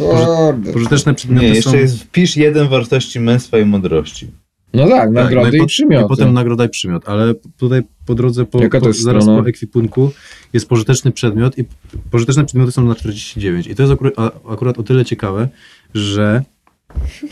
pożyteczne 0.74 1.14
przedmioty 1.14 1.46
Nie, 1.46 1.52
są... 1.52 1.56
jeszcze 1.56 1.78
jest 1.78 2.04
wpisz 2.04 2.38
jeden 2.38 2.68
wartości 2.68 3.20
męstwa 3.20 3.58
i 3.60 3.66
mądrości. 3.66 4.28
No 4.74 4.88
tak, 4.88 5.00
Tak, 5.00 5.12
nagrody 5.12 5.50
no 5.52 5.58
i 5.58 5.60
po- 5.60 5.66
przymioty. 5.66 6.06
I 6.06 6.08
potem 6.08 6.34
nagroda 6.34 6.66
i 6.66 6.70
przymiot, 6.70 7.10
ale 7.10 7.34
tutaj 7.58 7.82
po 8.06 8.16
drodze, 8.16 8.46
po, 8.46 8.60
po, 8.60 8.94
zaraz 8.94 9.24
strona? 9.24 9.42
po 9.42 9.50
ekwipunku 9.50 10.12
jest 10.54 10.70
pożyteczny 10.70 11.12
przedmiot 11.12 11.58
i 11.58 11.66
pożyteczne 12.12 12.46
przedmioty 12.46 12.72
są 12.72 12.86
na 12.86 12.96
49. 12.96 13.68
I 13.68 13.76
to 13.76 13.84
jest 13.84 13.94
akurat, 13.94 14.14
akurat 14.50 14.80
o 14.80 14.84
tyle 14.84 15.06
ciekawe, 15.06 15.50
że 15.94 16.44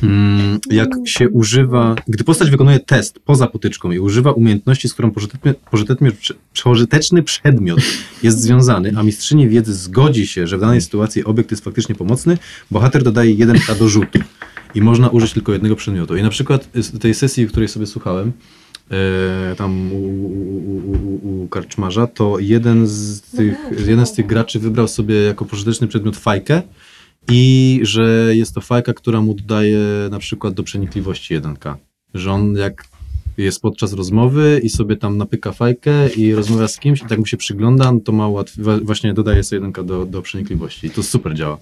mm, 0.04 0.60
jak 0.72 0.90
się 1.06 1.30
używa, 1.30 1.96
gdy 2.08 2.24
postać 2.24 2.50
wykonuje 2.50 2.80
test 2.80 3.20
poza 3.26 3.48
potyczką 3.48 3.92
i 3.92 4.00
używa 4.00 4.32
umiejętności, 4.32 4.90
z 4.90 4.94
którą 4.94 5.12
pożyteczny, 5.12 5.54
pożyteczny, 5.72 6.12
pożyteczny 6.64 7.24
przedmiot 7.24 7.80
jest 8.24 8.42
związany, 8.42 8.94
a 8.98 9.04
mistrzyni 9.04 9.50
wiedzy 9.50 9.74
zgodzi 9.74 10.28
się, 10.28 10.48
że 10.48 10.58
w 10.58 10.62
danej 10.62 10.82
sytuacji 10.82 11.26
obiekt 11.26 11.52
jest 11.52 11.64
faktycznie 11.64 11.96
pomocny, 11.96 12.38
bohater 12.72 13.04
dodaje 13.04 13.36
1k 13.36 13.80
do 13.80 13.90
rzutu 13.90 14.20
i 14.76 14.82
można 14.82 15.10
użyć 15.10 15.34
tylko 15.34 15.54
jednego 15.54 15.76
przedmiotu. 15.76 16.16
I 16.16 16.24
na 16.24 16.30
przykład 16.30 16.70
z 16.76 17.00
tej 17.00 17.14
sesji, 17.14 17.48
której 17.48 17.68
sobie 17.68 17.86
słuchałem, 17.86 18.32
e, 18.92 19.56
tam 19.56 19.92
u, 19.92 19.96
u, 19.96 20.78
u, 20.92 21.44
u, 21.44 21.48
karczmarza, 21.48 22.08
to 22.08 22.40
jeden 22.40 22.88
z, 22.88 23.22
tych, 23.22 23.58
jeden 23.88 24.06
z 24.06 24.14
tych 24.14 24.26
graczy 24.26 24.60
wybrał 24.60 24.88
sobie 24.88 25.16
jako 25.16 25.46
pożyteczny 25.46 25.88
przedmiot 25.88 26.18
fajkę 26.18 26.62
i 27.32 27.80
że 27.84 28.32
jest 28.36 28.56
to 28.56 28.62
fajka, 28.62 28.94
która 28.94 29.22
mu 29.22 29.34
dodaje 29.34 29.80
na 30.12 30.20
przykład 30.20 30.54
do 30.54 30.64
przenikliwości 30.64 31.40
1k. 31.40 31.76
Że 32.14 32.32
on 32.32 32.56
jak 32.56 32.84
jest 33.38 33.62
podczas 33.62 33.94
rozmowy 33.94 34.62
i 34.64 34.70
sobie 34.70 34.96
tam 34.96 35.18
napyka 35.18 35.52
fajkę 35.52 36.10
i 36.10 36.34
rozmawia 36.34 36.68
z 36.68 36.80
kimś 36.80 37.02
i 37.02 37.06
tak 37.06 37.20
mu 37.20 37.26
się 37.26 37.38
przygląda, 37.38 37.92
no 37.92 38.00
to 38.00 38.12
ma 38.12 38.28
łatwiej, 38.28 38.66
właśnie 38.82 39.14
dodaje 39.14 39.44
sobie 39.44 39.62
1k 39.62 39.86
do, 39.86 40.06
do 40.06 40.22
przenikliwości. 40.22 40.88
I 40.88 40.90
to 40.90 41.04
super 41.04 41.34
działa. 41.36 41.58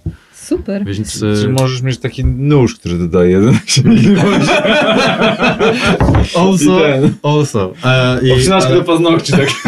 Super. 0.48 0.84
Więc 0.84 1.20
Czy 1.20 1.44
e, 1.46 1.48
możesz 1.48 1.82
mieć 1.82 1.98
taki 1.98 2.24
nóż, 2.24 2.74
który 2.76 2.98
dodaje 2.98 3.30
jeden 3.30 3.58
śmiertelności? 3.66 4.52
also, 6.38 6.80
also. 7.22 7.72
E, 7.84 8.20
i, 8.26 8.32
Obcinaczkę 8.32 8.68
ale- 8.70 8.78
do 8.78 8.84
paznokci, 8.84 9.32
tak. 9.32 9.48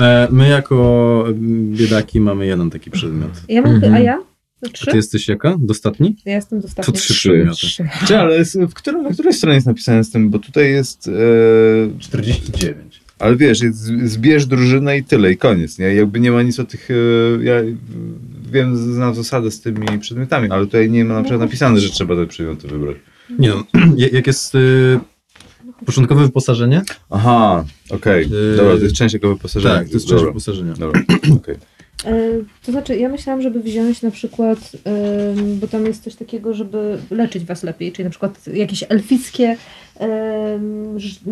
E, 0.00 0.28
my 0.30 0.48
jako 0.48 1.24
biedaki 1.72 2.20
mamy 2.20 2.46
jeden 2.46 2.70
taki 2.70 2.90
przedmiot. 2.90 3.30
Ja 3.48 3.62
mam, 3.62 3.74
Mhm. 3.74 3.94
a 3.94 3.98
ja? 3.98 4.18
A 4.66 4.68
Trzy? 4.68 4.86
ty 4.86 4.96
jesteś 4.96 5.28
jaka? 5.28 5.56
Dostatni? 5.58 6.16
Ja 6.24 6.34
jestem 6.34 6.58
To 6.58 6.66
dostatnia. 6.68 6.94
trzy 6.94 7.14
przedmioty. 7.14 7.56
Trzy. 7.56 7.84
Ale 8.18 8.36
jest- 8.38 8.60
w, 8.60 8.74
którym, 8.74 9.02
na 9.02 9.10
której 9.10 9.32
stronie 9.32 9.54
jest 9.54 9.66
napisane 9.66 10.04
z 10.04 10.10
tym? 10.10 10.30
Bo 10.30 10.38
tutaj 10.38 10.70
jest... 10.70 11.08
E, 11.08 11.98
49. 12.00 13.00
ale 13.18 13.36
wiesz, 13.36 13.60
jest, 13.62 13.78
zbierz 14.04 14.46
drużynę 14.46 14.98
i 14.98 15.04
tyle, 15.04 15.32
i 15.32 15.36
koniec, 15.36 15.78
nie? 15.78 15.94
Jakby 15.94 16.20
nie 16.20 16.30
ma 16.32 16.42
nic 16.42 16.60
o 16.60 16.64
tych... 16.64 16.88
E, 16.90 16.94
ja 17.44 17.54
wiem, 18.50 18.76
znam 18.76 19.14
zasadę 19.14 19.50
z 19.50 19.60
tymi 19.60 19.98
przedmiotami, 20.00 20.50
ale 20.50 20.66
tutaj 20.66 20.90
nie 20.90 21.04
ma 21.04 21.14
na 21.14 21.22
przykład 21.22 21.40
napisane, 21.40 21.80
że 21.80 21.90
trzeba 21.90 22.16
te 22.16 22.26
przedmioty 22.26 22.68
wybrać. 22.68 22.96
Nie 23.38 23.48
no, 23.48 23.64
jak 24.12 24.26
jest 24.26 24.54
y, 24.54 25.00
początkowe 25.86 26.22
wyposażenie? 26.22 26.82
Aha, 27.10 27.64
okej. 27.90 28.30
Yy, 28.30 28.56
Dobra, 28.56 28.76
to 28.76 28.82
jest 28.82 28.94
część 28.94 29.14
jego 29.14 29.28
wyposażenia. 29.28 29.74
Tak, 29.74 29.88
to 29.88 29.94
jest 29.94 30.06
część 30.06 30.14
Dobra, 30.14 30.26
wyposażenia. 30.30 30.74
Dobra, 30.74 31.02
okej. 31.36 31.56
E, 32.04 32.30
To 32.66 32.72
znaczy, 32.72 32.96
ja 32.96 33.08
myślałam, 33.08 33.42
żeby 33.42 33.60
wziąć 33.60 34.02
na 34.02 34.10
przykład, 34.10 34.72
bo 35.60 35.66
tam 35.66 35.86
jest 35.86 36.04
coś 36.04 36.14
takiego, 36.14 36.54
żeby 36.54 36.98
leczyć 37.10 37.44
was 37.44 37.62
lepiej, 37.62 37.92
czyli 37.92 38.04
na 38.04 38.10
przykład 38.10 38.46
jakieś 38.46 38.84
elfickie 38.88 39.56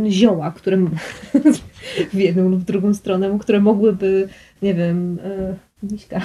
zioła, 0.08 0.50
które 0.50 0.76
w 2.12 2.18
jedną 2.18 2.48
lub 2.48 2.60
w 2.60 2.64
drugą 2.64 2.94
stronę, 2.94 3.38
które 3.40 3.60
mogłyby, 3.60 4.28
nie 4.62 4.74
wiem, 4.74 5.18
e, 5.24 5.56
miśka, 5.82 6.20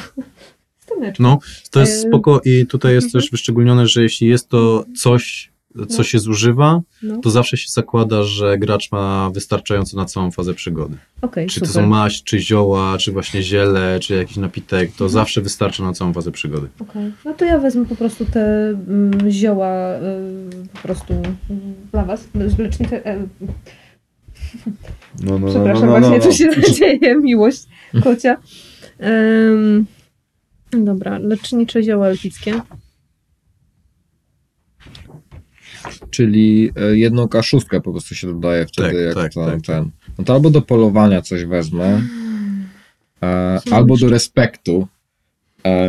No, 1.20 1.40
to 1.72 1.80
jest 1.80 2.04
Yy. 2.04 2.10
spoko 2.10 2.42
i 2.46 2.66
tutaj 2.66 2.94
jest 2.94 3.06
Mhm. 3.08 3.22
też 3.22 3.32
wyszczególnione, 3.32 3.88
że 3.88 4.04
jeśli 4.04 4.28
jest 4.28 4.50
to 4.50 4.86
coś, 4.98 5.54
co 5.90 5.98
No. 5.98 6.04
się 6.04 6.20
zużywa, 6.20 6.82
No, 7.04 7.18
to 7.18 7.30
zawsze 7.30 7.58
się 7.58 7.68
zakłada, 7.70 8.24
że 8.24 8.58
gracz 8.58 8.92
ma 8.92 9.30
wystarczająco 9.34 9.98
na 9.98 10.06
całą 10.06 10.32
fazę 10.32 10.54
przygody. 10.54 10.96
okej, 11.22 11.48
Czy 11.48 11.60
to 11.60 11.66
super. 11.66 11.82
są 11.84 11.88
maść, 11.90 12.24
czy 12.24 12.40
zioła, 12.40 12.98
czy 12.98 13.12
właśnie 13.12 13.44
ziele, 13.44 14.00
czy 14.02 14.16
jakiś 14.16 14.38
napitek, 14.38 14.92
to 14.98 15.10
zawsze 15.10 15.42
wystarcza 15.42 15.84
na 15.84 15.94
całą 15.94 16.14
fazę 16.14 16.32
przygody. 16.32 16.68
Okej. 16.80 17.12
No 17.26 17.34
to 17.34 17.46
ja 17.46 17.58
wezmę 17.60 17.86
po 17.86 17.96
prostu 17.96 18.26
te 18.26 18.70
mm, 18.70 19.32
zioła 19.32 19.96
y, 19.96 20.68
po 20.74 20.80
prostu 20.80 21.14
mm, 21.14 21.34
dla 21.92 22.06
was, 22.06 22.28
z 22.48 22.58
lecznika. 22.60 22.96
E, 22.96 23.28
No, 25.24 25.32
no, 25.32 25.40
no, 25.40 25.48
przepraszam, 25.50 25.90
no, 25.90 26.00
no, 26.00 26.10
właśnie 26.10 26.18
no, 26.48 26.54
tu 26.54 26.62
się 26.62 26.74
dzieje, 26.80 27.16
miłość 27.16 27.64
kocia. 28.04 28.38
Em, 29.00 29.86
dobra, 30.78 31.18
lecznicze 31.18 31.84
zioła 31.84 32.08
elfickie. 32.08 32.62
Czyli 36.10 36.72
e, 36.76 36.98
jedną 36.98 37.28
kaszustkę 37.28 37.82
po 37.82 37.92
prostu 37.92 38.16
się 38.16 38.28
dodaje 38.28 38.66
wtedy, 38.66 38.88
Tak, 38.90 38.98
jak 39.06 39.14
tak, 39.14 39.34
tam, 39.34 39.46
tak. 39.46 39.62
ten. 39.62 39.90
No 40.18 40.24
to 40.24 40.34
albo 40.34 40.50
do 40.50 40.62
polowania 40.62 41.22
coś 41.22 41.46
wezmę, 41.46 42.02
e, 43.24 43.60
albo 43.72 43.98
do 43.98 44.10
respektu. 44.10 44.88
E, 45.66 45.88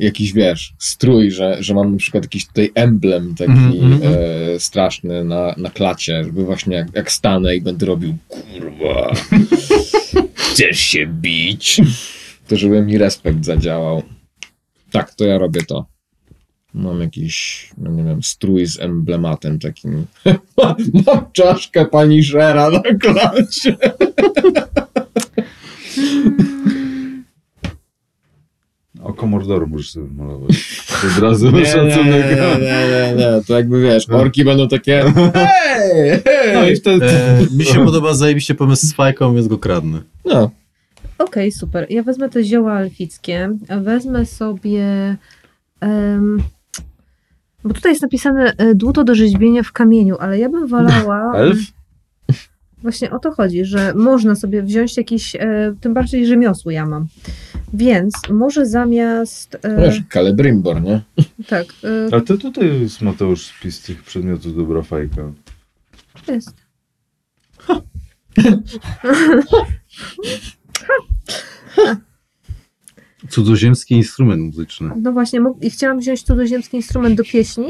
jakiś 0.00 0.32
wiesz, 0.32 0.74
strój, 0.78 1.30
że, 1.30 1.56
że 1.60 1.74
mam 1.74 1.92
na 1.92 1.98
przykład 1.98 2.24
jakiś 2.24 2.46
tutaj 2.46 2.70
emblem 2.74 3.34
taki 3.34 3.50
Mhm, 3.52 3.92
mhm. 3.92 4.14
e, 4.54 4.60
straszny 4.60 5.24
na, 5.24 5.54
na 5.56 5.70
klacie, 5.70 6.24
żeby 6.24 6.44
właśnie 6.44 6.76
jak, 6.76 6.94
jak 6.94 7.12
stanę 7.12 7.56
i 7.56 7.60
będę 7.60 7.86
robił 7.86 8.14
kurwa, 8.28 9.12
chcesz 10.34 10.78
się 10.78 11.06
bić? 11.06 11.80
To 12.48 12.56
żeby 12.56 12.82
mi 12.82 12.98
respekt 12.98 13.44
zadziałał. 13.44 14.02
Tak, 14.94 15.14
to 15.14 15.24
ja 15.24 15.38
robię 15.38 15.60
to. 15.62 15.86
Mam 16.74 17.00
jakiś, 17.00 17.68
no 17.78 17.90
nie 17.90 18.04
wiem, 18.04 18.22
strój 18.22 18.66
z 18.66 18.80
emblematem 18.80 19.58
takim. 19.58 20.06
Mam 21.06 21.32
czaszkę 21.32 21.86
pani 21.86 22.24
Szera 22.24 22.70
na 22.70 22.82
klasie. 23.00 23.76
Oko 29.02 29.26
Mordoru 29.26 29.66
możesz 29.66 29.90
sobie 29.90 30.06
malować. 30.16 30.82
Od 31.16 31.22
razu 31.22 31.50
Nie, 31.50 31.58
nie, 31.60 31.66
szacunek. 31.66 31.96
nie, 32.06 32.36
nie, 32.36 32.58
nie, 32.60 33.14
nie, 33.16 33.44
to 33.46 33.54
jakby 33.56 33.82
wiesz, 33.82 34.10
orki 34.10 34.44
będą 34.44 34.68
takie 34.68 35.02
hej, 35.34 36.22
hej. 36.24 36.54
No 36.54 36.66
i 36.68 36.76
wtedy... 36.76 37.06
E, 37.06 37.46
mi 37.56 37.64
się 37.64 37.84
podoba 37.84 38.14
zajebiście 38.14 38.54
pomysł 38.54 38.86
z 38.86 38.92
fajką, 38.94 39.34
więc 39.34 39.48
go 39.48 39.58
kradnę. 39.58 40.02
No, 40.24 40.50
Okej, 41.24 41.52
super. 41.52 41.86
Ja 41.90 42.02
wezmę 42.02 42.28
te 42.28 42.44
zioła 42.44 42.80
elfickie. 42.80 43.50
Wezmę 43.82 44.26
sobie. 44.26 45.16
em, 45.80 46.42
bo 47.64 47.74
tutaj 47.74 47.92
jest 47.92 48.02
napisane 48.02 48.52
e, 48.56 48.74
dłuto 48.74 49.04
do 49.04 49.14
rzeźbienia 49.14 49.62
w 49.62 49.72
kamieniu, 49.72 50.16
ale 50.20 50.38
ja 50.38 50.48
bym 50.48 50.66
wolała. 50.66 51.32
Elf? 51.36 51.58
Właśnie 52.82 53.10
o 53.10 53.18
to 53.18 53.32
chodzi, 53.32 53.64
że 53.64 53.92
można 53.94 54.34
sobie 54.34 54.62
wziąć 54.62 54.96
jakiś, 54.96 55.36
e, 55.36 55.74
tym 55.80 55.94
bardziej 55.94 56.26
rzemiosło 56.26 56.70
ja 56.70 56.86
mam. 56.86 57.06
Więc 57.74 58.14
może 58.30 58.66
zamiast. 58.66 59.58
E, 59.62 59.80
wiesz, 59.80 60.02
nie? 60.80 61.00
tak, 61.46 61.66
e, 61.84 62.08
Ale 62.12 62.22
to 62.22 62.38
tutaj 62.38 62.80
jest 62.80 63.02
Mateusz 63.02 63.46
spis 63.46 63.82
tych 63.82 64.02
przedmiotów 64.02 64.56
dobra 64.56 64.82
fajka. 64.82 65.32
jest. 66.32 66.54
Cudzoziemski 73.30 73.94
instrument 73.94 74.42
muzyczny. 74.42 74.90
No 75.02 75.12
właśnie, 75.12 75.40
mógł- 75.40 75.60
i 75.66 75.70
chciałam 75.70 75.98
wziąć 76.00 76.22
cudzoziemski 76.22 76.76
instrument 76.76 77.16
do 77.16 77.24
pieśni 77.24 77.66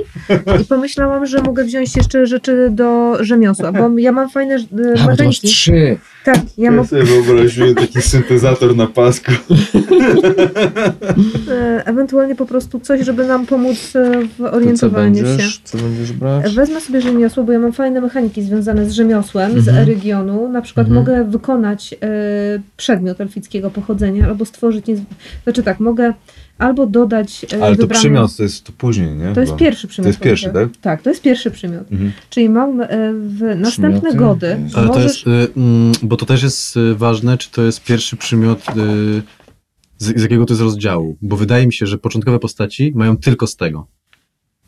i 0.63 0.65
pomyślałam, 0.65 1.27
że 1.27 1.43
mogę 1.43 1.65
wziąć 1.65 1.97
jeszcze 1.97 2.27
rzeczy 2.27 2.69
do 2.71 3.17
rzemiosła, 3.25 3.73
bo 3.73 3.99
ja 3.99 4.13
mam 4.13 4.31
fajne 4.31 4.55
e, 4.55 5.07
mechaniki. 5.07 5.49
trzy. 5.49 5.99
Tak, 6.25 6.39
ja 6.59 6.73
Ja 6.73 6.85
sobie 6.85 7.03
w 7.05 7.19
ogóle 7.19 7.45
wziąłem 7.45 7.75
taki 7.75 8.03
syntezator 8.03 8.77
na 8.77 8.87
pasku. 8.87 9.33
e, 11.51 11.83
ewentualnie 11.87 12.35
po 12.35 12.47
prostu 12.47 12.81
coś, 12.81 13.01
żeby 13.05 13.27
nam 13.27 13.47
pomóc 13.47 13.97
e, 13.97 14.11
w 14.27 14.37
To 14.39 14.45
co 14.45 14.53
orientowaniu 14.53 15.17
się. 15.17 15.23
będziesz? 15.23 15.61
Co 15.65 15.79
będziesz 15.79 16.13
brać? 16.13 16.55
Wezmę 16.55 16.81
sobie 16.81 17.01
rzemiosło, 17.01 17.45
bo 17.45 17.53
ja 17.53 17.59
mam 17.59 17.73
fajne 17.73 18.01
mechaniki 18.01 18.43
związane 18.43 18.87
z 18.91 18.93
rzemiosłem, 18.93 19.61
z 19.61 19.69
Mhm. 19.69 19.89
regionu. 19.89 20.49
Na 20.49 20.63
przykład 20.63 20.87
Mhm. 20.87 21.05
mogę 21.07 21.25
wykonać 21.31 21.95
e, 21.95 21.97
przedmiot 22.77 23.21
elfickiego 23.21 23.71
pochodzenia, 23.71 24.27
albo 24.27 24.45
stworzyć, 24.45 24.87
niez... 24.87 25.01
znaczy 25.45 25.63
tak, 25.63 25.81
mogę 25.81 26.13
albo 26.59 26.87
dodać 26.87 27.47
e, 27.53 27.63
Ale 27.65 27.77
to 27.77 27.83
wybrane- 27.83 27.99
przymiot 27.99 28.37
to 28.37 28.43
jest 28.43 28.65
to 28.65 28.73
później, 28.79 29.17
nie? 29.17 29.33
To 29.35 29.41
jest 29.41 29.57
pierwszy 29.57 29.89
przymiot. 29.89 30.05
To 30.05 30.09
jest 30.09 30.21
pierwszy, 30.21 30.51
tak? 30.51 30.69
Tak, 30.81 31.03
to 31.03 31.11
jest 31.11 31.23
pierwszy 31.23 31.51
przymiot. 31.51 31.93
Mhm. 31.93 32.13
Czyli 32.31 32.49
mam 32.49 32.81
e, 32.81 32.87
w 33.15 33.41
następne 33.57 34.01
Przymioty? 34.01 34.17
gody. 34.19 34.57
Ale 34.75 34.87
to 34.89 34.95
możesz... 34.95 35.27
jest, 35.27 35.27
y, 35.27 35.61
mm, 35.61 35.93
bo 36.03 36.17
to 36.17 36.27
też 36.27 36.43
jest 36.43 36.79
ważne, 36.95 37.39
czy 37.39 37.51
to 37.51 37.63
jest 37.63 37.85
pierwszy 37.85 38.17
przymiot, 38.17 38.63
z, 39.99 40.19
z 40.19 40.23
jakiego 40.23 40.45
to 40.47 40.53
jest 40.53 40.63
rozdziału. 40.63 41.17
Bo 41.23 41.37
wydaje 41.37 41.67
mi 41.67 41.73
się, 41.73 41.87
że 41.87 41.99
początkowe 41.99 42.39
postaci 42.39 42.93
mają 42.95 43.17
tylko 43.17 43.47
z 43.47 43.57
tego. 43.57 43.87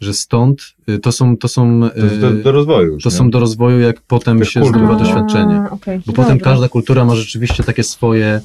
Że 0.00 0.14
stąd 0.14 0.62
to 1.02 1.12
są, 1.12 1.36
to 1.36 1.48
są, 1.48 1.80
To 2.10 2.16
do, 2.20 2.30
do 2.42 2.52
rozwoju 2.52 2.92
już, 2.94 3.02
to 3.02 3.10
nie? 3.10 3.16
są 3.16 3.30
do 3.30 3.40
rozwoju, 3.40 3.80
jak 3.80 4.00
potem 4.00 4.38
Jak 4.38 4.48
się 4.48 4.60
kultur. 4.60 4.78
zdobywa 4.80 5.00
A, 5.00 5.04
doświadczenie. 5.04 5.62
okej, 5.70 6.00
Bo 6.06 6.12
potem 6.12 6.38
dobra. 6.38 6.52
każda 6.52 6.68
kultura 6.68 7.04
ma 7.04 7.14
rzeczywiście 7.14 7.62
takie 7.64 7.82
swoje 7.82 8.26
e, 8.26 8.40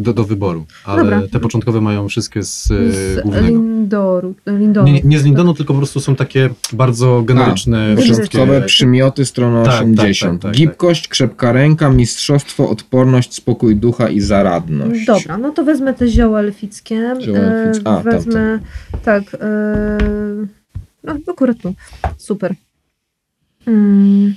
do, 0.00 0.12
do 0.12 0.24
wyboru. 0.24 0.66
Ale 0.84 1.02
Dobra. 1.02 1.22
te 1.32 1.40
początkowe 1.40 1.80
mają 1.80 2.08
wszystkie 2.08 2.42
z, 2.42 2.70
e, 2.70 2.92
Z 2.92 3.20
głównego. 3.22 3.46
Lindoru. 3.46 4.34
Lindoru. 4.46 4.86
Nie, 4.86 5.00
nie 5.04 5.18
z 5.18 5.24
Lindonu, 5.24 5.54
tylko 5.54 5.72
po 5.72 5.78
prostu 5.78 6.00
są 6.00 6.16
takie 6.16 6.50
bardzo 6.72 7.22
generyczne 7.22 7.94
A, 7.98 8.00
wszystkie. 8.00 8.22
Początkowe 8.22 8.62
przymioty, 8.62 9.24
strona 9.24 9.62
Tak, 9.62 9.72
tak, 9.74 9.82
80. 9.82 10.42
tak, 10.42 10.50
tak, 10.50 10.58
Gibkość, 10.58 11.08
krzepka 11.08 11.52
ręka, 11.52 11.90
mistrzostwo, 11.90 12.70
odporność, 12.70 13.34
spokój 13.34 13.76
ducha 13.76 14.08
i 14.08 14.20
zaradność. 14.20 15.04
Dobra, 15.06 15.38
no 15.38 15.50
to 15.50 15.64
wezmę 15.64 15.94
te 15.94 16.08
zioła 16.08 16.40
elfickie. 16.40 17.14
Zioła 17.20 17.38
elfickie. 17.38 17.90
E, 17.90 17.94
A, 17.98 18.00
wezmę, 18.00 18.58
tak, 19.04 19.22
e, 19.40 19.98
no 21.04 21.14
akurat 21.28 21.58
tu. 21.58 21.74
Super. 22.18 22.54
Mm. 23.66 24.34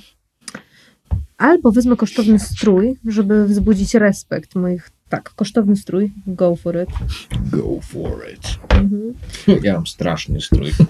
Albo 1.38 1.72
wezmę 1.72 1.96
kosztowny 1.96 2.38
strój, 2.38 2.96
żeby 3.06 3.46
wzbudzić 3.46 3.94
respekt 3.94 4.54
moich, 4.54 4.90
tak, 5.08 5.30
kosztowny 5.30 5.76
strój, 5.76 6.12
go 6.26 6.56
for 6.56 6.82
it. 6.82 6.88
Go 7.52 7.80
for 7.82 8.30
it. 8.34 8.58
Mhm. 8.82 9.14
Ja 9.62 9.74
mam 9.74 9.86
straszny 9.86 10.40
strój. 10.40 10.70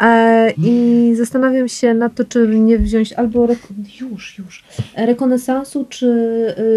E, 0.00 0.52
I 0.56 1.12
zastanawiam 1.16 1.68
się 1.68 1.94
nad 1.94 2.14
to, 2.14 2.24
czy 2.24 2.48
nie 2.48 2.78
wziąć 2.78 3.12
albo 3.12 3.46
rek- 3.46 4.00
już, 4.00 4.38
już 4.38 4.64
rekonesansu, 4.96 5.86
czy 5.88 6.06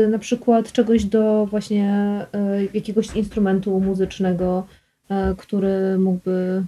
y, 0.05 0.07
na 0.07 0.19
przykład 0.19 0.71
czegoś 0.71 1.05
do 1.05 1.45
właśnie 1.45 2.25
y, 2.63 2.69
jakiegoś 2.73 3.15
instrumentu 3.15 3.79
muzycznego, 3.79 4.67
który 5.37 5.97
mógłby 5.97 6.63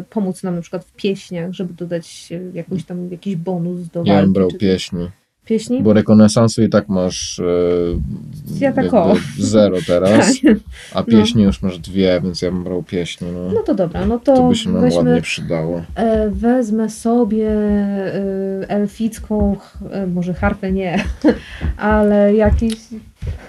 y, 0.00 0.04
pomóc 0.10 0.42
nam 0.42 0.54
na 0.54 0.60
przykład 0.60 0.84
w 0.84 0.92
pieśniach, 0.92 1.52
żeby 1.52 1.74
dodać 1.74 2.32
jakąś 2.54 2.84
tam 2.84 3.10
jakiś 3.10 3.36
bonus 3.36 3.88
do 3.88 4.00
Ja 4.00 4.04
bym 4.04 4.14
walki. 4.14 4.32
brał 4.32 4.50
czy- 4.50 4.58
pieśni. 4.58 5.10
pieśni? 5.44 5.82
Bo 5.82 5.92
rekonesansu 5.92 6.62
i 6.62 6.68
tak 6.68 6.88
masz 6.88 7.38
e, 7.38 7.44
Ja 8.60 8.72
tak 8.72 8.86
zero 9.38 9.78
teraz, 9.86 10.32
Tak. 10.42 10.56
a 10.94 11.02
pieśni 11.02 11.42
już 11.42 11.62
masz 11.62 11.78
dwie, 11.78 12.20
więc 12.24 12.42
ja 12.42 12.50
bym 12.50 12.64
brał 12.64 12.82
pieśni. 12.82 13.28
No. 13.32 13.52
No 13.52 13.62
to 13.62 13.74
dobra, 13.74 14.06
no 14.06 14.18
To 14.18 14.34
to, 14.36 14.48
by 14.48 14.54
się 14.56 14.70
nam 14.70 14.80
weźmy, 14.82 14.98
ładnie 14.98 15.22
przydało. 15.22 15.82
e, 15.94 16.30
wezmę 16.30 16.90
sobie 16.90 17.48
e, 17.50 18.68
elficką, 18.68 19.56
e, 19.90 20.06
może 20.06 20.34
harfę 20.34 20.72
nie, 20.72 21.04
ale 21.76 22.34
jakiś 22.34 22.74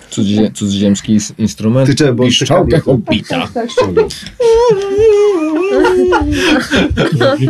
Cudzie, 0.10 0.52
cudzoziemski 0.52 1.18
ins- 1.18 1.34
instrument. 1.38 1.90
Ty, 1.90 1.96
czekaj, 1.96 2.14
bo 2.14 2.24
bo- 2.24 2.80
hobbita. 2.80 3.48
tak, 3.48 3.54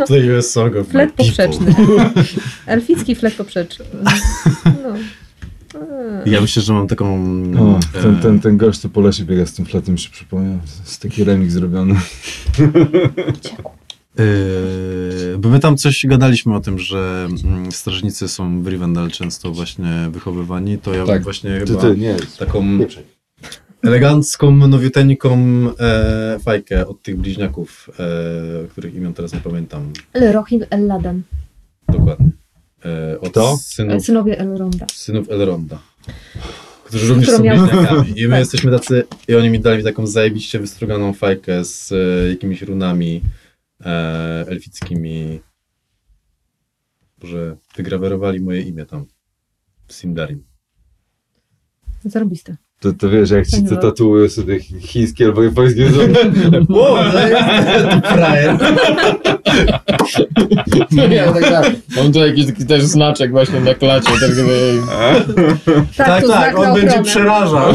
of 0.76 0.88
Flet 0.88 1.12
poprzeczny. 1.12 1.74
Elficki 2.66 3.14
flet 3.14 3.34
poprzeczny. 3.34 3.84
No. 4.04 4.10
Ja 6.26 6.40
myślę, 6.40 6.62
że 6.62 6.72
mam 6.72 6.88
taką... 6.88 7.14
O, 7.60 7.80
ten, 8.02 8.14
e, 8.16 8.22
ten, 8.22 8.40
ten 8.40 8.56
gość, 8.56 8.78
co 8.78 8.88
po 8.88 9.00
lesie 9.00 9.24
biega 9.24 9.46
z 9.46 9.52
tym 9.52 9.66
fletem, 9.66 9.92
mi 9.94 9.98
się 9.98 10.10
przypomniał. 10.10 10.58
Jest 10.80 11.02
taki 11.02 11.24
remix 11.24 11.52
zrobiony. 11.52 11.94
Yy, 14.18 15.38
bo 15.38 15.48
my 15.48 15.60
tam 15.60 15.76
coś 15.76 16.06
gadaliśmy 16.06 16.54
o 16.56 16.60
tym, 16.60 16.78
że 16.78 17.28
mm, 17.44 17.72
strażnicy 17.72 18.28
są 18.28 18.62
w 18.62 18.66
Rivendell 18.68 19.10
często 19.10 19.50
właśnie 19.52 20.08
wychowywani, 20.10 20.78
to 20.78 20.92
ja 20.94 20.98
bym 20.98 21.06
Tak. 21.06 21.22
właśnie 21.22 21.60
Ty, 21.60 21.66
chyba 21.66 21.80
ty, 21.80 21.96
nie 21.96 22.16
taką 22.38 22.64
elegancką, 23.82 24.50
nowiuteńką 24.68 25.38
e, 25.80 26.38
fajkę 26.44 26.86
od 26.86 27.02
tych 27.02 27.16
bliźniaków, 27.16 27.90
e, 28.64 28.68
których 28.68 28.94
imion 28.94 29.14
teraz 29.14 29.32
nie 29.32 29.40
pamiętam 29.40 29.92
Elrohim 30.12 30.64
Elladan. 30.70 31.22
dokładnie. 31.88 32.28
E, 32.84 33.20
od 33.20 33.30
Kto? 33.30 33.56
synów, 33.56 34.04
Synowie 34.04 34.38
Elronda. 34.38 34.86
synów 34.94 35.30
Elronda. 35.30 35.78
Którzy 36.84 37.08
również 37.08 37.26
Którą 37.28 37.38
są 37.38 37.44
miał- 37.44 37.66
bliźniakami. 37.66 38.20
I 38.20 38.24
my 38.24 38.30
Tak. 38.30 38.38
jesteśmy 38.38 38.70
tacy, 38.70 39.04
i 39.28 39.34
oni 39.34 39.50
mi 39.50 39.60
dali 39.60 39.84
taką 39.84 40.06
zajebiście 40.06 40.58
wystruganą 40.58 41.12
fajkę 41.12 41.64
z 41.64 41.92
e, 41.92 42.28
jakimiś 42.28 42.62
runami 42.62 43.20
elfickimi. 44.48 45.40
Że 47.22 47.56
wygrawerowali 47.76 48.40
moje 48.40 48.60
imię 48.60 48.86
tam. 48.86 49.06
w 49.86 49.92
Sindarin. 49.92 50.44
Zarobiste. 52.04 52.56
To, 52.80 52.92
to 52.92 53.10
wiesz, 53.10 53.30
jak 53.30 53.46
ci 53.46 53.62
to 53.62 53.68
Fajne. 53.68 53.82
tatuują 53.82 54.28
sobie 54.28 54.58
chi- 54.60 54.80
chińskie 54.80 55.24
albo 55.24 55.42
japońskie 55.42 55.80
języki. 55.80 56.14
Wow, 56.68 56.96
to 58.02 58.08
frajer. 58.08 58.56
Nie, 61.10 61.22
tak, 61.24 61.42
tak. 61.50 61.72
Mam 61.96 62.12
tu 62.12 62.18
jakiś 62.18 62.46
taki 62.46 62.66
też 62.66 62.82
znaczek 62.84 63.30
właśnie 63.30 63.60
na 63.60 63.74
klacie. 63.74 64.10
Tak 64.20 64.36
jakby... 64.36 64.80
Tak, 65.96 66.06
Tak, 66.06 66.22
to 66.22 66.28
tak, 66.28 66.58
on 66.58 66.74
będzie 66.80 67.02
przerażał. 67.02 67.74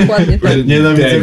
Dokładnie 0.00 0.38
tak. 0.42 0.66
Nienawidzę 0.66 1.10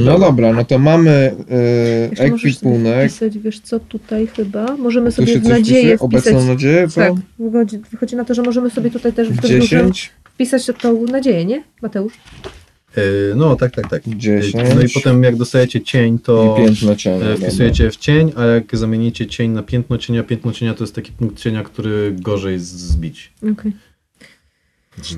No 0.00 0.18
dobra, 0.18 0.52
no 0.52 0.64
to 0.64 0.78
mamy 0.78 1.34
e, 2.20 2.24
ekwipunek. 2.24 3.10
wpisać, 3.10 3.38
wiesz 3.38 3.60
co, 3.60 3.80
tutaj 3.80 4.26
chyba. 4.26 4.76
Możemy 4.76 5.10
Tu 5.10 5.16
sobie 5.16 5.32
się 5.32 5.40
w 5.40 5.44
nadzieję 5.44 5.80
wpisuje? 5.80 5.98
Obecną 5.98 6.30
wpisać. 6.32 6.48
nadzieję, 6.48 6.88
co? 6.88 7.00
Tak, 7.00 7.12
wychodzi, 7.38 7.78
wychodzi 7.90 8.16
na 8.16 8.24
to, 8.24 8.34
że 8.34 8.42
możemy 8.42 8.70
sobie 8.70 8.90
tutaj 8.90 9.12
też 9.12 9.28
w 9.28 9.36
te 9.40 9.48
duże 9.48 9.58
10? 9.60 10.10
wpisać 10.24 10.70
tą 10.80 11.02
nadzieję, 11.06 11.44
nie, 11.44 11.62
Mateusz? 11.82 12.12
E, 12.96 13.00
No, 13.36 13.56
tak, 13.56 13.72
tak, 13.74 13.90
tak. 13.90 14.02
10. 14.06 14.54
No 14.74 14.82
i 14.82 14.88
potem 14.94 15.22
jak 15.22 15.36
dostajecie 15.36 15.80
cień, 15.80 16.18
to 16.18 16.56
cienia. 16.96 17.26
e, 17.26 17.36
wpisujecie 17.36 17.90
w 17.90 17.96
cień, 17.96 18.32
a 18.36 18.44
jak 18.44 18.76
zamienicie 18.76 19.26
cień 19.26 19.50
na 19.50 19.62
piętno 19.62 19.98
cienia, 19.98 20.22
piętno 20.22 20.52
cienia 20.52 20.74
to 20.74 20.84
jest 20.84 20.94
taki 20.94 21.12
punkt 21.12 21.38
cienia, 21.38 21.62
który 21.62 22.16
gorzej 22.18 22.58
zbić. 22.58 23.32
Okej. 23.52 23.72
Czy 23.72 23.87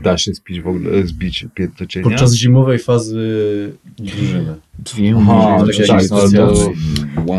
da 0.02 0.18
się 0.18 0.34
spić 0.34 0.60
w 0.60 0.66
ogóle, 0.68 1.06
zbić 1.06 1.46
piętno 1.54 1.86
cienia? 1.86 2.04
Podczas 2.04 2.34
zimowej 2.34 2.78
fazy 2.78 3.72
drużyny. 3.98 4.54
Aha, 5.20 5.64
tak, 5.88 6.08
to- 6.08 6.72
Wow. 7.26 7.38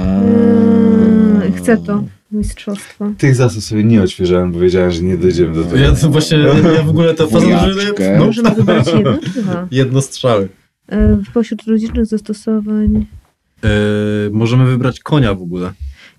Eee, 1.45 1.51
chcę 1.51 1.77
to. 1.77 2.03
Mistrzostwo. 2.31 3.11
Tych 3.17 3.35
zasad 3.35 3.63
sobie 3.63 3.83
nie 3.83 4.01
odświeżałem, 4.03 4.51
bo 4.51 4.59
wiedziałem, 4.59 4.91
że 4.91 5.01
nie 5.01 5.17
dojdziemy 5.17 5.55
do 5.55 5.63
tego. 5.63 5.77
Ja 5.77 5.95
to 5.95 6.09
właśnie, 6.09 6.37
ja 6.75 6.83
w 6.83 6.89
ogóle 6.89 7.13
ta 7.13 7.27
faza 7.27 7.45
drużyny, 7.63 7.91
no, 8.17 8.25
Możemy 8.25 8.51
wybrać 8.55 8.87
jedno 8.93 9.17
czy 9.33 9.41
dwa? 9.41 9.67
jedno 9.71 10.01
strzały. 10.01 10.49
E, 10.89 11.17
Pośród 11.33 11.63
rodzicielnych 11.63 12.05
zastosowań. 12.05 13.05
Yy, 13.63 13.69
możemy 14.31 14.65
wybrać 14.65 14.99
konia 14.99 15.33
w 15.33 15.41
ogóle. 15.41 15.71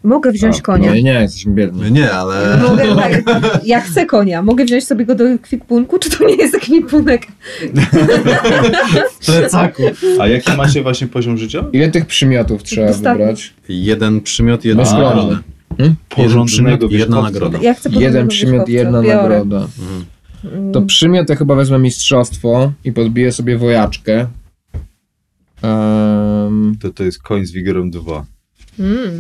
Mogę 0.02 0.32
wziąć 0.32 0.58
A, 0.58 0.62
konia. 0.62 0.88
No 0.90 0.94
i 0.96 1.04
nie, 1.04 1.12
jesteśmy 1.12 1.54
biedni. 1.54 1.92
Nie, 1.92 2.12
ale... 2.12 2.56
Mogę, 2.68 2.96
tak, 2.96 3.22
ja 3.64 3.80
chcę 3.80 4.06
konia. 4.06 4.42
Mogę 4.42 4.64
wziąć 4.64 4.86
sobie 4.86 5.04
go 5.06 5.14
do 5.14 5.24
kwikpunku, 5.42 5.98
czy 5.98 6.10
to 6.10 6.24
nie 6.26 6.34
jest 6.36 6.56
kwikpunek? 6.58 7.26
W 9.20 9.26
plecaku. 9.26 9.82
A 10.20 10.28
jaki 10.28 10.52
macie 10.56 10.82
właśnie 10.82 11.06
poziom 11.06 11.38
życia? 11.38 11.64
Ile 11.72 11.90
tych 11.90 12.06
przymiotów 12.06 12.62
trzeba 12.62 12.92
wybrać? 12.92 13.54
Jeden 13.68 14.20
przymiot, 14.20 14.64
jedna 14.64 14.82
No, 14.84 14.90
nagroda. 14.90 15.12
skromnie. 15.22 15.94
Porządnego 16.08 16.86
i 16.88 16.94
jedna 16.94 17.22
nagroda. 17.22 17.58
Ja 17.62 17.74
chcę 17.74 17.90
Jeden 17.92 18.28
przymiot, 18.28 18.68
jedna 18.68 19.02
Biorę. 19.02 19.16
nagroda. 19.16 19.56
Mhm. 19.78 20.72
To 20.72 20.82
przymiot 20.82 21.28
ja 21.28 21.36
chyba 21.36 21.54
wezmę 21.54 21.78
mistrzostwo 21.78 22.72
i 22.84 22.92
podbiję 22.92 23.32
sobie 23.32 23.58
wojaczkę. 23.58 24.26
Em, 25.62 26.76
To 26.80 26.90
to 26.90 27.04
jest 27.04 27.22
koń 27.22 27.46
z 27.46 27.52
wigorem 27.52 27.90
2. 27.90 28.24
Mm. 28.78 29.18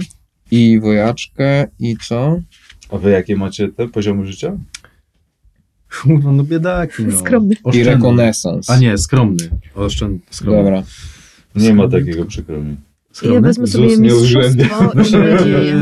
I 0.52 0.80
wojaczkę 0.80 1.68
i 1.78 1.96
co? 2.08 2.40
A 2.90 2.98
wy 2.98 3.10
jakie 3.10 3.36
macie 3.36 3.68
te 3.68 3.88
poziomy 3.88 4.26
życia? 4.26 4.56
Kurwa, 6.02 6.32
no 6.32 6.44
biedaki, 6.44 7.02
no. 7.04 7.18
Skromny. 7.18 7.54
I 7.54 7.58
Oszczędny. 7.64 7.92
rekonesans. 7.94 8.70
A 8.70 8.78
nie, 8.78 8.98
skromny. 8.98 9.50
Oszczędny. 9.74 10.20
Skromny. 10.30 10.62
Dobra. 10.64 10.82
Nie 11.56 11.74
ma 11.74 11.88
takiego 11.88 12.24
przykro 12.24 12.60
mi. 12.60 12.76
Skromny? 13.12 13.34
Ja 13.34 13.40
wezmę 13.40 13.66
sobie 13.66 13.88
ZUS 13.90 13.98
nie 13.98 14.08
mistrzostwo 14.10 14.62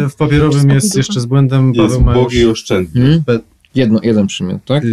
i 0.07 0.09
w 0.11 0.15
papierowym 0.17 0.71
jest 0.71 0.97
jeszcze 0.97 1.21
z 1.21 1.27
błędem. 1.27 1.75
Jest 1.75 1.89
Paweł 1.89 2.01
ma 2.01 2.19
ubogi 2.19 2.39
i 2.39 2.47
oszczędny. 2.47 3.01
Hmm? 3.01 3.21
Pe- 3.21 3.41
Jedno, 3.75 4.01
jeden 4.03 4.27
przymiot, 4.27 4.65
tak? 4.65 4.85
Yy, 4.85 4.91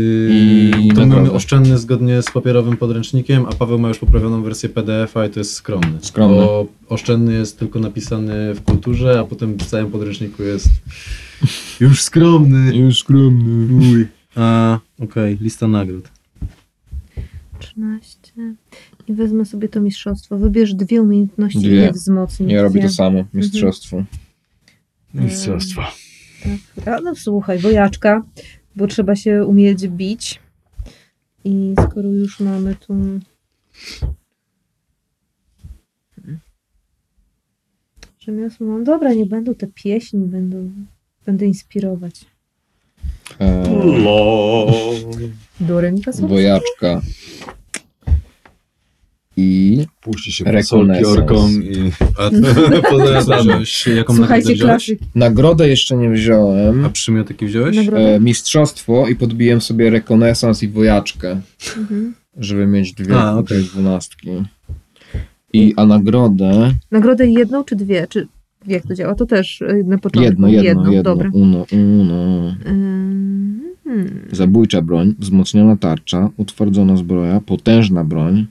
I 0.84 0.91
to 0.95 1.06
mamy 1.06 1.32
oszczędny 1.32 1.78
zgodnie 1.78 2.22
z 2.22 2.32
papierowym 2.32 2.78
podręcznikiem, 2.78 3.45
a 3.45 3.54
Paweł 3.54 3.80
ma 3.80 3.88
już 3.88 3.99
poprawioną 3.99 4.44
wersję 4.44 4.70
PDF-a 4.70 5.26
i 5.26 5.30
to 5.30 5.40
jest 5.40 5.54
skromny. 5.54 5.98
Skromny. 6.02 6.38
Bo 6.38 6.68
oszczędny 6.90 7.34
jest 7.34 7.60
tylko 7.60 7.80
napisany 7.80 8.54
w 8.54 8.64
kulturze, 8.64 9.20
a 9.20 9.24
potem 9.24 9.58
w 9.58 9.66
całym 9.66 9.91
podręczniku 9.91 10.44
jest 10.44 10.70
już 11.80 12.04
skromny. 12.04 12.76
Już 12.76 12.99
skromny. 12.99 13.76
Uj. 13.91 14.08
A, 14.36 14.80
okej, 14.99 15.38
lista 15.41 15.68
nagród. 15.68 16.10
13. 17.60 18.18
I 19.08 19.14
wezmę 19.14 19.45
sobie 19.45 19.70
to 19.70 19.82
mistrzostwo. 19.82 20.38
Wybierz 20.38 20.74
dwie 20.74 21.02
umiejętności 21.02 21.60
Dwie. 21.60 21.70
i 21.70 21.76
je 21.76 21.91
wzmocnij. 21.91 22.52
Ja 22.52 22.62
robię 22.62 22.82
to 22.82 22.90
samo. 22.90 23.24
Mistrzostwo. 23.34 24.04
Mistrzostwo. 25.14 25.82
Tak. 26.86 27.02
No 27.04 27.16
słuchaj, 27.16 27.60
wojaczka, 27.60 28.24
bo 28.78 28.88
trzeba 28.88 29.16
się 29.16 29.45
umieć 29.45 29.88
bić. 29.88 30.40
I 31.44 31.76
skoro 31.90 32.10
już 32.10 32.40
mamy 32.40 32.76
tu... 32.76 32.94
Rzemiosło 38.20 38.68
mam. 38.68 38.84
Dobra, 38.84 39.14
nie 39.14 39.26
będą 39.26 39.56
te 39.56 39.68
pieśni, 39.68 40.20
będą... 40.26 40.72
Będę 41.26 41.45
inspirować. 41.45 42.26
Eee, 43.40 43.64
pasowały. 46.06 46.34
wojaczka. 46.34 47.02
I 49.40 49.86
Puści 50.02 50.32
się 50.32 50.46
orkom 51.08 51.64
i 51.64 51.72
wziąłeś, 53.42 53.88
jaką 53.88 54.14
nagrodę 54.14 54.16
Słuchajcie, 54.16 54.56
klasyk. 54.56 55.00
nagrodę 55.16 55.70
jeszcze 55.70 55.98
nie 55.98 56.10
wziąłem. 56.10 56.86
A 56.86 56.90
przymiot 56.90 57.30
jaki 57.30 57.46
wziąłeś? 57.46 57.78
E, 57.78 58.20
mistrzostwo 58.20 59.08
i 59.08 59.16
podbiłem 59.16 59.62
sobie 59.62 59.90
rekonesans 59.90 60.64
i 60.64 60.68
wojaczkę, 60.68 61.42
Mhm. 61.78 62.14
żeby 62.38 62.68
mieć 62.68 62.94
dwie, 62.94 63.16
A, 63.16 63.38
okej. 63.38 63.58
dwie 63.58 63.68
dwunastki. 63.68 64.30
I, 65.54 65.74
a 65.78 65.86
nagrodę 65.86 66.74
Nagrodę 66.92 67.28
jedną 67.28 67.64
czy 67.64 67.76
dwie? 67.76 68.08
Czy 68.10 68.28
jak 68.68 68.84
to 68.88 68.96
działa? 68.96 69.16
To 69.16 69.26
też 69.26 69.62
y, 69.62 69.84
na 69.88 69.98
początku. 69.98 70.30
jedno, 70.30 70.48
jedno, 70.48 70.92
jedno, 70.92 71.04
Dobra. 71.04 71.30
uno, 71.34 71.66
uno. 71.72 72.56
Hmm. 72.64 73.62
Zabójcza 74.32 74.82
broń, 74.82 75.16
wzmocniona 75.20 75.78
tarcza, 75.78 76.30
utwardzona 76.38 76.98
zbroja, 76.98 77.42
potężna 77.42 78.04
broń. 78.04 78.48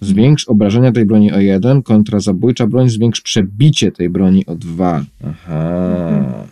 Zwiększ 0.00 0.48
obrażenia 0.48 0.92
tej 0.92 1.06
broni 1.06 1.32
o 1.32 1.38
jeden, 1.40 1.82
kontra 1.82 2.20
zabójcza 2.20 2.66
broń, 2.66 2.88
zwiększ 2.88 3.20
przebicie 3.20 3.92
tej 3.92 4.10
broni 4.10 4.46
o 4.46 4.54
dwa. 4.54 5.04
Aha. 5.24 6.46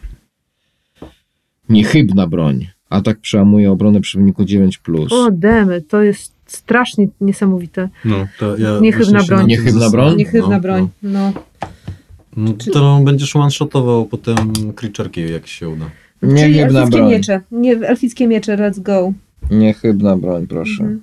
Niechybna 1.69 2.27
broń. 2.27 2.67
Atak 2.91 3.21
przełamuje 3.21 3.71
obronę 3.71 4.01
przeciwniku 4.01 4.43
9+. 4.45 4.79
Plus. 4.83 5.13
O, 5.13 5.31
demy, 5.31 5.83
to 5.83 6.03
jest 6.03 6.33
strasznie 6.47 7.09
niesamowite. 7.21 7.89
No, 8.05 8.27
to 8.39 8.57
ja 8.57 8.69
Niechybna 8.81 9.21
się 9.21 9.27
broń. 9.27 9.47
Niechybna 9.47 9.91
broń? 9.91 10.17
Niechybna 10.17 10.49
No, 10.49 10.61
broń. 10.61 10.89
No. 11.03 11.33
No, 12.37 12.51
no 12.51 12.53
to 12.73 13.01
będziesz 13.05 13.37
one-shotował 13.37 14.07
potem 14.07 14.37
creatureki, 14.75 15.33
jak 15.33 15.47
się 15.47 15.69
uda. 15.69 15.91
Czyli 16.21 16.33
Niechybna 16.35 16.81
elfickie 16.81 16.99
broń. 16.99 17.11
miecze. 17.11 17.41
Nie, 17.51 17.73
elfickie 17.73 18.27
miecze, 18.27 18.57
let's 18.57 18.81
go. 18.81 19.13
Niechybna 19.51 20.17
broń, 20.17 20.47
proszę. 20.47 20.83
Mhm. 20.83 21.03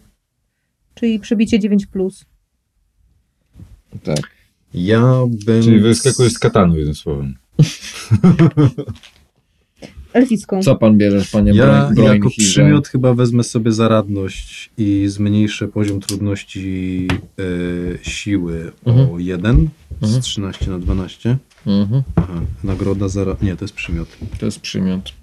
Czyli 0.95 1.19
przebicie 1.19 1.59
9+. 1.59 1.85
Plus. 1.91 2.26
Tak. 4.03 4.31
Ja 4.73 5.13
bym... 5.45 5.63
Czyli 5.63 5.80
wyskakujesz 5.80 6.34
z 6.34 6.39
katanu, 6.39 6.77
jednym 6.77 6.95
słowem. 6.95 7.35
Elficką. 10.13 10.61
Co 10.63 10.76
pan 10.76 10.97
bierzesz, 10.97 11.30
panie 11.31 11.51
Ja 11.53 11.89
broń, 11.95 12.05
jako 12.05 12.30
przymiot 12.30 12.88
chyba 12.88 13.13
wezmę 13.13 13.43
sobie 13.43 13.72
zaradność 13.72 14.72
i 14.77 15.05
zmniejszę 15.07 15.68
poziom 15.68 15.99
trudności 15.99 17.07
e, 17.11 18.03
siły 18.03 18.72
o 18.85 18.91
Mhm. 18.91 19.19
1 19.22 19.69
Mhm. 20.01 20.22
z 20.22 20.26
13 20.26 20.72
na 20.72 20.80
12. 20.80 21.38
Mhm. 21.68 22.03
Aha, 22.15 22.41
nagroda 22.63 23.07
za... 23.07 23.26
Nie, 23.41 23.55
to 23.55 23.65
jest 23.65 23.73
przymiot. 23.73 24.18
To 24.39 24.45
jest 24.45 24.59
przymiot. 24.59 25.13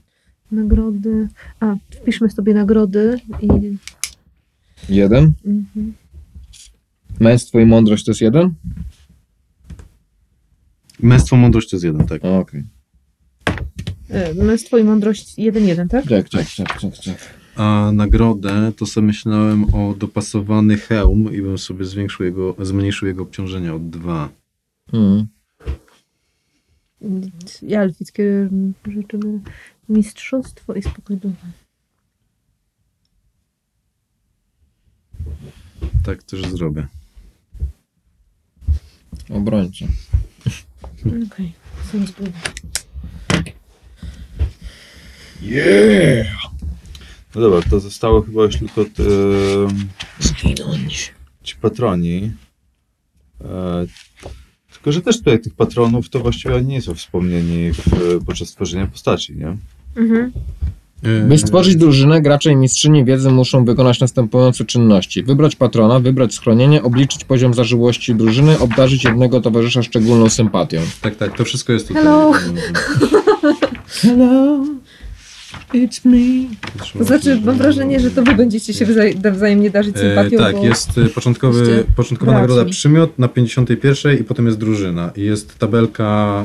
Nagrody. 0.52 1.28
A, 1.60 1.76
wpiszmy 1.90 2.30
sobie 2.30 2.54
nagrody 2.54 3.20
i. 3.42 3.48
Jeden. 4.88 5.32
Mhm. 5.46 5.92
Męstwo 7.20 7.60
i 7.60 7.66
mądrość 7.66 8.04
to 8.04 8.10
jest 8.10 8.20
jeden? 8.20 8.54
Męstwo, 11.00 11.36
mądrość 11.36 11.70
to 11.70 11.76
jest 11.76 11.84
jeden, 11.84 12.06
tak. 12.06 12.24
Okej. 12.24 12.64
E, 14.08 14.34
Męstwo 14.34 14.78
i 14.78 14.84
mądrość 14.84 15.38
1-1, 15.38 15.88
tak? 15.88 16.06
Tak, 16.08 16.28
tak, 16.28 16.46
tak, 16.56 16.80
tak, 16.80 16.98
tak. 17.04 17.34
A 17.56 17.90
nagrodę 17.92 18.72
to 18.76 18.86
sobie 18.86 19.06
myślałem 19.06 19.74
o 19.74 19.94
dopasowany 19.94 20.76
hełm 20.76 21.34
i 21.34 21.42
bym 21.42 21.58
sobie 21.58 21.84
zwiększył 21.84 22.26
jego, 22.26 22.54
zmniejszył 22.58 23.08
jego 23.08 23.22
obciążenie 23.22 23.74
od 23.74 23.90
2. 23.90 24.28
Mhm. 24.92 25.26
Ja 27.62 27.82
elfickie 27.82 28.48
rzeczy. 28.86 29.18
Mistrzostwo 29.88 30.74
i 30.74 30.82
spokój 30.82 31.16
ducha. 31.16 31.46
Tak 36.04 36.22
też 36.22 36.40
zrobię. 36.42 36.86
Obrońca. 39.30 39.84
Okej, 41.32 41.52
są 41.92 42.06
zgoda. 42.06 42.38
No 47.34 47.40
dobra, 47.40 47.70
to 47.70 47.80
zostało 47.80 48.22
chyba 48.22 48.42
już 48.42 48.56
tylko 48.56 48.84
te, 48.84 49.02
Zginąć. 50.20 51.14
ci 51.42 51.56
patroni. 51.56 52.32
E, 53.44 53.86
tylko, 54.72 54.92
że 54.92 55.02
też 55.02 55.18
tutaj 55.18 55.40
tych 55.40 55.54
patronów 55.54 56.10
to 56.10 56.20
właściwie 56.20 56.54
oni 56.54 56.66
nie 56.66 56.82
są 56.82 56.94
wspomnieni 56.94 57.72
w, 57.72 58.18
podczas 58.26 58.50
tworzenia 58.52 58.86
postaci, 58.86 59.36
nie? 59.36 59.56
Mhm. 59.96 60.32
By 61.02 61.38
stworzyć 61.38 61.76
drużynę, 61.76 62.22
gracze 62.22 62.52
i 62.52 62.56
mistrzyni 62.56 63.04
wiedzy 63.04 63.30
muszą 63.30 63.64
wykonać 63.64 64.00
następujące 64.00 64.64
czynności. 64.64 65.22
Wybrać 65.22 65.56
patrona, 65.56 66.00
wybrać 66.00 66.34
schronienie, 66.34 66.82
obliczyć 66.82 67.24
poziom 67.24 67.54
zażyłości 67.54 68.14
drużyny, 68.14 68.58
obdarzyć 68.58 69.04
jednego 69.04 69.40
towarzysza 69.40 69.82
szczególną 69.82 70.28
sympatią. 70.30 70.80
Tak, 71.00 71.16
tak, 71.16 71.36
to 71.36 71.44
wszystko 71.44 71.72
jest 71.72 71.88
tutaj. 71.88 72.02
Hello. 72.02 72.32
Hello, 73.86 74.64
it's 75.74 76.00
me. 76.04 76.48
To 76.98 77.04
znaczy, 77.04 77.40
mam 77.44 77.58
wrażenie, 77.58 78.00
że 78.00 78.10
to 78.10 78.22
wy 78.22 78.34
będziecie 78.34 78.74
się 78.74 78.86
wzaj- 78.86 79.32
wzajemnie 79.32 79.70
darzyć 79.70 79.96
E, 79.96 79.98
sympatią. 80.00 80.38
tak, 80.38 80.56
bo... 80.56 80.64
jest 80.64 80.98
e, 80.98 81.08
początkowy, 81.08 81.84
początkowa 81.96 82.32
braci. 82.32 82.42
nagroda 82.48 82.70
przymiot 82.70 83.18
na 83.18 83.28
51 83.28 84.18
i 84.18 84.24
potem 84.24 84.46
jest 84.46 84.58
drużyna. 84.58 85.10
I 85.16 85.22
jest 85.22 85.58
tabelka 85.58 86.44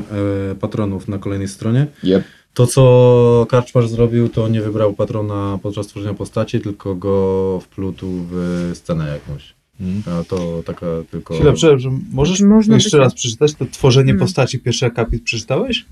e, 0.52 0.54
patronów 0.54 1.08
na 1.08 1.18
kolejnej 1.18 1.48
stronie. 1.48 1.86
Yep. 2.04 2.24
To, 2.54 2.66
co 2.66 3.46
Karczmarz 3.50 3.88
zrobił, 3.88 4.28
to 4.28 4.48
nie 4.48 4.60
wybrał 4.60 4.94
patrona 4.94 5.58
podczas 5.62 5.86
tworzenia 5.86 6.14
postaci, 6.14 6.60
tylko 6.60 6.94
go 6.94 7.58
wplótł 7.60 8.06
w 8.30 8.70
scenę 8.74 9.08
jakąś. 9.08 9.54
Mhm. 9.80 10.16
A 10.16 10.24
to 10.24 10.62
taka 10.66 10.86
tylko... 11.10 11.34
Chwila, 11.34 11.52
przepraszam, 11.52 12.04
możesz 12.12 12.40
Można 12.40 12.74
jeszcze 12.74 12.98
raz 12.98 13.14
przeczytać 13.14 13.54
to 13.54 13.66
tworzenie 13.66 14.12
Hmm. 14.12 14.26
postaci, 14.26 14.58
pierwszy 14.58 14.86
akapit 14.86 15.22
przeczytałeś? 15.22 15.86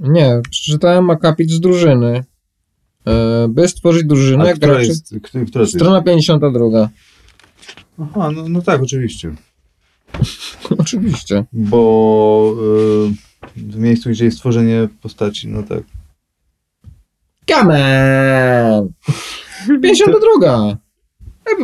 Nie, 0.00 0.40
przeczytałem 0.50 1.10
akapit 1.10 1.50
z 1.50 1.60
drużyny. 1.60 2.24
E, 3.06 3.48
by 3.48 3.68
stworzyć 3.68 4.04
drużynę, 4.04 4.50
A 4.50 4.54
która 4.54 4.72
gracze... 4.72 4.86
jest, 4.88 5.14
która, 5.22 5.44
to 5.52 5.60
jest? 5.60 5.72
Strona 5.72 6.02
52. 6.02 6.88
Aha, 7.98 8.30
no, 8.34 8.48
no 8.48 8.62
tak, 8.62 8.82
oczywiście. 8.82 9.34
Oczywiście. 10.78 11.44
Bo 11.52 12.54
y, 13.56 13.60
w 13.60 13.76
miejscu, 13.76 14.10
gdzie 14.10 14.24
jest 14.24 14.38
tworzenie 14.38 14.88
postaci, 15.02 15.48
no 15.48 15.62
tak. 15.62 15.82
Come 17.46 17.74
on! 18.76 18.92
52. 19.82 20.76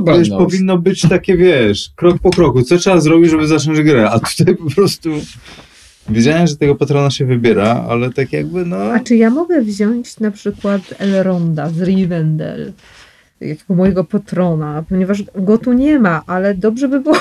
To 0.07 0.19
już 0.19 0.29
powinno 0.29 0.79
być 0.79 1.01
takie, 1.09 1.37
wiesz, 1.37 1.91
krok 1.97 2.19
po 2.19 2.31
kroku. 2.31 2.63
Co 2.63 2.79
trzeba 2.79 3.01
zrobić, 3.01 3.31
żeby 3.31 3.47
zacząć 3.47 3.81
grę? 3.81 4.11
A 4.11 4.19
tutaj 4.19 4.57
po 4.57 4.71
prostu 4.71 5.11
wiedziałem, 6.09 6.47
że 6.47 6.57
tego 6.57 6.75
patrona 6.75 7.11
się 7.11 7.25
wybiera, 7.25 7.85
ale 7.89 8.13
tak 8.13 8.33
jakby, 8.33 8.65
no... 8.65 8.77
A 8.77 9.01
czy 9.01 9.17
ja 9.17 9.31
mogę 9.31 9.63
wziąć 9.63 10.21
na 10.21 10.31
przykład 10.31 10.83
Elronda 10.99 11.71
z 11.71 11.83
Rivendell 11.83 12.73
jako 13.41 13.75
mojego 13.75 14.05
patrona, 14.05 14.85
ponieważ 14.89 15.23
go 15.35 15.59
tu 15.59 15.73
nie 15.73 15.99
ma, 15.99 16.23
ale 16.27 16.55
dobrze 16.55 16.89
by 16.89 17.01
było, 17.01 17.17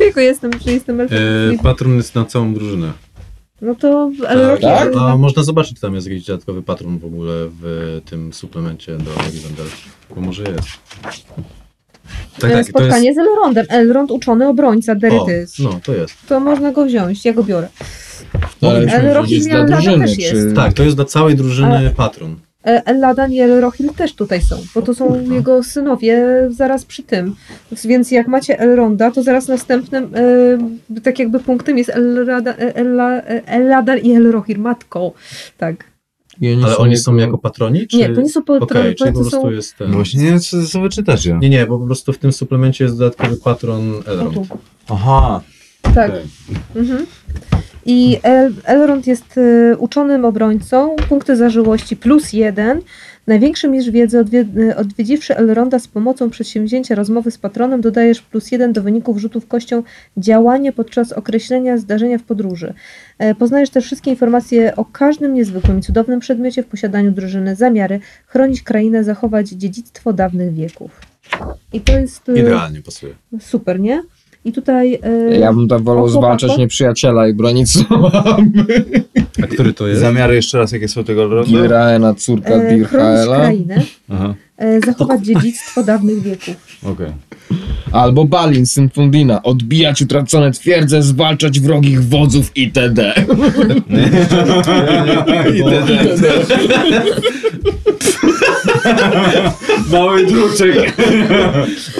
jako 0.00 0.20
jestem, 0.20 0.50
że 0.64 0.72
jestem 0.72 1.00
elfem. 1.00 1.18
E, 1.54 1.62
patron 1.62 1.96
jest 1.96 2.14
na 2.14 2.24
całą 2.24 2.54
drużynę. 2.54 2.92
No 3.62 3.74
to 3.74 4.10
Elrond 4.28 4.60
tak? 4.60 4.88
A 5.00 5.16
można 5.16 5.42
zobaczyć, 5.42 5.74
czy 5.74 5.80
tam 5.80 5.94
jest 5.94 6.06
jakiś 6.06 6.26
dodatkowy 6.26 6.62
patron 6.62 6.98
w 6.98 7.04
ogóle 7.04 7.32
w 7.60 8.00
tym 8.04 8.32
suplemencie 8.32 8.96
do 8.96 9.10
Rivendell. 9.30 9.66
Bo 10.14 10.20
może 10.20 10.42
jest. 10.42 10.68
Tak, 12.40 12.50
tak, 12.50 12.52
to 12.52 12.64
spotkanie 12.64 13.06
jest... 13.06 13.18
z 13.18 13.22
Elrondem. 13.22 13.66
Elrond 13.68 14.10
uczony 14.10 14.48
obrońca, 14.48 14.92
O, 14.92 14.96
Derytys. 14.96 15.58
no, 15.58 15.80
to 15.84 15.94
jest. 15.94 16.14
To 16.28 16.40
można 16.40 16.72
go 16.72 16.84
wziąć, 16.84 17.24
ja 17.24 17.32
go 17.32 17.44
biorę. 17.44 17.68
Ale 18.62 18.72
Mogliśmy 18.72 18.98
Ale. 19.00 19.14
Rohirrim 19.14 19.38
jest 19.38 19.66
dla 19.66 19.76
drużyny, 19.76 20.06
też 20.06 20.16
czy... 20.16 20.22
jest. 20.22 20.56
Tak, 20.56 20.72
to 20.72 20.82
jest 20.82 20.96
dla 20.96 21.04
całej 21.04 21.34
drużyny 21.36 21.76
Ale- 21.78 21.90
patron. 21.90 22.36
E, 22.66 22.82
Eladan 22.86 23.32
i 23.32 23.40
Elrohil 23.40 23.88
też 23.96 24.14
tutaj 24.14 24.42
są, 24.42 24.56
bo 24.74 24.82
to 24.82 24.94
są 24.94 25.30
jego 25.30 25.62
synowie 25.62 26.24
zaraz 26.50 26.84
przy 26.84 27.02
tym. 27.02 27.34
Więc 27.84 28.10
jak 28.10 28.28
macie 28.28 28.58
Elronda, 28.58 29.10
to 29.10 29.22
zaraz 29.22 29.48
następnym 29.48 30.10
e, 30.94 31.00
tak 31.00 31.18
jakby 31.18 31.40
punktem 31.40 31.78
jest 31.78 31.90
Elrada, 31.90 32.50
e, 32.50 32.76
Ella, 32.76 33.16
e, 33.16 33.46
Eladan 33.46 33.98
i 33.98 34.12
Elrohir, 34.12 34.58
matką. 34.58 35.12
Tak. 35.58 35.84
I 36.40 36.52
oni 36.52 36.64
Ale 36.64 36.76
oni 36.76 36.96
są 36.96 37.12
jego- 37.12 37.22
jako 37.26 37.38
patroni? 37.38 37.86
Czy... 37.86 37.96
Nie, 37.96 38.08
to 38.14 38.20
nie 38.20 38.28
są 38.28 38.42
patroni, 38.42 38.94
czyli 38.94 39.12
po 39.12 39.18
to 39.18 39.24
prostu 39.24 39.40
są... 39.42 39.50
jest 39.50 39.76
ten... 39.76 39.88
No 39.90 39.94
Właśnie 39.94 40.22
nie 40.22 40.30
wiem, 40.30 40.40
co, 40.40 40.66
co 40.66 40.80
wy 40.80 40.88
czytacie. 40.88 41.38
Nie, 41.40 41.50
nie, 41.50 41.66
bo 41.66 41.78
po 41.78 41.86
prostu 41.86 42.12
w 42.12 42.18
tym 42.18 42.32
suplemencie 42.32 42.84
jest 42.84 42.98
dodatkowy 42.98 43.36
patron 43.36 43.92
Elrond. 44.06 44.34
tu. 44.34 44.46
Aha. 44.88 45.40
Tak. 45.94 46.12
Mhm. 46.76 47.06
I 47.86 48.18
El, 48.22 48.52
Elrond 48.64 49.06
jest 49.06 49.38
y, 49.38 49.76
uczonym 49.78 50.24
obrońcą, 50.24 50.96
punkty 51.08 51.36
zażyłości 51.36 51.96
plus 51.96 52.32
jeden. 52.32 52.80
Największy 53.26 53.68
mistrz 53.68 53.90
wiedzy 53.90 54.18
odwie, 54.18 54.44
y, 54.58 54.76
odwiedziwszy 54.76 55.36
Elronda 55.36 55.78
z 55.78 55.88
pomocą 55.88 56.30
przedsięwzięcia 56.30 56.94
rozmowy 56.94 57.30
z 57.30 57.38
patronem 57.38 57.80
dodajesz 57.80 58.22
plus 58.22 58.52
jeden 58.52 58.72
do 58.72 58.82
wyników 58.82 59.18
rzutów 59.18 59.46
kością 59.46 59.82
działanie 60.16 60.72
podczas 60.72 61.12
określenia 61.12 61.78
zdarzenia 61.78 62.18
w 62.18 62.22
podróży. 62.22 62.74
E, 63.18 63.34
Poznajesz 63.34 63.70
też 63.70 63.84
wszystkie 63.84 64.10
informacje 64.10 64.76
o 64.76 64.84
każdym 64.84 65.34
niezwykłym 65.34 65.78
i 65.78 65.82
cudownym 65.82 66.20
przedmiocie 66.20 66.62
w 66.62 66.66
posiadaniu 66.66 67.12
drużyny, 67.12 67.56
zamiary 67.56 68.00
chronić 68.26 68.62
krainę, 68.62 69.04
zachować 69.04 69.48
dziedzictwo 69.48 70.12
dawnych 70.12 70.54
wieków. 70.54 71.00
I 71.72 71.80
to 71.80 71.92
jest 71.92 72.28
y, 72.28 72.38
Idealnie 72.38 72.82
pasuje. 72.82 73.14
super, 73.40 73.80
nie? 73.80 74.02
I 74.44 74.52
tutaj... 74.52 74.94
y, 74.94 75.38
Ja 75.38 75.52
bym 75.52 75.68
tam 75.68 75.84
wolał 75.84 76.08
zwalczać 76.08 76.58
nieprzyjaciela 76.58 77.28
i 77.28 77.34
bronić 77.34 77.72
co 77.72 77.84
mamy. 77.98 78.64
A 79.42 79.46
który 79.46 79.72
to 79.74 79.86
jest? 79.88 80.00
Zamiary 80.00 80.34
jeszcze 80.34 80.58
raz, 80.58 80.72
jakie 80.72 80.88
są 80.88 81.04
tego 81.04 81.28
rodu? 81.28 81.50
Gilraena, 81.50 82.14
córka 82.14 82.48
e, 82.50 82.60
chronić 82.60 82.78
Dirhaela. 82.78 83.36
krainę, 83.36 83.82
e, 84.56 84.80
zachować 84.80 85.20
dziedzictwo 85.26 85.82
dawnych 85.82 86.22
wieków. 86.22 86.56
okej. 86.82 87.12
Albo 87.92 88.24
Balin, 88.24 88.66
syn 88.66 88.88
Fundina. 88.90 89.42
Odbijać 89.42 90.02
utracone 90.02 90.50
twierdze, 90.52 91.02
zwalczać 91.02 91.60
wrogich 91.60 92.04
wodzów 92.08 92.56
itd. 92.56 93.14
Mały 99.92 100.26
druczek. 100.26 100.96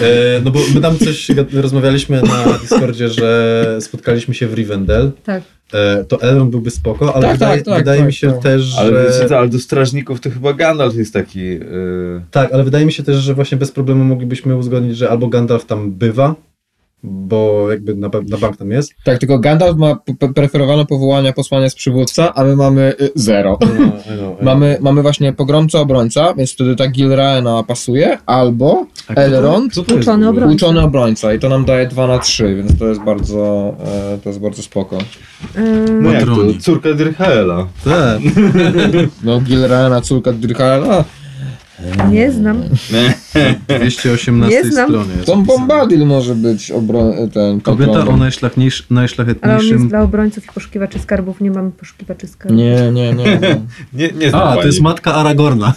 E, 0.03 0.41
no 0.45 0.51
bo 0.51 0.61
my 0.75 0.81
tam 0.81 0.99
coś 0.99 1.31
rozmawialiśmy 1.53 2.23
na 2.23 2.59
Discordzie, 2.59 3.09
że 3.09 3.77
spotkaliśmy 3.81 4.35
się 4.35 4.47
w 4.47 4.55
Rivendell. 4.55 5.13
Tak. 5.25 5.43
E, 5.73 6.05
to 6.05 6.23
Elrond 6.23 6.51
byłby 6.51 6.71
spoko, 6.71 7.15
ale 7.15 7.23
Tak, 7.23 7.33
wydaje, 7.33 7.57
tak, 7.57 7.67
tak, 7.67 7.79
wydaje 7.79 7.99
tak, 7.99 8.07
mi 8.07 8.13
się 8.13 8.33
tak. 8.33 8.43
też, 8.43 8.75
Ale 8.79 8.91
że... 8.91 9.13
wiecie 9.13 9.29
co, 9.29 9.39
ale 9.39 9.49
do 9.49 9.59
strażników 9.59 10.21
to 10.21 10.31
chyba 10.31 10.53
Gandalf 10.53 10.97
jest 10.97 11.13
taki... 11.13 11.45
Yy... 11.45 12.23
Tak, 12.31 12.53
ale 12.53 12.65
wydaje 12.65 12.87
mi 12.87 12.93
się 12.93 13.03
też, 13.03 13.17
że 13.17 13.35
właśnie 13.35 13.59
bez 13.59 13.71
problemu 13.71 14.05
moglibyśmy 14.05 14.57
uzgodnić, 14.57 14.97
że 14.97 15.11
albo 15.11 15.29
Gandalf 15.29 15.65
tam 15.65 15.93
bywa, 15.93 16.35
bo 17.07 17.71
jakby 17.71 17.95
na, 17.95 18.11
na 18.29 18.39
bank 18.39 18.57
tam 18.57 18.71
jest. 18.71 18.93
Tak, 19.05 19.19
tylko 19.19 19.39
Gandalf 19.39 19.77
ma 19.77 19.97
preferowane 20.35 20.87
powołania 20.87 21.33
posłania 21.33 21.71
z 21.71 21.75
przywódca, 21.75 22.35
a 22.35 22.45
my 22.45 22.57
mamy 22.57 22.95
y, 23.01 23.11
zero. 23.15 23.59
Mamy, 24.43 24.79
mamy 24.81 25.03
właśnie 25.03 25.33
pogromcę 25.33 25.81
obrońca, 25.81 26.35
więc 26.35 26.53
wtedy 26.53 26.77
ta 26.77 26.89
Gilraena 26.89 27.63
pasuje, 27.63 28.19
albo 28.27 28.87
Elrond, 29.17 29.79
Uczony 29.79 30.29
obrońca. 30.29 30.55
uczony 30.55 30.81
obrońca 30.83 31.35
i 31.35 31.39
to 31.39 31.49
nam 31.49 31.65
daje 31.65 31.87
2 31.87 32.07
na 32.07 32.19
3, 32.19 32.55
więc 32.57 32.79
to 32.79 32.87
jest 32.87 33.01
bardzo, 33.01 33.75
e, 34.15 34.19
to 34.19 34.29
jest 34.29 34.41
bardzo 34.41 34.63
spoko. 34.63 34.99
E, 35.57 35.61
No 36.01 36.13
jak 36.13 36.25
to? 36.25 36.37
Córka 36.61 36.93
Dirhaela. 36.95 37.67
Tak. 37.85 38.21
No 39.25 39.41
Gilraena, 39.41 40.01
córka 40.01 40.33
Dirhaela, 40.33 41.05
nie 42.11 42.33
znam. 42.33 42.63
218 43.69 44.57
Nie 44.63 44.71
znam. 44.71 44.89
stronie 44.89 45.13
jest 45.15 45.27
Tom. 45.27 45.45
Bombadil 45.45 46.07
może 46.07 46.35
być 46.35 46.73
obro- 46.73 47.31
ten 47.31 47.61
Kobieta 47.61 48.07
o 48.07 48.17
najszlachniejsz, 48.17 48.47
Ale 48.51 48.57
on 48.59 48.65
jest 48.65 48.91
najszlachetniejszym... 48.91 49.89
dla 49.89 50.01
obrońców 50.03 50.45
i 50.45 50.49
poszukiwaczy 50.53 50.99
skarbów. 50.99 51.41
Nie 51.41 51.51
mamy 51.51 51.71
poszukiwaczy 51.71 52.27
skarbów. 52.27 52.59
Nie, 52.59 52.93
nie, 52.93 53.13
nie. 53.13 53.25
nie. 53.25 53.61
Nie, 53.93 54.09
nie 54.13 54.31
znam 54.31 54.43
A, 54.43 54.49
to 54.51 54.55
pani. 54.57 54.67
jest 54.67 54.81
matka 54.81 55.15
Aragorna. 55.15 55.75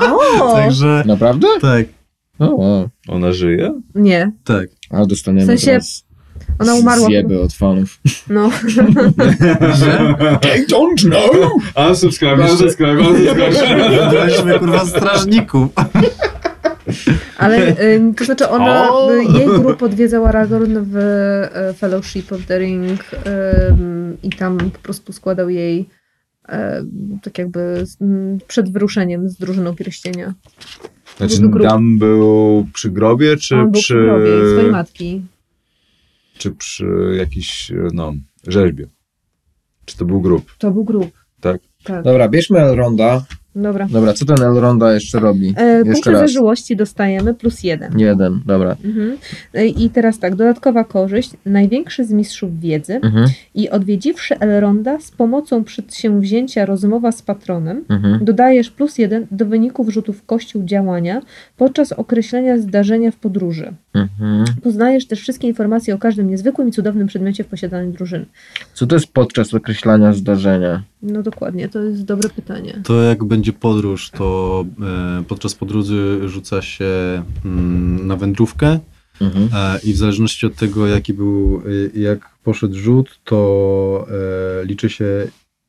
O! 0.00 0.54
Także... 0.56 1.02
Naprawdę? 1.06 1.46
Tak, 1.60 1.86
O, 2.38 2.54
wow. 2.56 2.88
Ona 3.08 3.32
żyje? 3.32 3.80
Nie. 3.94 4.32
tak. 4.44 4.68
Ale 4.90 5.06
dostaniemy 5.06 5.44
W 5.44 5.46
sensie 5.46 5.66
teraz 5.66 6.04
Ona 6.58 6.74
umarła. 6.74 7.06
zjeby 7.06 7.40
od 7.40 7.52
fanów. 7.52 8.00
No. 8.30 8.50
They 10.40 10.66
don't 10.66 11.02
know! 11.10 11.50
A, 11.74 11.94
subskrybuj, 11.94 12.44
Jeszcze- 12.44 12.56
subskrybuj, 12.58 13.04
subskrybuj. 13.04 13.90
Wybraliśmy 13.90 14.58
kurwa 14.58 14.86
strażników. 14.86 15.68
Ale 17.38 17.76
to 18.16 18.24
znaczy 18.24 18.48
ona, 18.48 18.88
y, 19.10 19.38
jej 19.38 19.46
grup 19.46 19.82
odwiedzał 19.82 20.26
Aragorn 20.26 20.78
w 20.84 20.96
e, 20.96 21.74
Fellowship 21.74 22.32
of 22.32 22.46
the 22.46 22.58
Ring 22.58 23.00
i 24.22 24.30
tam 24.30 24.58
po 24.58 24.78
prostu 24.78 25.12
składał 25.12 25.48
jej 25.48 25.88
em, 26.48 27.18
tak 27.22 27.38
jakby 27.38 27.84
przed 28.48 28.72
wyruszeniem 28.72 29.28
z 29.28 29.36
drużyną 29.36 29.74
pierścienia. 29.74 30.34
Znaczy, 31.16 31.40
Był 31.40 31.60
tam 31.60 31.98
był 31.98 32.66
przy 32.74 32.90
grobie, 32.90 33.36
czy 33.36 33.56
On 33.56 33.62
był 33.62 33.72
przy... 33.72 33.82
przy 33.82 33.94
grobie 34.02 34.30
swojej 34.52 34.70
matki. 34.70 35.22
Czy 36.38 36.50
przy 36.50 37.14
jakiejś, 37.18 37.72
no, 37.92 38.12
rzeźbie? 38.46 38.88
Czy 39.84 39.96
to 39.96 40.04
był 40.04 40.20
grób? 40.20 40.56
To 40.58 40.70
był 40.70 40.84
grób. 40.84 41.10
Tak. 41.40 41.60
Tak. 41.84 42.04
Dobra, 42.04 42.28
bierzmy 42.28 42.58
Elronda. 42.58 43.24
Dobra. 43.62 43.86
Dobra, 43.90 44.12
co 44.12 44.24
ten 44.24 44.42
Elronda 44.42 44.94
jeszcze 44.94 45.20
robi? 45.20 45.54
E, 45.56 45.82
Jeszcze 45.86 46.10
raz. 46.10 46.20
zażyłości 46.20 46.76
dostajemy 46.76 47.34
plus 47.34 47.64
jeden. 47.64 47.98
Jeden, 47.98 48.40
dobra. 48.46 48.76
Mhm. 48.84 49.16
E, 49.54 49.66
I 49.66 49.90
teraz 49.90 50.18
tak, 50.18 50.36
dodatkowa 50.36 50.84
korzyść. 50.84 51.30
Największy 51.46 52.04
z 52.04 52.12
mistrzów 52.12 52.60
wiedzy 52.60 52.94
Mhm, 53.02 53.26
i 53.54 53.70
odwiedziwszy 53.70 54.38
Elronda 54.38 55.00
z 55.00 55.10
pomocą 55.10 55.64
przedsięwzięcia 55.64 56.66
rozmowa 56.66 57.12
z 57.12 57.22
patronem, 57.22 57.84
mhm. 57.88 58.24
dodajesz 58.24 58.70
plus 58.70 58.98
jeden 58.98 59.26
do 59.30 59.46
wyników 59.46 59.88
rzutów 59.88 60.26
kościół 60.26 60.64
działania 60.64 61.22
podczas 61.56 61.92
określenia 61.92 62.58
zdarzenia 62.58 63.10
w 63.10 63.16
podróży. 63.16 63.74
Mhm. 63.94 64.44
Poznajesz 64.62 65.06
też 65.06 65.20
wszystkie 65.20 65.48
informacje 65.48 65.94
o 65.94 65.98
każdym 65.98 66.30
niezwykłym 66.30 66.68
i 66.68 66.72
cudownym 66.72 67.06
przedmiocie 67.06 67.44
w 67.44 67.46
posiadaniu 67.46 67.92
drużyny. 67.92 68.26
Co 68.74 68.86
to 68.86 68.96
jest 68.96 69.12
podczas 69.12 69.54
określania 69.54 70.12
zdarzenia? 70.12 70.82
No 71.02 71.22
dokładnie, 71.22 71.68
to 71.68 71.82
jest 71.82 72.04
dobre 72.04 72.28
pytanie. 72.28 72.80
To 72.84 73.02
jak 73.02 73.24
będzie 73.24 73.52
podróż, 73.52 74.10
to 74.10 74.64
e, 75.20 75.24
podczas 75.28 75.54
podróży 75.54 76.20
rzuca 76.24 76.62
się 76.62 77.22
mm, 77.44 78.06
na 78.06 78.16
wędrówkę 78.16 78.78
Mhm. 79.20 79.48
e, 79.54 79.78
i 79.84 79.92
w 79.92 79.96
zależności 79.96 80.46
od 80.46 80.54
tego, 80.54 80.86
jaki 80.86 81.14
był, 81.14 81.62
e, 81.94 81.98
jak 82.00 82.30
poszedł 82.44 82.74
rzut, 82.74 83.20
to 83.24 84.06
e, 84.62 84.64
liczy 84.66 84.90
się 84.90 85.28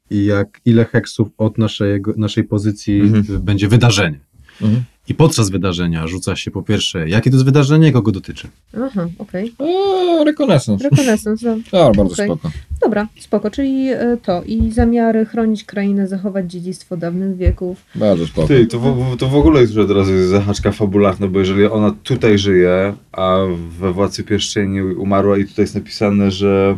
i 0.10 0.26
jak 0.26 0.62
ile 0.66 0.86
heksów 0.86 1.28
od 1.38 1.58
naszego, 1.58 2.14
naszej 2.18 2.44
pozycji 2.44 3.02
Mhm. 3.02 3.42
będzie 3.42 3.68
wydarzenie. 3.68 4.20
Mhm. 4.62 4.84
I 5.10 5.16
podczas 5.16 5.50
wydarzenia 5.50 6.08
rzuca 6.08 6.36
się 6.36 6.52
po 6.52 6.64
pierwsze, 6.64 7.10
jakie 7.10 7.30
to 7.30 7.36
jest 7.36 7.46
wydarzenie, 7.46 7.92
kogo 7.92 8.12
dotyczy. 8.12 8.48
Aha, 8.84 9.08
okej. 9.18 9.54
O, 9.58 10.24
rekonesans. 10.24 10.82
Rekonesans, 10.84 11.42
no. 11.42 11.58
O, 11.72 11.92
bardzo 11.92 12.14
Okej. 12.14 12.26
spoko. 12.26 12.52
Dobra, 12.82 13.08
spoko, 13.20 13.52
czyli 13.52 13.90
e, 13.90 14.18
to 14.24 14.44
i 14.44 14.72
zamiary 14.72 15.26
chronić 15.26 15.64
krainę, 15.64 16.08
zachować 16.08 16.52
dziedzictwo 16.52 16.98
dawnych 16.98 17.38
wieków. 17.38 17.86
Bardzo 17.96 18.28
spoko. 18.28 18.48
Ty, 18.48 18.66
to 18.66 18.80
w, 18.80 19.18
to 19.18 19.28
w 19.28 19.36
ogóle 19.36 19.62
jest 19.62 19.74
już 19.74 19.86
od 19.86 19.92
razu 19.92 20.28
zahaczka 20.28 20.72
fabularna, 20.72 21.28
bo 21.28 21.40
jeżeli 21.40 21.66
ona 21.66 21.96
tutaj 22.04 22.38
żyje, 22.38 22.94
a 23.12 23.38
we 23.80 23.94
Władcy 23.94 24.24
Pierścieni 24.24 24.82
umarła 24.82 25.38
i 25.38 25.46
tutaj 25.46 25.64
jest 25.64 25.76
napisane, 25.76 26.32
że 26.32 26.78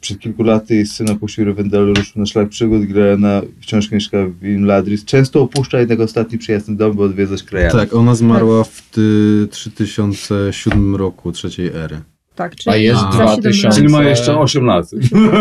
przed 0.00 0.18
kilku 0.18 0.42
laty 0.42 0.74
jej 0.74 0.86
syn 0.86 1.10
opuścił 1.10 1.44
Rivendell, 1.44 1.86
ruszył 1.94 2.12
na 2.16 2.26
szlak 2.26 2.48
przygód, 2.48 2.84
Grena 2.84 3.42
wciąż 3.60 3.90
mieszka 3.90 4.18
w 4.40 4.46
Imladris. 4.46 5.04
Często 5.04 5.40
opuszcza 5.42 5.78
jednak 5.78 6.00
ostatni 6.00 6.38
przyjazny 6.38 6.76
dom, 6.76 6.96
by 6.96 7.02
odwiedzać 7.02 7.42
krajany. 7.42 7.72
Tak, 7.80 7.94
ona 7.94 8.14
zmarła 8.14 8.64
w 8.64 8.82
ty, 8.90 9.48
3007 9.50 10.96
roku 10.96 11.32
trzeciej 11.32 11.66
ery. 11.66 12.00
Tak, 12.34 12.56
czyli 12.56 12.74
A 12.74 12.76
jest 12.76 13.00
za 13.00 13.08
2000. 13.08 13.52
siedem 13.52 13.68
lat. 13.70 13.74
Czyli 13.76 13.88
ma 13.88 14.02
jeszcze 14.02 14.38
8 14.38 14.64
lat. 14.64 14.90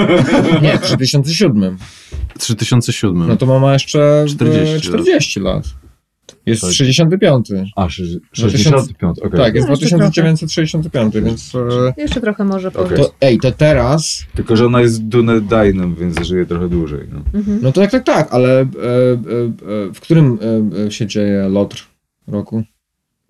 Nie, 0.62 0.78
w 0.78 0.82
3007. 0.88 1.78
3007. 2.40 3.28
No 3.28 3.38
to 3.38 3.46
mama 3.46 3.74
jeszcze 3.74 4.26
40 4.28 4.66
40, 4.66 4.88
40 4.90 5.40
lat. 5.40 5.64
Jest 6.46 6.62
Tak. 6.62 6.72
65. 6.72 7.52
A, 7.76 7.90
65, 7.90 9.20
okej. 9.20 9.40
Tak, 9.40 9.56
jest 9.56 9.68
No, 9.68 9.76
jeszcze 9.82 9.98
2965, 9.98 11.14
więc... 11.16 11.56
e, 11.56 11.94
Jeszcze 12.02 12.22
trochę 12.22 12.44
może 12.44 12.68
okay. 12.68 12.98
To, 12.98 13.14
ej, 13.22 13.40
to 13.40 13.52
teraz... 13.52 14.26
Tylko, 14.36 14.56
że 14.56 14.66
ona 14.66 14.82
jest 14.82 15.04
Dunedainem, 15.04 15.96
więc 15.96 16.22
żyje 16.22 16.46
trochę 16.46 16.70
dłużej. 16.70 17.08
No. 17.12 17.40
mhm. 17.40 17.60
No 17.62 17.72
to 17.72 17.82
tak, 17.82 17.92
tak, 17.92 18.04
tak, 18.04 18.28
ale 18.34 18.62
e, 18.62 18.64
e, 18.64 18.66
e, 18.66 19.94
w 19.94 20.00
którym 20.00 20.40
e, 20.76 20.86
e, 20.86 20.92
się 20.92 21.08
dzieje 21.08 21.50
Lotr 21.50 21.88
roku? 22.28 22.64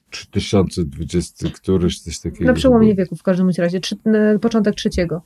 3020 0.09 1.49
któryś, 1.49 1.99
coś 1.99 2.19
takiego. 2.19 2.45
Na 2.45 2.53
przełomie 2.53 2.95
wieków 2.95 3.19
w 3.19 3.23
każdym 3.23 3.49
razie. 3.57 3.79
Trzy, 3.79 3.95
początek 4.41 4.75
trzeciego. 4.75 5.21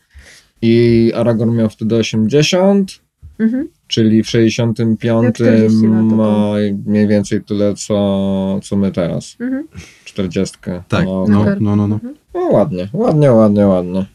I 0.62 1.12
Aragorn 1.16 1.56
miał 1.56 1.70
wtedy 1.70 1.96
80, 1.96 3.02
Mhm. 3.40 3.70
Czyli 3.92 4.24
w 4.24 4.30
65 4.30 5.04
Miał 5.04 5.32
40 5.32 5.88
lat, 5.88 6.10
to 6.10 6.16
ma 6.16 6.54
mniej 6.86 7.08
więcej 7.08 7.44
tyle, 7.44 7.74
co, 7.74 8.60
co 8.64 8.76
my 8.76 8.92
teraz. 8.92 9.38
Mhm. 9.40 9.68
40. 10.06 10.58
tak, 10.88 11.06
No, 11.06 11.26
no, 11.30 11.46
no, 11.60 11.76
no, 11.76 11.88
no. 11.88 12.00
no 12.34 12.40
ładnie, 12.42 12.88
ładnie, 12.94 13.32
ładnie, 13.32 13.68
ładnie. 13.68 14.06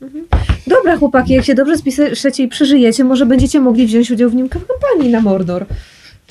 Dobra, 0.67 0.97
chłopaki, 0.97 1.33
jak 1.33 1.45
się 1.45 1.55
dobrze 1.55 1.77
spiszecie 1.77 2.43
i 2.43 2.49
przeżyjecie, 2.49 3.05
może 3.05 3.27
będziecie 3.27 3.61
mogli 3.61 3.87
wziąć 3.87 4.11
udział 4.11 4.31
w 4.31 4.35
nim 4.35 4.49
w 4.49 4.51
kampanii 4.51 5.13
na 5.13 5.21
Mordor. 5.21 5.67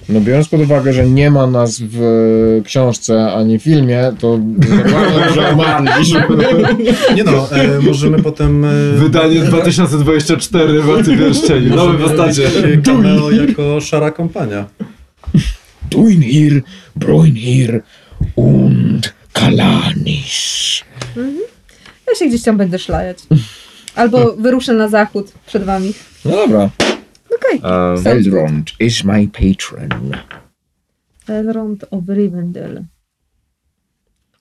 No 0.10 0.22
biorąc 0.22 0.48
pod 0.48 0.62
uwagę, 0.62 0.94
że 0.94 1.10
nie 1.10 1.32
ma 1.32 1.48
nas 1.48 1.80
w 1.82 2.62
książce 2.66 3.34
ani 3.34 3.60
filmie, 3.60 4.12
to 4.20 4.40
zakładam, 4.84 6.04
że. 6.04 6.28
Nie 7.16 7.24
no, 7.24 7.52
e, 7.52 7.80
możemy 7.80 8.24
potem... 8.24 8.66
E, 8.66 8.70
Wydanie 8.98 9.40
2024 9.40 10.82
Władcy 10.82 11.18
Pierścieni. 11.18 11.68
Nowe 11.68 11.98
postacie. 11.98 12.50
Cameo 12.86 13.32
jako 13.32 13.82
szara 13.82 14.12
kompania. 14.12 14.66
Duinir, 15.92 16.62
Broinir 16.96 17.84
und 18.36 19.14
Kalanis. 19.34 20.82
Ja 22.08 22.16
się 22.20 22.28
gdzieś 22.28 22.44
tam 22.44 22.58
będę 22.58 22.80
szlajać. 22.80 23.18
Albo 23.96 24.36
wyruszę 24.36 24.74
na 24.74 24.88
zachód 24.90 25.32
przed 25.48 25.64
wami. 25.64 25.94
No 26.26 26.32
dobra. 26.32 26.70
Okej. 27.32 27.60
Um, 27.60 28.04
Elrond 28.04 28.64
is 28.80 29.04
my 29.04 29.28
patron. 29.28 30.12
Elrond 31.28 31.86
of 31.92 32.04
Rivendell. 32.08 32.84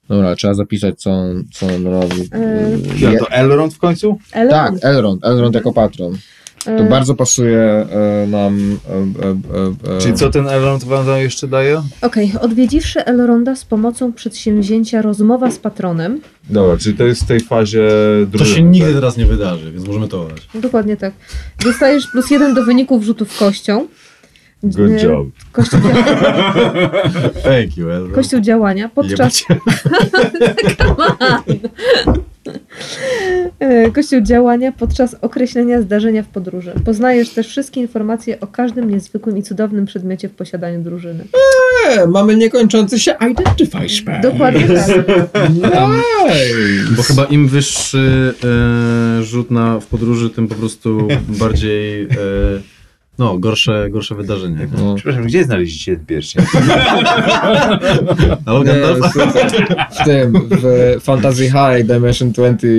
Dobra, 0.08 0.36
trzeba 0.36 0.54
zapisać, 0.54 1.00
co 1.00 1.10
on, 1.10 1.44
co 1.52 1.66
on 1.66 1.84
robi. 1.86 2.28
E, 2.32 2.78
ja 2.98 3.18
to 3.18 3.30
Elrond 3.30 3.74
w 3.74 3.78
końcu? 3.78 4.18
Tak, 4.30 4.42
Elrond. 4.42 4.84
Elrond, 4.84 5.24
Elrond 5.24 5.54
jako 5.54 5.72
patron. 5.72 6.18
To 6.64 6.70
E, 6.70 6.88
bardzo 6.88 7.14
pasuje 7.14 7.58
e, 7.60 8.26
nam. 8.26 8.78
E, 8.88 9.90
e, 9.92 9.96
e, 9.96 9.98
Czyli 10.00 10.14
co 10.14 10.30
ten 10.30 10.48
Elrond 10.48 10.84
wam 10.84 11.06
tam 11.06 11.18
jeszcze 11.18 11.48
daje? 11.48 11.82
Okej, 12.02 12.32
odwiedziwszy 12.40 13.04
Elronda 13.04 13.56
z 13.56 13.64
pomocą 13.64 14.12
przedsięwzięcia 14.12 15.02
rozmowa 15.02 15.50
z 15.50 15.58
patronem. 15.58 16.20
Dobra, 16.50 16.76
czyli 16.76 16.96
to 16.96 17.04
jest 17.04 17.22
w 17.22 17.26
tej 17.26 17.40
fazie 17.40 17.88
To 18.20 18.26
drużyny. 18.38 18.56
się 18.56 18.62
nigdy 18.62 18.86
tak? 18.88 18.94
teraz 18.94 19.16
nie 19.16 19.26
wydarzy, 19.26 19.72
więc 19.72 19.86
możemy 19.86 20.08
to 20.08 20.20
olać. 20.20 20.48
Dokładnie 20.54 20.96
tak. 20.96 21.12
Dostajesz 21.64 22.06
plus 22.06 22.30
jeden 22.30 22.54
do 22.54 22.64
wyników 22.64 23.04
rzutów 23.04 23.38
kością. 23.38 23.86
Good 24.62 25.02
job. 25.02 25.26
Kościół, 25.52 25.80
dzia- 25.80 25.94
Thank 27.42 27.76
you, 27.76 27.90
Elro. 27.90 28.14
kościół 28.14 28.40
działania 28.40 28.88
podczas 28.88 29.42
E, 32.06 32.33
Kościół 33.94 34.20
działania 34.20 34.72
podczas 34.72 35.16
określenia 35.20 35.82
zdarzenia 35.82 36.22
w 36.22 36.28
podróży. 36.28 36.72
Poznajesz 36.84 37.30
też 37.30 37.48
wszystkie 37.48 37.80
informacje 37.80 38.40
o 38.40 38.46
każdym 38.46 38.90
niezwykłym 38.90 39.38
i 39.38 39.42
cudownym 39.42 39.86
przedmiocie 39.86 40.28
w 40.28 40.34
posiadaniu 40.34 40.82
drużyny. 40.82 41.24
e, 41.88 42.06
mamy 42.06 42.36
niekończący 42.36 43.00
się 43.00 43.14
Identify 43.30 43.88
Spell. 43.88 44.20
Dokładnie 44.20 44.66
tak. 44.66 45.50
Nice. 45.54 46.94
Bo 46.96 47.02
chyba 47.02 47.24
im 47.24 47.48
wyższy 47.48 48.34
e, 49.18 49.22
rzut 49.22 49.50
na, 49.50 49.80
w 49.80 49.86
podróży, 49.86 50.30
tym 50.30 50.48
po 50.48 50.54
prostu 50.54 51.08
bardziej 51.28 52.02
e, 52.02 52.06
no, 53.18 53.38
gorsze, 53.38 53.90
gorsze 53.90 54.14
wydarzenie. 54.14 54.68
No. 54.78 54.94
Przepraszam, 54.94 55.24
gdzie 55.24 55.44
znaleźliście 55.44 55.96
ten 55.96 56.06
pierścień? 56.06 56.44
Ale 58.46 58.64
Nie, 58.64 58.74
słuchaj, 59.12 59.50
w 59.90 60.04
tym, 60.04 60.48
w 60.50 60.96
Fantasy 61.00 61.44
High 61.44 61.86
Dimension 61.86 62.32
20 62.32 62.66
e, 62.66 62.70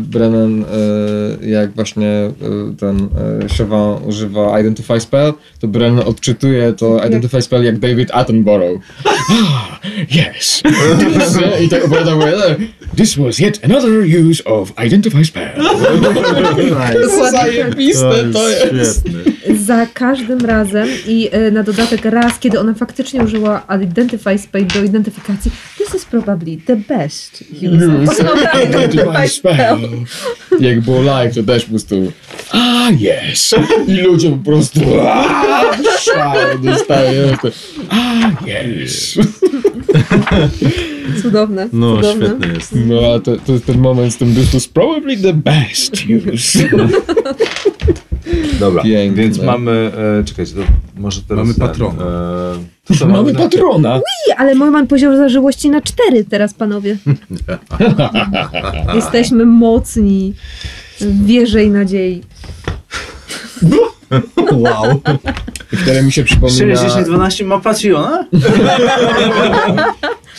Brennan, 0.00 0.64
e, 0.64 0.66
jak 1.48 1.72
właśnie 1.72 2.08
e, 2.08 2.32
ten 2.78 3.08
e, 3.42 3.96
używa 4.06 4.60
Identify 4.60 5.00
Spell, 5.00 5.32
to 5.60 5.68
Brennan 5.68 6.08
odczytuje 6.08 6.72
to 6.72 7.06
Identify 7.06 7.42
Spell 7.42 7.64
jak 7.64 7.78
David 7.78 8.10
Attenborough. 8.12 8.80
Ah, 9.04 9.80
yes. 10.36 10.62
I 11.64 11.68
tak 11.68 11.84
opowiada 11.84 12.16
mu, 12.16 12.22
e, 12.22 12.56
This 12.94 13.16
was 13.16 13.40
yet 13.40 13.64
another 13.64 14.04
use 14.04 14.40
of 14.42 14.72
Identify 14.78 15.22
Spell. 15.22 15.54
Zajebiste 17.30 18.32
to 18.32 18.48
jest. 18.48 19.04
Za 19.66 19.86
każdym 19.86 20.40
razem 20.40 20.88
i 21.06 21.28
e, 21.32 21.50
na 21.50 21.62
dodatek 21.62 22.04
raz, 22.04 22.38
kiedy 22.38 22.60
ona 22.60 22.74
faktycznie 22.74 23.22
użyła 23.22 23.66
Identify 23.82 24.38
Spell 24.38 24.66
do 24.66 24.82
identyfikacji, 24.82 25.50
this 25.78 25.94
is 25.94 26.04
probably 26.04 26.56
the 26.66 26.76
best 26.76 27.44
use 27.62 28.32
of 28.32 28.38
Identify 28.68 29.28
Spell. 29.28 29.78
Jak 30.60 30.80
było 30.80 31.02
live, 31.02 31.34
to 31.34 31.42
też 31.42 31.64
po 31.64 31.70
prostu 31.70 32.12
ah 32.50 32.90
yes. 32.90 33.54
I 33.88 33.92
ludzie 33.92 34.30
po 34.30 34.50
prostu 34.50 34.80
ah, 35.02 35.76
szał 36.00 36.58
dostają. 36.58 37.36
Ah 37.90 38.30
yes. 38.46 39.18
Cudowne, 41.22 41.68
No, 41.72 41.96
cudowne. 41.96 42.26
świetny 42.26 42.54
jest. 42.54 42.74
No 42.86 42.94
a 43.14 43.20
to, 43.20 43.36
to 43.36 43.52
jest 43.52 43.66
ten 43.66 43.78
moment 43.80 44.12
z 44.14 44.16
tym 44.16 44.34
this 44.34 44.52
was 44.52 44.68
probably 44.68 45.16
the 45.16 45.32
best 45.32 45.92
use. 46.32 46.58
Dobra, 48.60 48.82
Piękne. 48.82 49.22
więc 49.22 49.42
mamy, 49.42 49.92
e, 50.20 50.24
czekajcie, 50.24 50.52
to 50.54 50.60
może 50.96 51.22
teraz... 51.22 51.42
Mamy 51.46 51.54
ten, 51.54 51.68
patrona. 51.68 52.02
E, 52.90 52.94
to 52.98 53.06
Mamy 53.06 53.32
na- 53.32 53.38
patrona. 53.38 53.96
I, 53.98 54.32
Ale 54.36 54.54
mój 54.54 54.70
mam 54.70 54.86
poziom 54.86 55.16
zażyłości 55.16 55.70
na 55.70 55.80
cztery 55.80 56.24
teraz, 56.24 56.54
panowie. 56.54 56.96
Jesteśmy 58.94 59.46
mocni. 59.46 60.34
Wierzę 61.00 61.64
i 61.64 61.70
nadziei. 61.70 62.22
Wow. 64.52 65.00
Wtedy 65.82 66.02
mi 66.02 66.12
się 66.12 66.22
6, 66.22 66.32
przypomina, 66.32 66.76
10, 66.88 67.06
12 67.06 67.44
ma 67.44 67.60
Patriona? 67.60 68.24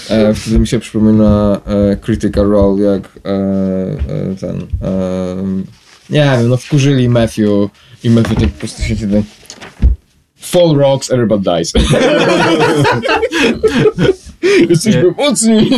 e, 0.10 0.34
wtedy 0.34 0.60
mi 0.60 0.68
się 0.68 0.80
przypomina 0.80 1.62
e, 1.66 1.96
Critical 1.96 2.50
Role, 2.50 2.84
jak 2.84 3.10
e, 3.26 3.30
e, 3.30 4.36
ten, 4.40 4.68
e, 4.82 5.64
nie 6.10 6.24
wiem, 6.24 6.50
no 6.50 6.58
wkurzyli 6.58 7.10
Matthew 7.10 7.70
i 8.04 8.10
Matthew 8.10 8.40
tak 8.40 8.50
po 8.50 8.60
prostu 8.60 8.84
się 8.84 8.96
ten 8.96 9.24
Fall 10.36 10.76
rocks, 10.76 11.12
everybody 11.12 11.44
dies. 11.44 11.74
Jesteśmy 14.70 15.14
mocni. 15.18 15.72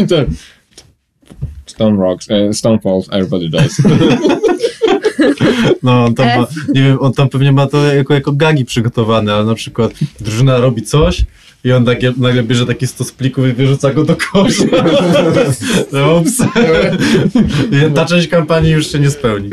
Stone 1.65 1.97
rocks, 1.97 2.31
e, 2.31 2.53
stone 2.53 2.79
falls, 2.79 3.07
everybody 3.11 3.49
dies. 3.49 3.81
No, 5.83 6.05
on 6.05 6.15
tam 6.15 6.27
ma, 6.27 6.47
nie 6.73 6.83
wiem, 6.83 6.97
on 7.01 7.13
tam 7.13 7.29
pewnie 7.29 7.51
ma 7.51 7.67
to 7.67 7.93
jako, 7.93 8.13
jako 8.13 8.31
gagi 8.31 8.65
przygotowane, 8.65 9.33
ale 9.33 9.45
na 9.45 9.55
przykład 9.55 9.91
drużyna 10.19 10.57
robi 10.57 10.81
coś 10.81 11.25
I 11.65 11.71
on 11.73 11.85
takie, 11.85 12.13
nagle 12.17 12.43
bierze 12.43 12.65
taki 12.65 12.87
stos 12.87 13.11
plików 13.11 13.47
i 13.47 13.53
wyrzuca 13.53 13.93
go 13.93 14.03
do 14.03 14.15
kosza. 14.15 14.63
No, 15.91 16.15
ups. 16.15 16.37
Ta 17.95 18.05
część 18.05 18.27
kampanii 18.27 18.71
już 18.71 18.91
się 18.91 18.99
nie 18.99 19.09
spełni. 19.09 19.49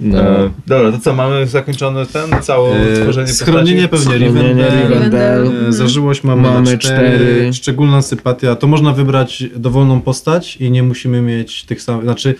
No. 0.00 0.20
E, 0.20 0.50
dobra, 0.66 0.92
to 0.92 0.98
co, 0.98 1.14
mamy 1.14 1.46
zakończone 1.46 2.06
ten, 2.06 2.42
całe 2.42 2.70
E, 2.76 3.02
tworzenie 3.02 3.28
Schronienie 3.28 3.88
postaci? 3.88 4.10
pewnie 4.12 4.30
Schronienie 4.30 4.64
Rivendell. 4.70 5.42
Rivendell. 5.42 5.68
E, 5.68 5.72
Zażyłość 5.72 6.24
mamy, 6.24 6.42
Mamy 6.42 6.72
na 6.72 6.78
cztery. 6.78 7.08
cztery. 7.18 7.52
Szczególna 7.52 8.02
sympatia. 8.02 8.56
To 8.56 8.66
można 8.66 8.92
wybrać 8.92 9.44
dowolną 9.56 10.00
postać 10.00 10.56
i 10.56 10.70
nie 10.70 10.82
musimy 10.82 11.20
mieć 11.22 11.64
tych 11.64 11.82
samych. 11.82 12.02
Znaczy, 12.04 12.34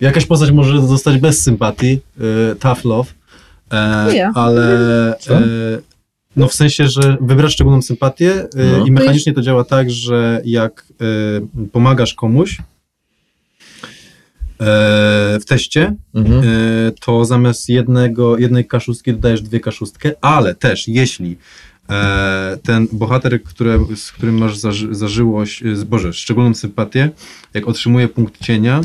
jakaś 0.00 0.26
postać 0.26 0.50
może 0.50 0.86
zostać 0.86 1.18
bez 1.18 1.42
sympatii. 1.42 2.00
Tough 2.60 2.84
love. 2.84 3.10
E. 3.72 4.30
Ale. 4.34 5.14
Co? 5.20 5.34
E, 5.34 5.42
no 6.36 6.48
w 6.48 6.54
sensie, 6.54 6.88
że 6.88 7.16
wybrasz 7.20 7.52
szczególną 7.52 7.82
sympatię 7.82 8.32
e, 8.34 8.48
No. 8.78 8.86
i 8.86 8.90
mechanicznie 8.90 9.32
to 9.32 9.42
działa 9.42 9.64
tak, 9.64 9.90
że 9.90 10.42
jak 10.44 10.86
e, 11.00 11.66
pomagasz 11.72 12.14
komuś 12.14 12.58
e, 12.58 12.64
w 15.40 15.44
teście, 15.46 15.94
Mhm. 16.14 16.40
e, 16.44 16.44
to 17.00 17.24
zamiast 17.24 17.68
jednego, 17.68 18.38
jednej 18.38 18.66
kaszustki 18.66 19.12
dodajesz 19.12 19.42
dwie 19.42 19.60
kaszustkę, 19.60 20.12
ale 20.20 20.54
też 20.54 20.88
jeśli 20.88 21.36
e, 21.90 22.58
ten 22.62 22.86
bohater, 22.92 23.42
które, 23.42 23.78
z 23.96 24.12
którym 24.12 24.38
masz 24.38 24.56
zaży, 24.58 24.94
zażyłość, 24.94 25.62
z- 25.74 25.84
Boże, 25.84 26.12
szczególną 26.12 26.54
sympatię, 26.54 27.10
jak 27.54 27.68
otrzymuje 27.68 28.08
punkt 28.08 28.44
cienia, 28.44 28.80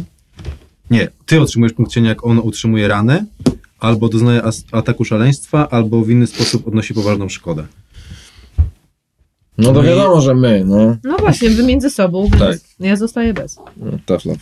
nie, 0.91 1.07
ty 1.25 1.41
otrzymujesz 1.41 1.73
punkt 1.73 1.91
cienia, 1.91 2.09
jak 2.09 2.25
on 2.25 2.39
otrzymuje 2.39 2.87
ranę, 2.87 3.25
albo 3.79 4.09
doznaje 4.09 4.41
ataku 4.71 5.05
szaleństwa, 5.05 5.69
albo 5.69 6.01
w 6.03 6.09
inny 6.09 6.27
sposób 6.27 6.67
odnosi 6.67 6.93
poważną 6.93 7.29
szkodę. 7.29 7.65
No 9.57 9.73
to 9.73 9.83
wiadomo, 9.83 10.21
że 10.21 10.35
my, 10.35 10.63
no. 10.65 10.97
No 11.03 11.17
właśnie, 11.17 11.49
wy 11.49 11.63
między 11.63 11.89
sobą, 11.89 12.29
Tak. 12.29 12.39
więc 12.39 12.75
ja 12.79 12.95
zostaję 12.95 13.33
bez. 13.33 13.59
No, 13.77 13.91
Tough 14.05 14.25
love. 14.25 14.39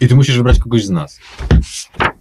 I 0.00 0.08
ty 0.08 0.14
musisz 0.14 0.36
wybrać 0.36 0.58
kogoś 0.58 0.84
z 0.84 0.90
nas. 0.90 1.18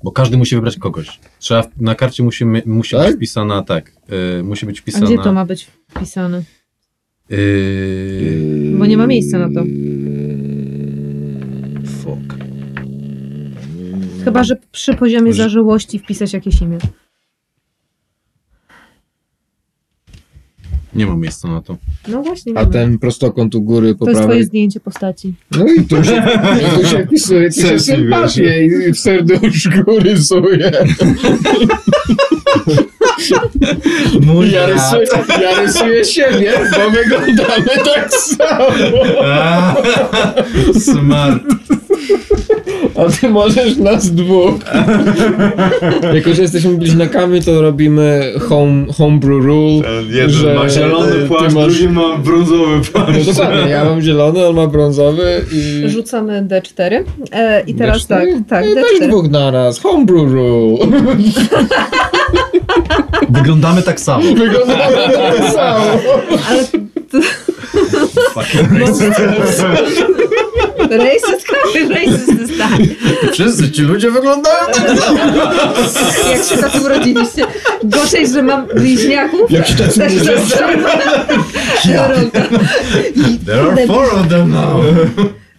Bo 0.03 0.11
każdy 0.11 0.38
musi 0.38 0.56
wybrać 0.56 0.78
kogoś. 0.78 1.19
Trzeba, 1.40 1.64
na 1.78 1.95
karcie 1.95 2.23
musi, 2.23 2.45
musi 2.65 2.95
Tak? 2.95 3.07
być 3.07 3.15
wpisana, 3.15 3.64
tak, 3.64 3.91
e, 4.40 4.44
musi 4.44 4.65
być 4.65 4.80
A 4.80 4.82
wpisana... 4.82 5.06
gdzie 5.06 5.18
to 5.18 5.34
ma 5.34 5.45
być 5.45 5.68
wpisane? 5.90 6.44
Yy, 7.30 8.76
Bo 8.78 8.86
nie 8.86 8.98
ma 8.98 9.07
miejsca 9.07 9.38
na 9.40 9.53
to. 9.53 9.65
Chyba, 14.23 14.43
że 14.43 14.56
przy 14.72 14.93
poziomie 14.93 15.34
zażyłości 15.34 15.99
wpisać 15.99 16.34
jakieś 16.34 16.61
imię. 16.61 16.77
Nie 20.95 21.06
ma 21.06 21.15
miejsca 21.15 21.48
na 21.48 21.61
to. 21.61 21.77
No 22.07 22.22
właśnie. 22.23 22.53
A 22.56 22.65
ten 22.65 22.99
prostokąt 22.99 23.56
u 23.56 23.61
góry 23.61 23.95
po 23.95 24.06
To 24.06 24.11
jest 24.11 24.23
twoje 24.23 24.43
zdjęcie 24.43 24.80
postaci. 24.80 25.34
No 25.52 25.65
i 25.68 25.84
tu 25.84 26.03
się, 26.03 26.23
i 26.61 26.80
tu 26.80 26.88
się 26.88 27.06
wpisuje, 27.06 27.49
tu 27.49 27.61
się 27.61 27.80
sympatię 27.80 28.65
i 28.65 28.93
w 28.93 28.99
serduszku 28.99 29.99
rysuje. 29.99 30.72
I 34.48 34.52
ja 34.52 34.65
rysuję, 34.65 35.06
ja 35.41 35.61
rysuję 35.61 36.06
siebie, 36.06 36.53
bo 36.72 36.91
wyglądamy 36.91 37.65
tak 37.95 38.14
samo. 38.14 38.65
Smart. 40.80 41.43
A 42.96 43.12
ty 43.12 43.30
możesz 43.30 43.78
nas 43.78 44.12
dwóch. 44.12 44.54
Jako, 46.14 46.34
że 46.34 46.42
jesteśmy 46.42 46.74
bliźniakami, 46.78 47.42
to 47.42 47.62
robimy 47.62 48.34
home, 48.50 48.86
homebrew 48.98 49.46
rule. 49.46 49.82
Jeden 50.10 50.30
że 50.30 50.54
ma 50.56 50.70
zielony 50.70 51.28
płaszcz, 51.28 51.56
masz- 51.56 51.68
drugi 51.78 51.88
ma 51.94 52.18
brązowy 52.18 52.82
płaszcz. 52.92 53.28
No 53.28 53.34
dokładnie, 53.34 53.72
ja 53.72 53.86
mam 53.86 54.02
zielony, 54.02 54.48
on 54.48 54.56
ma 54.56 54.68
brązowy 54.68 55.42
i... 55.54 55.90
Rzucamy 55.90 56.48
D4. 56.48 57.04
E, 57.32 57.62
I 57.68 57.74
teraz 57.74 57.98
D4? 57.98 58.08
tak, 58.08 58.28
tak, 58.50 58.66
I 58.66 58.76
weź 58.76 59.02
D4. 59.02 59.08
dwóch 59.08 59.30
naraz, 59.30 59.80
homebrew 59.80 60.32
rule. 60.32 60.78
Wyglądamy 63.30 63.82
tak 63.82 64.00
samo. 64.00 64.24
Wyglądamy 64.24 64.96
tak 65.14 65.54
samo. 65.54 65.86
Ale 68.36 68.80
racist, 68.80 69.22
racist 70.98 72.40
jest 72.40 72.58
tak. 72.58 72.82
Wszyscy 73.34 73.72
ci 73.72 73.82
ludzie 73.82 74.12
wyglądają 74.12 74.66
tak 74.74 74.88
Jak 76.32 76.44
się 76.44 76.58
tacy 76.58 76.82
urodziliście. 76.82 77.46
Gorzej, 77.84 78.28
że 78.28 78.44
mam 78.44 78.68
bliźniaków. 78.68 79.52
Jak 79.52 79.68
się 79.68 79.76
tacy 79.76 80.00
Też 80.00 80.14
urodzili? 80.14 80.34
Rolka. 81.98 82.42
There 83.46 83.62
are 83.62 83.88
four 83.88 84.06
of 84.16 84.28
them 84.30 84.50
now. 84.52 84.86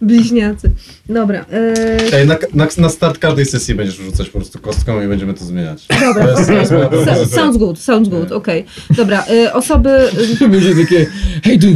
Bliźniacy. 0.02 0.70
Dobra. 1.08 1.44
E, 1.52 2.18
Ej, 2.18 2.26
na, 2.26 2.36
na, 2.54 2.66
na 2.78 2.88
start 2.88 3.18
każdej 3.18 3.46
sesji 3.46 3.74
będziesz 3.74 3.96
rzucać 3.96 4.28
po 4.28 4.38
prostu 4.38 4.58
kostką 4.58 5.02
i 5.02 5.08
będziemy 5.08 5.34
to 5.34 5.44
zmieniać. 5.44 5.86
dobra. 6.00 6.26
To 6.26 6.52
jest, 6.52 6.70
to 6.70 7.12
jest 7.12 7.30
So, 7.30 7.36
sounds 7.36 7.56
good, 7.56 7.78
sounds 7.78 8.08
good, 8.08 8.32
okej. 8.32 8.64
Dobra, 8.90 9.24
e, 9.44 9.52
osoby... 9.52 10.08
To 10.38 10.48
będzie 10.48 10.74
takie, 10.74 11.06
hej, 11.44 11.58
do 11.58 11.66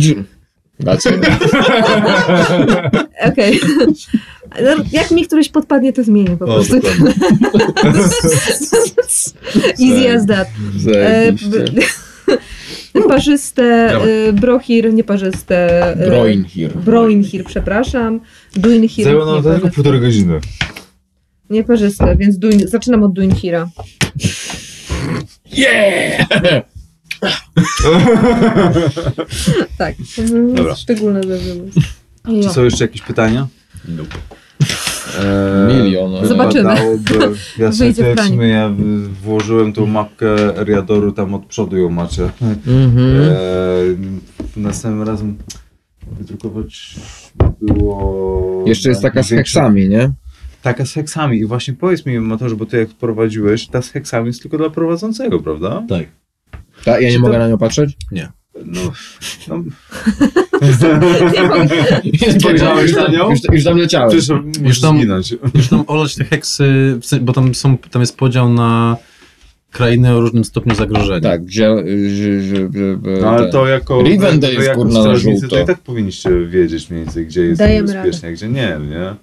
it. 0.81 1.27
Okej. 3.32 3.61
No, 4.62 4.85
Jak 4.93 5.11
mi 5.11 5.27
któryś 5.27 5.48
podpadnie, 5.48 5.93
to 5.93 6.05
zmienię 6.05 6.36
po 6.36 6.44
O, 6.44 6.48
prostu. 6.55 6.77
Easy 9.81 10.11
as 10.16 10.27
that. 10.27 10.48
E, 10.94 11.32
parzyste, 13.09 13.62
e, 14.28 14.32
brohir, 14.32 14.93
nieparzyste. 14.94 15.86
e, 15.93 16.07
Broinhir. 16.07 16.73
Broinhir, 16.73 17.44
przepraszam. 17.44 18.20
Duinhir. 18.57 19.05
Zajęło 19.05 19.27
nam 19.35 19.43
to 19.43 19.53
tylko 19.53 19.69
półtorej 19.70 20.01
godziny. 20.01 20.40
Nieparzyste, 21.51 22.16
więc 22.16 22.39
duin, 22.39 22.69
zaczynam 22.69 23.03
od 23.03 23.12
Duinhira. 23.12 23.69
Yeah! 25.53 26.27
Tak. 29.78 29.94
Dobra. 30.55 30.74
Szczególne 30.74 31.22
zażyłość. 31.22 31.74
Czy 32.43 32.48
są 32.51 32.64
jeszcze 32.64 32.84
jakieś 32.84 33.02
pytania? 33.02 33.47
Eee, 33.88 35.82
Milion. 35.82 36.26
Zobaczymy. 36.26 36.62
wypadałoby- 36.70 37.34
Ja 37.59 37.72
sobie 37.72 38.14
w 38.16 38.20
sumie 38.20 38.48
ja 38.48 38.70
włożyłem 39.22 39.72
tą 39.72 39.86
mapkę 39.86 40.56
Eriadoru, 40.60 41.12
tam 41.12 41.34
od 41.34 41.47
przodu 41.47 41.76
ją 41.76 41.90
macie. 41.90 42.30
Mhm. 42.66 42.98
Eee, 42.98 43.97
następnym 44.56 45.09
razem 45.09 45.38
wydrukować 46.18 46.94
było... 47.62 48.64
Jeszcze 48.66 48.88
jest 48.88 49.02
taka 49.02 49.22
z 49.22 49.28
heksami, 49.28 49.88
nie? 49.88 50.12
Taka 50.62 50.86
z 50.86 50.93
heksami. 50.93 51.38
I 51.38 51.47
właśnie 51.47 51.74
powiedz 51.74 52.06
mi, 52.06 52.20
Matorze, 52.20 52.56
bo 52.56 52.66
ty 52.66 52.76
jak 52.78 52.88
prowadziłeś, 52.88 53.66
ta 53.66 53.82
z 53.82 53.90
heksami 53.90 54.26
jest 54.26 54.43
tylko 54.43 54.59
dla 54.59 54.70
prowadzącego, 54.70 55.38
prawda? 55.40 55.82
Tak. 55.88 56.06
Ta, 56.86 57.00
ja 57.00 57.08
nie 57.08 57.14
to- 57.14 57.20
mogę 57.20 57.38
na 57.38 57.48
nią 57.48 57.58
patrzeć? 57.58 57.96
No, 58.64 58.92
no 59.48 59.56
Nie 61.32 61.48
mogę. 61.48 62.40
Spojrzałeś 62.40 62.94
na 62.94 63.08
nią? 63.08 63.30
Już, 63.30 63.40
już 63.52 63.64
tam 63.64 63.78
leciałem. 63.78 64.08
Przecież 64.10 64.28
musisz 64.62 64.80
tam- 64.80 64.96
zginąć. 64.98 65.34
Już 65.54 65.68
tam 65.68 65.84
olać 65.86 66.14
te 66.14 66.24
heksy, 66.24 66.98
bo 67.20 67.32
tam, 67.32 67.54
są, 67.54 67.78
tam 67.78 68.02
jest 68.02 68.16
podział 68.16 68.52
na 68.52 68.96
krainy 69.70 70.14
o 70.14 70.20
różnym 70.20 70.44
stopniu 70.44 70.74
zagrożenia. 70.74 71.20
Tak, 71.20 71.44
gdzie... 71.44 71.76
że- 72.08 72.40
że- 72.42 72.68
że- 72.72 72.98
No 73.20 73.30
ale 73.30 73.50
to 73.50 73.66
jako, 73.66 74.02
Rivendell 74.02 74.50
to 74.50 74.56
jest, 74.56 74.66
jako 74.68 74.82
kurna, 74.82 75.04
na 75.04 75.16
żółto. 75.16 75.48
to 75.48 75.60
i 75.60 75.64
tak 75.66 75.78
powinniście 75.78 76.46
wiedzieć 76.46 76.90
mniej 76.90 77.04
więcej, 77.04 77.26
gdzie 77.26 77.42
jest 77.42 77.58
Dajemy 77.58 78.00
a 78.00 78.30
gdzie 78.32 78.48
nie, 78.48 78.78
nie? 78.90 79.14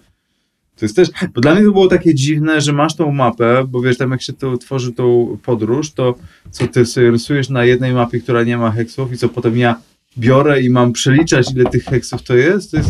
To 0.84 0.86
jest 0.86 0.96
też, 0.96 1.10
bo 1.34 1.42
dla 1.42 1.56
mnie 1.56 1.64
to 1.64 1.72
było 1.72 1.88
takie 1.88 2.16
dziwne, 2.16 2.62
że 2.62 2.74
masz 2.74 2.96
tą 2.96 3.12
mapę, 3.12 3.64
bo 3.68 3.82
wiesz, 3.82 3.98
tam 3.98 4.12
jak 4.12 4.22
się 4.22 4.34
to 4.34 4.58
tworzy 4.58 4.92
tą 4.94 5.38
podróż, 5.46 5.92
to 5.92 6.16
co 6.52 6.68
ty 6.68 6.86
sobie 6.86 7.12
rysujesz 7.12 7.50
na 7.50 7.66
jednej 7.66 7.94
mapie, 7.94 8.20
która 8.20 8.44
nie 8.44 8.58
ma 8.58 8.72
heksów 8.72 9.14
i 9.14 9.18
co 9.18 9.30
potem 9.30 9.58
ja 9.58 9.76
biorę 10.18 10.62
i 10.62 10.70
mam 10.70 10.94
przeliczać, 10.94 11.52
ile 11.56 11.66
tych 11.66 11.84
heksów 11.84 12.24
to 12.24 12.36
jest, 12.36 12.72
to 12.72 12.78
jest, 12.78 12.90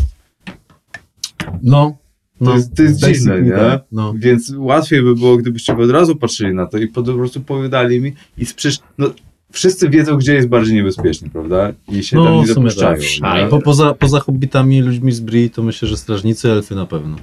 No. 1.64 1.98
to 2.45 2.56
jest, 2.56 2.76
to 2.76 2.84
jest 2.84 2.99
dziwne, 3.06 3.41
nie? 3.41 3.52
tak, 3.52 3.82
No. 3.91 4.14
Więc 4.18 4.53
łatwiej 4.57 5.02
by 5.02 5.15
było, 5.15 5.38
gdybyście 5.38 5.78
od 5.78 5.90
razu 5.90 6.15
patrzyli 6.15 6.53
na 6.53 6.65
to 6.65 6.78
i 6.78 6.88
po 6.88 7.03
prostu 7.03 7.41
powiedzieli 7.41 8.02
mi 8.02 8.14
i 8.38 8.45
przecież, 8.45 8.80
no, 8.98 9.07
wszyscy 9.52 9.90
wiedzą, 9.90 10.18
gdzie 10.18 10.34
jest 10.34 10.48
bardziej 10.48 10.76
niebezpiecznie, 10.76 11.30
prawda? 11.30 11.74
I 11.91 12.03
się 12.03 12.15
tam 12.18 12.26
No, 12.26 12.36
nie 12.40 12.45
w 12.45 12.48
sumie 12.53 12.70
dopuszczają. 12.70 13.02
tak. 13.22 13.41
nie? 13.44 13.48
Po, 13.48 13.61
poza, 13.61 13.94
poza 13.94 14.20
hobbitami, 14.20 14.82
ludźmi 14.82 15.11
z 15.11 15.20
Bri, 15.20 15.49
to 15.49 15.64
myślę, 15.64 15.88
że 15.88 15.98
strażnicy, 15.98 16.52
elfy 16.52 16.76
na 16.76 16.86
pewno. 16.86 17.18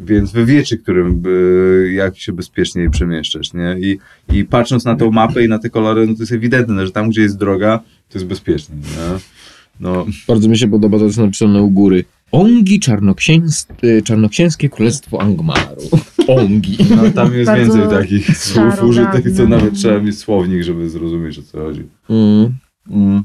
Więc 0.00 0.32
wy 0.32 0.44
wiecie, 0.44 0.78
którym, 0.78 1.22
y, 1.26 1.92
jak 1.92 2.18
się 2.18 2.32
bezpieczniej 2.32 2.90
przemieszczać, 2.90 3.52
nie? 3.52 3.76
I, 3.80 3.98
I 4.36 4.44
patrząc 4.44 4.84
na 4.84 4.96
tą 4.96 5.10
mapę 5.10 5.44
i 5.44 5.48
na 5.48 5.58
te 5.58 5.70
kolory, 5.70 6.06
no 6.06 6.14
to 6.14 6.22
jest 6.22 6.32
ewidentne, 6.32 6.86
że 6.86 6.92
tam, 6.92 7.10
gdzie 7.10 7.22
jest 7.22 7.38
droga, 7.38 7.78
to 8.08 8.18
jest 8.18 8.26
bezpiecznie, 8.26 8.76
nie? 8.76 9.18
No, 9.80 10.06
Bardzo 10.28 10.48
mi 10.48 10.58
się 10.58 10.68
podoba, 10.68 10.98
to 10.98 11.04
jest 11.04 11.18
napisane 11.18 11.62
u 11.62 11.70
góry. 11.70 12.04
Ongi 12.32 12.80
czarnoksięs... 12.80 13.66
y, 13.84 14.02
czarnoksięskie 14.02 14.68
królestwo 14.68 15.20
Angmaru. 15.20 15.82
Ongi. 16.28 16.76
no 16.96 17.10
tam 17.10 17.34
jest 17.34 17.46
Bardzo 17.50 17.78
więcej 17.78 17.98
takich 17.98 18.38
słów 18.38 18.82
użytych, 18.82 19.36
co 19.36 19.46
nawet 19.46 19.74
trzeba 19.74 20.00
mieć 20.00 20.18
słownik, 20.18 20.62
żeby 20.62 20.90
zrozumieć, 20.90 21.38
o 21.38 21.42
co 21.42 21.58
chodzi. 21.58 21.82
Mm. 22.08 22.54
Mm. 22.90 23.24